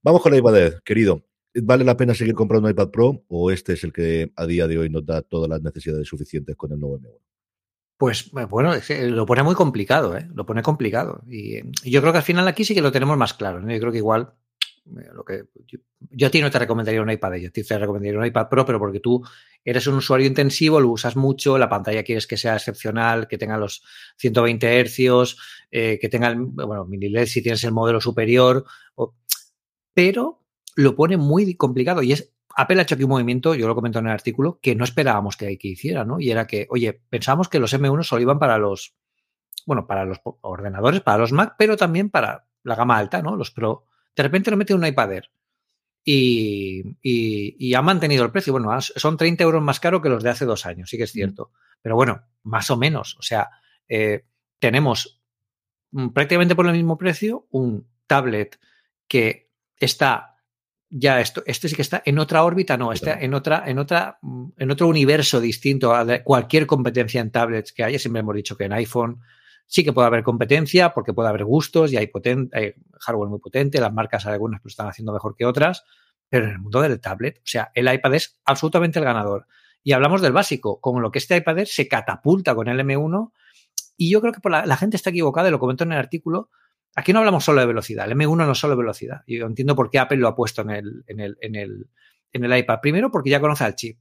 Vamos 0.00 0.22
con 0.22 0.30
la 0.30 0.38
iPad 0.38 0.74
querido. 0.84 1.26
¿Vale 1.60 1.82
la 1.82 1.96
pena 1.96 2.14
seguir 2.14 2.34
comprando 2.34 2.68
un 2.68 2.72
iPad 2.72 2.90
Pro 2.90 3.24
o 3.26 3.50
este 3.50 3.72
es 3.72 3.82
el 3.82 3.92
que 3.92 4.30
a 4.36 4.46
día 4.46 4.68
de 4.68 4.78
hoy 4.78 4.88
nos 4.88 5.04
da 5.04 5.22
todas 5.22 5.50
las 5.50 5.60
necesidades 5.60 6.06
suficientes 6.06 6.54
con 6.54 6.70
el 6.70 6.78
nuevo 6.78 7.00
M1? 7.00 7.18
Pues 7.96 8.30
eh, 8.38 8.44
bueno, 8.44 8.74
lo 9.10 9.26
pone 9.26 9.42
muy 9.42 9.56
complicado, 9.56 10.16
¿eh? 10.16 10.28
lo 10.32 10.46
pone 10.46 10.62
complicado. 10.62 11.24
Y, 11.28 11.62
yo 11.82 12.00
creo 12.00 12.12
que 12.12 12.18
al 12.18 12.24
final 12.24 12.46
aquí 12.46 12.64
sí 12.64 12.74
que 12.74 12.80
lo 12.80 12.92
tenemos 12.92 13.18
más 13.18 13.34
claro. 13.34 13.60
Yo 13.60 13.80
creo 13.80 13.90
que 13.90 13.98
igual, 13.98 14.34
lo 14.84 15.24
que 15.24 15.44
yo, 16.10 16.26
a 16.26 16.30
ti 16.30 16.40
no 16.40 16.50
te 16.50 16.58
recomendaría 16.58 17.02
un 17.02 17.10
iPad, 17.10 17.34
yo 17.34 17.52
te 17.52 17.78
recomendaría 17.78 18.18
un 18.18 18.26
iPad 18.26 18.48
Pro, 18.48 18.66
pero 18.66 18.78
porque 18.78 19.00
tú 19.00 19.22
eres 19.64 19.86
un 19.86 19.94
usuario 19.94 20.26
intensivo, 20.26 20.80
lo 20.80 20.90
usas 20.90 21.16
mucho, 21.16 21.56
la 21.56 21.68
pantalla 21.68 22.02
quieres 22.02 22.26
que 22.26 22.36
sea 22.36 22.56
excepcional, 22.56 23.28
que 23.28 23.38
tenga 23.38 23.56
los 23.56 23.84
120 24.18 24.80
hercios, 24.80 25.38
que 25.70 26.08
tenga, 26.10 26.28
el, 26.28 26.38
bueno, 26.40 26.84
mini 26.84 27.08
LED 27.08 27.26
si 27.26 27.42
tienes 27.42 27.62
el 27.62 27.72
modelo 27.72 28.00
superior, 28.00 28.64
pero 29.94 30.42
lo 30.74 30.96
pone 30.96 31.16
muy 31.16 31.54
complicado 31.54 32.02
y 32.02 32.12
es 32.12 32.32
Apple 32.56 32.80
ha 32.80 32.82
hecho 32.82 32.94
aquí 32.94 33.04
un 33.04 33.10
movimiento, 33.10 33.54
yo 33.54 33.66
lo 33.66 33.74
comento 33.74 33.98
en 33.98 34.06
el 34.06 34.12
artículo, 34.12 34.58
que 34.60 34.74
no 34.74 34.84
esperábamos 34.84 35.36
que, 35.36 35.56
que 35.58 35.68
hiciera, 35.68 36.04
¿no? 36.04 36.20
Y 36.20 36.30
era 36.30 36.46
que, 36.46 36.66
oye, 36.70 37.00
pensábamos 37.08 37.48
que 37.48 37.58
los 37.58 37.72
M1 37.72 38.02
solo 38.02 38.22
iban 38.22 38.38
para 38.38 38.58
los, 38.58 38.94
bueno, 39.66 39.86
para 39.86 40.04
los 40.04 40.20
ordenadores, 40.42 41.00
para 41.00 41.18
los 41.18 41.32
Mac, 41.32 41.54
pero 41.58 41.76
también 41.76 42.10
para 42.10 42.46
la 42.62 42.74
gama 42.74 42.98
alta, 42.98 43.22
¿no? 43.22 43.36
Los 43.36 43.50
Pro. 43.50 43.86
De 44.14 44.22
repente 44.22 44.50
lo 44.50 44.56
mete 44.56 44.74
un 44.74 44.86
iPad 44.86 45.12
Air 45.12 45.30
y, 46.04 46.82
y, 47.02 47.74
ha 47.74 47.82
mantenido 47.82 48.24
el 48.24 48.32
precio. 48.32 48.52
Bueno, 48.52 48.68
son 48.80 49.16
30 49.16 49.44
euros 49.44 49.62
más 49.62 49.80
caro 49.80 50.02
que 50.02 50.08
los 50.08 50.22
de 50.22 50.30
hace 50.30 50.44
dos 50.44 50.66
años, 50.66 50.90
sí 50.90 50.96
que 50.96 51.04
es 51.04 51.12
cierto. 51.12 51.52
Pero 51.80 51.94
bueno, 51.94 52.22
más 52.42 52.70
o 52.70 52.76
menos. 52.76 53.16
O 53.18 53.22
sea, 53.22 53.50
eh, 53.88 54.24
tenemos 54.58 55.20
mm, 55.92 56.08
prácticamente 56.08 56.54
por 56.54 56.66
el 56.66 56.72
mismo 56.72 56.98
precio 56.98 57.46
un 57.50 57.88
tablet 58.06 58.58
que 59.06 59.50
está 59.76 60.36
ya 60.94 61.20
esto, 61.20 61.42
este 61.46 61.68
sí 61.68 61.74
que 61.74 61.82
está 61.82 62.02
en 62.04 62.18
otra 62.18 62.44
órbita, 62.44 62.76
no, 62.76 62.92
está 62.92 63.18
en 63.18 63.32
otra, 63.32 63.64
en 63.66 63.78
otra, 63.78 64.18
en 64.58 64.70
otro 64.70 64.88
universo 64.88 65.40
distinto 65.40 65.94
a 65.94 66.22
cualquier 66.22 66.66
competencia 66.66 67.20
en 67.20 67.30
tablets 67.30 67.72
que 67.72 67.82
haya. 67.82 67.98
Siempre 67.98 68.20
hemos 68.20 68.34
dicho 68.34 68.56
que 68.56 68.64
en 68.64 68.74
iPhone 68.74 69.20
sí 69.66 69.84
que 69.84 69.92
puede 69.92 70.06
haber 70.06 70.22
competencia, 70.22 70.92
porque 70.92 71.12
puede 71.12 71.28
haber 71.28 71.44
gustos 71.44 71.92
y 71.92 71.96
hay, 71.96 72.10
hardware 73.00 73.30
muy 73.30 73.40
potente, 73.40 73.80
las 73.80 73.92
marcas 73.92 74.26
algunas 74.26 74.60
lo 74.62 74.68
están 74.68 74.88
haciendo 74.88 75.12
mejor 75.12 75.34
que 75.34 75.46
otras, 75.46 75.84
pero 76.28 76.46
en 76.46 76.52
el 76.52 76.58
mundo 76.58 76.80
del 76.80 77.00
tablet, 77.00 77.38
o 77.38 77.46
sea, 77.46 77.70
el 77.74 77.92
iPad 77.92 78.14
es 78.14 78.40
absolutamente 78.44 78.98
el 78.98 79.04
ganador. 79.04 79.46
Y 79.82 79.92
hablamos 79.92 80.22
del 80.22 80.32
básico, 80.32 80.80
como 80.80 81.00
lo 81.00 81.10
que 81.10 81.18
este 81.18 81.36
iPad 81.36 81.64
se 81.64 81.88
catapulta 81.88 82.54
con 82.54 82.68
el 82.68 82.78
M1, 82.78 83.32
y 83.96 84.10
yo 84.10 84.20
creo 84.20 84.32
que 84.32 84.48
la, 84.48 84.76
gente 84.76 84.96
está 84.96 85.10
equivocada, 85.10 85.48
y 85.48 85.50
lo 85.50 85.58
comento 85.58 85.84
en 85.84 85.92
el 85.92 85.98
artículo, 85.98 86.50
Aquí 86.94 87.12
no 87.12 87.20
hablamos 87.20 87.44
solo 87.44 87.60
de 87.60 87.66
velocidad, 87.66 88.04
el 88.04 88.16
M1 88.16 88.36
no 88.36 88.52
es 88.52 88.58
solo 88.58 88.76
velocidad. 88.76 89.22
Yo 89.26 89.46
entiendo 89.46 89.74
por 89.74 89.88
qué 89.88 89.98
Apple 89.98 90.18
lo 90.18 90.28
ha 90.28 90.36
puesto 90.36 90.60
en 90.60 90.70
el, 90.70 91.04
en 91.06 92.44
el, 92.44 92.58
iPad. 92.58 92.80
Primero, 92.82 93.10
porque 93.10 93.30
ya 93.30 93.40
conoce 93.40 93.64
el 93.64 93.74
chip. 93.74 93.98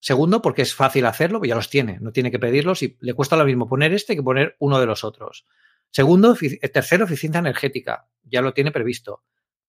Segundo, 0.00 0.40
porque 0.40 0.62
es 0.62 0.74
fácil 0.74 1.04
hacerlo, 1.04 1.38
pues 1.38 1.50
ya 1.50 1.54
los 1.54 1.68
tiene, 1.68 1.98
no 2.00 2.10
tiene 2.10 2.30
que 2.30 2.38
pedirlos 2.38 2.82
y 2.82 2.96
le 3.00 3.12
cuesta 3.12 3.36
lo 3.36 3.44
mismo 3.44 3.68
poner 3.68 3.92
este 3.92 4.16
que 4.16 4.22
poner 4.22 4.56
uno 4.58 4.80
de 4.80 4.86
los 4.86 5.04
otros. 5.04 5.46
Segundo, 5.90 6.34
eh, 6.40 6.68
tercero, 6.68 7.04
eficiencia 7.04 7.38
energética, 7.38 8.08
ya 8.22 8.40
lo 8.40 8.54
tiene 8.54 8.72
previsto. 8.72 9.24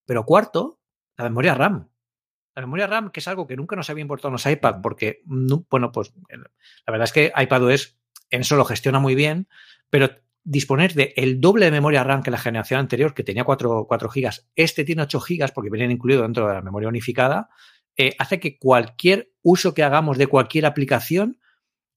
Pero 0.05 0.25
cuarto, 0.25 0.79
la 1.17 1.25
memoria 1.25 1.53
RAM. 1.53 1.89
La 2.55 2.61
memoria 2.61 2.87
RAM, 2.87 3.11
que 3.11 3.19
es 3.19 3.27
algo 3.27 3.45
que 3.45 3.57
nunca 3.57 3.75
nos 3.75 3.89
había 3.89 4.01
importado 4.01 4.29
en 4.29 4.33
los 4.33 4.45
iPad, 4.45 4.75
porque, 4.81 5.21
bueno, 5.25 5.91
pues 5.91 6.13
la 6.25 6.91
verdad 6.91 7.05
es 7.05 7.13
que 7.13 7.33
iPadOS 7.35 7.97
en 8.29 8.41
eso 8.41 8.55
lo 8.55 8.65
gestiona 8.65 8.99
muy 8.99 9.15
bien, 9.15 9.47
pero 9.89 10.09
disponer 10.43 10.93
de 10.93 11.13
el 11.17 11.39
doble 11.39 11.65
de 11.65 11.71
memoria 11.71 12.03
RAM 12.03 12.23
que 12.23 12.31
la 12.31 12.37
generación 12.37 12.79
anterior, 12.79 13.13
que 13.13 13.23
tenía 13.23 13.43
4, 13.43 13.85
4 13.87 14.09
GB, 14.09 14.29
este 14.55 14.83
tiene 14.83 15.03
8 15.03 15.19
GB 15.19 15.53
porque 15.53 15.69
vienen 15.69 15.91
incluido 15.91 16.23
dentro 16.23 16.47
de 16.47 16.55
la 16.55 16.61
memoria 16.61 16.89
unificada, 16.89 17.49
eh, 17.95 18.15
hace 18.17 18.39
que 18.39 18.57
cualquier 18.57 19.30
uso 19.43 19.73
que 19.73 19.83
hagamos 19.83 20.17
de 20.17 20.27
cualquier 20.27 20.65
aplicación 20.65 21.39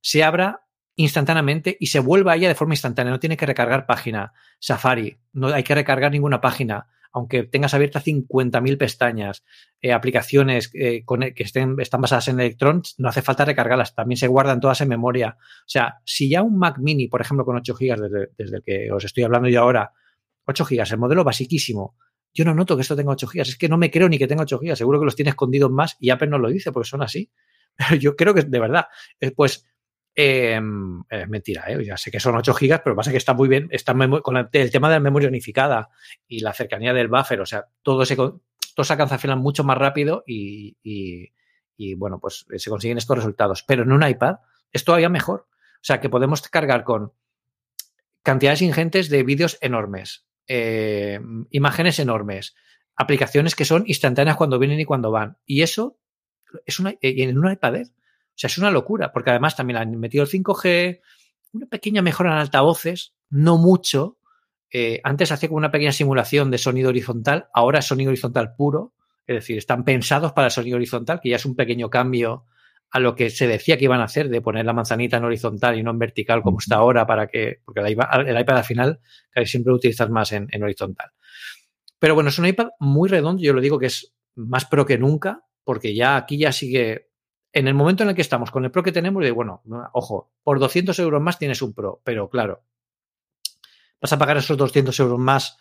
se 0.01 0.23
abra 0.23 0.67
instantáneamente 0.97 1.77
y 1.81 1.87
se 1.87 2.01
vuelva 2.01 2.33
a 2.33 2.37
ella 2.37 2.49
de 2.49 2.55
forma 2.55 2.75
instantánea. 2.75 3.13
No 3.13 3.21
tiene 3.21 3.37
que 3.37 3.47
recargar 3.47 3.87
página 3.87 4.33
Safari, 4.61 5.19
no 5.33 5.49
hay 5.49 5.63
que 5.63 5.75
recargar 5.75 6.13
ninguna 6.13 6.41
página 6.41 6.87
aunque 7.15 7.45
tengas 7.45 7.73
abiertas 7.75 8.05
50.000 8.05 8.77
pestañas, 8.77 9.45
eh, 9.81 9.93
aplicaciones 9.93 10.71
eh, 10.75 11.05
que 11.07 11.43
estén, 11.45 11.77
están 11.79 12.01
basadas 12.01 12.27
en 12.27 12.41
Electron, 12.41 12.83
no 12.99 13.09
hace 13.09 13.23
falta 13.23 13.45
recargarlas, 13.45 13.95
también 13.95 14.17
se 14.17 14.27
guardan 14.27 14.59
todas 14.59 14.81
en 14.81 14.89
memoria. 14.89 15.37
O 15.39 15.69
sea, 15.69 16.01
si 16.05 16.29
ya 16.29 16.43
un 16.43 16.59
Mac 16.59 16.79
mini, 16.81 17.07
por 17.07 17.21
ejemplo, 17.21 17.45
con 17.45 17.55
8 17.57 17.73
GB, 17.73 18.01
desde, 18.01 18.29
desde 18.37 18.57
el 18.57 18.63
que 18.65 18.91
os 18.91 19.05
estoy 19.05 19.23
hablando 19.23 19.49
yo 19.49 19.61
ahora, 19.61 19.93
8 20.47 20.65
GB, 20.65 20.83
el 20.91 20.99
modelo 20.99 21.23
basiquísimo, 21.23 21.97
yo 22.35 22.45
no 22.45 22.55
noto 22.55 22.77
que 22.77 22.83
esto 22.83 22.97
tenga 22.97 23.13
8 23.13 23.29
GB, 23.33 23.41
es 23.43 23.57
que 23.57 23.69
no 23.69 23.79
me 23.79 23.91
creo 23.91 24.09
ni 24.09 24.19
que 24.19 24.27
tenga 24.27 24.43
8 24.43 24.59
GB, 24.59 24.77
seguro 24.77 24.99
que 24.99 25.05
los 25.05 25.17
tiene 25.17 25.31
escondidos 25.31 25.71
más 25.71 25.97
y 26.01 26.11
Apple 26.11 26.29
no 26.29 26.39
lo 26.39 26.49
dice 26.49 26.73
porque 26.73 26.89
son 26.89 27.03
así. 27.03 27.31
Pero 27.77 27.95
yo 27.95 28.17
creo 28.17 28.35
que 28.35 28.43
de 28.43 28.61
verdad, 28.61 28.87
eh, 29.21 29.31
pues 29.31 29.67
eh, 30.17 30.61
mentira, 30.61 31.65
¿eh? 31.69 31.85
ya 31.85 31.97
sé 31.97 32.11
que 32.11 32.21
son 32.21 32.37
8 32.37 32.55
gigas, 32.55 32.83
pero 32.85 32.95
pasa 32.95 33.11
que 33.11 33.17
está 33.17 33.35
muy 33.35 33.49
bien, 33.49 33.69
está 33.73 33.95
con 34.23 34.37
el 34.37 34.71
tema 34.71 34.89
de 34.89 34.95
la 34.95 35.01
memoria 35.01 35.29
unificada 35.29 35.89
y 36.29 36.39
la 36.39 36.53
cercanía 36.53 36.93
del 36.93 37.09
buffer, 37.09 37.41
o 37.41 37.47
sea, 37.47 37.67
todo 37.83 38.05
se, 38.05 38.15
todo 38.15 38.85
se 38.85 38.93
alcanza 38.93 39.19
a 39.33 39.37
mucho 39.37 39.65
más 39.65 39.77
rápido 39.77 40.23
y, 40.25 40.77
y, 40.85 41.95
bueno, 41.95 42.21
pues 42.21 42.47
se 42.57 42.71
consiguen 42.71 42.99
estos 42.99 43.17
resultados. 43.17 43.65
Pero 43.65 43.83
en 43.83 43.91
un 43.91 44.07
iPad 44.07 44.37
es 44.73 44.85
todavía 44.85 45.09
mejor. 45.09 45.49
O 45.51 45.87
sea, 45.87 46.01
que 46.01 46.09
podemos 46.09 46.43
cargar 46.43 46.85
con 46.85 47.13
cantidades 48.23 48.63
ingentes 48.63 49.09
de 49.11 49.23
vídeos 49.25 49.59
enormes, 49.61 50.27
eh, 50.47 51.21
imágenes 51.51 51.99
enormes, 51.99 52.55
aplicaciones 52.97 53.55
que 53.55 53.65
son 53.65 53.85
instantáneas 53.87 54.37
cuando 54.37 54.59
vienen 54.59 54.81
y 54.81 54.85
cuando 54.85 55.11
van. 55.11 55.39
Y 55.47 55.63
eso 55.63 55.99
es 56.67 56.79
una, 56.79 56.95
en 57.01 57.39
un 57.39 57.51
iPad 57.51 57.83
o 58.35 58.37
sea, 58.37 58.49
es 58.49 58.59
una 58.59 58.71
locura, 58.73 59.13
porque 59.13 59.31
además 59.31 59.55
también 59.55 59.77
han 59.77 59.97
metido 59.99 60.25
el 60.25 60.31
5G, 60.31 61.01
una 61.53 61.67
pequeña 61.67 62.03
mejora 62.03 62.33
en 62.33 62.39
altavoces, 62.39 63.15
no 63.31 63.59
mucho. 63.59 64.19
Eh, 64.73 65.01
antes 65.05 65.31
hacía 65.31 65.49
como 65.49 65.59
una 65.59 65.71
pequeña 65.71 65.93
simulación 65.93 66.51
de 66.51 66.59
sonido 66.59 66.89
horizontal, 66.89 67.49
ahora 67.55 67.79
es 67.79 67.85
sonido 67.85 68.09
horizontal 68.09 68.57
puro, 68.57 68.93
es 69.25 69.37
decir, 69.37 69.57
están 69.57 69.85
pensados 69.85 70.33
para 70.33 70.49
el 70.49 70.51
sonido 70.51 70.77
horizontal, 70.77 71.21
que 71.23 71.29
ya 71.29 71.37
es 71.37 71.47
un 71.47 71.55
pequeño 71.55 71.91
cambio 71.91 72.47
a 72.91 73.01
lo 73.01 73.15
que 73.15 73.31
se 73.31 73.47
decía 73.49 73.77
que 73.77 73.85
iban 73.85 74.01
a 74.01 74.05
hacer, 74.05 74.29
de 74.29 74.41
poner 74.41 74.65
la 74.65 74.73
manzanita 74.73 75.17
en 75.17 75.25
horizontal 75.25 75.79
y 75.79 75.83
no 75.83 75.91
en 75.91 75.99
vertical 75.99 76.43
como 76.43 76.59
está 76.59 76.77
ahora, 76.77 77.07
para 77.07 77.27
que, 77.27 77.61
porque 77.65 77.81
el 77.81 77.91
iPad, 77.91 78.29
el 78.29 78.41
iPad 78.41 78.59
al 78.59 78.65
final 78.65 79.01
casi 79.31 79.47
siempre 79.47 79.71
lo 79.71 79.77
utilizas 79.77 80.11
más 80.11 80.33
en, 80.33 80.49
en 80.51 80.63
horizontal. 80.63 81.11
Pero 81.99 82.15
bueno, 82.15 82.31
es 82.31 82.39
un 82.39 82.47
iPad 82.47 82.69
muy 82.79 83.09
redondo, 83.09 83.43
yo 83.43 83.53
lo 83.53 83.61
digo 83.61 83.79
que 83.79 83.87
es 83.87 84.15
más 84.37 84.67
pro 84.67 84.87
que 84.87 84.99
nunca, 84.99 85.45
porque 85.65 85.95
ya 85.95 86.17
aquí 86.17 86.39
ya 86.39 86.53
sigue 86.53 87.09
en 87.55 87.69
el 87.69 87.75
momento 87.75 88.03
en 88.03 88.11
el 88.11 88.15
que 88.17 88.21
estamos 88.21 88.51
con 88.51 88.65
el 88.65 88.73
Pro 88.73 88.83
que 88.83 88.93
tenemos, 88.93 89.23
de 89.23 89.31
bueno, 89.31 89.63
ojo, 89.93 90.33
por 90.43 90.59
200 90.59 90.99
euros 90.99 91.23
más 91.23 91.39
tienes 91.39 91.63
un 91.63 91.73
Pro, 91.73 92.03
pero 92.05 92.29
claro, 92.29 92.65
vas 94.01 94.13
a 94.13 94.19
pagar 94.19 94.37
esos 94.37 94.57
200 94.57 94.99
euros 95.01 95.19
más 95.21 95.57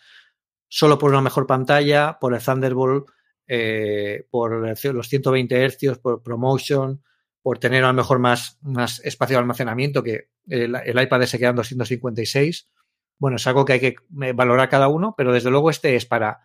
solo 0.68 0.98
por 0.98 1.10
una 1.10 1.20
mejor 1.20 1.46
pantalla, 1.46 2.18
por 2.20 2.34
el 2.34 2.42
Thunderbolt, 2.42 3.06
eh, 3.46 4.26
por 4.28 4.76
los 4.92 5.08
120 5.08 5.68
Hz, 5.68 5.98
por 5.98 6.20
Promotion, 6.20 7.00
por 7.44 7.58
tener 7.58 7.84
a 7.84 7.88
lo 7.88 7.92
mejor 7.92 8.20
más, 8.20 8.58
más 8.62 9.04
espacio 9.04 9.36
de 9.36 9.40
almacenamiento, 9.40 10.02
que 10.02 10.30
el, 10.48 10.74
iPad 10.98 11.24
se 11.24 11.38
queda 11.38 11.50
en 11.50 11.56
256. 11.56 12.70
Bueno, 13.18 13.36
es 13.36 13.46
algo 13.46 13.66
que 13.66 13.74
hay 13.74 13.80
que 13.80 13.96
eh, 14.22 14.32
valorar 14.32 14.70
cada 14.70 14.88
uno, 14.88 15.14
pero 15.14 15.30
desde 15.30 15.50
luego 15.50 15.68
este 15.68 15.94
es 15.94 16.06
para 16.06 16.40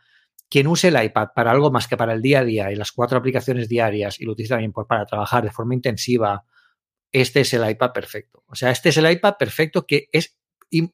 quien 0.49 0.67
use 0.67 0.89
el 0.89 1.01
iPad 1.01 1.29
para 1.33 1.51
algo 1.51 1.71
más 1.71 1.87
que 1.87 1.95
para 1.95 2.11
el 2.11 2.21
día 2.21 2.39
a 2.39 2.43
día 2.43 2.69
y 2.69 2.75
las 2.75 2.91
cuatro 2.91 3.17
aplicaciones 3.17 3.69
diarias 3.69 4.19
y 4.19 4.25
lo 4.25 4.33
utiliza 4.33 4.55
también 4.55 4.73
para 4.73 5.05
trabajar 5.05 5.45
de 5.45 5.51
forma 5.51 5.73
intensiva, 5.73 6.43
este 7.13 7.39
es 7.39 7.53
el 7.53 7.69
iPad 7.69 7.93
perfecto. 7.93 8.43
O 8.47 8.55
sea, 8.55 8.69
este 8.69 8.89
es 8.89 8.97
el 8.97 9.09
iPad 9.09 9.35
perfecto 9.39 9.87
que 9.87 10.09
es, 10.11 10.37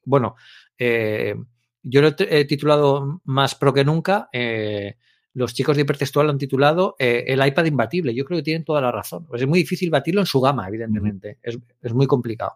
bueno, 0.03 0.35
eh, 0.77 1.33
yo 1.81 2.01
lo 2.03 2.09
he 2.19 2.45
titulado 2.45 3.21
más 3.23 3.55
pro 3.55 3.73
que 3.73 3.83
nunca. 3.83 4.29
Eh, 4.31 4.97
los 5.35 5.53
chicos 5.53 5.75
de 5.75 5.83
hipertextual 5.83 6.25
lo 6.25 6.31
han 6.31 6.37
titulado 6.37 6.95
eh, 6.97 7.25
el 7.27 7.45
iPad 7.45 7.65
imbatible. 7.65 8.15
Yo 8.15 8.25
creo 8.25 8.39
que 8.39 8.43
tienen 8.43 8.63
toda 8.63 8.81
la 8.81 8.91
razón. 8.91 9.25
Pues 9.27 9.41
es 9.41 9.47
muy 9.47 9.59
difícil 9.59 9.89
batirlo 9.89 10.21
en 10.21 10.25
su 10.25 10.41
gama, 10.41 10.67
evidentemente. 10.67 11.39
es, 11.43 11.59
muy 11.93 12.07
complicado. 12.07 12.53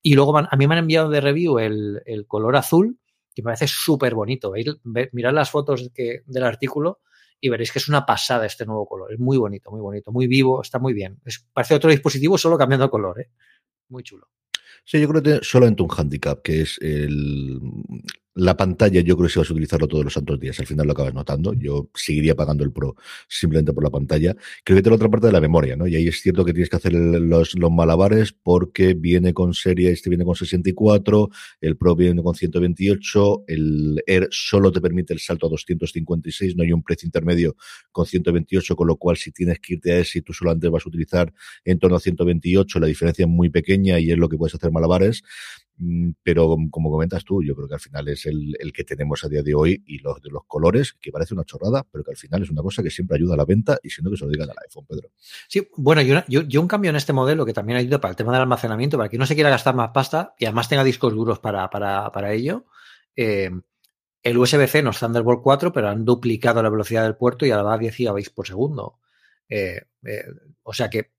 Y 0.00 0.14
luego 0.14 0.36
a 0.38 0.56
mí 0.56 0.66
me 0.66 0.74
han 0.74 0.80
enviado 0.80 1.10
de 1.10 1.20
review 1.20 1.58
el, 1.58 2.02
el 2.06 2.26
color 2.26 2.56
azul, 2.56 2.98
y 3.34 3.42
me 3.42 3.46
parece 3.46 3.66
súper 3.66 4.14
bonito. 4.14 4.52
Mirad 5.12 5.32
las 5.32 5.50
fotos 5.50 5.90
que, 5.94 6.22
del 6.26 6.44
artículo 6.44 7.00
y 7.40 7.48
veréis 7.48 7.72
que 7.72 7.80
es 7.80 7.88
una 7.88 8.06
pasada 8.06 8.46
este 8.46 8.64
nuevo 8.64 8.86
color. 8.86 9.12
Es 9.12 9.18
muy 9.18 9.36
bonito, 9.36 9.70
muy 9.70 9.80
bonito, 9.80 10.12
muy 10.12 10.26
vivo, 10.28 10.62
está 10.62 10.78
muy 10.78 10.92
bien. 10.92 11.20
Es, 11.24 11.44
parece 11.52 11.74
otro 11.74 11.90
dispositivo 11.90 12.38
solo 12.38 12.56
cambiando 12.56 12.88
color, 12.88 13.20
¿eh? 13.20 13.30
Muy 13.88 14.04
chulo. 14.04 14.28
Sí, 14.84 15.00
yo 15.00 15.08
creo 15.08 15.22
que 15.22 15.40
solamente 15.42 15.82
un 15.82 15.90
handicap, 15.90 16.40
que 16.42 16.62
es 16.62 16.78
el, 16.80 17.60
la 18.34 18.56
pantalla 18.56 19.00
yo 19.00 19.16
creo 19.16 19.26
que 19.28 19.32
si 19.32 19.38
vas 19.38 19.50
a 19.50 19.52
utilizarlo 19.52 19.86
todos 19.86 20.04
los 20.04 20.12
santos 20.14 20.40
días, 20.40 20.58
al 20.58 20.66
final 20.66 20.86
lo 20.86 20.92
acabas 20.92 21.14
notando. 21.14 21.52
Yo 21.52 21.90
seguiría 21.94 22.34
pagando 22.34 22.64
el 22.64 22.72
Pro 22.72 22.96
simplemente 23.28 23.72
por 23.72 23.84
la 23.84 23.90
pantalla. 23.90 24.34
Creo 24.64 24.76
que 24.76 24.82
tiene 24.82 24.90
la 24.90 24.96
otra 24.96 25.10
parte 25.10 25.26
de 25.26 25.32
la 25.32 25.40
memoria, 25.40 25.76
¿no? 25.76 25.86
Y 25.86 25.96
ahí 25.96 26.08
es 26.08 26.20
cierto 26.20 26.44
que 26.44 26.52
tienes 26.52 26.70
que 26.70 26.76
hacer 26.76 26.94
los, 26.94 27.54
los, 27.54 27.70
malabares 27.70 28.32
porque 28.32 28.94
viene 28.94 29.34
con 29.34 29.54
serie, 29.54 29.90
este 29.90 30.08
viene 30.08 30.24
con 30.24 30.34
64, 30.34 31.30
el 31.60 31.76
Pro 31.76 31.94
viene 31.94 32.22
con 32.22 32.34
128, 32.34 33.44
el 33.46 34.02
Air 34.06 34.28
solo 34.30 34.72
te 34.72 34.80
permite 34.80 35.12
el 35.12 35.20
salto 35.20 35.46
a 35.46 35.50
256, 35.50 36.56
no 36.56 36.62
hay 36.62 36.72
un 36.72 36.82
precio 36.82 37.06
intermedio 37.06 37.56
con 37.90 38.06
128, 38.06 38.76
con 38.76 38.88
lo 38.88 38.96
cual 38.96 39.16
si 39.16 39.30
tienes 39.32 39.58
que 39.58 39.74
irte 39.74 39.92
a 39.92 39.98
ese 39.98 40.18
y 40.18 40.22
tú 40.22 40.32
solo 40.32 40.50
antes 40.50 40.70
vas 40.70 40.84
a 40.84 40.88
utilizar 40.88 41.32
en 41.64 41.78
torno 41.78 41.96
a 41.96 42.00
128, 42.00 42.78
la 42.78 42.86
diferencia 42.86 43.24
es 43.24 43.28
muy 43.28 43.50
pequeña 43.50 43.98
y 43.98 44.10
es 44.10 44.18
lo 44.18 44.28
que 44.28 44.36
puedes 44.36 44.54
hacer 44.54 44.70
malabares. 44.70 45.22
Mm, 45.78 46.10
pero 46.22 46.56
como 46.70 46.90
comentas 46.90 47.24
tú, 47.24 47.42
yo 47.42 47.54
creo 47.54 47.66
que 47.66 47.74
al 47.74 47.80
final 47.80 48.08
es 48.08 48.26
el, 48.26 48.56
que 48.74 48.84
tenemos 48.84 49.24
a 49.24 49.28
día 49.28 49.42
de 49.42 49.54
hoy 49.54 49.82
y 49.86 49.98
los 49.98 50.20
de 50.22 50.30
los 50.30 50.44
colores, 50.46 50.92
que 51.00 51.10
parece 51.10 51.34
una 51.34 51.44
chorrada, 51.44 51.84
pero 51.90 52.04
que 52.04 52.10
al 52.10 52.16
final 52.16 52.42
es 52.42 52.50
una 52.50 52.62
cosa 52.62 52.82
que 52.82 52.90
siempre 52.90 53.16
ayuda 53.16 53.34
a 53.34 53.36
la 53.38 53.44
venta 53.44 53.78
y 53.82 53.90
siendo 53.90 54.10
que 54.10 54.16
se 54.16 54.24
lo 54.24 54.30
digan 54.30 54.50
al 54.50 54.56
iPhone, 54.64 54.86
Pedro. 54.86 55.10
Sí, 55.48 55.66
bueno, 55.76 56.02
yo, 56.02 56.22
yo, 56.28 56.60
un 56.60 56.68
cambio 56.68 56.90
en 56.90 56.96
este 56.96 57.12
modelo 57.12 57.46
que 57.46 57.52
también 57.52 57.78
ayuda 57.78 58.00
para 58.00 58.10
el 58.10 58.16
tema 58.16 58.32
del 58.32 58.42
almacenamiento, 58.42 58.96
para 58.96 59.08
que 59.08 59.18
no 59.18 59.26
se 59.26 59.34
quiera 59.34 59.50
gastar 59.50 59.74
más 59.74 59.90
pasta 59.90 60.34
y 60.38 60.44
además 60.44 60.68
tenga 60.68 60.84
discos 60.84 61.12
duros 61.14 61.38
para, 61.38 61.68
para, 61.70 62.12
para 62.12 62.32
ello. 62.32 62.66
Eh, 63.16 63.50
el 64.22 64.38
USB-C 64.38 64.82
no 64.82 64.90
es 64.90 65.00
Thunderbolt 65.00 65.42
4, 65.42 65.72
pero 65.72 65.88
han 65.88 66.04
duplicado 66.04 66.62
la 66.62 66.70
velocidad 66.70 67.02
del 67.02 67.16
puerto 67.16 67.44
y 67.44 67.50
ahora 67.50 67.64
va 67.64 67.74
a 67.74 67.78
10 67.78 67.96
GB 67.96 68.30
por 68.34 68.46
segundo. 68.46 69.00
Eh, 69.48 69.82
eh, 70.04 70.24
o 70.62 70.72
sea 70.72 70.88
que 70.88 71.12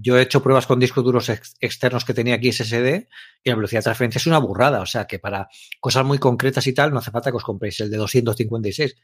yo 0.00 0.18
he 0.18 0.22
hecho 0.22 0.42
pruebas 0.42 0.66
con 0.66 0.80
discos 0.80 1.04
duros 1.04 1.28
externos 1.60 2.04
que 2.04 2.14
tenía 2.14 2.34
aquí 2.34 2.52
SSD 2.52 3.06
y 3.42 3.50
la 3.50 3.56
velocidad 3.56 3.80
de 3.80 3.84
transferencia 3.84 4.18
es 4.18 4.26
una 4.26 4.38
burrada. 4.38 4.80
O 4.80 4.86
sea 4.86 5.06
que 5.06 5.18
para 5.18 5.48
cosas 5.80 6.04
muy 6.04 6.18
concretas 6.18 6.66
y 6.66 6.72
tal, 6.72 6.92
no 6.92 6.98
hace 6.98 7.10
falta 7.10 7.30
que 7.30 7.36
os 7.36 7.44
compréis 7.44 7.80
el 7.80 7.90
de 7.90 7.96
256. 7.98 8.96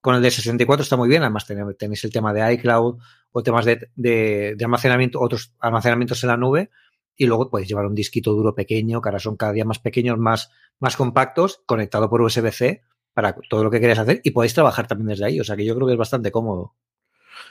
Con 0.00 0.16
el 0.16 0.22
de 0.22 0.32
64 0.32 0.82
está 0.82 0.96
muy 0.96 1.08
bien, 1.08 1.22
además 1.22 1.46
tenéis 1.46 2.02
el 2.02 2.12
tema 2.12 2.32
de 2.32 2.54
iCloud 2.54 2.98
o 3.30 3.42
temas 3.42 3.64
de, 3.64 4.56
almacenamiento, 4.60 5.20
otros 5.20 5.54
almacenamientos 5.60 6.24
en 6.24 6.28
la 6.28 6.36
nube, 6.36 6.70
y 7.16 7.26
luego 7.26 7.50
podéis 7.50 7.68
llevar 7.68 7.86
un 7.86 7.94
disquito 7.94 8.32
duro 8.32 8.52
pequeño, 8.52 9.00
que 9.00 9.08
ahora 9.08 9.20
son 9.20 9.36
cada 9.36 9.52
día 9.52 9.64
más 9.64 9.78
pequeños, 9.78 10.18
más, 10.18 10.50
más 10.80 10.96
compactos, 10.96 11.62
conectado 11.66 12.10
por 12.10 12.20
USB-C 12.20 12.82
para 13.14 13.36
todo 13.48 13.62
lo 13.62 13.70
que 13.70 13.78
queráis 13.78 14.00
hacer, 14.00 14.20
y 14.24 14.32
podéis 14.32 14.54
trabajar 14.54 14.88
también 14.88 15.08
desde 15.08 15.26
ahí. 15.26 15.38
O 15.38 15.44
sea 15.44 15.54
que 15.54 15.64
yo 15.64 15.76
creo 15.76 15.86
que 15.86 15.92
es 15.92 15.98
bastante 15.98 16.32
cómodo. 16.32 16.74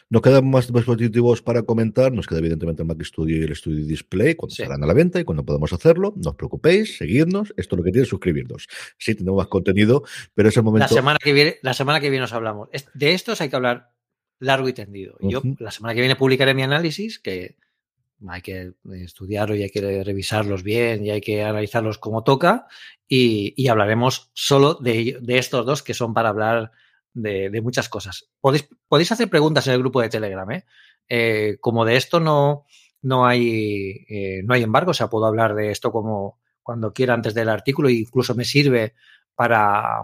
Nos 0.10 0.22
quedan 0.22 0.50
más 0.50 0.72
dispositivos 0.72 1.42
para 1.42 1.64
comentar. 1.64 2.12
Nos 2.12 2.28
queda 2.28 2.40
evidentemente 2.40 2.82
el 2.84 2.88
Mac 2.88 3.02
Studio 3.04 3.38
y 3.38 3.44
el 3.44 3.56
Studio 3.56 3.86
Display 3.86 4.36
cuando 4.36 4.56
sí. 4.56 4.64
a 4.64 4.78
la 4.78 4.94
venta 4.94 5.20
y 5.20 5.24
cuando 5.24 5.46
podemos 5.46 5.74
hacerlo. 5.74 6.14
No 6.18 6.32
os 6.32 6.36
preocupéis, 6.36 6.98
seguidnos. 6.98 7.54
Esto 7.58 7.76
es 7.76 7.78
lo 7.78 7.84
que 7.84 7.92
tiene, 7.92 8.06
suscribirnos. 8.06 8.68
Sí, 8.98 9.16
tenemos 9.16 9.38
más 9.38 9.48
contenido, 9.48 10.04
pero 10.34 10.50
es 10.50 10.58
el 10.58 10.64
momento. 10.64 10.84
La 10.84 10.88
semana 10.88 11.20
que 11.22 11.34
viene, 11.34 11.56
la 11.62 11.74
semana 11.74 12.00
que 12.00 12.10
viene 12.10 12.26
os 12.26 12.34
hablamos. 12.34 12.70
De 12.94 13.14
estos 13.14 13.42
hay 13.42 13.50
que 13.50 13.56
hablar 13.56 13.92
largo 14.40 14.68
y 14.68 14.74
tendido. 14.74 15.16
Yo 15.22 15.42
la 15.60 15.72
semana 15.72 15.94
que 15.94 16.02
viene 16.02 16.16
publicaré 16.16 16.54
mi 16.54 16.64
análisis, 16.64 17.20
que 17.20 17.58
hay 18.28 18.42
que 18.42 18.74
estudiarlo 18.92 19.56
y 19.56 19.64
hay 19.64 19.70
que 19.70 20.04
revisarlos 20.04 20.64
bien 20.64 21.06
y 21.06 21.12
hay 21.12 21.22
que 21.22 21.44
analizarlos 21.44 21.98
como 21.98 22.24
toca. 22.24 22.68
Y, 23.08 23.54
y 23.56 23.68
hablaremos 23.68 24.32
solo 24.34 24.76
de, 24.76 25.18
de 25.22 25.38
estos 25.38 25.66
dos 25.66 25.84
que 25.84 25.94
son 25.94 26.14
para 26.14 26.30
hablar 26.30 26.72
de, 27.14 27.62
muchas 27.62 27.90
cosas. 27.90 28.30
Podéis, 28.40 28.68
podéis, 28.88 29.12
hacer 29.12 29.30
preguntas 29.30 29.68
en 29.68 29.74
el 29.74 29.80
grupo 29.80 30.02
de 30.02 30.10
Telegram, 30.10 30.50
¿eh? 30.52 30.66
eh 31.08 31.58
como 31.60 31.86
de 31.86 31.98
esto 31.98 32.20
no, 32.20 32.66
no, 33.02 33.26
hay, 33.26 34.06
eh, 34.10 34.42
no 34.44 34.54
hay 34.54 34.64
embargo, 34.64 34.92
o 34.92 34.94
sea, 34.94 35.10
puedo 35.10 35.26
hablar 35.26 35.56
de 35.56 35.72
esto 35.72 35.92
como 35.92 36.40
cuando 36.64 36.94
quiera 36.94 37.14
antes 37.14 37.34
del 37.34 37.50
artículo 37.50 37.90
e 37.90 37.94
incluso 37.94 38.36
me 38.36 38.46
sirve 38.46 38.94
para, 39.36 40.02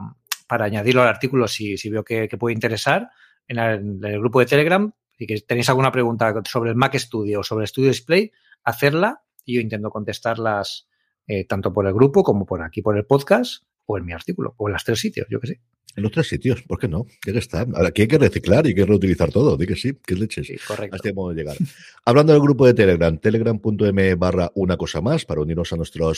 para 0.48 0.66
añadirlo 0.66 1.02
al 1.02 1.08
artículo 1.08 1.48
si, 1.48 1.78
si 1.78 1.90
veo 1.90 2.04
que, 2.04 2.28
puede 2.40 2.56
interesar 2.56 3.10
en 3.48 3.60
el, 4.04 4.20
grupo 4.20 4.40
de 4.40 4.48
Telegram. 4.48 4.92
Si 5.18 5.26
que 5.26 5.42
tenéis 5.42 5.70
alguna 5.70 5.92
pregunta 5.92 6.42
sobre 6.46 6.72
el 6.72 6.76
Mac 6.76 6.96
Studio 6.96 7.40
o 7.40 7.44
sobre 7.44 7.64
el 7.64 7.68
Studio 7.68 7.90
Display, 7.90 8.32
hacerla 8.64 9.24
y 9.46 9.56
yo 9.56 9.62
intento 9.62 9.90
contestarlas 9.90 10.88
eh, 11.26 11.46
tanto 11.46 11.74
por 11.74 11.88
el 11.88 11.94
grupo 11.94 12.24
como 12.24 12.46
por 12.46 12.62
aquí, 12.62 12.82
por 12.82 12.98
el 12.98 13.06
podcast 13.06 13.64
o 13.86 13.98
en 13.98 14.06
mi 14.06 14.14
artículo, 14.14 14.54
o 14.58 14.68
en 14.68 14.74
los 14.74 14.84
tres 14.84 15.00
sitios, 15.00 15.28
yo 15.30 15.40
que 15.40 15.48
sé. 15.48 15.62
En 15.98 16.04
los 16.04 16.12
tres 16.12 16.28
sitios, 16.28 16.62
¿por 16.62 16.78
qué 16.78 16.88
no? 16.88 17.08
¿Qué 17.24 17.36
está? 17.36 17.66
Aquí 17.84 18.04
hay 18.04 18.08
que 18.08 18.20
reciclar 18.20 18.68
y 18.68 18.70
hay 18.70 18.76
que 18.76 18.86
reutilizar 18.86 19.32
todo. 19.32 19.58
Di 19.58 19.66
que 19.66 19.76
sí, 19.76 19.94
que 20.06 20.14
leches. 20.14 20.46
Sí, 20.46 20.56
correcto. 20.68 20.96
Hasta 20.96 21.12
modo 21.12 21.34
de 21.34 21.42
llegar. 21.42 21.58
Hablando 22.06 22.34
del 22.34 22.42
grupo 22.44 22.68
de 22.68 22.76
Telegram, 22.76 23.18
telegram.m 23.18 24.14
barra 24.14 24.52
una 24.54 24.78
cosa 24.78 25.02
más 25.02 25.26
para 25.26 25.42
unirnos 25.42 25.74
a 25.74 25.76
nuestro 25.76 26.12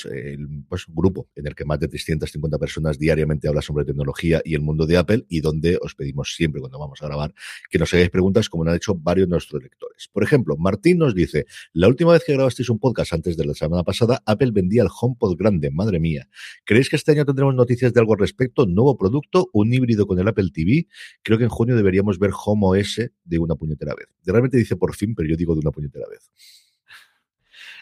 pues, 0.67 0.83
grupo 0.85 1.29
en 1.33 1.47
el 1.47 1.55
que 1.55 1.63
más 1.63 1.79
de 1.79 1.87
350 1.87 2.57
personas 2.57 2.99
diariamente 2.99 3.47
hablan 3.47 3.63
sobre 3.63 3.85
tecnología 3.85 4.41
y 4.43 4.53
el 4.53 4.59
mundo 4.59 4.85
de 4.85 4.97
Apple 4.97 5.25
y 5.29 5.39
donde 5.39 5.79
os 5.81 5.95
pedimos 5.95 6.33
siempre 6.35 6.59
cuando 6.59 6.77
vamos 6.77 7.01
a 7.01 7.05
grabar 7.05 7.33
que 7.69 7.79
nos 7.79 7.93
hagáis 7.93 8.09
preguntas 8.09 8.49
como 8.49 8.65
han 8.65 8.75
hecho 8.75 8.95
varios 8.95 9.27
de 9.27 9.31
nuestros 9.31 9.63
lectores. 9.63 10.09
Por 10.11 10.23
ejemplo, 10.23 10.57
Martín 10.57 10.97
nos 10.97 11.15
dice, 11.15 11.45
la 11.71 11.87
última 11.87 12.11
vez 12.11 12.25
que 12.25 12.33
grabasteis 12.33 12.69
un 12.69 12.79
podcast 12.79 13.13
antes 13.13 13.37
de 13.37 13.45
la 13.45 13.53
semana 13.53 13.83
pasada, 13.83 14.21
Apple 14.25 14.51
vendía 14.51 14.81
el 14.81 14.89
HomePod 14.89 15.37
grande, 15.37 15.71
madre 15.71 16.01
mía. 16.01 16.27
¿Creéis 16.65 16.89
que 16.89 16.97
este 16.97 17.13
año 17.13 17.23
tendremos 17.23 17.55
noticias 17.55 17.93
de 17.93 17.99
algo 18.01 18.11
al 18.11 18.19
respecto? 18.19 18.65
¿Nuevo 18.65 18.97
producto? 18.97 19.49
¿Un 19.53 19.68
híbrido 19.73 20.07
con 20.07 20.19
el 20.19 20.27
Apple 20.27 20.49
TV, 20.53 20.87
creo 21.21 21.37
que 21.37 21.45
en 21.45 21.49
junio 21.49 21.75
deberíamos 21.75 22.19
ver 22.19 22.31
Home 22.45 22.79
OS 22.81 23.01
de 23.23 23.39
una 23.39 23.55
puñetera 23.55 23.93
vez. 23.95 24.07
Realmente 24.25 24.57
dice 24.57 24.75
por 24.75 24.95
fin, 24.95 25.15
pero 25.15 25.29
yo 25.29 25.35
digo 25.35 25.53
de 25.53 25.61
una 25.61 25.71
puñetera 25.71 26.05
vez. 26.09 26.29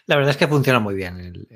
La 0.08 0.16
verdad 0.16 0.30
es 0.30 0.38
que 0.38 0.48
funciona 0.48 0.80
muy 0.80 0.94
bien. 0.94 1.46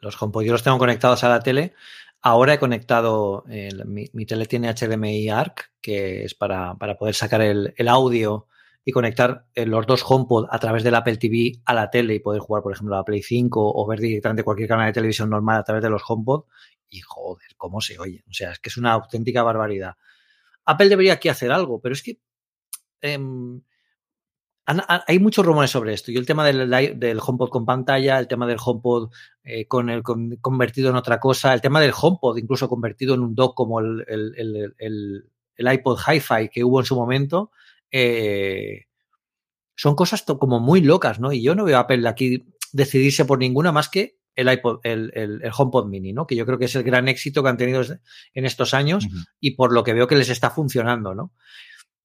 los 0.00 0.22
HomePod 0.22 0.42
yo 0.42 0.52
los 0.52 0.62
tengo 0.62 0.76
conectados 0.76 1.24
a 1.24 1.30
la 1.30 1.40
tele. 1.40 1.72
Ahora 2.20 2.52
he 2.52 2.58
conectado, 2.58 3.44
mi, 3.86 4.26
tele 4.26 4.44
tiene 4.44 4.70
HDMI 4.74 5.30
ARC, 5.30 5.70
que 5.80 6.24
es 6.24 6.34
para, 6.34 6.74
poder 6.74 7.14
sacar 7.14 7.40
el, 7.40 7.88
audio 7.88 8.46
y 8.84 8.92
conectar 8.92 9.46
eh, 9.54 9.64
los 9.64 9.86
dos 9.86 10.04
HomePod 10.06 10.48
a 10.50 10.58
través 10.58 10.82
del 10.82 10.96
Apple 10.96 11.16
TV 11.16 11.62
a 11.64 11.72
la 11.72 11.88
tele 11.88 12.14
y 12.14 12.18
poder 12.18 12.40
jugar, 12.40 12.62
por 12.62 12.74
ejemplo, 12.74 12.94
a 12.94 13.04
Play 13.06 13.22
5 13.22 13.72
o 13.74 13.86
ver 13.86 14.00
directamente 14.00 14.42
cualquier 14.42 14.68
canal 14.68 14.86
de 14.86 14.92
televisión 14.92 15.30
normal 15.30 15.58
a 15.58 15.64
través 15.64 15.82
de 15.82 15.88
los 15.88 16.02
HomePod 16.06 16.44
y 16.88 17.00
joder, 17.00 17.48
cómo 17.56 17.80
se 17.80 17.98
oye. 17.98 18.24
O 18.28 18.32
sea, 18.32 18.52
es 18.52 18.58
que 18.58 18.68
es 18.68 18.76
una 18.76 18.92
auténtica 18.92 19.42
barbaridad. 19.42 19.96
Apple 20.64 20.88
debería 20.88 21.14
aquí 21.14 21.28
hacer 21.28 21.50
algo, 21.50 21.80
pero 21.80 21.94
es 21.94 22.02
que 22.02 22.20
em, 23.00 23.62
hay 24.66 25.18
muchos 25.18 25.46
rumores 25.46 25.70
sobre 25.70 25.94
esto. 25.94 26.10
Y 26.12 26.16
el 26.16 26.26
tema 26.26 26.44
del, 26.44 27.20
HomePod 27.20 27.48
con 27.48 27.64
pantalla, 27.64 28.18
el 28.18 28.28
tema 28.28 28.46
del 28.46 28.58
HomePod 28.62 29.10
eh, 29.42 29.66
con 29.66 29.88
el 29.88 30.02
convertido 30.02 30.90
en 30.90 30.96
otra 30.96 31.18
cosa, 31.18 31.54
el 31.54 31.62
tema 31.62 31.80
del 31.80 31.94
HomePod 31.98 32.36
incluso 32.36 32.68
convertido 32.68 33.14
en 33.14 33.20
un 33.20 33.34
dock 33.34 33.54
como 33.54 33.80
el, 33.80 34.04
el, 34.06 35.24
iPod 35.56 35.98
Hi-Fi 35.98 36.50
que 36.50 36.64
hubo 36.64 36.80
en 36.80 36.86
su 36.86 36.96
momento, 36.96 37.50
eh, 37.90 38.84
son 39.74 39.94
cosas 39.94 40.22
como 40.22 40.60
muy 40.60 40.82
locas, 40.82 41.18
¿no? 41.18 41.32
Y 41.32 41.42
yo 41.42 41.54
no 41.54 41.64
veo 41.64 41.78
a 41.78 41.80
Apple 41.80 42.06
aquí 42.06 42.46
decidirse 42.72 43.24
por 43.24 43.38
ninguna 43.38 43.72
más 43.72 43.88
que 43.88 44.17
el 44.38 44.52
iPod, 44.52 44.78
el, 44.84 45.10
el, 45.14 45.42
HomePod 45.52 45.86
Mini, 45.86 46.12
¿no? 46.12 46.24
Que 46.24 46.36
yo 46.36 46.46
creo 46.46 46.58
que 46.58 46.66
es 46.66 46.74
el 46.76 46.84
gran 46.84 47.08
éxito 47.08 47.42
que 47.42 47.48
han 47.48 47.56
tenido 47.56 47.82
en 47.82 48.44
estos 48.44 48.72
años 48.72 49.08
y 49.40 49.56
por 49.56 49.72
lo 49.72 49.82
que 49.82 49.94
veo 49.94 50.06
que 50.06 50.14
les 50.14 50.28
está 50.28 50.50
funcionando, 50.50 51.12
¿no? 51.12 51.32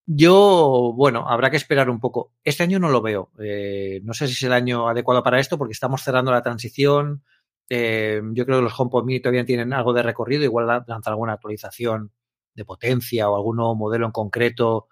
Yo, 0.07 0.93
bueno, 0.95 1.29
habrá 1.29 1.51
que 1.51 1.57
esperar 1.57 1.91
un 1.91 1.99
poco. 1.99 2.33
Este 2.43 2.63
año 2.63 2.79
no 2.79 2.89
lo 2.89 3.03
veo. 3.03 3.31
Eh, 3.39 4.01
no 4.03 4.15
sé 4.15 4.27
si 4.27 4.33
es 4.33 4.43
el 4.43 4.51
año 4.51 4.89
adecuado 4.89 5.21
para 5.21 5.39
esto 5.39 5.59
porque 5.59 5.73
estamos 5.73 6.01
cerrando 6.01 6.31
la 6.31 6.41
transición. 6.41 7.23
Eh, 7.69 8.19
yo 8.31 8.45
creo 8.45 8.57
que 8.57 8.63
los 8.63 8.79
HomePod 8.79 9.05
Mini 9.05 9.21
todavía 9.21 9.45
tienen 9.45 9.71
algo 9.71 9.93
de 9.93 10.01
recorrido. 10.01 10.43
Igual 10.43 10.83
lanzar 10.87 11.13
alguna 11.13 11.33
actualización 11.33 12.11
de 12.55 12.65
potencia 12.65 13.29
o 13.29 13.35
algún 13.35 13.57
nuevo 13.57 13.75
modelo 13.75 14.07
en 14.07 14.11
concreto. 14.11 14.87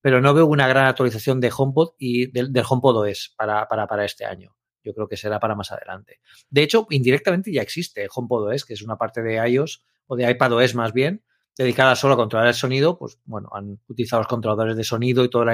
Pero 0.00 0.22
no 0.22 0.32
veo 0.32 0.46
una 0.46 0.66
gran 0.66 0.86
actualización 0.86 1.38
de 1.38 1.52
HomePod 1.54 1.90
y 1.98 2.32
del, 2.32 2.50
del 2.50 2.64
HomePod 2.66 2.96
OS 2.96 3.34
para, 3.36 3.68
para, 3.68 3.86
para 3.86 4.06
este 4.06 4.24
año. 4.24 4.57
Yo 4.88 4.94
creo 4.94 5.06
que 5.06 5.18
será 5.18 5.38
para 5.38 5.54
más 5.54 5.70
adelante. 5.70 6.20
De 6.48 6.62
hecho, 6.62 6.86
indirectamente 6.88 7.52
ya 7.52 7.60
existe 7.60 8.08
HomePod 8.10 8.54
OS, 8.54 8.64
que 8.64 8.72
es 8.72 8.80
una 8.80 8.96
parte 8.96 9.22
de 9.22 9.36
iOS 9.46 9.84
o 10.06 10.16
de 10.16 10.30
iPadOS 10.30 10.74
más 10.74 10.94
bien, 10.94 11.22
dedicada 11.58 11.94
solo 11.94 12.14
a 12.14 12.16
controlar 12.16 12.48
el 12.48 12.54
sonido. 12.54 12.96
Pues 12.96 13.18
bueno, 13.26 13.50
han 13.52 13.78
utilizado 13.86 14.22
los 14.22 14.28
controladores 14.28 14.78
de 14.78 14.84
sonido 14.84 15.22
y 15.24 15.28
todo 15.28 15.44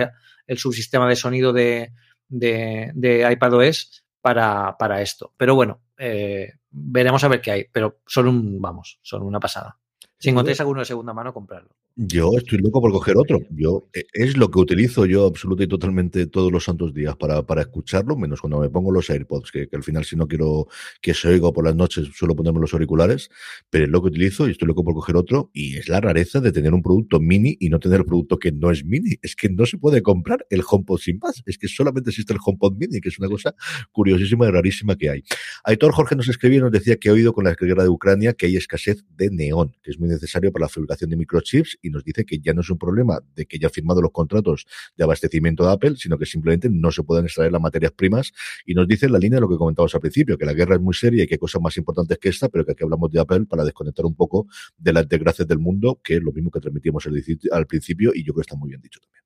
el 0.47 0.59
subsistema 0.59 1.09
de 1.09 1.17
sonido 1.17 1.53
de, 1.53 1.93
de, 2.29 3.29
iPadOS 3.33 4.05
para, 4.21 4.77
para, 4.79 5.03
esto. 5.03 5.35
Pero 5.37 5.57
bueno, 5.57 5.83
eh, 5.99 6.53
veremos 6.71 7.25
a 7.25 7.29
ver 7.29 7.41
qué 7.41 7.51
hay. 7.51 7.65
Pero 7.73 8.03
son 8.07 8.29
un, 8.29 8.61
vamos, 8.61 9.01
son 9.03 9.25
una 9.25 9.41
pasada. 9.41 9.81
Si 10.25 10.31
encontráis 10.31 10.59
alguno 10.59 10.81
de 10.81 10.87
segunda 10.87 11.13
mano, 11.13 11.35
comprarlo. 11.35 11.69
Yo 11.97 12.31
estoy 12.39 12.57
loco 12.57 12.81
por 12.81 12.91
coger 12.93 13.19
otro. 13.19 13.41
Yo 13.51 13.91
eh, 13.93 14.05
es 14.15 14.39
lo 14.39 14.51
que 14.51 14.59
utilizo 14.59 15.05
yo 15.05 15.27
absolutamente 15.27 15.65
y 15.65 15.69
totalmente 15.69 16.27
todos 16.27 16.51
los 16.51 16.65
santos 16.65 16.95
días 16.95 17.15
para, 17.17 17.43
para 17.43 17.61
escucharlo, 17.61 18.17
menos 18.17 18.41
cuando 18.41 18.59
me 18.59 18.71
pongo 18.71 18.91
los 18.91 19.11
AirPods, 19.11 19.53
que, 19.53 19.69
al 19.71 19.83
final 19.83 20.07
si 20.07 20.17
no 20.17 20.27
quiero 20.27 20.67
que 21.03 21.13
se 21.13 21.29
oiga 21.29 21.53
por 21.53 21.67
las 21.67 21.77
noches 21.77 22.09
suelo 22.15 22.35
ponerme 22.35 22.59
los 22.59 22.73
auriculares, 22.73 23.29
pero 23.69 23.85
es 23.85 23.91
lo 23.91 24.01
que 24.01 24.09
utilizo 24.09 24.49
y 24.49 24.53
estoy 24.53 24.67
loco 24.67 24.83
por 24.83 24.95
coger 24.95 25.15
otro 25.17 25.51
y 25.53 25.77
es 25.77 25.91
la 25.91 26.01
rareza 26.01 26.41
de 26.41 26.53
tener 26.53 26.73
un 26.73 26.81
producto 26.81 27.21
mini 27.21 27.59
y 27.61 27.69
no 27.69 27.79
tener 27.79 28.01
el 28.01 28.07
producto 28.07 28.39
que 28.39 28.51
no 28.51 28.71
es 28.71 28.83
mini. 28.83 29.19
Es 29.21 29.37
que 29.37 29.51
no 29.51 29.67
se 29.67 29.77
puede 29.77 30.01
comprar 30.01 30.47
el 30.49 30.63
HomePod 30.67 31.01
sin 31.01 31.19
más. 31.19 31.43
Es 31.45 31.59
que 31.59 31.69
solamente 31.69 32.09
existe 32.09 32.33
el 32.33 32.39
HomePod 32.43 32.79
mini, 32.79 33.03
que 33.03 33.11
es 33.11 33.19
una 33.19 33.29
cosa 33.29 33.55
curiosísima 33.93 34.49
y 34.49 34.51
rarísima 34.51 34.97
que 34.97 35.11
hay. 35.11 35.23
Aitor 35.65 35.93
Jorge 35.93 36.17
nos 36.17 36.29
escribió 36.29 36.61
y 36.61 36.63
nos 36.63 36.73
decía 36.73 36.97
que 36.97 37.11
ha 37.11 37.13
oído 37.13 37.35
con 37.35 37.45
la 37.45 37.55
guerra 37.55 37.83
de 37.83 37.91
Ucrania 37.91 38.33
que 38.33 38.47
hay 38.47 38.57
escasez 38.57 39.05
de 39.11 39.29
neón, 39.31 39.77
que 39.83 39.91
es 39.91 39.99
muy 40.01 40.14
necesario 40.15 40.53
para 40.53 40.65
la 40.65 40.69
fabricación 40.69 41.11
de 41.11 41.17
microchips 41.17 41.79
y 41.83 41.91
nos 41.91 42.05
dice 42.05 42.25
que 42.25 42.39
ya 42.39 42.53
no 42.53 42.63
es 42.63 42.71
un 42.71 42.79
problema 42.79 43.21
de 43.35 43.47
que 43.47 43.59
ya 43.59 43.69
ha 43.69 43.71
firmado 43.71 44.01
los 44.01 44.13
contratos 44.13 44.67
de 44.97 45.05
abastecimiento 45.05 45.65
de 45.65 45.73
Apple, 45.73 45.95
sino 45.97 46.19
que 46.19 46.27
simplemente 46.27 46.69
no 46.71 46.91
se 46.91 47.03
pueden 47.03 47.25
extraer 47.27 47.53
las 47.53 47.61
materias 47.61 47.93
primas 47.93 48.33
y 48.65 48.75
nos 48.75 48.89
dice 48.89 49.07
en 49.07 49.13
la 49.13 49.19
línea 49.19 49.37
de 49.37 49.43
lo 49.43 49.49
que 49.49 49.57
comentábamos 49.57 49.95
al 49.95 50.01
principio, 50.01 50.39
que 50.39 50.47
la 50.47 50.55
guerra 50.55 50.77
es 50.77 50.81
muy 50.81 50.95
seria 50.95 51.25
y 51.25 51.27
que 51.27 51.35
hay 51.35 51.39
cosas 51.39 51.61
más 51.61 51.77
importantes 51.77 52.19
que 52.19 52.29
esta, 52.29 52.49
pero 52.49 52.65
que 52.65 52.73
aquí 52.73 52.85
hablamos 52.85 53.11
de 53.11 53.21
Apple 53.21 53.47
para 53.47 53.65
desconectar 53.65 54.07
un 54.07 54.15
poco 54.15 54.47
de 54.77 54.93
las 54.93 55.09
desgracias 55.09 55.47
del 55.47 55.59
mundo, 55.59 56.01
que 56.03 56.17
es 56.17 56.23
lo 56.23 56.33
mismo 56.33 56.51
que 56.51 56.61
transmitimos 56.61 57.07
al 57.53 57.67
principio 57.67 58.13
y 58.15 58.25
yo 58.25 58.33
creo 58.33 58.43
que 58.43 58.47
está 58.47 58.57
muy 58.57 58.71
bien 58.71 58.81
dicho 58.81 59.01
también. 59.01 59.25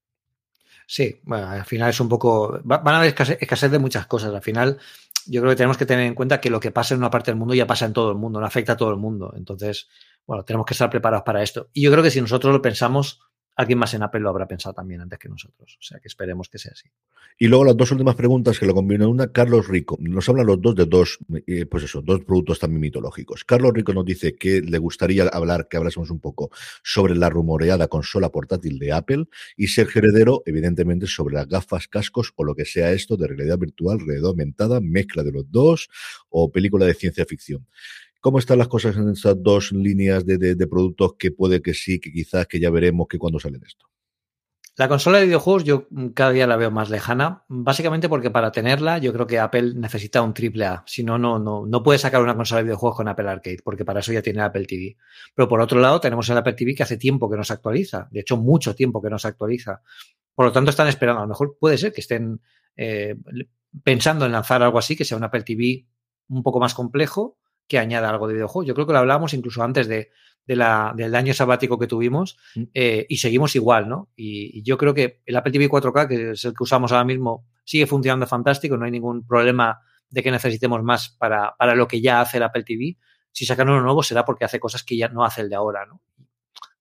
Sí, 0.90 1.20
bueno, 1.24 1.48
al 1.48 1.66
final 1.66 1.90
es 1.90 2.00
un 2.00 2.08
poco. 2.08 2.60
Van 2.64 2.86
a 2.86 2.98
haber 2.98 3.14
escasez, 3.40 3.70
de 3.70 3.78
muchas 3.78 4.06
cosas. 4.06 4.32
Al 4.32 4.40
final, 4.40 4.78
yo 5.26 5.42
creo 5.42 5.52
que 5.52 5.56
tenemos 5.56 5.76
que 5.76 5.84
tener 5.84 6.06
en 6.06 6.14
cuenta 6.14 6.40
que 6.40 6.48
lo 6.48 6.60
que 6.60 6.70
pasa 6.70 6.94
en 6.94 7.00
una 7.00 7.10
parte 7.10 7.30
del 7.30 7.38
mundo 7.38 7.52
ya 7.52 7.66
pasa 7.66 7.84
en 7.84 7.92
todo 7.92 8.10
el 8.10 8.16
mundo, 8.16 8.40
no 8.40 8.46
afecta 8.46 8.72
a 8.72 8.76
todo 8.78 8.90
el 8.90 8.96
mundo. 8.96 9.34
Entonces, 9.36 9.88
bueno, 10.28 10.44
tenemos 10.44 10.66
que 10.66 10.74
estar 10.74 10.90
preparados 10.90 11.24
para 11.24 11.42
esto. 11.42 11.70
Y 11.72 11.80
yo 11.80 11.90
creo 11.90 12.04
que 12.04 12.10
si 12.10 12.20
nosotros 12.20 12.52
lo 12.52 12.60
pensamos, 12.60 13.18
alguien 13.56 13.78
más 13.78 13.94
en 13.94 14.02
Apple 14.02 14.20
lo 14.20 14.28
habrá 14.28 14.46
pensado 14.46 14.74
también 14.74 15.00
antes 15.00 15.18
que 15.18 15.26
nosotros. 15.26 15.78
O 15.80 15.82
sea 15.82 15.98
que 16.00 16.06
esperemos 16.06 16.50
que 16.50 16.58
sea 16.58 16.72
así. 16.72 16.86
Y 17.38 17.46
luego 17.46 17.64
las 17.64 17.78
dos 17.78 17.90
últimas 17.92 18.14
preguntas 18.14 18.58
que 18.58 18.66
lo 18.66 18.74
combinan 18.74 19.08
una, 19.08 19.32
Carlos 19.32 19.68
Rico. 19.68 19.96
Nos 20.00 20.28
hablan 20.28 20.44
los 20.44 20.60
dos 20.60 20.74
de 20.74 20.84
dos, 20.84 21.18
eh, 21.46 21.64
pues 21.64 21.84
eso, 21.84 22.02
dos 22.02 22.20
productos 22.24 22.58
también 22.58 22.82
mitológicos. 22.82 23.42
Carlos 23.44 23.72
Rico 23.72 23.94
nos 23.94 24.04
dice 24.04 24.36
que 24.36 24.60
le 24.60 24.76
gustaría 24.76 25.26
hablar, 25.28 25.66
que 25.66 25.78
hablásemos 25.78 26.10
un 26.10 26.20
poco 26.20 26.50
sobre 26.82 27.16
la 27.16 27.30
rumoreada 27.30 27.88
consola 27.88 28.28
portátil 28.28 28.78
de 28.78 28.92
Apple 28.92 29.24
y 29.56 29.68
Sergio 29.68 30.00
Heredero, 30.00 30.42
evidentemente, 30.44 31.06
sobre 31.06 31.36
las 31.36 31.48
gafas, 31.48 31.88
cascos 31.88 32.34
o 32.36 32.44
lo 32.44 32.54
que 32.54 32.66
sea 32.66 32.92
esto 32.92 33.16
de 33.16 33.28
realidad 33.28 33.56
virtual, 33.56 33.98
realidad 33.98 34.28
aumentada, 34.28 34.78
mezcla 34.82 35.22
de 35.22 35.32
los 35.32 35.50
dos 35.50 35.88
o 36.28 36.52
película 36.52 36.84
de 36.84 36.92
ciencia 36.92 37.24
ficción. 37.24 37.66
¿Cómo 38.20 38.38
están 38.38 38.58
las 38.58 38.68
cosas 38.68 38.96
en 38.96 39.10
estas 39.10 39.40
dos 39.40 39.72
líneas 39.72 40.26
de, 40.26 40.66
productos 40.66 41.14
que 41.18 41.30
puede 41.30 41.62
que 41.62 41.74
sí, 41.74 42.00
que 42.00 42.10
quizás 42.10 42.46
que 42.46 42.58
ya 42.58 42.70
veremos 42.70 43.06
que 43.08 43.18
cuando 43.18 43.38
salen 43.38 43.62
esto? 43.64 43.86
La 44.76 44.88
consola 44.88 45.18
de 45.18 45.26
videojuegos 45.26 45.64
yo 45.64 45.88
cada 46.14 46.30
día 46.30 46.46
la 46.46 46.56
veo 46.56 46.70
más 46.70 46.88
lejana, 46.88 47.44
básicamente 47.48 48.08
porque 48.08 48.30
para 48.30 48.52
tenerla 48.52 48.98
yo 48.98 49.12
creo 49.12 49.26
que 49.26 49.40
Apple 49.40 49.74
necesita 49.74 50.22
un 50.22 50.34
triple 50.34 50.66
A. 50.66 50.84
Si 50.86 51.02
no, 51.02 51.18
no, 51.18 51.38
no, 51.38 51.66
no 51.66 51.82
puede 51.82 51.98
sacar 51.98 52.22
una 52.22 52.36
consola 52.36 52.58
de 52.58 52.64
videojuegos 52.64 52.96
con 52.96 53.08
Apple 53.08 53.28
Arcade, 53.28 53.58
porque 53.64 53.84
para 53.84 54.00
eso 54.00 54.12
ya 54.12 54.22
tiene 54.22 54.40
Apple 54.40 54.66
TV. 54.66 54.96
Pero 55.34 55.48
por 55.48 55.60
otro 55.60 55.80
lado, 55.80 56.00
tenemos 56.00 56.28
el 56.28 56.36
Apple 56.36 56.52
TV 56.52 56.76
que 56.76 56.84
hace 56.84 56.96
tiempo 56.96 57.28
que 57.28 57.36
no 57.36 57.42
se 57.42 57.52
actualiza, 57.52 58.08
de 58.10 58.20
hecho 58.20 58.36
mucho 58.36 58.74
tiempo 58.74 59.02
que 59.02 59.10
no 59.10 59.18
se 59.18 59.26
actualiza. 59.26 59.82
Por 60.34 60.46
lo 60.46 60.52
tanto, 60.52 60.70
están 60.70 60.86
esperando. 60.86 61.20
A 61.20 61.24
lo 61.24 61.28
mejor 61.28 61.56
puede 61.58 61.76
ser 61.76 61.92
que 61.92 62.00
estén 62.00 62.40
eh, 62.76 63.16
pensando 63.82 64.26
en 64.26 64.32
lanzar 64.32 64.62
algo 64.62 64.78
así, 64.78 64.94
que 64.94 65.04
sea 65.04 65.18
un 65.18 65.24
Apple 65.24 65.42
TV 65.42 65.86
un 66.28 66.44
poco 66.44 66.60
más 66.60 66.74
complejo, 66.74 67.36
que 67.68 67.78
añada 67.78 68.08
algo 68.08 68.26
de 68.26 68.34
videojuego. 68.34 68.66
Yo 68.66 68.74
creo 68.74 68.86
que 68.86 68.92
lo 68.92 68.98
hablábamos 68.98 69.34
incluso 69.34 69.62
antes 69.62 69.86
de, 69.86 70.10
la, 70.46 70.92
del 70.96 71.14
año 71.14 71.34
sabático 71.34 71.78
que 71.78 71.86
tuvimos 71.86 72.38
mm. 72.56 72.62
eh, 72.74 73.06
y 73.08 73.18
seguimos 73.18 73.54
igual, 73.54 73.88
¿no? 73.88 74.08
Y, 74.16 74.62
yo 74.62 74.78
creo 74.78 74.94
que 74.94 75.20
el 75.26 75.36
Apple 75.36 75.52
TV 75.52 75.68
4K, 75.68 76.08
que 76.08 76.30
es 76.32 76.44
el 76.44 76.54
que 76.54 76.62
usamos 76.62 76.90
ahora 76.90 77.04
mismo, 77.04 77.46
sigue 77.64 77.86
funcionando 77.86 78.26
fantástico, 78.26 78.76
no 78.76 78.86
hay 78.86 78.90
ningún 78.90 79.26
problema 79.26 79.80
de 80.08 80.22
que 80.22 80.30
necesitemos 80.30 80.82
más 80.82 81.10
para, 81.10 81.54
para 81.58 81.74
lo 81.74 81.86
que 81.86 82.00
ya 82.00 82.22
hace 82.22 82.38
el 82.38 82.44
Apple 82.44 82.64
TV. 82.64 82.96
Si 83.30 83.44
sacan 83.44 83.68
uno 83.68 83.82
nuevo 83.82 84.02
será 84.02 84.24
porque 84.24 84.46
hace 84.46 84.58
cosas 84.58 84.82
que 84.82 84.96
ya 84.96 85.08
no 85.08 85.24
hace 85.24 85.42
el 85.42 85.50
de 85.50 85.56
ahora, 85.56 85.84
¿no? 85.86 86.00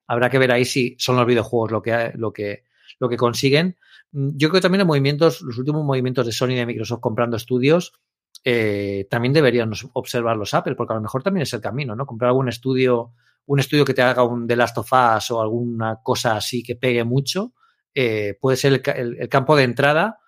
Habrá 0.08 0.30
que 0.30 0.38
ver 0.38 0.54
ahí 0.54 0.64
si 0.64 0.96
son 0.98 1.18
los 1.18 1.26
videojuegos 1.26 1.70
lo 1.72 1.82
que, 1.82 2.14
lo 2.16 2.32
que, 2.32 2.64
lo 2.98 3.10
que 3.10 3.18
consiguen. 3.18 3.78
Mm, 4.12 4.30
yo 4.38 4.48
creo 4.48 4.60
que 4.60 4.62
también 4.62 4.80
los 4.80 4.88
movimientos, 4.88 5.42
los 5.42 5.58
últimos 5.58 5.84
movimientos 5.84 6.26
de 6.26 6.32
Sony 6.32 6.52
y 6.52 6.56
de 6.56 6.66
Microsoft 6.66 7.02
comprando 7.02 7.36
estudios, 7.36 7.92
eh, 8.44 9.08
también 9.10 9.34
deberían 9.34 9.72
observar 9.94 10.38
los 10.38 10.54
Apple, 10.54 10.76
porque 10.76 10.94
a 10.94 10.96
lo 10.96 11.02
mejor 11.02 11.24
también 11.24 11.44
es 11.44 11.54
el 11.54 11.62
camino, 11.62 11.96
¿no? 11.96 12.06
Comprar 12.06 12.30
algún 12.30 12.50
estudio, 12.50 13.14
un 13.46 13.60
estudio 13.60 13.84
que 13.84 13.94
te 13.94 14.02
haga 14.02 14.24
un 14.24 14.48
The 14.48 14.56
Last 14.56 14.78
of 14.78 14.92
Us 14.92 15.32
o 15.32 15.42
alguna 15.42 16.00
cosa 16.02 16.36
así 16.38 16.64
que 16.64 16.76
pegue 16.76 17.04
mucho, 17.04 17.54
eh, 17.94 18.38
puede 18.40 18.58
ser 18.58 18.82
el, 18.96 19.30
campo 19.30 19.56
de 19.56 19.64
entrada 19.64 20.20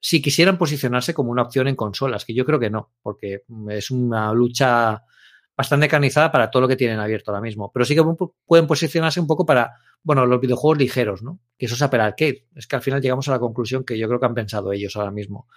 si 0.00 0.20
quisieran 0.20 0.58
posicionarse 0.58 1.14
como 1.14 1.30
una 1.30 1.42
opción 1.42 1.68
en 1.68 1.76
consolas, 1.76 2.24
que 2.24 2.34
yo 2.34 2.44
creo 2.44 2.60
que 2.60 2.70
no, 2.70 2.92
porque 3.02 3.44
es 3.70 3.90
una 3.90 4.32
lucha 4.32 5.02
bastante 5.56 5.88
canizada 5.88 6.30
para 6.30 6.50
todo 6.50 6.62
lo 6.62 6.68
que 6.68 6.76
tienen 6.76 7.00
abierto 7.00 7.32
ahora 7.32 7.40
mismo. 7.40 7.72
Pero 7.72 7.84
sí 7.84 7.96
que 7.96 8.02
pueden 8.46 8.68
posicionarse 8.68 9.18
un 9.20 9.26
poco 9.26 9.44
para, 9.44 9.74
bueno, 10.04 10.24
los 10.24 10.40
videojuegos 10.40 10.78
ligeros, 10.78 11.22
¿no? 11.24 11.40
Que 11.58 11.66
eso 11.66 11.74
es 11.74 11.82
Apple 11.82 12.00
Arcade. 12.00 12.46
Es 12.54 12.68
que 12.68 12.76
al 12.76 12.82
final 12.82 13.02
llegamos 13.02 13.26
a 13.28 13.32
la 13.32 13.40
conclusión 13.40 13.84
que 13.84 13.98
yo 13.98 14.06
creo 14.06 14.20
que 14.20 14.26
han 14.26 14.34
pensado 14.34 14.72
ellos 14.72 14.94
ahora 14.94 15.10
mismo. 15.10 15.48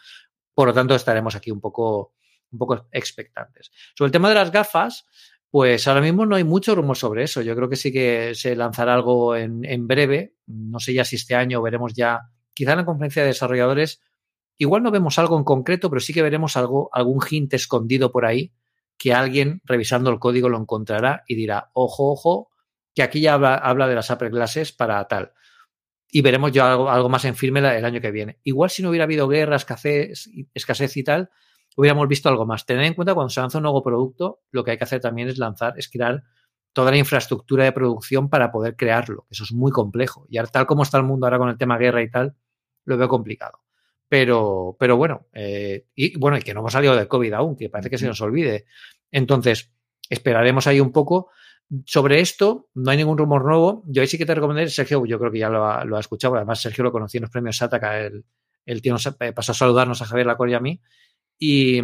Por 0.62 0.68
lo 0.68 0.76
tanto, 0.76 0.94
estaremos 0.94 1.34
aquí 1.34 1.50
un 1.50 1.60
poco, 1.60 2.14
un 2.52 2.60
poco 2.60 2.88
expectantes. 2.92 3.72
Sobre 3.96 4.10
el 4.10 4.12
tema 4.12 4.30
de 4.30 4.36
las 4.36 4.52
gafas, 4.52 5.08
pues 5.50 5.88
ahora 5.88 6.02
mismo 6.02 6.24
no 6.28 6.36
hay 6.36 6.44
mucho 6.44 6.76
rumor 6.76 6.96
sobre 6.96 7.24
eso. 7.24 7.42
Yo 7.42 7.56
creo 7.56 7.68
que 7.68 7.76
sí 7.76 7.92
que 7.92 8.36
se 8.36 8.56
lanzará 8.56 8.94
algo 8.94 9.36
en, 9.36 9.66
en 9.66 9.88
breve. 9.88 10.36
No 10.46 10.78
sé 10.78 10.94
ya 10.94 11.04
si 11.04 11.16
este 11.16 11.34
año 11.34 11.64
veremos 11.64 11.96
ya, 11.96 12.20
quizá 12.54 12.74
en 12.74 12.78
la 12.78 12.86
conferencia 12.86 13.24
de 13.24 13.30
desarrolladores, 13.30 14.04
igual 14.56 14.84
no 14.84 14.92
vemos 14.92 15.18
algo 15.18 15.36
en 15.36 15.46
concreto, 15.46 15.90
pero 15.90 16.00
sí 16.00 16.14
que 16.14 16.22
veremos 16.22 16.56
algo, 16.56 16.92
algún 16.94 17.24
hint 17.28 17.56
escondido 17.56 18.12
por 18.12 18.28
ahí 18.28 18.54
que 19.00 19.16
alguien 19.16 19.64
revisando 19.66 20.12
el 20.12 20.20
código 20.20 20.48
lo 20.48 20.60
encontrará 20.60 21.24
y 21.28 21.34
dirá, 21.34 21.72
ojo, 21.74 22.12
ojo, 22.12 22.52
que 22.94 23.02
aquí 23.02 23.22
ya 23.22 23.34
habla, 23.34 23.56
habla 23.56 23.88
de 23.88 23.96
las 23.96 24.12
Apple 24.12 24.30
Glasses 24.30 24.74
para 24.74 25.08
tal 25.08 25.32
y 26.12 26.22
veremos 26.22 26.52
yo 26.52 26.66
algo, 26.66 26.90
algo, 26.90 27.08
más 27.08 27.24
en 27.24 27.36
firme 27.36 27.60
el 27.60 27.86
año 27.86 28.02
que 28.02 28.12
viene. 28.12 28.38
Igual 28.44 28.70
si 28.70 28.84
no 28.84 28.90
hubiera 28.90 29.06
habido 29.06 29.30
guerra, 29.30 29.56
escasez, 29.56 30.30
escasez 30.54 30.98
y 30.98 31.04
tal, 31.04 31.30
hubiéramos 31.78 32.08
visto 32.10 32.28
algo 32.28 32.46
más. 32.46 32.66
Tener 32.66 32.84
en 32.84 32.94
cuenta 32.94 33.14
cuando 33.14 33.30
se 33.30 33.40
lanza 33.40 33.60
un 33.60 33.64
nuevo 33.64 33.82
producto, 33.82 34.42
lo 34.52 34.64
que 34.64 34.72
hay 34.72 34.78
que 34.78 34.84
hacer 34.84 35.00
también 35.00 35.30
es 35.30 35.38
lanzar, 35.38 35.74
es 35.78 35.90
crear 35.90 36.24
toda 36.74 36.92
la 36.92 36.98
infraestructura 36.98 37.64
de 37.64 37.72
producción 37.72 38.30
para 38.30 38.52
poder 38.52 38.76
crearlo. 38.76 39.26
Eso 39.30 39.46
es 39.46 39.54
muy 39.54 39.72
complejo. 39.72 40.26
Y 40.30 40.38
tal 40.52 40.66
como 40.66 40.84
está 40.84 40.98
el 40.98 41.04
mundo 41.04 41.26
ahora 41.26 41.38
con 41.38 41.50
el 41.50 41.58
tema 41.58 41.78
guerra 41.78 42.02
y 42.02 42.12
tal, 42.12 42.36
lo 42.84 42.98
veo 42.98 43.08
complicado. 43.08 43.60
Pero, 44.10 44.76
pero 44.78 44.98
bueno, 44.98 45.28
eh, 45.32 45.88
y 45.96 46.18
bueno, 46.18 46.38
y 46.38 46.42
que 46.42 46.54
no 46.54 46.60
hemos 46.60 46.74
salido 46.74 46.96
del 46.96 47.08
COVID 47.08 47.32
aún, 47.34 47.56
que 47.56 47.70
parece 47.70 47.90
que 47.90 47.98
se 47.98 48.08
nos 48.08 48.20
olvide. 48.20 48.66
Entonces, 49.10 49.72
esperaremos 50.10 50.68
ahí 50.68 50.82
un 50.82 50.92
poco 50.92 51.30
sobre 51.86 52.20
esto, 52.20 52.70
no 52.74 52.92
hay 52.92 52.98
ningún 52.98 53.18
rumor 53.18 53.46
nuevo. 53.46 53.84
Yo 53.88 54.02
ahí 54.02 54.08
sí 54.08 54.18
que 54.18 54.26
te 54.26 54.36
recomendaría, 54.36 54.70
Sergio, 54.70 55.06
yo 55.06 55.20
creo 55.20 55.32
que 55.32 55.40
ya 55.40 55.50
lo 55.50 55.66
ha, 55.66 55.86
lo 55.86 55.98
ha 55.98 56.00
escuchado, 56.00 56.36
además 56.36 56.62
Sergio 56.62 56.84
lo 56.84 56.92
conocí 56.92 57.18
en 57.18 57.24
los 57.24 57.32
premios 57.32 57.62
el, 57.62 58.26
el 58.66 58.82
tío 58.82 58.94
nos 58.94 59.06
eh, 59.06 59.34
pasó 59.34 59.52
a 59.52 59.56
saludarnos 59.56 60.02
a 60.02 60.06
Javier 60.06 60.28
Lacor 60.28 60.50
y 60.50 60.54
a 60.54 60.60
mí. 60.60 60.82
Y, 61.38 61.82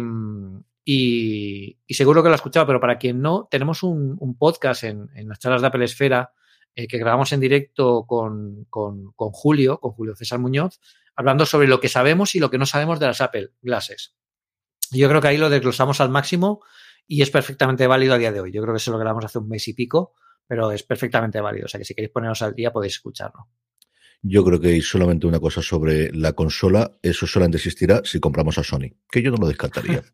y, 0.84 1.76
seguro 1.90 2.22
que 2.22 2.28
lo 2.28 2.34
ha 2.34 2.36
escuchado, 2.36 2.66
pero 2.66 2.80
para 2.80 2.98
quien 2.98 3.20
no, 3.20 3.48
tenemos 3.50 3.82
un, 3.82 4.36
podcast 4.38 4.84
en, 4.84 5.08
en, 5.14 5.28
las 5.28 5.38
charlas 5.38 5.60
de 5.60 5.66
Apple 5.66 5.84
Esfera 5.84 6.32
eh, 6.74 6.86
que 6.86 6.98
grabamos 6.98 7.32
en 7.32 7.40
directo 7.40 8.04
con, 8.06 8.66
con, 8.70 9.12
con, 9.12 9.30
Julio, 9.30 9.80
con 9.80 9.92
Julio 9.92 10.14
César 10.14 10.38
Muñoz, 10.38 10.80
hablando 11.16 11.44
sobre 11.44 11.66
lo 11.66 11.80
que 11.80 11.88
sabemos 11.88 12.34
y 12.36 12.40
lo 12.40 12.50
que 12.50 12.58
no 12.58 12.66
sabemos 12.66 13.00
de 13.00 13.06
las 13.06 13.20
Apple 13.20 13.50
Glasses. 13.62 14.14
Yo 14.92 15.08
creo 15.08 15.20
que 15.20 15.28
ahí 15.28 15.38
lo 15.38 15.50
desglosamos 15.50 16.00
al 16.00 16.08
máximo 16.08 16.60
y 17.08 17.22
es 17.22 17.30
perfectamente 17.30 17.86
válido 17.86 18.14
a 18.14 18.18
día 18.18 18.30
de 18.30 18.40
hoy. 18.40 18.52
Yo 18.52 18.62
creo 18.62 18.74
que 18.74 18.80
se 18.80 18.90
lo 18.90 18.98
grabamos 18.98 19.24
hace 19.24 19.38
un 19.38 19.48
mes 19.48 19.66
y 19.66 19.72
pico, 19.72 20.14
pero 20.46 20.70
es 20.70 20.82
perfectamente 20.82 21.40
válido. 21.40 21.64
O 21.64 21.68
sea 21.68 21.78
que 21.78 21.84
si 21.84 21.94
queréis 21.94 22.12
poneros 22.12 22.42
al 22.42 22.54
día 22.54 22.70
podéis 22.70 22.94
escucharlo. 22.94 23.48
Yo 24.20 24.44
creo 24.44 24.60
que 24.60 24.68
hay 24.68 24.80
solamente 24.82 25.26
una 25.26 25.40
cosa 25.40 25.62
sobre 25.62 26.12
la 26.12 26.34
consola, 26.34 26.98
eso 27.02 27.26
solamente 27.26 27.56
existirá 27.56 28.02
si 28.04 28.20
compramos 28.20 28.58
a 28.58 28.64
Sony, 28.64 28.90
que 29.10 29.22
yo 29.22 29.30
no 29.30 29.38
lo 29.38 29.48
descartaría. 29.48 30.02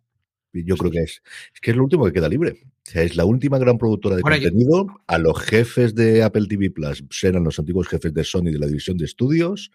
Yo 0.56 0.76
creo 0.76 0.92
que 0.92 1.00
es, 1.00 1.20
es 1.52 1.60
que 1.60 1.72
es 1.72 1.76
lo 1.76 1.82
último 1.82 2.04
que 2.04 2.12
queda 2.12 2.28
libre. 2.28 2.62
O 2.86 2.90
sea, 2.90 3.02
es 3.02 3.16
la 3.16 3.24
última 3.24 3.58
gran 3.58 3.76
productora 3.76 4.14
de 4.14 4.22
contenido. 4.22 4.86
A 5.08 5.18
los 5.18 5.40
jefes 5.40 5.96
de 5.96 6.22
Apple 6.22 6.46
TV 6.48 6.70
Plus 6.70 7.04
serán 7.10 7.42
los 7.42 7.58
antiguos 7.58 7.88
jefes 7.88 8.14
de 8.14 8.22
Sony 8.22 8.52
de 8.52 8.60
la 8.60 8.68
división 8.68 8.96
de 8.96 9.04
estudios. 9.04 9.72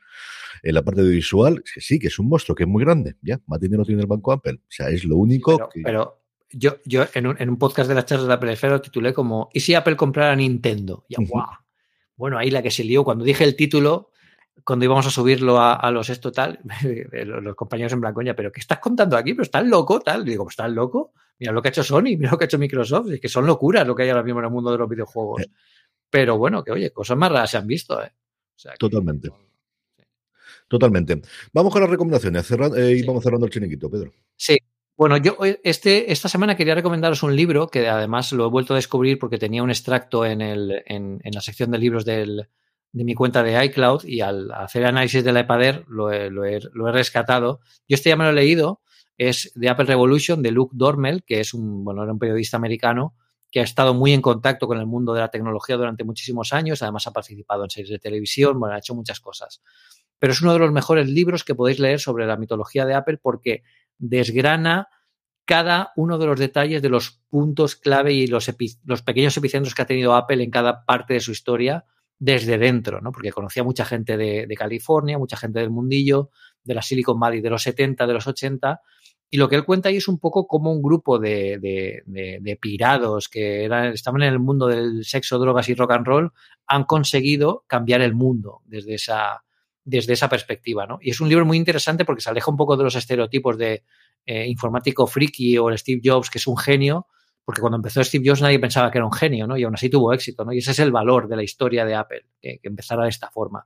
En 0.63 0.75
la 0.75 0.81
parte 0.81 1.03
de 1.03 1.09
visual, 1.09 1.63
que 1.63 1.81
sí, 1.81 1.99
que 1.99 2.07
es 2.07 2.17
un 2.17 2.29
monstruo, 2.29 2.55
que 2.55 2.63
es 2.63 2.69
muy 2.69 2.81
grande. 2.81 3.17
Ya, 3.21 3.41
más 3.45 3.59
dinero 3.59 3.83
tiene 3.83 4.03
el 4.03 4.07
banco 4.07 4.31
Apple. 4.31 4.59
O 4.61 4.69
sea, 4.69 4.89
es 4.89 5.03
lo 5.03 5.17
único 5.17 5.69
que. 5.69 5.81
Pero 5.83 6.18
yo, 6.51 6.77
yo 6.85 7.05
en, 7.13 7.27
un, 7.27 7.35
en 7.39 7.49
un 7.49 7.57
podcast 7.57 7.87
de 7.87 7.95
las 7.95 8.05
charlas 8.05 8.27
de 8.27 8.33
Apple 8.33 8.69
lo 8.69 8.81
titulé 8.81 9.13
como 9.13 9.49
¿Y 9.53 9.59
si 9.59 9.75
Apple 9.75 9.95
comprara 9.95 10.35
Nintendo? 10.35 11.05
Y, 11.07 11.15
Bueno, 12.15 12.37
ahí 12.37 12.51
la 12.51 12.61
que 12.61 12.71
se 12.71 12.83
lió, 12.83 13.03
cuando 13.03 13.23
dije 13.23 13.43
el 13.43 13.55
título, 13.55 14.11
cuando 14.63 14.85
íbamos 14.85 15.05
a 15.05 15.11
subirlo 15.11 15.59
a, 15.59 15.89
los 15.91 16.09
esto 16.09 16.31
tal, 16.31 16.59
los, 17.11 17.55
compañeros 17.55 17.93
en 17.93 18.01
blanco, 18.01 18.21
pero 18.35 18.51
¿qué 18.51 18.59
estás 18.59 18.79
contando 18.79 19.17
aquí? 19.17 19.33
¿Pero 19.33 19.43
estás 19.43 19.65
loco? 19.65 19.99
Tal. 19.99 20.25
digo, 20.25 20.43
pues 20.43 20.53
estás 20.53 20.71
loco. 20.71 21.13
Mira 21.39 21.53
lo 21.53 21.61
que 21.61 21.69
ha 21.69 21.71
hecho 21.71 21.83
Sony, 21.83 22.17
mira 22.17 22.31
lo 22.31 22.37
que 22.37 22.45
ha 22.45 22.47
hecho 22.47 22.59
Microsoft. 22.59 23.11
Es 23.11 23.21
que 23.21 23.29
son 23.29 23.45
locuras 23.45 23.87
lo 23.87 23.95
que 23.95 24.03
hay 24.03 24.09
ahora 24.09 24.23
mismo 24.23 24.39
en 24.39 24.45
el 24.45 24.51
mundo 24.51 24.71
de 24.71 24.77
los 24.77 24.89
videojuegos. 24.89 25.43
pero 26.09 26.37
bueno, 26.37 26.63
que 26.63 26.71
oye, 26.71 26.91
cosas 26.91 27.17
más 27.17 27.31
raras 27.31 27.51
se 27.51 27.57
han 27.57 27.67
visto. 27.67 28.03
¿eh? 28.03 28.11
Totalmente. 28.77 29.29
Totalmente. 30.67 31.21
Vamos 31.53 31.71
con 31.71 31.81
las 31.81 31.89
recomendaciones 31.89 32.51
eh, 32.51 32.91
y 32.97 33.03
vamos 33.03 33.23
cerrando 33.23 33.45
el 33.45 33.51
chinequito, 33.51 33.89
Pedro. 33.89 34.11
Sí. 34.35 34.57
Bueno, 34.99 35.15
yo 35.15 35.37
este, 35.63 36.11
esta 36.11 36.27
semana 36.27 36.57
quería 36.57 36.75
recomendaros 36.75 37.23
un 37.23 37.33
libro 37.33 37.67
que 37.67 37.87
además 37.87 38.33
lo 38.33 38.45
he 38.45 38.49
vuelto 38.49 38.73
a 38.73 38.75
descubrir 38.75 39.17
porque 39.17 39.37
tenía 39.37 39.63
un 39.63 39.69
extracto 39.69 40.25
en, 40.25 40.41
el, 40.41 40.83
en, 40.87 41.21
la 41.23 41.39
sección 41.39 41.71
de 41.71 41.77
libros 41.77 42.03
de 42.03 42.49
mi 42.91 43.15
cuenta 43.15 43.41
de 43.41 43.63
iCloud 43.63 44.03
y 44.03 44.19
al 44.19 44.51
hacer 44.51 44.85
análisis 44.85 45.23
de 45.23 45.31
la 45.31 45.39
EPADER 45.39 45.85
lo 45.87 46.11
he, 46.11 46.29
lo, 46.29 46.43
he, 46.43 46.59
lo 46.73 46.89
he, 46.89 46.91
rescatado. 46.91 47.61
Yo 47.87 47.95
este 47.95 48.09
ya 48.09 48.17
me 48.17 48.25
lo 48.25 48.31
he 48.31 48.33
leído, 48.33 48.81
es 49.17 49.53
de 49.55 49.69
Apple 49.69 49.85
Revolution, 49.85 50.43
de 50.43 50.51
Luke 50.51 50.73
Dormel, 50.75 51.23
que 51.23 51.39
es 51.39 51.53
un, 51.53 51.85
bueno, 51.85 52.03
era 52.03 52.11
un 52.11 52.19
periodista 52.19 52.57
americano 52.57 53.15
que 53.51 53.61
ha 53.61 53.63
estado 53.63 53.93
muy 53.93 54.11
en 54.11 54.21
contacto 54.21 54.67
con 54.67 54.79
el 54.79 54.85
mundo 54.85 55.13
de 55.13 55.21
la 55.21 55.31
tecnología 55.31 55.77
durante 55.77 56.03
muchísimos 56.03 56.51
años, 56.51 56.81
además 56.81 57.07
ha 57.07 57.13
participado 57.13 57.63
en 57.63 57.69
series 57.69 57.91
de 57.91 57.99
televisión, 57.99 58.59
bueno, 58.59 58.75
ha 58.75 58.79
hecho 58.79 58.95
muchas 58.95 59.21
cosas. 59.21 59.61
Pero 60.19 60.33
es 60.33 60.41
uno 60.41 60.51
de 60.51 60.59
los 60.59 60.73
mejores 60.73 61.07
libros 61.07 61.45
que 61.45 61.55
podéis 61.55 61.79
leer 61.79 62.01
sobre 62.01 62.27
la 62.27 62.35
mitología 62.35 62.85
de 62.85 62.95
Apple 62.95 63.17
porque 63.21 63.63
desgrana 63.99 64.87
cada 65.45 65.93
uno 65.95 66.17
de 66.17 66.25
los 66.25 66.39
detalles 66.39 66.81
de 66.81 66.89
los 66.89 67.21
puntos 67.29 67.75
clave 67.75 68.13
y 68.13 68.27
los, 68.27 68.51
los 68.85 69.01
pequeños 69.01 69.35
epicentros 69.35 69.73
que 69.73 69.81
ha 69.81 69.87
tenido 69.87 70.15
Apple 70.15 70.43
en 70.43 70.51
cada 70.51 70.85
parte 70.85 71.15
de 71.15 71.19
su 71.19 71.31
historia 71.31 71.85
desde 72.19 72.57
dentro, 72.57 73.01
¿no? 73.01 73.11
Porque 73.11 73.31
conocía 73.31 73.63
mucha 73.63 73.85
gente 73.85 74.17
de, 74.17 74.55
California, 74.57 75.17
mucha 75.17 75.37
gente 75.37 75.59
del 75.59 75.69
mundillo, 75.69 76.29
de 76.63 76.75
la 76.75 76.81
Silicon 76.81 77.19
Valley 77.19 77.41
de 77.41 77.49
los 77.49 77.63
70, 77.63 78.05
de 78.05 78.13
los 78.13 78.27
80, 78.27 78.81
y 79.31 79.37
lo 79.37 79.47
que 79.47 79.55
él 79.55 79.63
cuenta 79.63 79.89
ahí 79.89 79.97
es 79.97 80.07
un 80.07 80.19
poco 80.19 80.45
como 80.45 80.71
un 80.71 80.81
grupo 80.81 81.17
de, 81.17 82.57
pirados 82.61 83.29
que 83.29 83.65
estaban 83.93 84.21
en 84.21 84.33
el 84.33 84.39
mundo 84.39 84.67
del 84.67 85.05
sexo, 85.05 85.39
drogas 85.39 85.69
y 85.69 85.75
rock 85.75 85.91
and 85.91 86.05
roll, 86.05 86.31
han 86.67 86.83
conseguido 86.83 87.63
cambiar 87.67 88.01
el 88.01 88.13
mundo 88.13 88.61
desde 88.65 88.95
esa, 88.95 89.43
desde 89.89 90.13
esa 90.13 90.29
perspectiva, 90.29 90.85
¿no? 90.85 90.99
Y 91.01 91.09
es 91.09 91.19
un 91.19 91.29
libro 91.29 91.45
muy 91.45 91.57
interesante 91.57 92.05
porque 92.05 92.21
se 92.21 92.29
aleja 92.29 92.51
un 92.51 92.57
poco 92.57 92.77
de 92.77 92.83
los 92.83 92.95
estereotipos 92.95 93.57
de 93.57 93.83
eh, 94.25 94.47
informático 94.47 95.07
friki 95.07 95.57
o 95.57 95.69
el 95.69 95.77
Steve 95.77 96.01
Jobs, 96.03 96.29
que 96.29 96.37
es 96.37 96.47
un 96.47 96.57
genio, 96.57 97.07
porque 97.43 97.61
cuando 97.61 97.77
empezó 97.77 98.03
Steve 98.03 98.23
Jobs 98.27 98.41
nadie 98.41 98.59
pensaba 98.59 98.91
que 98.91 98.99
era 98.99 99.05
un 99.05 99.13
genio, 99.13 99.47
¿no? 99.47 99.57
Y 99.57 99.63
aún 99.63 99.73
así 99.73 99.89
tuvo 99.89 100.13
éxito, 100.13 100.45
¿no? 100.45 100.53
Y 100.53 100.59
ese 100.59 100.71
es 100.71 100.79
el 100.79 100.91
valor 100.91 101.27
de 101.27 101.35
la 101.35 101.43
historia 101.43 101.85
de 101.85 101.95
Apple, 101.95 102.25
que, 102.39 102.59
que 102.59 102.67
empezara 102.67 103.03
de 103.03 103.09
esta 103.09 103.29
forma. 103.31 103.65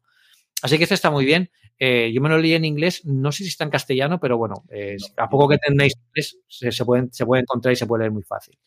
Así 0.62 0.78
que 0.78 0.84
este 0.84 0.96
está 0.96 1.12
muy 1.12 1.26
bien. 1.26 1.52
Eh, 1.78 2.12
yo 2.14 2.22
me 2.22 2.30
lo 2.30 2.38
leí 2.38 2.54
en 2.54 2.64
inglés, 2.64 3.04
no 3.04 3.32
sé 3.34 3.44
si 3.44 3.50
está 3.50 3.66
en 3.66 3.70
castellano, 3.70 4.20
pero 4.20 4.38
bueno, 4.38 4.64
eh, 4.70 4.96
a 5.18 5.28
poco 5.28 5.50
que 5.50 5.58
tengáis 5.58 5.94
inglés, 6.08 6.38
se, 6.48 6.72
se, 6.72 6.86
pueden, 6.86 7.12
se 7.12 7.26
puede 7.26 7.42
encontrar 7.42 7.74
y 7.74 7.76
se 7.76 7.86
puede 7.86 8.04
leer 8.04 8.12
muy 8.12 8.24
fácil. 8.24 8.58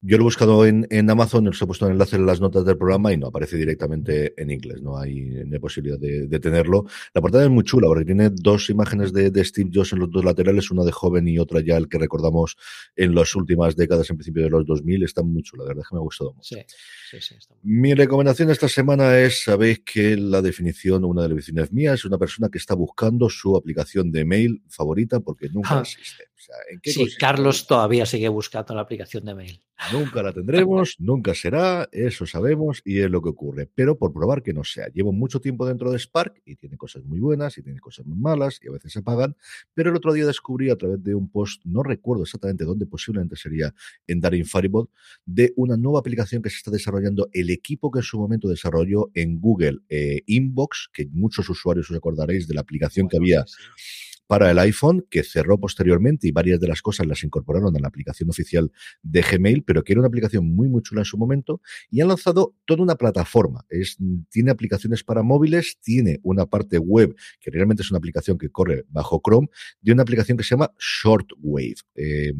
Yo 0.00 0.16
lo 0.16 0.22
he 0.22 0.24
buscado 0.24 0.64
en, 0.64 0.86
en 0.90 1.10
Amazon, 1.10 1.48
os 1.48 1.60
he 1.60 1.66
puesto 1.66 1.84
un 1.86 1.90
enlace 1.90 2.14
en 2.14 2.24
las 2.24 2.40
notas 2.40 2.64
del 2.64 2.78
programa 2.78 3.12
y 3.12 3.16
no 3.16 3.26
aparece 3.26 3.56
directamente 3.56 4.32
en 4.40 4.52
inglés, 4.52 4.80
no 4.80 4.96
hay, 4.96 5.22
no 5.44 5.54
hay 5.54 5.58
posibilidad 5.58 5.98
de, 5.98 6.28
de, 6.28 6.38
tenerlo. 6.38 6.86
La 7.14 7.20
portada 7.20 7.42
es 7.42 7.50
muy 7.50 7.64
chula 7.64 7.88
porque 7.88 8.04
tiene 8.04 8.30
dos 8.30 8.70
imágenes 8.70 9.12
de, 9.12 9.32
de, 9.32 9.44
Steve 9.44 9.70
Jobs 9.74 9.92
en 9.92 9.98
los 9.98 10.10
dos 10.10 10.24
laterales, 10.24 10.70
una 10.70 10.84
de 10.84 10.92
joven 10.92 11.26
y 11.26 11.40
otra 11.40 11.60
ya 11.62 11.76
el 11.76 11.88
que 11.88 11.98
recordamos 11.98 12.56
en 12.94 13.12
las 13.12 13.34
últimas 13.34 13.74
décadas, 13.74 14.08
en 14.10 14.18
principio 14.18 14.44
de 14.44 14.50
los 14.50 14.64
2000. 14.66 15.02
Está 15.02 15.24
muy 15.24 15.42
chula, 15.42 15.64
la 15.64 15.70
verdad 15.70 15.82
es 15.82 15.88
que 15.88 15.94
me 15.96 16.00
ha 16.00 16.04
gustado 16.04 16.32
mucho. 16.32 16.54
Sí, 16.54 16.62
sí, 17.10 17.20
sí, 17.20 17.34
está 17.36 17.56
Mi 17.64 17.92
recomendación 17.92 18.50
esta 18.50 18.68
semana 18.68 19.18
es, 19.18 19.42
sabéis 19.42 19.80
que 19.80 20.16
la 20.16 20.42
definición, 20.42 21.04
una 21.04 21.22
de 21.22 21.28
las 21.30 21.36
vecinas 21.36 21.72
mías, 21.72 21.94
es 21.94 22.04
una 22.04 22.18
persona 22.18 22.48
que 22.48 22.58
está 22.58 22.74
buscando 22.74 23.28
su 23.28 23.56
aplicación 23.56 24.12
de 24.12 24.24
mail 24.24 24.62
favorita 24.68 25.18
porque 25.18 25.48
nunca 25.48 25.78
ah. 25.78 25.80
existe. 25.80 26.27
O 26.38 26.40
sea, 26.40 26.54
¿en 26.70 26.78
qué 26.78 26.92
sí, 26.92 27.00
consiste? 27.00 27.20
Carlos 27.20 27.66
todavía 27.66 28.06
sigue 28.06 28.28
buscando 28.28 28.72
la 28.72 28.82
aplicación 28.82 29.24
de 29.24 29.34
mail. 29.34 29.62
Nunca 29.92 30.22
la 30.22 30.32
tendremos, 30.32 30.94
nunca 31.00 31.34
será, 31.34 31.88
eso 31.90 32.26
sabemos 32.26 32.80
y 32.84 33.00
es 33.00 33.10
lo 33.10 33.20
que 33.20 33.30
ocurre. 33.30 33.68
Pero 33.74 33.98
por 33.98 34.12
probar 34.12 34.44
que 34.44 34.52
no 34.52 34.62
sea. 34.62 34.86
Llevo 34.88 35.12
mucho 35.12 35.40
tiempo 35.40 35.66
dentro 35.66 35.90
de 35.90 35.98
Spark 35.98 36.40
y 36.44 36.54
tiene 36.54 36.76
cosas 36.76 37.04
muy 37.04 37.18
buenas 37.18 37.58
y 37.58 37.62
tiene 37.62 37.80
cosas 37.80 38.06
muy 38.06 38.16
malas 38.16 38.60
y 38.62 38.68
a 38.68 38.70
veces 38.70 38.92
se 38.92 39.00
apagan. 39.00 39.36
Pero 39.74 39.90
el 39.90 39.96
otro 39.96 40.12
día 40.12 40.26
descubrí 40.26 40.70
a 40.70 40.76
través 40.76 41.02
de 41.02 41.12
un 41.12 41.28
post, 41.28 41.60
no 41.64 41.82
recuerdo 41.82 42.22
exactamente 42.22 42.64
dónde, 42.64 42.86
posiblemente 42.86 43.34
sería 43.34 43.74
en 44.06 44.20
Daring 44.20 44.46
Fireball, 44.46 44.88
de 45.26 45.52
una 45.56 45.76
nueva 45.76 45.98
aplicación 45.98 46.40
que 46.40 46.50
se 46.50 46.58
está 46.58 46.70
desarrollando 46.70 47.28
el 47.32 47.50
equipo 47.50 47.90
que 47.90 47.98
en 47.98 48.04
su 48.04 48.16
momento 48.18 48.48
desarrolló 48.48 49.10
en 49.14 49.40
Google 49.40 49.78
eh, 49.88 50.22
Inbox, 50.26 50.90
que 50.92 51.06
muchos 51.10 51.48
usuarios 51.48 51.90
os 51.90 51.96
acordaréis 51.96 52.46
de 52.46 52.54
la 52.54 52.60
aplicación 52.60 53.06
bueno, 53.06 53.10
que 53.10 53.16
había. 53.16 53.44
Sí 53.46 54.07
para 54.28 54.50
el 54.50 54.58
iPhone, 54.60 55.04
que 55.10 55.24
cerró 55.24 55.58
posteriormente 55.58 56.28
y 56.28 56.32
varias 56.32 56.60
de 56.60 56.68
las 56.68 56.82
cosas 56.82 57.06
las 57.06 57.24
incorporaron 57.24 57.74
a 57.74 57.80
la 57.80 57.88
aplicación 57.88 58.28
oficial 58.30 58.70
de 59.02 59.22
Gmail, 59.22 59.64
pero 59.64 59.82
que 59.82 59.94
era 59.94 60.00
una 60.00 60.08
aplicación 60.08 60.54
muy, 60.54 60.68
muy 60.68 60.82
chula 60.82 61.00
en 61.00 61.06
su 61.06 61.16
momento, 61.16 61.60
y 61.90 62.02
han 62.02 62.08
lanzado 62.08 62.54
toda 62.66 62.82
una 62.82 62.94
plataforma. 62.94 63.64
Es, 63.70 63.96
tiene 64.30 64.50
aplicaciones 64.50 65.02
para 65.02 65.22
móviles, 65.22 65.78
tiene 65.80 66.20
una 66.22 66.44
parte 66.44 66.78
web, 66.78 67.16
que 67.40 67.50
realmente 67.50 67.82
es 67.82 67.90
una 67.90 67.98
aplicación 67.98 68.36
que 68.36 68.50
corre 68.50 68.84
bajo 68.90 69.20
Chrome, 69.24 69.48
de 69.80 69.92
una 69.92 70.02
aplicación 70.02 70.36
que 70.36 70.44
se 70.44 70.50
llama 70.50 70.72
Shortwave, 70.78 71.76
eh, 71.94 72.32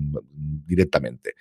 directamente. 0.67 1.35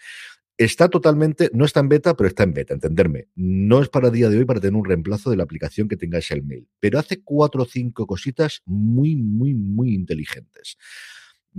Está 0.58 0.90
totalmente, 0.90 1.52
no 1.54 1.66
está 1.66 1.82
en 1.82 1.90
beta, 1.90 2.16
pero 2.16 2.28
está 2.28 2.44
en 2.44 2.54
beta, 2.54 2.74
entenderme. 2.74 3.28
No 3.36 3.82
es 3.82 3.90
para 3.90 4.10
día 4.10 4.28
de 4.30 4.40
hoy 4.40 4.46
para 4.46 4.60
tener 4.60 4.76
un 4.76 4.86
reemplazo 4.86 5.30
de 5.30 5.38
la 5.38 5.44
aplicación 5.44 5.88
que 5.88 5.98
tengáis 5.98 6.32
el 6.32 6.44
mail, 6.44 6.68
pero 6.80 6.98
hace 6.98 7.22
cuatro 7.22 7.62
o 7.62 7.66
cinco 7.66 8.08
cositas 8.08 8.62
muy, 8.66 9.16
muy, 9.16 9.54
muy 9.54 9.94
inteligentes 9.94 10.78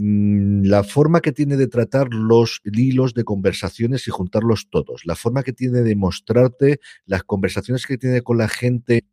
la 0.01 0.85
forma 0.85 1.21
que 1.21 1.33
tiene 1.33 1.57
de 1.57 1.67
tratar 1.67 2.15
los 2.15 2.61
hilos 2.65 3.15
de 3.15 3.25
conversaciones 3.25 4.07
y 4.07 4.13
juntarlos 4.13 4.69
todos, 4.71 5.05
la 5.05 5.17
forma 5.17 5.43
que 5.43 5.53
tiene 5.53 5.81
de 5.83 5.97
mostrarte 5.97 6.79
las 7.05 7.25
conversaciones 7.25 7.85
que 7.85 7.99
tiene 7.99 8.23
con 8.23 8.39
la 8.39 8.49
gente 8.49 9.07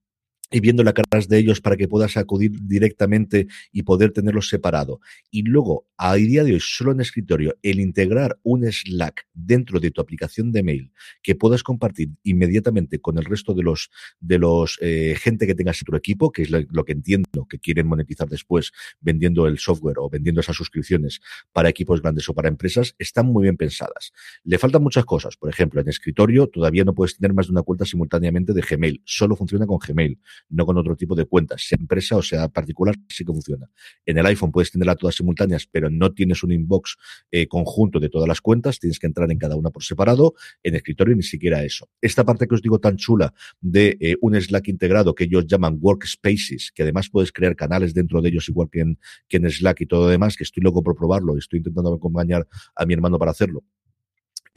y 0.51 0.59
viendo 0.59 0.83
las 0.83 0.93
caras 0.93 1.27
de 1.27 1.39
ellos 1.39 1.59
para 1.59 1.75
que 1.75 1.87
puedas 1.87 2.17
acudir 2.17 2.51
directamente 2.61 3.47
y 3.71 3.83
poder 3.83 4.11
tenerlos 4.11 4.47
separado. 4.47 4.99
Y 5.31 5.41
luego, 5.41 5.87
a 5.97 6.15
día 6.15 6.43
de 6.43 6.53
hoy, 6.53 6.59
solo 6.61 6.91
en 6.91 7.01
escritorio, 7.01 7.57
el 7.63 7.79
integrar 7.79 8.37
un 8.43 8.71
Slack 8.71 9.27
dentro 9.33 9.79
de 9.79 9.91
tu 9.91 10.01
aplicación 10.01 10.51
de 10.51 10.63
mail 10.63 10.91
que 11.23 11.35
puedas 11.35 11.63
compartir 11.63 12.09
inmediatamente 12.23 12.99
con 12.99 13.17
el 13.17 13.25
resto 13.25 13.53
de 13.53 13.63
los 13.63 13.89
de 14.19 14.37
los 14.37 14.77
eh, 14.81 15.15
gente 15.19 15.47
que 15.47 15.55
tengas 15.55 15.81
en 15.81 15.85
tu 15.85 15.95
equipo, 15.95 16.31
que 16.31 16.43
es 16.43 16.49
lo, 16.49 16.85
que 16.85 16.91
entiendo 16.91 17.47
que 17.49 17.59
quieren 17.59 17.87
monetizar 17.87 18.27
después 18.27 18.71
vendiendo 19.01 19.47
el 19.47 19.57
software 19.57 19.97
o 19.99 20.09
vendiendo 20.09 20.41
esas 20.41 20.55
suscripciones 20.55 21.21
para 21.53 21.69
equipos 21.69 22.01
grandes 22.01 22.29
o 22.29 22.33
para 22.33 22.47
empresas, 22.47 22.95
están 22.99 23.27
muy 23.27 23.43
bien 23.43 23.57
pensadas. 23.57 24.13
Le 24.43 24.57
faltan 24.57 24.83
muchas 24.83 25.05
cosas. 25.05 25.37
Por 25.37 25.49
ejemplo, 25.49 25.81
en 25.81 25.89
escritorio 25.89 26.47
todavía 26.47 26.83
no 26.83 26.93
puedes 26.93 27.17
tener 27.17 27.33
más 27.33 27.47
de 27.47 27.51
una 27.51 27.63
cuenta 27.63 27.85
simultáneamente 27.85 28.53
de 28.53 28.61
Gmail. 28.61 29.01
Solo 29.05 29.35
funciona 29.35 29.65
con 29.65 29.79
Gmail 29.79 30.19
no 30.49 30.65
con 30.65 30.77
otro 30.77 30.95
tipo 30.95 31.15
de 31.15 31.25
cuentas, 31.25 31.63
sea 31.67 31.77
empresa 31.79 32.17
o 32.17 32.21
sea 32.21 32.47
particular, 32.49 32.95
sí 33.09 33.23
que 33.23 33.31
funciona. 33.31 33.69
En 34.05 34.17
el 34.17 34.25
iPhone 34.25 34.51
puedes 34.51 34.71
tenerlas 34.71 34.97
todas 34.97 35.15
simultáneas, 35.15 35.67
pero 35.69 35.89
no 35.89 36.13
tienes 36.13 36.43
un 36.43 36.51
inbox 36.51 36.97
eh, 37.31 37.47
conjunto 37.47 37.99
de 37.99 38.09
todas 38.09 38.27
las 38.27 38.41
cuentas, 38.41 38.79
tienes 38.79 38.99
que 38.99 39.07
entrar 39.07 39.31
en 39.31 39.37
cada 39.37 39.55
una 39.55 39.69
por 39.69 39.83
separado, 39.83 40.33
en 40.63 40.75
escritorio 40.75 41.15
ni 41.15 41.23
siquiera 41.23 41.63
eso. 41.63 41.89
Esta 42.01 42.23
parte 42.23 42.47
que 42.47 42.55
os 42.55 42.61
digo 42.61 42.79
tan 42.79 42.97
chula 42.97 43.33
de 43.61 43.97
eh, 43.99 44.15
un 44.21 44.39
Slack 44.39 44.67
integrado 44.67 45.15
que 45.15 45.25
ellos 45.25 45.45
llaman 45.47 45.77
Workspaces, 45.81 46.71
que 46.73 46.83
además 46.83 47.09
puedes 47.09 47.31
crear 47.31 47.55
canales 47.55 47.93
dentro 47.93 48.21
de 48.21 48.29
ellos 48.29 48.49
igual 48.49 48.69
que 48.71 48.81
en, 48.81 48.99
que 49.27 49.37
en 49.37 49.49
Slack 49.49 49.81
y 49.81 49.85
todo 49.85 50.05
lo 50.05 50.09
demás, 50.09 50.35
que 50.37 50.43
estoy 50.43 50.63
loco 50.63 50.83
por 50.83 50.95
probarlo, 50.95 51.37
estoy 51.37 51.59
intentando 51.59 51.93
acompañar 51.93 52.47
a 52.75 52.85
mi 52.85 52.93
hermano 52.93 53.17
para 53.17 53.31
hacerlo 53.31 53.63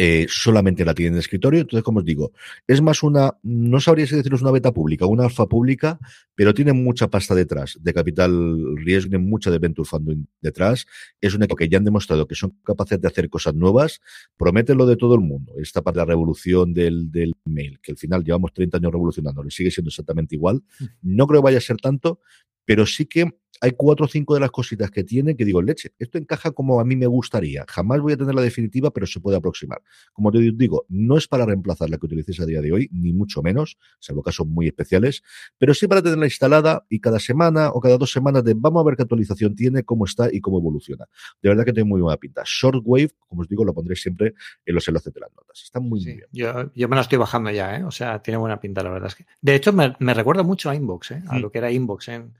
eh, 0.01 0.26
solamente 0.28 0.84
la 0.84 0.94
tiene 0.94 1.09
en 1.09 1.14
el 1.14 1.20
escritorio. 1.20 1.61
Entonces, 1.61 1.82
como 1.82 1.99
os 1.99 2.05
digo, 2.05 2.30
es 2.68 2.80
más 2.80 3.03
una, 3.03 3.36
no 3.42 3.80
sabría 3.80 4.07
si 4.07 4.14
deciros 4.14 4.42
una 4.42 4.53
beta 4.53 4.72
pública, 4.72 5.07
una 5.07 5.24
alfa 5.24 5.46
pública, 5.46 5.99
pero 6.36 6.55
tiene 6.55 6.72
mucha 6.72 7.09
pasta 7.09 7.34
detrás 7.34 7.76
de 7.80 7.92
capital 7.92 8.76
riesgo, 8.76 9.11
tiene 9.11 9.24
mucha 9.24 9.51
de 9.51 9.59
venture 9.59 9.88
funding 9.88 10.24
detrás. 10.40 10.86
Es 11.20 11.34
un 11.34 11.42
equipo 11.42 11.57
que 11.57 11.68
ya 11.68 11.78
han 11.78 11.84
demostrado 11.84 12.28
que 12.28 12.36
son 12.36 12.57
capaces 12.62 13.01
de 13.01 13.09
hacer 13.09 13.28
cosas 13.28 13.57
nuevas. 13.57 14.01
Prometen 14.36 14.78
lo 14.78 14.86
de 14.86 14.96
todo 14.96 15.16
el 15.16 15.20
mundo. 15.20 15.55
Esta 15.61 15.82
parte 15.82 15.99
de 15.99 16.07
la 16.07 16.11
revolución 16.11 16.72
del, 16.72 17.11
del 17.11 17.34
mail, 17.44 17.80
que 17.82 17.90
al 17.90 17.99
final 17.99 18.22
llevamos 18.22 18.53
30 18.53 18.76
años 18.76 18.92
revolucionando, 18.92 19.42
le 19.42 19.51
sigue 19.51 19.72
siendo 19.72 19.88
exactamente 19.88 20.36
igual. 20.36 20.62
No 21.03 21.26
creo 21.26 21.40
que 21.40 21.46
vaya 21.46 21.59
a 21.59 21.61
ser 21.61 21.78
tanto, 21.78 22.20
pero 22.64 22.86
sí 22.86 23.07
que 23.07 23.32
hay 23.61 23.73
cuatro 23.73 24.07
o 24.07 24.09
cinco 24.09 24.35
de 24.35 24.41
las 24.41 24.51
cositas 24.51 24.91
que 24.91 25.05
tiene 25.05 25.37
que 25.37 25.45
digo, 25.45 25.63
leche, 25.63 25.93
esto 25.99 26.19
encaja 26.19 26.51
como 26.53 26.81
a 26.81 26.85
mí 26.85 26.97
me 26.97 27.07
gustaría. 27.07 27.65
Jamás 27.69 28.01
voy 28.01 28.13
a 28.13 28.17
tener 28.17 28.35
la 28.35 28.43
definitiva, 28.43 28.91
pero 28.91 29.07
se 29.07 29.21
puede 29.21 29.37
aproximar. 29.37 29.83
Como 30.13 30.31
te 30.31 30.39
digo, 30.39 30.85
no 30.89 31.17
es 31.17 31.27
para 31.27 31.47
reemplazar 31.47 31.91
la 31.91 31.99
que 31.99 32.07
utilices 32.07 32.41
a 32.41 32.47
día 32.47 32.61
de 32.61 32.73
hoy, 32.73 32.89
ni 32.93 33.13
mucho 33.13 33.43
menos, 33.43 33.79
salvo 33.99 34.23
casos 34.23 34.47
muy 34.47 34.67
especiales, 34.67 35.23
pero 35.59 35.75
sí 35.75 35.87
para 35.87 36.03
tenerla 36.03 36.27
instalada 36.27 36.85
y 36.89 37.01
cada 37.01 37.19
semana 37.19 37.71
o 37.71 37.81
cada 37.81 37.99
dos 37.99 38.13
semanas 38.13 38.45
de 38.45 38.55
vamos 38.55 38.81
a 38.83 38.85
ver 38.85 38.97
qué 38.97 39.03
actualización 39.03 39.55
tiene, 39.55 39.83
cómo 39.83 40.05
está 40.05 40.29
y 40.33 40.41
cómo 40.41 40.59
evoluciona. 40.59 41.07
De 41.43 41.49
verdad 41.49 41.65
que 41.65 41.73
tiene 41.73 41.89
muy 41.89 42.01
buena 42.01 42.17
pinta. 42.17 42.43
Shortwave, 42.45 43.11
como 43.27 43.43
os 43.43 43.49
digo, 43.49 43.65
lo 43.65 43.75
pondré 43.75 43.97
siempre 43.97 44.35
en 44.65 44.75
los 44.75 44.87
enlaces 44.89 45.13
de 45.13 45.21
las 45.21 45.30
notas. 45.30 45.63
Está 45.64 45.80
muy, 45.80 46.01
sí, 46.01 46.07
muy 46.07 46.17
bien. 46.17 46.29
Yo, 46.33 46.72
yo, 46.75 46.89
me 46.89 46.97
la 46.97 47.03
estoy 47.03 47.18
bajando 47.18 47.51
ya, 47.51 47.76
¿eh? 47.76 47.85
O 47.85 47.91
sea, 47.91 48.21
tiene 48.22 48.39
buena 48.39 48.61
pinta, 48.61 48.83
la 48.83 48.91
verdad 48.91 49.09
es 49.09 49.14
que. 49.14 49.26
De 49.41 49.55
hecho, 49.55 49.72
me, 49.72 49.97
me 49.99 50.14
recuerda 50.14 50.43
mucho 50.43 50.71
a 50.71 50.75
Inbox, 50.75 51.13
¿eh? 51.13 51.22
A 51.29 51.37
sí. 51.37 51.41
lo 51.41 51.51
que 51.51 51.59
era 51.59 51.71
Inbox 51.71 52.09
en 52.09 52.35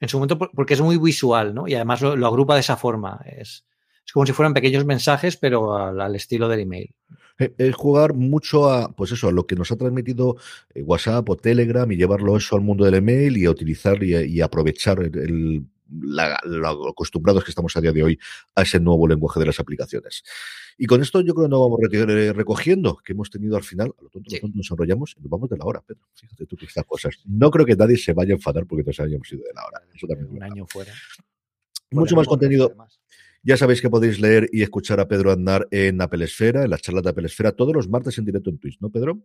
en 0.00 0.08
su 0.08 0.16
momento 0.16 0.38
porque 0.38 0.74
es 0.74 0.80
muy 0.80 0.96
visual, 0.96 1.54
¿no? 1.54 1.68
Y 1.68 1.74
además 1.74 2.00
lo, 2.00 2.26
agrupa 2.26 2.54
de 2.54 2.60
esa 2.60 2.76
forma. 2.76 3.20
Es, 3.26 3.64
es, 4.04 4.12
como 4.12 4.26
si 4.26 4.32
fueran 4.32 4.54
pequeños 4.54 4.84
mensajes, 4.84 5.36
pero 5.36 5.76
al, 5.76 6.16
estilo 6.16 6.48
del 6.48 6.60
email. 6.60 6.94
Eh, 7.38 7.52
es 7.58 7.74
jugar 7.74 8.14
mucho 8.14 8.70
a, 8.70 8.92
pues 8.92 9.12
eso, 9.12 9.28
a 9.28 9.32
lo 9.32 9.46
que 9.46 9.56
nos 9.56 9.70
ha 9.70 9.76
transmitido 9.76 10.36
eh, 10.74 10.82
WhatsApp 10.82 11.28
o 11.28 11.36
Telegram 11.36 11.90
y 11.92 11.96
llevarlo 11.96 12.36
eso 12.36 12.56
al 12.56 12.62
mundo 12.62 12.84
del 12.84 12.94
email 12.94 13.36
y 13.36 13.44
a 13.44 13.50
utilizar 13.50 14.02
y, 14.02 14.40
aprovechar 14.40 15.00
el, 15.00 15.64
lo 15.90 16.88
acostumbrados 16.88 17.44
que 17.44 17.50
estamos 17.50 17.76
a 17.76 17.80
día 17.80 17.92
de 17.92 18.02
hoy 18.02 18.18
a 18.54 18.62
ese 18.62 18.80
nuevo 18.80 19.06
lenguaje 19.08 19.40
de 19.40 19.46
las 19.46 19.60
aplicaciones. 19.60 20.22
Y 20.78 20.86
con 20.86 21.02
esto 21.02 21.20
yo 21.20 21.34
creo 21.34 21.46
que 21.46 21.50
nos 21.50 21.60
vamos 21.60 21.80
eh, 21.92 22.32
recogiendo, 22.32 22.96
que 23.04 23.12
hemos 23.12 23.30
tenido 23.30 23.56
al 23.56 23.62
final, 23.62 23.92
a 23.98 24.02
lo 24.02 24.08
tonto, 24.08 24.34
nos 24.54 24.70
enrollamos 24.70 25.14
y 25.18 25.20
nos 25.20 25.30
vamos 25.30 25.50
de 25.50 25.58
la 25.58 25.64
hora, 25.64 25.82
Pedro. 25.86 26.08
Fíjate 26.14 26.46
tú 26.46 26.56
que 26.56 26.66
estas 26.66 26.84
cosas. 26.84 27.16
No 27.26 27.50
creo 27.50 27.66
que 27.66 27.76
nadie 27.76 27.96
se 27.96 28.12
vaya 28.12 28.32
a 28.32 28.36
enfadar 28.36 28.66
porque 28.66 28.84
nos 28.84 28.98
hayamos 29.00 29.30
ido 29.32 29.42
de 29.42 29.52
la 29.54 29.66
hora. 29.66 29.82
Eso 29.94 30.06
también 30.06 30.30
Un 30.30 30.42
año 30.42 30.66
fuera. 30.66 30.92
Mucho 31.90 32.16
más 32.16 32.26
contenido. 32.26 32.74
Ya 33.42 33.56
sabéis 33.56 33.80
que 33.80 33.88
podéis 33.88 34.20
leer 34.20 34.48
y 34.52 34.62
escuchar 34.62 35.00
a 35.00 35.08
Pedro 35.08 35.32
Andar 35.32 35.66
en 35.70 36.00
Apple 36.00 36.24
Esfera, 36.24 36.64
en 36.64 36.70
las 36.70 36.82
charlas 36.82 37.02
de 37.04 37.10
Apple 37.10 37.26
Esfera, 37.26 37.52
todos 37.52 37.74
los 37.74 37.88
martes 37.88 38.18
en 38.18 38.26
directo 38.26 38.50
en 38.50 38.58
Twitch, 38.58 38.78
¿no, 38.80 38.90
Pedro? 38.90 39.18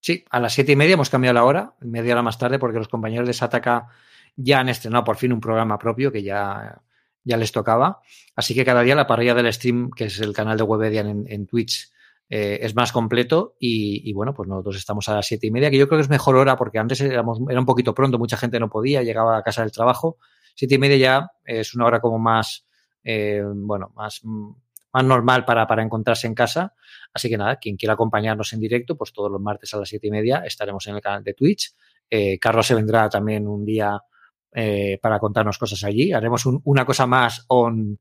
Sí, 0.00 0.24
a 0.30 0.40
las 0.40 0.54
siete 0.54 0.72
y 0.72 0.76
media 0.76 0.94
hemos 0.94 1.10
cambiado 1.10 1.34
la 1.34 1.44
hora, 1.44 1.74
media 1.80 2.14
hora 2.14 2.22
más 2.22 2.38
tarde, 2.38 2.58
porque 2.58 2.78
los 2.78 2.88
compañeros 2.88 3.26
de 3.26 3.34
Sataka 3.34 3.88
ya 4.36 4.60
han 4.60 4.68
estrenado 4.68 5.04
por 5.04 5.16
fin 5.16 5.32
un 5.32 5.40
programa 5.40 5.78
propio 5.78 6.12
que 6.12 6.22
ya, 6.22 6.82
ya 7.24 7.36
les 7.36 7.52
tocaba. 7.52 8.00
Así 8.36 8.54
que 8.54 8.64
cada 8.64 8.82
día 8.82 8.94
la 8.94 9.06
parrilla 9.06 9.34
del 9.34 9.52
stream, 9.52 9.90
que 9.90 10.04
es 10.04 10.20
el 10.20 10.32
canal 10.32 10.56
de 10.56 10.64
Webedian 10.64 11.08
en, 11.08 11.24
en 11.28 11.46
Twitch, 11.46 11.90
eh, 12.28 12.60
es 12.62 12.76
más 12.76 12.92
completo 12.92 13.56
y, 13.58 14.12
bueno, 14.12 14.32
pues 14.32 14.48
nosotros 14.48 14.76
estamos 14.76 15.08
a 15.08 15.14
las 15.16 15.26
siete 15.26 15.48
y 15.48 15.50
media, 15.50 15.68
que 15.68 15.78
yo 15.78 15.88
creo 15.88 15.98
que 15.98 16.02
es 16.04 16.10
mejor 16.10 16.36
hora 16.36 16.56
porque 16.56 16.78
antes 16.78 17.00
era 17.00 17.22
un 17.22 17.66
poquito 17.66 17.92
pronto, 17.92 18.18
mucha 18.18 18.36
gente 18.36 18.60
no 18.60 18.70
podía, 18.70 19.02
llegaba 19.02 19.36
a 19.36 19.42
casa 19.42 19.62
del 19.62 19.72
trabajo. 19.72 20.18
Siete 20.54 20.76
y 20.76 20.78
media 20.78 20.96
ya 20.96 21.30
es 21.44 21.74
una 21.74 21.86
hora 21.86 22.00
como 22.00 22.18
más 22.18 22.66
eh, 23.02 23.42
bueno, 23.44 23.92
más, 23.96 24.20
más 24.24 25.04
normal 25.04 25.44
para, 25.44 25.66
para 25.66 25.82
encontrarse 25.82 26.26
en 26.26 26.34
casa. 26.34 26.74
Así 27.12 27.28
que 27.28 27.36
nada, 27.36 27.56
quien 27.56 27.76
quiera 27.76 27.94
acompañarnos 27.94 28.52
en 28.52 28.60
directo, 28.60 28.96
pues 28.96 29.12
todos 29.12 29.30
los 29.30 29.40
martes 29.40 29.72
a 29.74 29.78
las 29.78 29.88
siete 29.88 30.08
y 30.08 30.10
media 30.10 30.42
estaremos 30.44 30.86
en 30.86 30.96
el 30.96 31.00
canal 31.00 31.24
de 31.24 31.34
Twitch. 31.34 31.74
Eh, 32.08 32.38
Carlos 32.38 32.66
se 32.66 32.74
vendrá 32.74 33.08
también 33.08 33.46
un 33.46 33.64
día 33.64 34.00
eh, 34.52 34.98
para 35.00 35.18
contarnos 35.18 35.58
cosas 35.58 35.84
allí. 35.84 36.12
Haremos 36.12 36.44
una 36.46 36.84
cosa 36.84 37.06
más 37.06 37.44
on, 37.48 37.98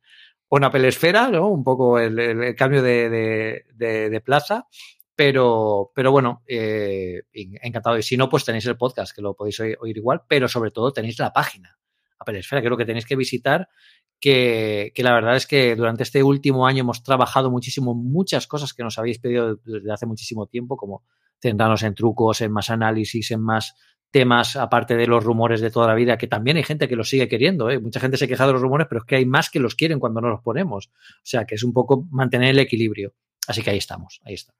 on 0.49 0.63
Apple 0.63 0.87
Esfera, 0.87 1.29
¿no? 1.29 1.49
Un 1.49 1.63
poco 1.63 1.99
el, 1.99 2.55
cambio 2.55 2.81
de, 2.81 3.65
de, 3.75 4.21
plaza. 4.21 4.67
Pero, 5.15 5.91
pero 5.93 6.11
bueno, 6.11 6.43
eh, 6.47 7.23
encantado. 7.33 7.97
Y 7.97 8.03
si 8.03 8.15
no, 8.15 8.29
pues 8.29 8.45
tenéis 8.45 8.65
el 8.67 8.77
podcast, 8.77 9.13
que 9.13 9.21
lo 9.21 9.35
podéis 9.35 9.59
oír, 9.59 9.97
igual, 9.97 10.21
pero 10.27 10.47
sobre 10.47 10.71
todo 10.71 10.93
tenéis 10.93 11.19
la 11.19 11.33
página 11.33 11.77
Apple 12.17 12.39
Esfera, 12.39 12.61
que 12.61 12.69
lo 12.69 12.77
que 12.77 12.85
tenéis 12.85 13.05
que 13.05 13.17
visitar 13.17 13.67
que, 14.19 14.91
la 14.97 15.13
verdad 15.13 15.35
es 15.35 15.47
que 15.47 15.75
durante 15.75 16.03
este 16.03 16.23
último 16.23 16.67
año 16.67 16.81
hemos 16.81 17.03
trabajado 17.03 17.49
muchísimo 17.49 17.93
muchas 17.95 18.47
cosas 18.47 18.73
que 18.73 18.83
nos 18.83 18.97
habéis 18.97 19.19
pedido 19.19 19.55
desde 19.63 19.91
hace 19.91 20.05
muchísimo 20.05 20.47
tiempo, 20.47 20.77
como 20.77 21.03
centrarnos 21.41 21.83
en 21.83 21.95
trucos, 21.95 22.41
en 22.41 22.51
más 22.51 22.69
análisis, 22.69 23.31
en 23.31 23.41
más 23.41 23.75
temas, 24.11 24.55
aparte 24.55 24.95
de 24.95 25.07
los 25.07 25.23
rumores 25.23 25.61
de 25.61 25.71
toda 25.71 25.87
la 25.87 25.95
vida, 25.95 26.17
que 26.17 26.27
también 26.27 26.57
hay 26.57 26.63
gente 26.63 26.87
que 26.87 26.95
los 26.95 27.09
sigue 27.09 27.27
queriendo. 27.27 27.69
¿eh? 27.69 27.79
Mucha 27.79 27.99
gente 27.99 28.17
se 28.17 28.27
queja 28.27 28.47
de 28.47 28.53
los 28.53 28.61
rumores, 28.61 28.87
pero 28.89 28.99
es 28.99 29.05
que 29.05 29.15
hay 29.15 29.25
más 29.25 29.49
que 29.49 29.59
los 29.59 29.75
quieren 29.75 29.99
cuando 29.99 30.21
no 30.21 30.29
los 30.29 30.41
ponemos. 30.41 30.87
O 30.87 30.91
sea, 31.23 31.45
que 31.45 31.55
es 31.55 31.63
un 31.63 31.73
poco 31.73 32.07
mantener 32.11 32.49
el 32.51 32.59
equilibrio. 32.59 33.13
Así 33.47 33.61
que 33.61 33.71
ahí 33.71 33.77
estamos, 33.77 34.19
ahí 34.23 34.33
estamos. 34.33 34.59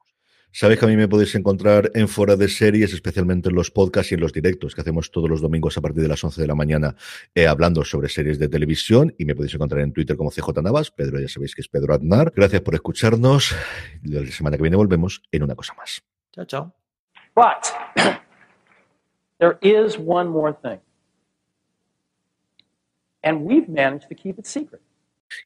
Sabéis 0.52 0.80
que 0.80 0.86
a 0.86 0.90
mí 0.90 0.96
me 0.96 1.08
podéis 1.08 1.36
encontrar 1.36 1.92
en 1.94 2.08
Fora 2.08 2.36
de 2.36 2.48
Series, 2.48 2.92
especialmente 2.92 3.50
en 3.50 3.56
los 3.56 3.70
podcasts 3.70 4.12
y 4.12 4.16
en 4.16 4.22
los 4.22 4.34
directos 4.34 4.74
que 4.74 4.82
hacemos 4.82 5.12
todos 5.12 5.30
los 5.30 5.42
domingos 5.42 5.78
a 5.78 5.82
partir 5.82 6.02
de 6.02 6.08
las 6.08 6.24
11 6.24 6.42
de 6.42 6.48
la 6.48 6.56
mañana 6.56 6.96
eh, 7.36 7.46
hablando 7.46 7.84
sobre 7.84 8.10
series 8.10 8.40
de 8.40 8.50
televisión 8.50 9.14
y 9.20 9.26
me 9.26 9.36
podéis 9.36 9.54
encontrar 9.54 9.82
en 9.82 9.94
Twitter 9.94 10.18
como 10.18 10.32
CJ 10.32 10.64
Navas. 10.64 10.90
Pedro, 10.90 11.20
ya 11.20 11.28
sabéis 11.28 11.54
que 11.54 11.62
es 11.62 11.68
Pedro 11.68 11.94
Aznar. 11.94 12.34
Gracias 12.36 12.62
por 12.62 12.74
escucharnos. 12.74 13.56
La 14.02 14.26
semana 14.26 14.58
que 14.58 14.64
viene 14.64 14.76
volvemos 14.76 15.22
en 15.32 15.44
una 15.44 15.54
cosa 15.54 15.76
más. 15.76 16.02
Chao, 16.34 16.46
chao. 16.46 16.76
But 17.36 18.19
there 19.40 19.58
is 19.62 19.98
one 19.98 20.30
more 20.30 20.54
thing. 20.54 20.80
And 23.24 23.46
we've 23.46 23.68
managed 23.68 24.08
to 24.10 24.16
keep 24.16 24.40
it 24.40 24.46
secret. 24.46 24.82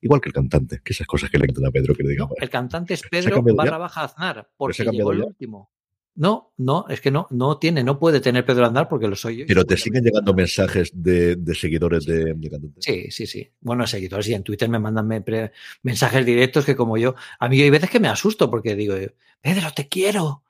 Igual 0.02 0.22
que 0.22 0.30
el 0.30 0.34
cantante, 0.34 0.82
que 0.84 0.94
esas 0.94 1.08
cosas 1.08 1.30
que 1.30 1.38
le 1.38 1.46
encantan 1.46 1.66
a 1.66 1.72
Pedro 1.72 1.96
que 1.96 2.04
le 2.04 2.10
digamos. 2.10 2.36
El 2.40 2.50
cantante 2.50 2.94
es 2.94 3.02
Pedro 3.04 3.42
barra 3.42 3.78
baja 3.78 4.04
Aznar, 4.04 4.50
porque 4.56 4.84
llegó 4.84 5.12
el 5.12 5.24
último. 5.24 5.70
No, 6.16 6.54
no, 6.58 6.86
es 6.90 7.02
que 7.02 7.10
no, 7.10 7.28
no 7.32 7.58
tiene, 7.58 7.84
no 7.84 7.98
puede 7.98 8.20
tener 8.20 8.46
Pedro 8.46 8.66
Aznar 8.66 8.88
porque 8.88 9.08
lo 9.08 9.16
soy 9.16 9.38
yo. 9.38 9.46
Pero 9.48 9.66
te 9.66 9.78
siguen 9.78 10.04
llegando 10.04 10.34
mensajes 10.34 10.92
de, 10.94 11.38
seguidores 11.56 12.06
de, 12.06 12.36
de 12.36 12.50
cantantes. 12.50 12.86
Sí, 12.86 13.10
sí, 13.10 13.26
sí. 13.26 13.50
Bueno, 13.62 13.88
seguidores 13.88 14.28
y 14.30 14.36
en 14.36 14.44
Twitter 14.44 14.70
me 14.70 14.80
mandan 14.80 15.08
mensajes 15.82 16.26
directos 16.26 16.66
que 16.66 16.76
como 16.76 16.98
yo, 16.98 17.16
a 17.40 17.50
mí 17.50 17.60
hay 17.60 17.70
veces 17.72 17.90
que 17.90 18.00
me 18.00 18.10
asusto 18.10 18.50
porque 18.50 18.76
digo, 18.76 18.96
Pedro, 19.42 19.72
te 19.76 19.90
quiero. 19.90 20.44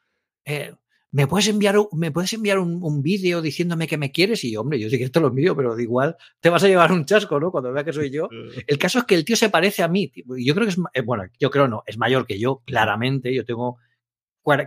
Eh, 0.46 0.74
¿me 1.14 1.28
puedes 1.28 1.48
enviar, 1.48 1.76
¿me 1.92 2.12
puedes 2.12 2.34
enviar 2.34 2.58
un, 2.58 3.04
vídeo 3.04 3.42
diciéndome 3.42 3.86
que 3.86 4.00
me 4.00 4.12
quieres? 4.12 4.44
Y 4.44 4.52
yo, 4.52 4.62
hombre, 4.62 4.80
yo 4.80 4.90
sí 4.90 4.98
que 4.98 5.04
esto 5.04 5.20
lo 5.20 5.28
envío, 5.28 5.56
pero 5.56 5.80
igual 5.80 6.18
te 6.40 6.50
vas 6.50 6.64
a 6.64 6.68
llevar 6.68 6.92
un 6.92 7.06
chasco, 7.06 7.40
¿no? 7.40 7.52
Cuando 7.52 7.72
vea 7.72 7.84
que 7.84 7.94
soy 7.94 8.10
yo. 8.10 8.28
El 8.68 8.80
caso 8.80 9.00
es 9.00 9.06
que 9.06 9.14
el 9.14 9.24
tío 9.24 9.36
se 9.36 9.50
parece 9.50 9.84
a 9.84 9.88
mí. 9.88 10.12
Yo 10.16 10.56
creo 10.56 10.66
que 10.66 10.74
es, 10.74 10.80
eh, 10.94 11.02
bueno, 11.02 11.26
yo 11.40 11.52
creo 11.52 11.68
no, 11.68 11.84
es 11.86 12.00
mayor 12.00 12.26
que 12.26 12.40
yo, 12.40 12.64
claramente. 12.66 13.34
Yo 13.34 13.46
tengo 13.46 13.78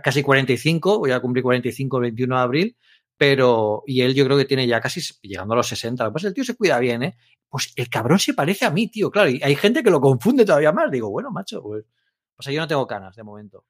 casi 0.01 0.23
45, 0.23 0.99
voy 0.99 1.11
a 1.11 1.19
cumplir 1.19 1.43
45 1.43 1.97
el 1.97 2.01
21 2.03 2.35
de 2.35 2.41
abril, 2.41 2.77
pero, 3.17 3.83
y 3.85 4.01
él 4.01 4.15
yo 4.15 4.23
creo 4.23 4.37
que 4.37 4.45
tiene 4.45 4.65
ya 4.67 4.79
casi 4.79 5.01
llegando 5.21 5.53
a 5.53 5.57
los 5.57 5.67
60. 5.67 6.11
Pues 6.13 6.23
el 6.23 6.33
tío 6.33 6.45
se 6.45 6.55
cuida 6.55 6.79
bien, 6.79 7.03
¿eh? 7.03 7.17
Pues 7.49 7.73
el 7.75 7.89
cabrón 7.89 8.19
se 8.19 8.33
parece 8.33 8.65
a 8.65 8.71
mí, 8.71 8.87
tío, 8.89 9.11
claro. 9.11 9.29
Y 9.29 9.41
hay 9.43 9.55
gente 9.55 9.83
que 9.83 9.91
lo 9.91 9.99
confunde 9.99 10.45
todavía 10.45 10.71
más. 10.71 10.89
Digo, 10.89 11.09
bueno, 11.09 11.29
macho, 11.29 11.61
pues, 11.61 11.83
pues 12.37 12.47
yo 12.47 12.61
no 12.61 12.67
tengo 12.67 12.87
canas 12.87 13.17
de 13.17 13.23
momento. 13.23 13.65